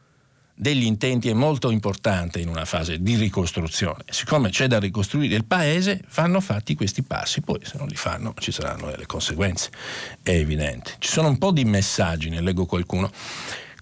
degli 0.58 0.86
intenti 0.86 1.28
è 1.28 1.34
molto 1.34 1.70
importante 1.72 2.40
in 2.40 2.48
una 2.48 2.64
fase 2.64 3.02
di 3.02 3.16
ricostruzione. 3.16 4.06
Siccome 4.10 4.50
c'è 4.50 4.68
da 4.68 4.80
ricostruire 4.80 5.36
il 5.36 5.44
paese, 5.44 6.02
vanno 6.14 6.40
fatti 6.40 6.76
questi 6.76 7.04
passi, 7.04 7.42
poi 7.42 7.60
se 7.64 7.78
non 7.78 7.88
li 7.88 7.98
fanno 7.98 8.34
ci 8.40 8.54
saranno 8.54 8.90
delle 8.90 9.06
conseguenze, 9.06 9.72
è 10.24 10.32
evidente. 10.32 10.96
Ci 11.00 11.10
sono 11.10 11.28
un 11.28 11.38
po' 11.38 11.52
di 11.52 11.66
messaggi, 11.66 12.30
ne 12.30 12.40
leggo 12.40 12.66
qualcuno. 12.66 13.12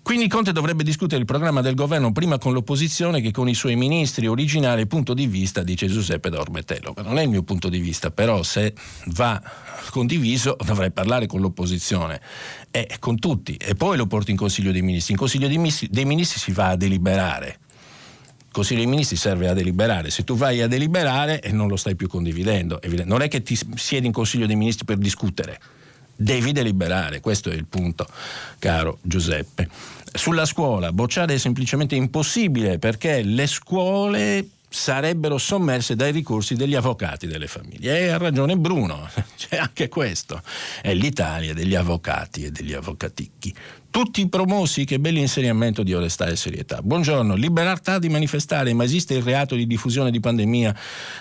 Quindi 0.04 0.28
Conte 0.28 0.52
dovrebbe 0.52 0.84
discutere 0.84 1.22
il 1.22 1.26
programma 1.26 1.62
del 1.62 1.76
governo 1.76 2.12
prima 2.12 2.38
con 2.38 2.52
l'opposizione 2.52 3.22
che 3.22 3.32
con 3.32 3.48
i 3.48 3.54
suoi 3.54 3.78
ministri, 3.78 4.28
originale 4.28 4.86
punto 4.86 5.14
di 5.14 5.28
vista, 5.28 5.64
dice 5.64 5.88
Giuseppe 5.88 6.30
Dormetello. 6.30 6.94
Non 6.98 7.18
è 7.18 7.22
il 7.22 7.30
mio 7.30 7.44
punto 7.44 7.70
di 7.70 7.80
vista, 7.80 8.12
però 8.12 8.44
se 8.44 8.74
va 9.08 9.42
condiviso 9.92 10.58
dovrei 10.66 10.92
parlare 10.92 11.26
con 11.26 11.40
l'opposizione 11.40 12.20
e 12.70 12.98
con 13.00 13.18
tutti 13.18 13.56
e 13.56 13.76
poi 13.76 13.96
lo 13.96 14.06
porto 14.06 14.30
in 14.30 14.36
Consiglio 14.36 14.74
dei 14.74 14.82
Ministri. 14.82 15.14
In 15.14 15.20
Consiglio 15.20 15.48
dei 15.48 15.56
Ministri, 15.56 15.88
dei 15.90 16.06
ministri 16.06 16.38
si 16.38 16.52
va 16.52 16.68
a 16.72 16.76
deliberare. 16.76 17.60
Il 18.40 18.52
Consiglio 18.52 18.82
dei 18.82 18.90
Ministri 18.90 19.16
serve 19.16 19.48
a 19.48 19.54
deliberare. 19.54 20.10
Se 20.10 20.26
tu 20.26 20.36
vai 20.36 20.62
a 20.62 20.68
deliberare 20.68 21.40
e 21.40 21.54
non 21.54 21.70
lo 21.70 21.78
stai 21.78 21.96
più 21.96 22.10
condividendo, 22.10 22.82
non 23.06 23.22
è 23.22 23.30
che 23.30 23.42
ti 23.42 23.58
siedi 23.76 24.06
in 24.06 24.12
Consiglio 24.12 24.48
dei 24.48 24.58
Ministri 24.58 24.84
per 24.84 24.98
discutere 24.98 25.60
devi 26.16 26.52
deliberare, 26.52 27.20
questo 27.20 27.50
è 27.50 27.54
il 27.54 27.66
punto, 27.66 28.08
caro 28.60 29.00
Giuseppe. 29.02 29.70
Sulla 30.14 30.46
scuola, 30.46 30.92
bocciare 30.92 31.34
è 31.34 31.38
semplicemente 31.38 31.96
impossibile 31.96 32.78
perché 32.78 33.24
le 33.24 33.48
scuole 33.48 34.48
sarebbero 34.74 35.38
sommerse 35.38 35.96
dai 35.96 36.12
ricorsi 36.12 36.56
degli 36.56 36.76
avvocati 36.76 37.28
delle 37.28 37.48
famiglie. 37.48 38.00
E 38.00 38.10
ha 38.10 38.18
ragione 38.18 38.58
Bruno, 38.58 39.08
c'è 39.38 39.58
anche 39.58 39.88
questo. 39.88 40.42
È 40.82 40.94
l'Italia 40.94 41.54
degli 41.54 41.76
avvocati 41.76 42.46
e 42.46 42.52
degli 42.52 42.74
avvocaticchi. 42.74 43.54
Tutti 43.94 44.28
promossi, 44.28 44.86
che 44.86 45.00
bell'insegnamento 45.00 45.84
di 45.84 45.94
onestà 45.94 46.26
e 46.26 46.36
serietà. 46.36 46.82
Buongiorno, 46.82 47.36
libertà 47.36 48.00
di 48.00 48.10
manifestare, 48.10 48.74
ma 48.74 48.86
esiste 48.86 49.14
il 49.14 49.22
reato 49.22 49.54
di 49.54 49.68
diffusione 49.68 50.10
di 50.10 50.20
pandemia 50.20 50.76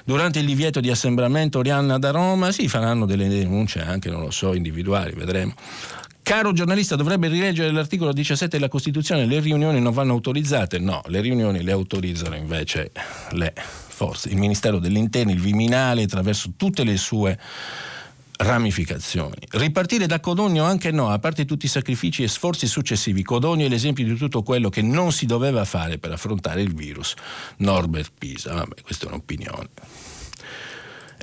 durante 0.06 0.38
il 0.38 0.46
divieto 0.46 0.80
di 0.80 0.88
assembramento 0.88 1.58
Orianna 1.58 1.98
da 1.98 2.12
Roma? 2.12 2.50
Sì, 2.50 2.68
faranno 2.68 3.04
delle 3.04 3.28
denunce 3.28 3.82
anche, 3.82 4.08
non 4.08 4.22
lo 4.22 4.30
so, 4.30 4.54
individuali, 4.54 5.12
vedremo. 5.12 5.52
Caro 6.22 6.54
giornalista, 6.54 6.96
dovrebbe 6.96 7.28
rileggere 7.28 7.70
l'articolo 7.72 8.10
17 8.10 8.56
della 8.56 8.70
Costituzione, 8.70 9.26
le 9.26 9.40
riunioni 9.40 9.78
non 9.78 9.92
vanno 9.92 10.14
autorizzate? 10.14 10.78
No, 10.78 11.02
le 11.08 11.20
riunioni 11.20 11.62
le 11.62 11.72
autorizzano 11.72 12.36
invece 12.36 12.90
le 13.32 13.52
forze, 13.54 14.30
il 14.30 14.38
Ministero 14.38 14.78
dell'Interno, 14.78 15.30
il 15.30 15.40
Viminale, 15.40 16.04
attraverso 16.04 16.52
tutte 16.56 16.84
le 16.84 16.96
sue 16.96 17.38
ramificazioni. 18.42 19.46
Ripartire 19.50 20.06
da 20.06 20.20
Codogno 20.20 20.64
anche 20.64 20.90
no, 20.90 21.10
a 21.10 21.18
parte 21.18 21.44
tutti 21.44 21.66
i 21.66 21.68
sacrifici 21.68 22.22
e 22.22 22.28
sforzi 22.28 22.66
successivi. 22.66 23.22
Codogno 23.22 23.66
è 23.66 23.68
l'esempio 23.68 24.04
di 24.04 24.14
tutto 24.14 24.42
quello 24.42 24.68
che 24.68 24.82
non 24.82 25.12
si 25.12 25.26
doveva 25.26 25.64
fare 25.64 25.98
per 25.98 26.12
affrontare 26.12 26.62
il 26.62 26.74
virus. 26.74 27.14
Norbert 27.58 28.12
Pisa, 28.18 28.54
vabbè, 28.54 28.82
questa 28.82 29.06
è 29.06 29.08
un'opinione. 29.08 29.68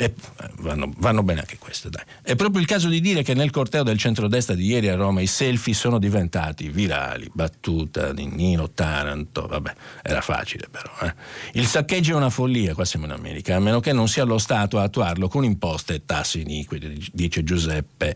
E 0.02 0.14
vanno, 0.60 0.94
vanno, 0.96 1.24
bene 1.24 1.42
anche 1.42 1.58
queste, 1.58 1.90
dai. 1.90 2.04
È 2.22 2.34
proprio 2.36 2.62
il 2.62 2.68
caso 2.68 2.88
di 2.88 3.02
dire 3.02 3.22
che 3.22 3.34
nel 3.34 3.52
corteo 3.52 3.84
del 3.84 3.98
centrodestra 3.98 4.56
di 4.56 4.66
ieri 4.66 4.88
a 4.88 4.96
Roma 4.96 5.20
i 5.20 5.28
selfie 5.28 5.74
sono 5.74 6.00
diventati 6.00 6.70
virali, 6.70 7.30
battuta 7.34 8.14
di 8.14 8.26
Nino 8.26 8.70
Taranto, 8.72 9.46
vabbè, 9.46 9.74
era 10.02 10.22
facile 10.22 10.70
però. 10.72 10.90
Eh. 11.02 11.14
Il 11.60 11.68
saccheggio 11.68 12.14
è 12.14 12.16
una 12.16 12.30
follia, 12.30 12.74
qua 12.74 12.86
siamo 12.86 13.08
in 13.08 13.12
America, 13.12 13.58
a 13.58 13.60
meno 13.60 13.82
che 13.82 13.92
non 13.92 14.08
sia 14.08 14.24
lo 14.24 14.38
Stato 14.38 14.80
a 14.80 14.84
attuarlo 14.84 15.28
con 15.28 15.44
imposte 15.44 15.96
e 15.96 16.06
tasse 16.06 16.40
iniqui, 16.40 17.10
dice 17.12 17.44
Giuseppe 17.44 18.16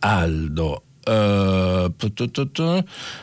Aldo. 0.00 0.82
Uh, 1.02 1.92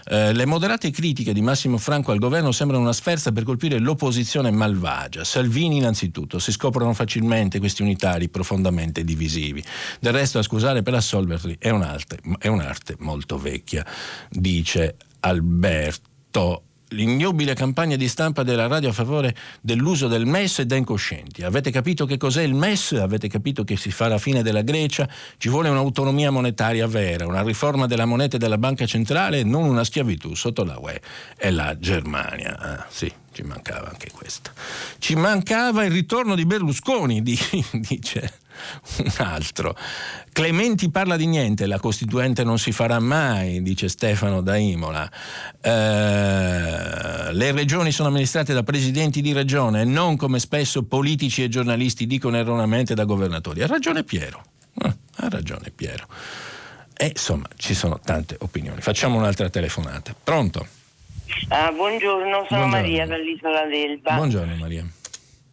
le 0.10 0.46
moderate 0.46 0.90
critiche 0.90 1.34
di 1.34 1.42
Massimo 1.42 1.78
Franco 1.78 2.12
al 2.12 2.18
governo 2.18 2.52
sembrano 2.52 2.84
una 2.84 2.94
sferza 2.94 3.32
per 3.32 3.44
colpire 3.44 3.80
l'opposizione 3.80 4.52
malvagia. 4.52 5.24
Salvini 5.24 5.78
innanzitutto, 5.78 6.40
si 6.40 6.52
scoprono 6.52 6.94
facilmente 6.94 7.60
questi 7.60 7.82
unitari 7.82 8.30
profondamente 8.30 9.04
divisivi. 9.04 9.64
Del 10.00 10.14
resto 10.14 10.40
a 10.40 10.44
scusare 10.44 10.82
per 10.82 10.96
assolverli 10.96 11.58
è 11.60 11.70
un'arte, 11.70 12.20
è 12.40 12.48
un'arte 12.48 12.96
molto 13.00 13.38
vecchia, 13.38 13.86
dice 14.30 14.96
Alberto 15.20 16.67
l'ignobile 16.90 17.54
campagna 17.54 17.96
di 17.96 18.08
stampa 18.08 18.44
della 18.44 18.68
radio 18.68 18.90
a 18.90 18.94
favore 18.94 19.36
dell'uso 19.62 20.08
del 20.08 20.26
MES 20.26 20.60
è 20.60 20.66
da 20.66 20.76
incoscienti. 20.76 21.44
Avete 21.44 21.72
capito 21.72 22.06
che 22.06 22.18
cos'è 22.18 22.44
il 22.44 22.54
MES? 22.54 22.94
Avete 22.94 23.28
capito 23.28 23.64
che 23.64 23.76
si 23.76 23.92
fa 23.92 24.08
la 24.08 24.18
fine 24.18 24.42
della 24.42 24.62
Grecia? 24.62 25.08
Ci 25.38 25.50
vuole 25.50 25.70
un'autonomia 25.70 26.32
monetaria 26.32 26.88
vera, 26.88 27.26
una 27.26 27.42
riforma 27.42 27.88
della 27.88 28.06
moneta 28.06 28.38
e 28.38 28.40
della 28.40 28.58
banca 28.58 28.86
centrale 28.86 29.40
e 29.40 29.44
non 29.44 29.66
una 29.66 29.84
schiavitù 29.84 30.34
sotto 30.34 30.64
la 30.64 30.78
UE 30.80 31.02
e 31.38 31.52
la 31.52 31.78
Germania. 31.78 32.58
Ah, 32.58 32.86
sì, 32.90 33.12
ci 33.32 33.44
mancava 33.44 33.90
anche 33.90 34.12
questo. 34.12 34.52
Ci 35.00 35.16
mancava 35.16 35.84
il 35.84 35.92
ritorno 35.92 36.36
di 36.36 36.46
Berlusconi, 36.46 37.22
dice 37.24 38.46
un 38.98 39.12
altro. 39.18 39.76
Clementi 40.32 40.90
parla 40.90 41.16
di 41.16 41.26
niente, 41.26 41.66
la 41.66 41.80
Costituente 41.80 42.44
non 42.44 42.60
si 42.60 42.72
farà 42.72 43.00
mai, 43.00 43.62
dice 43.62 43.88
Stefano 43.90 44.42
da 44.42 44.56
Imola. 44.56 45.10
Eh, 45.62 47.34
le 47.34 47.52
regioni 47.52 47.92
sono 47.92 48.10
amministrate 48.10 48.54
da 48.54 48.64
presidenti 48.64 49.22
di 49.22 49.34
regione 49.34 49.82
e 49.82 49.86
non 49.86 50.16
come 50.16 50.40
spesso 50.40 50.84
politici 50.84 51.44
e 51.44 51.50
giornalisti 51.50 52.06
dicono 52.06 52.38
erroneamente 52.38 52.94
da 52.94 53.04
governatori. 53.04 53.64
Ha 53.64 53.68
ragione 53.68 54.04
Piero. 54.04 54.44
Eh, 54.84 54.94
ha 55.18 55.30
ragione 55.30 55.72
Piero. 55.74 56.08
E 56.96 57.08
insomma, 57.08 57.48
ci 57.56 57.74
sono 57.74 58.00
tante 58.04 58.38
opinioni. 58.40 58.82
Facciamo 58.82 59.18
un'altra 59.18 59.50
telefonata. 59.50 60.16
Pronto? 60.24 60.68
Ah, 61.50 61.72
buongiorno, 61.72 62.46
sono 62.48 62.68
buongiorno. 62.68 62.68
Maria 62.68 63.06
dall'Isola 63.06 63.66
d'Elba. 63.66 64.16
Buongiorno 64.16 64.56
Maria. 64.56 64.86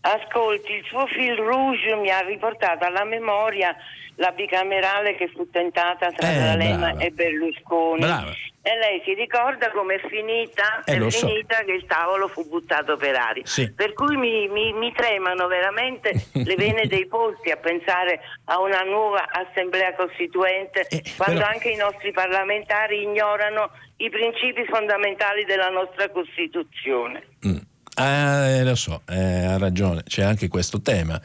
Ascolti, 0.07 0.73
il 0.73 0.85
suo 0.85 1.07
fil 1.07 1.35
rouge 1.35 1.95
mi 1.97 2.11
ha 2.11 2.21
riportato 2.21 2.85
alla 2.85 3.05
memoria 3.05 3.75
la 4.17 4.33
bicamerale 4.33 5.17
che 5.17 5.29
fu 5.29 5.49
tentata 5.51 6.11
tra 6.11 6.31
eh, 6.31 6.39
D'Alema 6.39 6.99
e 6.99 7.11
Berlusconi. 7.11 8.01
Brava. 8.01 8.33
E 8.67 8.79
lei 8.79 9.03
si 9.05 9.15
ricorda 9.15 9.71
com'è 9.71 9.99
finita? 10.09 10.85
Eh, 10.85 10.97
è 10.97 11.11
finita 11.11 11.57
so. 11.57 11.65
che 11.65 11.73
il 11.73 11.87
tavolo 11.87 12.29
fu 12.29 12.47
buttato 12.47 12.97
per 12.97 13.15
aria. 13.15 13.45
Sì. 13.47 13.73
Per 13.73 13.95
cui 13.95 14.17
mi, 14.17 14.47
mi, 14.49 14.73
mi, 14.75 14.93
tremano 14.93 15.47
veramente 15.47 16.13
le 16.33 16.55
vene 16.55 16.87
dei 16.87 17.07
polsi 17.07 17.51
a 17.51 17.57
pensare 17.57 18.21
a 18.45 18.61
una 18.61 18.83
nuova 18.83 19.29
assemblea 19.31 19.95
costituente, 19.95 20.87
eh, 20.89 21.03
quando 21.17 21.41
però... 21.41 21.51
anche 21.51 21.71
i 21.71 21.77
nostri 21.77 22.13
parlamentari 22.13 23.03
ignorano 23.03 23.71
i 23.99 24.11
principi 24.11 24.65
fondamentali 24.67 25.45
della 25.45 25.71
nostra 25.71 26.11
Costituzione. 26.11 27.23
Mm. 27.47 27.57
Eh, 27.97 28.65
lo 28.65 28.75
so, 28.75 29.03
eh, 29.07 29.45
ha 29.45 29.57
ragione, 29.57 30.03
c'è 30.05 30.23
anche 30.23 30.49
questo 30.49 30.81
tema. 30.81 31.21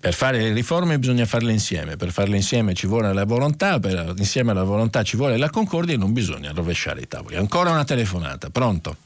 Per 0.00 0.14
fare 0.14 0.40
le 0.40 0.52
riforme 0.52 0.98
bisogna 0.98 1.26
farle 1.26 1.50
insieme, 1.50 1.96
per 1.96 2.12
farle 2.12 2.36
insieme 2.36 2.72
ci 2.74 2.86
vuole 2.86 3.12
la 3.12 3.24
volontà, 3.24 3.80
per, 3.80 4.14
insieme 4.16 4.52
alla 4.52 4.62
volontà 4.62 5.02
ci 5.02 5.16
vuole 5.16 5.36
la 5.36 5.50
concordia 5.50 5.94
e 5.94 5.96
non 5.96 6.12
bisogna 6.12 6.52
rovesciare 6.54 7.00
i 7.00 7.08
tavoli. 7.08 7.36
Ancora 7.36 7.70
una 7.70 7.84
telefonata, 7.84 8.48
pronto? 8.50 8.96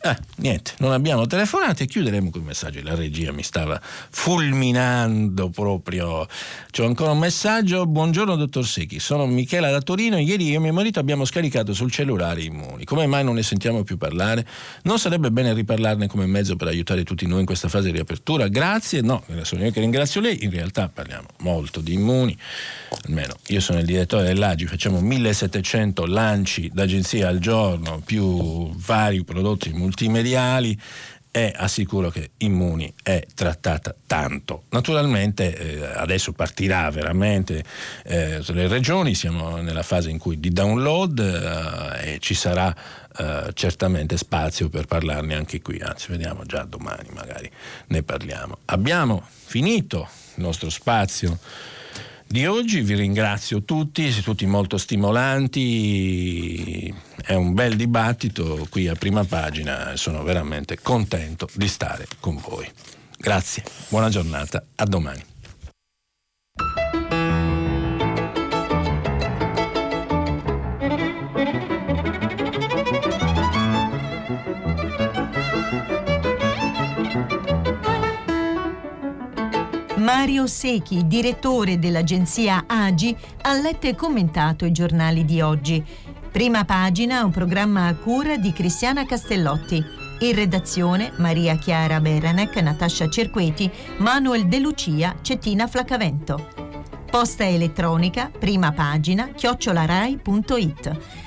Eh, 0.00 0.16
niente, 0.36 0.74
non 0.78 0.92
abbiamo 0.92 1.26
telefonate, 1.26 1.86
chiuderemo 1.86 2.30
con 2.30 2.42
i 2.42 2.44
messaggi. 2.44 2.82
La 2.82 2.94
regia 2.94 3.32
mi 3.32 3.42
stava 3.42 3.80
fulminando 3.82 5.50
proprio. 5.50 6.24
C'ho 6.70 6.84
ancora 6.86 7.10
un 7.10 7.18
messaggio. 7.18 7.84
Buongiorno 7.84 8.36
dottor 8.36 8.64
Secchi, 8.64 9.00
sono 9.00 9.26
Michela 9.26 9.72
da 9.72 9.80
Torino. 9.80 10.16
Ieri 10.16 10.50
io 10.50 10.58
e 10.58 10.60
mio 10.60 10.72
marito 10.72 11.00
abbiamo 11.00 11.24
scaricato 11.24 11.74
sul 11.74 11.90
cellulare 11.90 12.42
Immuni. 12.42 12.84
Come 12.84 13.06
mai 13.06 13.24
non 13.24 13.34
ne 13.34 13.42
sentiamo 13.42 13.82
più 13.82 13.96
parlare? 13.96 14.46
Non 14.82 15.00
sarebbe 15.00 15.32
bene 15.32 15.52
riparlarne 15.52 16.06
come 16.06 16.26
mezzo 16.26 16.54
per 16.54 16.68
aiutare 16.68 17.02
tutti 17.02 17.26
noi 17.26 17.40
in 17.40 17.46
questa 17.46 17.68
fase 17.68 17.86
di 17.86 17.92
riapertura? 17.94 18.46
Grazie. 18.46 19.00
No, 19.00 19.24
sono 19.42 19.64
io 19.64 19.72
che 19.72 19.80
ringrazio 19.80 20.20
lei. 20.20 20.44
In 20.44 20.50
realtà 20.50 20.88
parliamo 20.88 21.26
molto 21.38 21.80
di 21.80 21.94
Immuni. 21.94 22.38
Almeno 23.06 23.34
io 23.48 23.60
sono 23.60 23.80
il 23.80 23.84
direttore 23.84 24.22
dell'Agi, 24.22 24.66
facciamo 24.66 25.00
1700 25.00 26.06
lanci 26.06 26.70
d'agenzia 26.72 27.26
al 27.26 27.40
giorno 27.40 28.00
più 28.04 28.72
vari 28.76 29.24
prodotti 29.24 29.70
multi 29.72 29.86
multimediali 29.88 30.78
e 31.30 31.52
assicuro 31.54 32.10
che 32.10 32.30
Immuni 32.38 32.92
è 33.02 33.24
trattata 33.34 33.94
tanto. 34.06 34.64
Naturalmente 34.70 35.56
eh, 35.56 35.84
adesso 35.84 36.32
partirà 36.32 36.90
veramente 36.90 37.62
eh, 38.04 38.38
sulle 38.42 38.66
regioni, 38.66 39.14
siamo 39.14 39.56
nella 39.56 39.82
fase 39.82 40.10
in 40.10 40.18
cui 40.18 40.40
di 40.40 40.50
download 40.50 41.18
eh, 41.18 42.14
e 42.14 42.18
ci 42.18 42.34
sarà 42.34 42.74
eh, 43.16 43.50
certamente 43.52 44.16
spazio 44.16 44.68
per 44.68 44.86
parlarne 44.86 45.34
anche 45.34 45.60
qui, 45.60 45.78
anzi 45.80 46.06
vediamo 46.10 46.44
già 46.44 46.64
domani 46.64 47.08
magari 47.12 47.50
ne 47.88 48.02
parliamo. 48.02 48.58
Abbiamo 48.66 49.22
finito 49.44 50.08
il 50.36 50.42
nostro 50.42 50.70
spazio 50.70 51.38
di 52.28 52.46
oggi. 52.46 52.82
Vi 52.82 52.94
ringrazio 52.94 53.64
tutti, 53.64 54.04
siete 54.04 54.22
tutti 54.22 54.46
molto 54.46 54.76
stimolanti, 54.76 56.94
è 57.22 57.34
un 57.34 57.54
bel 57.54 57.74
dibattito 57.74 58.68
qui 58.70 58.86
a 58.86 58.94
prima 58.94 59.24
pagina 59.24 59.96
sono 59.96 60.22
veramente 60.22 60.78
contento 60.80 61.48
di 61.54 61.66
stare 61.66 62.06
con 62.20 62.36
voi. 62.36 62.70
Grazie, 63.16 63.64
buona 63.88 64.10
giornata, 64.10 64.62
a 64.76 64.84
domani. 64.84 65.24
Mario 80.08 80.46
Secchi, 80.46 81.06
direttore 81.06 81.78
dell'agenzia 81.78 82.64
Agi, 82.66 83.14
ha 83.42 83.52
letto 83.52 83.88
e 83.88 83.94
commentato 83.94 84.64
i 84.64 84.72
giornali 84.72 85.26
di 85.26 85.42
oggi. 85.42 85.84
Prima 86.32 86.64
pagina, 86.64 87.22
un 87.24 87.30
programma 87.30 87.88
a 87.88 87.94
cura 87.94 88.38
di 88.38 88.54
Cristiana 88.54 89.04
Castellotti. 89.04 89.84
In 90.20 90.34
redazione 90.34 91.12
Maria 91.18 91.58
Chiara 91.58 92.00
Beranec, 92.00 92.56
Natascia 92.56 93.06
Cerqueti, 93.10 93.70
Manuel 93.98 94.48
De 94.48 94.58
Lucia, 94.60 95.14
Cettina 95.20 95.66
Flacavento. 95.66 96.48
Posta 97.10 97.46
elettronica, 97.46 98.30
prima 98.30 98.72
pagina, 98.72 99.28
chiocciolarai.it. 99.28 101.26